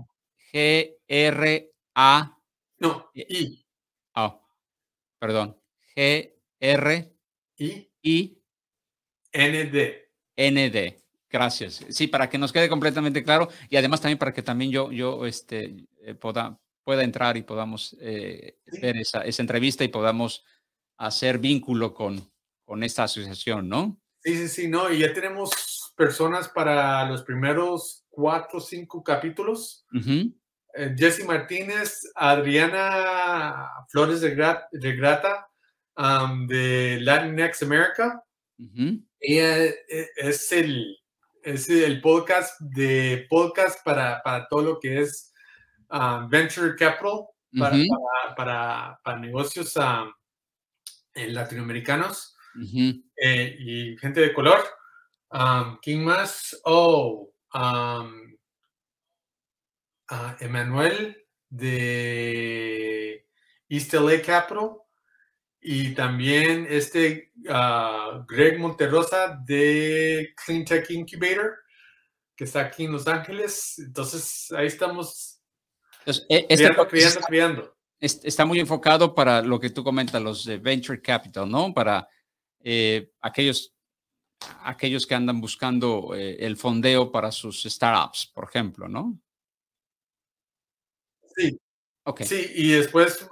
G 0.51 0.97
R 1.07 1.72
A. 1.95 2.38
No, 2.80 3.10
I. 3.14 3.65
Oh, 4.15 4.41
perdón. 5.19 5.57
G 5.95 6.34
R 6.60 7.18
I. 7.57 7.91
I. 8.01 8.43
N 9.31 9.65
D. 9.65 10.10
N 10.35 10.69
D. 10.69 11.02
Gracias. 11.34 11.84
Sí, 11.89 12.05
para 12.05 12.30
que 12.30 12.38
nos 12.38 12.53
quede 12.53 12.69
completamente 12.69 13.23
claro 13.23 13.49
y 13.68 13.76
además 13.76 13.99
también 13.99 14.19
para 14.19 14.31
que 14.31 14.43
también 14.43 14.69
yo, 14.69 14.91
yo 14.91 15.26
este, 15.26 15.88
eh, 16.03 16.14
pueda, 16.14 16.61
pueda 16.84 17.03
entrar 17.03 17.38
y 17.38 17.41
podamos 17.41 17.97
eh, 17.99 18.60
ver 18.80 18.97
esa, 18.97 19.22
esa, 19.22 19.41
entrevista 19.41 19.84
y 19.84 19.88
podamos 19.88 20.45
hacer 20.95 21.39
vínculo 21.39 21.95
con, 21.95 22.31
con 22.64 22.84
esta 22.84 23.05
asociación, 23.05 23.68
¿no? 23.68 23.99
Sí, 24.23 24.38
sí, 24.38 24.47
sí, 24.47 24.68
no, 24.68 24.93
y 24.93 24.99
ya 24.99 25.11
tenemos 25.11 25.91
personas 25.97 26.47
para 26.49 27.03
los 27.10 27.23
primeros 27.23 28.05
cuatro 28.11 28.60
o 28.60 28.61
cinco 28.61 29.03
capítulos. 29.03 29.88
Eh, 30.76 30.95
Jesse 30.95 31.26
Martínez, 31.26 31.99
Adriana 32.14 33.69
Flores 33.89 34.22
de, 34.22 34.35
Grata 34.35 35.49
de 36.47 36.99
Latinx 37.01 37.64
America. 37.64 38.23
Ella 39.19 39.65
eh, 39.65 40.10
es 40.15 40.51
el, 40.51 40.95
es 41.44 41.70
el 41.70 41.99
podcast 42.02 42.60
de 42.60 43.26
podcast 43.30 43.84
para, 43.84 44.22
para 44.24 44.48
todo 44.48 44.61
lo 44.61 44.80
que 44.80 45.02
es 45.02 45.34
venture 46.30 46.76
capital 46.76 47.28
para, 47.57 47.78
para, 48.36 48.99
para, 49.03 49.20
negocios 49.20 49.78
latinoamericanos 51.14 52.36
eh, 53.18 53.56
y 53.60 53.98
gente 53.98 54.22
de 54.22 54.34
color. 54.34 54.60
¿Quién 55.82 56.03
más? 56.03 56.60
Oh, 56.64 57.32
um, 57.53 58.38
Emanuel 60.40 61.18
de 61.49 63.28
East 63.70 63.94
LA 63.94 64.22
Capital 64.22 64.82
y 65.64 65.94
también 65.94 66.68
este 66.69 67.31
ah, 67.49 68.26
Greg 68.27 68.60
Monterrosa 68.60 69.40
de 69.45 70.34
Clean 70.45 70.65
Tech 70.65 70.90
Incubator 70.90 71.64
que 72.35 72.44
está 72.45 72.61
aquí 72.61 72.85
en 72.85 72.91
Los 72.91 73.07
Ángeles. 73.07 73.80
Entonces 73.80 74.52
ahí 74.52 74.68
estamos 74.68 75.41
e, 76.06 76.45
este 76.49 76.69
Está 77.99 78.45
muy 78.45 78.60
enfocado 78.60 79.15
para 79.15 79.41
lo 79.41 79.60
que 79.60 79.69
tú 79.69 79.81
comentas, 79.84 80.22
los 80.22 80.44
de 80.44 80.57
Venture 80.57 81.02
Capital, 81.02 81.49
¿no? 81.49 81.73
Para 81.73 82.06
eh, 82.60 83.11
aquellos, 83.22 83.73
aquellos 84.64 85.07
que 85.07 85.15
andan 85.15 85.40
buscando 85.40 86.14
eh, 86.14 86.35
el 86.40 86.57
fondeo 86.57 87.10
para 87.10 87.31
sus 87.31 87.64
startups, 87.64 88.30
por 88.34 88.44
ejemplo, 88.44 88.90
¿no? 88.90 89.18
Sí. 91.34 91.57
Okay. 92.03 92.27
Sí, 92.27 92.52
y 92.56 92.72
después 92.73 93.26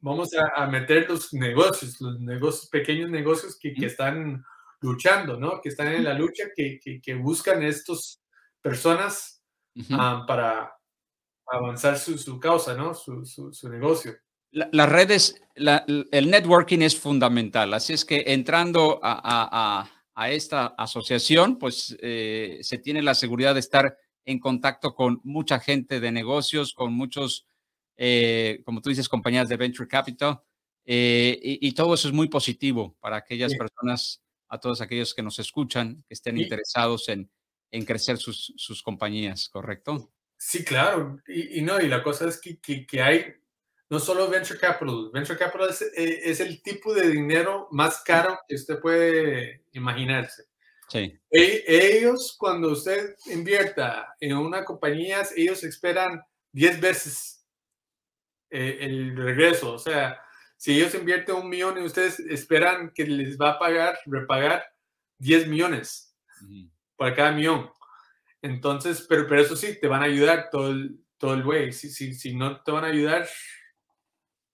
vamos 0.00 0.30
a, 0.34 0.66
meter 0.66 1.08
los 1.08 1.32
negocios, 1.32 2.00
los 2.00 2.20
negocios, 2.20 2.68
pequeños 2.68 3.10
negocios 3.10 3.58
que, 3.58 3.74
que 3.74 3.86
están 3.86 4.44
luchando, 4.80 5.36
¿no? 5.36 5.60
Que 5.60 5.68
están 5.70 5.88
en 5.88 6.04
la 6.04 6.14
lucha, 6.14 6.44
que, 6.54 6.80
que, 6.80 7.14
buscan 7.14 7.62
estas 7.62 8.22
personas 8.62 9.42
ah, 9.90 10.24
para 10.26 10.72
avanzar 11.46 11.98
su, 11.98 12.16
su 12.16 12.38
causa, 12.38 12.74
¿no? 12.74 12.94
Su, 12.94 13.26
su, 13.26 13.52
su 13.52 13.68
negocio. 13.68 14.14
Las 14.52 14.88
redes, 14.88 15.40
el 15.54 16.30
networking 16.30 16.80
es 16.80 16.98
fundamental, 16.98 17.72
así 17.72 17.92
es 17.92 18.04
que 18.04 18.24
entrando 18.26 18.98
a, 19.02 19.88
esta 20.28 20.66
asociación, 20.76 21.56
pues 21.56 21.96
eh, 22.02 22.58
se 22.60 22.76
tiene 22.76 23.00
la 23.00 23.14
seguridad 23.14 23.54
de 23.54 23.60
estar 23.60 23.96
en 24.26 24.38
contacto 24.38 24.94
con 24.94 25.20
mucha 25.24 25.60
gente 25.60 25.98
de 25.98 26.12
negocios, 26.12 26.74
con 26.74 26.92
muchos, 26.92 27.46
eh, 28.02 28.62
como 28.64 28.80
tú 28.80 28.88
dices, 28.88 29.10
compañías 29.10 29.46
de 29.46 29.58
venture 29.58 29.86
capital, 29.86 30.40
eh, 30.86 31.38
y, 31.42 31.72
todo 31.74 31.92
eso 31.92 32.08
es 32.08 32.14
muy 32.14 32.28
positivo 32.28 32.96
para 32.98 33.18
aquellas 33.18 33.54
personas, 33.54 34.22
a 34.48 34.58
todos 34.58 34.80
aquellos 34.80 35.14
que 35.14 35.22
nos 35.22 35.38
escuchan, 35.38 36.02
que 36.08 36.14
estén 36.14 36.38
interesados 36.38 37.10
en, 37.10 37.30
en 37.70 37.84
crecer 37.84 38.16
sus, 38.16 38.54
sus, 38.56 38.82
compañías, 38.82 39.50
¿correcto? 39.50 40.10
Sí, 40.38 40.64
claro, 40.64 41.20
y, 41.28 41.60
no, 41.60 41.78
y 41.78 41.88
la 41.88 42.02
cosa 42.02 42.26
es 42.26 42.40
que, 42.40 42.58
que, 42.58 42.86
que 42.86 43.02
hay 43.02 43.34
no 43.90 44.00
solo 44.00 44.30
venture 44.30 44.58
capital, 44.58 45.10
venture 45.12 45.38
capital 45.38 45.68
eh, 45.94 46.20
es, 46.24 46.40
el 46.40 46.62
tipo 46.62 46.94
de 46.94 47.10
dinero 47.10 47.68
más 47.70 48.00
caro 48.02 48.38
que 48.48 48.54
usted 48.54 48.80
puede 48.80 49.66
imaginarse. 49.72 50.44
Sí. 50.88 51.20
E, 51.30 51.64
ellos, 51.68 52.34
cuando 52.38 52.72
usted 52.72 53.14
invierta 53.26 54.16
en 54.18 54.38
una 54.38 54.64
compañía, 54.64 55.22
ellos 55.36 55.62
esperan 55.64 56.22
10 56.52 56.80
veces 56.80 57.39
eh, 58.50 58.78
el 58.80 59.16
regreso. 59.16 59.72
O 59.72 59.78
sea, 59.78 60.20
si 60.56 60.76
ellos 60.76 60.94
invierten 60.94 61.36
un 61.36 61.48
millón 61.48 61.78
y 61.78 61.84
ustedes 61.84 62.20
esperan 62.20 62.90
que 62.94 63.04
les 63.06 63.38
va 63.38 63.52
a 63.52 63.58
pagar, 63.58 63.98
repagar 64.06 64.64
10 65.18 65.48
millones 65.48 66.16
por 66.96 67.14
cada 67.14 67.32
millón. 67.32 67.70
Entonces, 68.42 69.06
pero, 69.08 69.26
pero 69.26 69.42
eso 69.42 69.56
sí, 69.56 69.78
te 69.80 69.88
van 69.88 70.02
a 70.02 70.06
ayudar 70.06 70.48
todo 70.50 70.70
el, 70.70 70.98
todo 71.18 71.34
el 71.34 71.46
way. 71.46 71.72
Si, 71.72 71.90
si, 71.90 72.14
si 72.14 72.34
no 72.34 72.62
te 72.62 72.72
van 72.72 72.84
a 72.84 72.88
ayudar, 72.88 73.28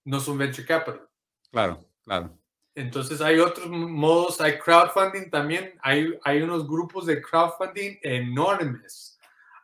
no 0.05 0.21
son 0.21 0.39
venture 0.39 0.67
capital. 0.67 1.09
Claro, 1.51 1.85
claro. 2.05 2.39
Entonces 2.75 3.21
hay 3.23 3.39
otros 3.39 3.69
modos, 3.69 4.41
hay 4.41 4.59
crowdfunding 4.59 5.31
también, 5.31 5.79
hay, 5.83 6.13
hay 6.25 6.43
unos 6.43 6.69
grupos 6.69 7.07
de 7.07 7.23
crowdfunding 7.23 7.99
enormes. 8.03 9.19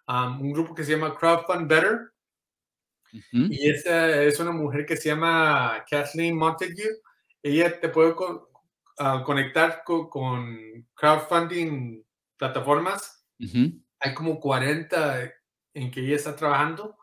Um, 0.08 0.40
un 0.40 0.52
grupo 0.52 0.74
que 0.74 0.82
se 0.82 0.92
llama 0.92 1.14
Crowdfund 1.14 1.68
Better. 1.68 2.11
Y 3.12 3.68
esa 3.68 4.22
es 4.22 4.40
una 4.40 4.52
mujer 4.52 4.86
que 4.86 4.96
se 4.96 5.10
llama 5.10 5.84
Kathleen 5.88 6.36
Montague. 6.36 7.00
Ella 7.42 7.78
te 7.78 7.88
puede 7.88 8.14
ah, 8.98 9.22
conectar 9.24 9.82
con, 9.84 10.88
crowdfunding 10.94 12.02
plataformas. 12.36 13.26
Hay 14.00 14.14
como 14.14 14.40
40 14.40 15.30
en 15.74 15.90
que 15.90 16.00
ella 16.00 16.16
está 16.16 16.34
trabajando 16.34 16.96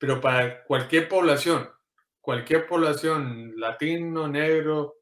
pero 0.00 0.18
para 0.18 0.64
cualquier 0.64 1.08
población, 1.08 1.68
cualquier 2.20 2.66
población, 2.66 3.52
latino, 3.56 4.26
negro, 4.26 4.94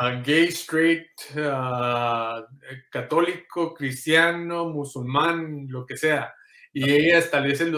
ah, 0.00 0.20
gay, 0.22 0.48
straight, 0.48 1.08
ah, 1.36 2.46
católico, 2.90 3.72
cristiano, 3.72 4.66
musulmán, 4.66 5.66
lo 5.68 5.86
que 5.86 5.96
sea. 5.96 6.34
Y 6.78 6.90
ella 6.92 7.18
establece 7.18 7.72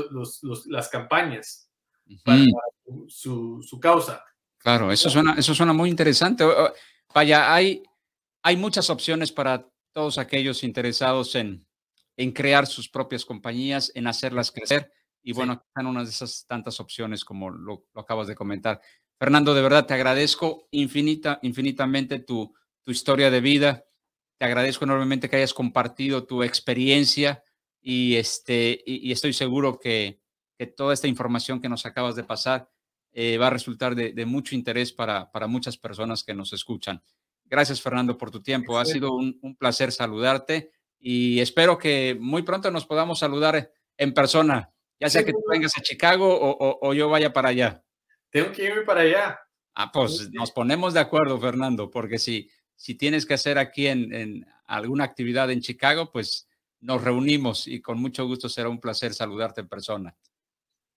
las 0.66 0.88
campañas 0.90 1.70
para 2.22 2.44
su, 3.08 3.62
su, 3.62 3.80
causa. 3.80 4.22
Claro, 4.58 4.92
eso 4.92 5.08
suena, 5.08 5.34
eso 5.38 5.54
suena 5.54 5.72
muy 5.72 5.88
interesante. 5.88 6.44
Vaya, 7.14 7.54
hay, 7.54 7.82
hay 8.42 8.56
muchas 8.58 8.90
opciones 8.90 9.32
para 9.32 9.66
todos 9.92 10.18
aquellos 10.18 10.62
interesados 10.64 11.34
en, 11.34 11.66
en 12.18 12.32
crear 12.32 12.66
sus 12.66 12.90
propias 12.90 13.24
compañías, 13.24 13.90
en 13.94 14.06
hacerlas 14.06 14.52
crecer. 14.52 14.92
Y 15.22 15.32
bueno, 15.32 15.64
están 15.66 15.86
unas 15.86 16.04
de 16.04 16.10
esas 16.10 16.44
tantas 16.46 16.78
opciones 16.78 17.24
como 17.24 17.48
lo, 17.48 17.86
acabas 17.94 18.26
de 18.26 18.34
comentar. 18.34 18.82
Fernando, 19.18 19.54
de 19.54 19.62
verdad 19.62 19.86
te 19.86 19.94
agradezco 19.94 20.68
infinita, 20.72 21.38
infinitamente 21.42 22.18
tu, 22.18 22.54
tu 22.82 22.90
historia 22.90 23.30
de 23.30 23.40
vida. 23.40 23.86
Te 24.38 24.44
agradezco 24.44 24.84
enormemente 24.84 25.30
que 25.30 25.36
hayas 25.36 25.54
compartido 25.54 26.26
tu 26.26 26.42
experiencia 26.42 27.42
y, 27.80 28.16
este, 28.16 28.82
y, 28.84 29.10
estoy 29.12 29.32
seguro 29.32 29.78
que, 29.78 30.20
que, 30.58 30.66
toda 30.66 30.94
esta 30.94 31.08
información 31.08 31.60
que 31.60 31.68
nos 31.68 31.86
acabas 31.86 32.14
de 32.14 32.24
pasar 32.24 32.70
eh, 33.12 33.38
va 33.38 33.48
a 33.48 33.50
resultar 33.50 33.94
de, 33.94 34.12
de 34.12 34.26
mucho 34.26 34.54
interés 34.54 34.92
para, 34.92 35.30
para, 35.32 35.46
muchas 35.46 35.76
personas 35.76 36.22
que 36.22 36.34
nos 36.34 36.52
escuchan. 36.52 37.02
Gracias, 37.44 37.80
Fernando, 37.80 38.16
por 38.16 38.30
tu 38.30 38.42
tiempo. 38.42 38.78
Ha 38.78 38.84
sido 38.84 39.12
un, 39.12 39.38
un 39.42 39.56
placer 39.56 39.90
saludarte 39.90 40.70
y 40.98 41.40
espero 41.40 41.78
que 41.78 42.16
muy 42.20 42.42
pronto 42.42 42.70
nos 42.70 42.86
podamos 42.86 43.18
saludar 43.18 43.72
en 43.96 44.14
persona 44.14 44.72
ya 45.00 45.08
sea 45.08 45.24
que 45.24 45.32
tú 45.32 45.42
vengas 45.48 45.76
a 45.78 45.80
Chicago 45.80 46.28
o, 46.80 46.92
yo 46.94 47.08
vaya 47.08 47.32
para 47.32 47.48
allá. 47.48 47.82
Tengo 48.28 48.52
que 48.52 48.64
irme 48.64 48.82
para 48.82 49.00
allá. 49.00 49.40
Ah, 49.74 49.90
pues 49.90 50.30
nos 50.30 50.52
ponemos 50.52 50.92
de 50.92 51.00
acuerdo, 51.00 51.40
Fernando, 51.40 51.90
porque 51.90 52.18
si, 52.18 52.50
si 52.76 52.94
tienes 52.94 53.24
que 53.24 53.34
hacer 53.34 53.56
aquí 53.56 53.86
en, 53.86 54.46
alguna 54.66 55.04
actividad 55.04 55.50
en 55.50 55.62
Chicago, 55.62 56.12
pues 56.12 56.46
nos 56.80 57.02
reunimos 57.02 57.66
y 57.66 57.80
con 57.80 58.00
mucho 58.00 58.26
gusto 58.26 58.48
será 58.48 58.68
un 58.68 58.80
placer 58.80 59.14
saludarte 59.14 59.60
en 59.60 59.68
persona. 59.68 60.16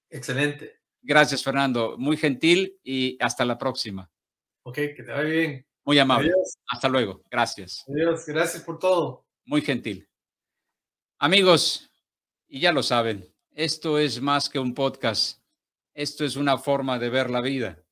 Excelente. 0.09 0.81
Gracias, 1.01 1.43
Fernando. 1.43 1.97
Muy 1.97 2.17
gentil 2.17 2.79
y 2.83 3.17
hasta 3.21 3.43
la 3.45 3.57
próxima. 3.57 4.09
Ok, 4.63 4.75
que 4.75 5.03
te 5.03 5.11
vaya 5.11 5.23
bien. 5.23 5.67
Muy 5.83 5.99
amable. 5.99 6.31
Hasta 6.67 6.87
luego. 6.87 7.21
Gracias. 7.29 7.83
Adiós. 7.87 8.25
Gracias 8.25 8.63
por 8.63 8.79
todo. 8.79 9.25
Muy 9.45 9.61
gentil. 9.61 10.07
Amigos, 11.19 11.89
y 12.47 12.59
ya 12.59 12.71
lo 12.71 12.83
saben, 12.83 13.33
esto 13.51 13.99
es 13.99 14.21
más 14.21 14.49
que 14.49 14.59
un 14.59 14.73
podcast. 14.73 15.41
Esto 15.93 16.25
es 16.25 16.35
una 16.35 16.57
forma 16.57 16.97
de 16.99 17.09
ver 17.09 17.29
la 17.29 17.41
vida. 17.41 17.83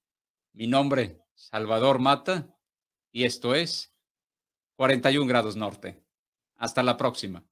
Mi 0.54 0.68
nombre, 0.68 1.22
Salvador 1.34 2.00
Mata, 2.00 2.56
y 3.12 3.26
esto 3.26 3.54
es 3.54 3.94
41 4.76 5.28
grados 5.28 5.56
norte. 5.56 6.04
Hasta 6.56 6.84
la 6.84 6.98
próxima. 6.98 7.44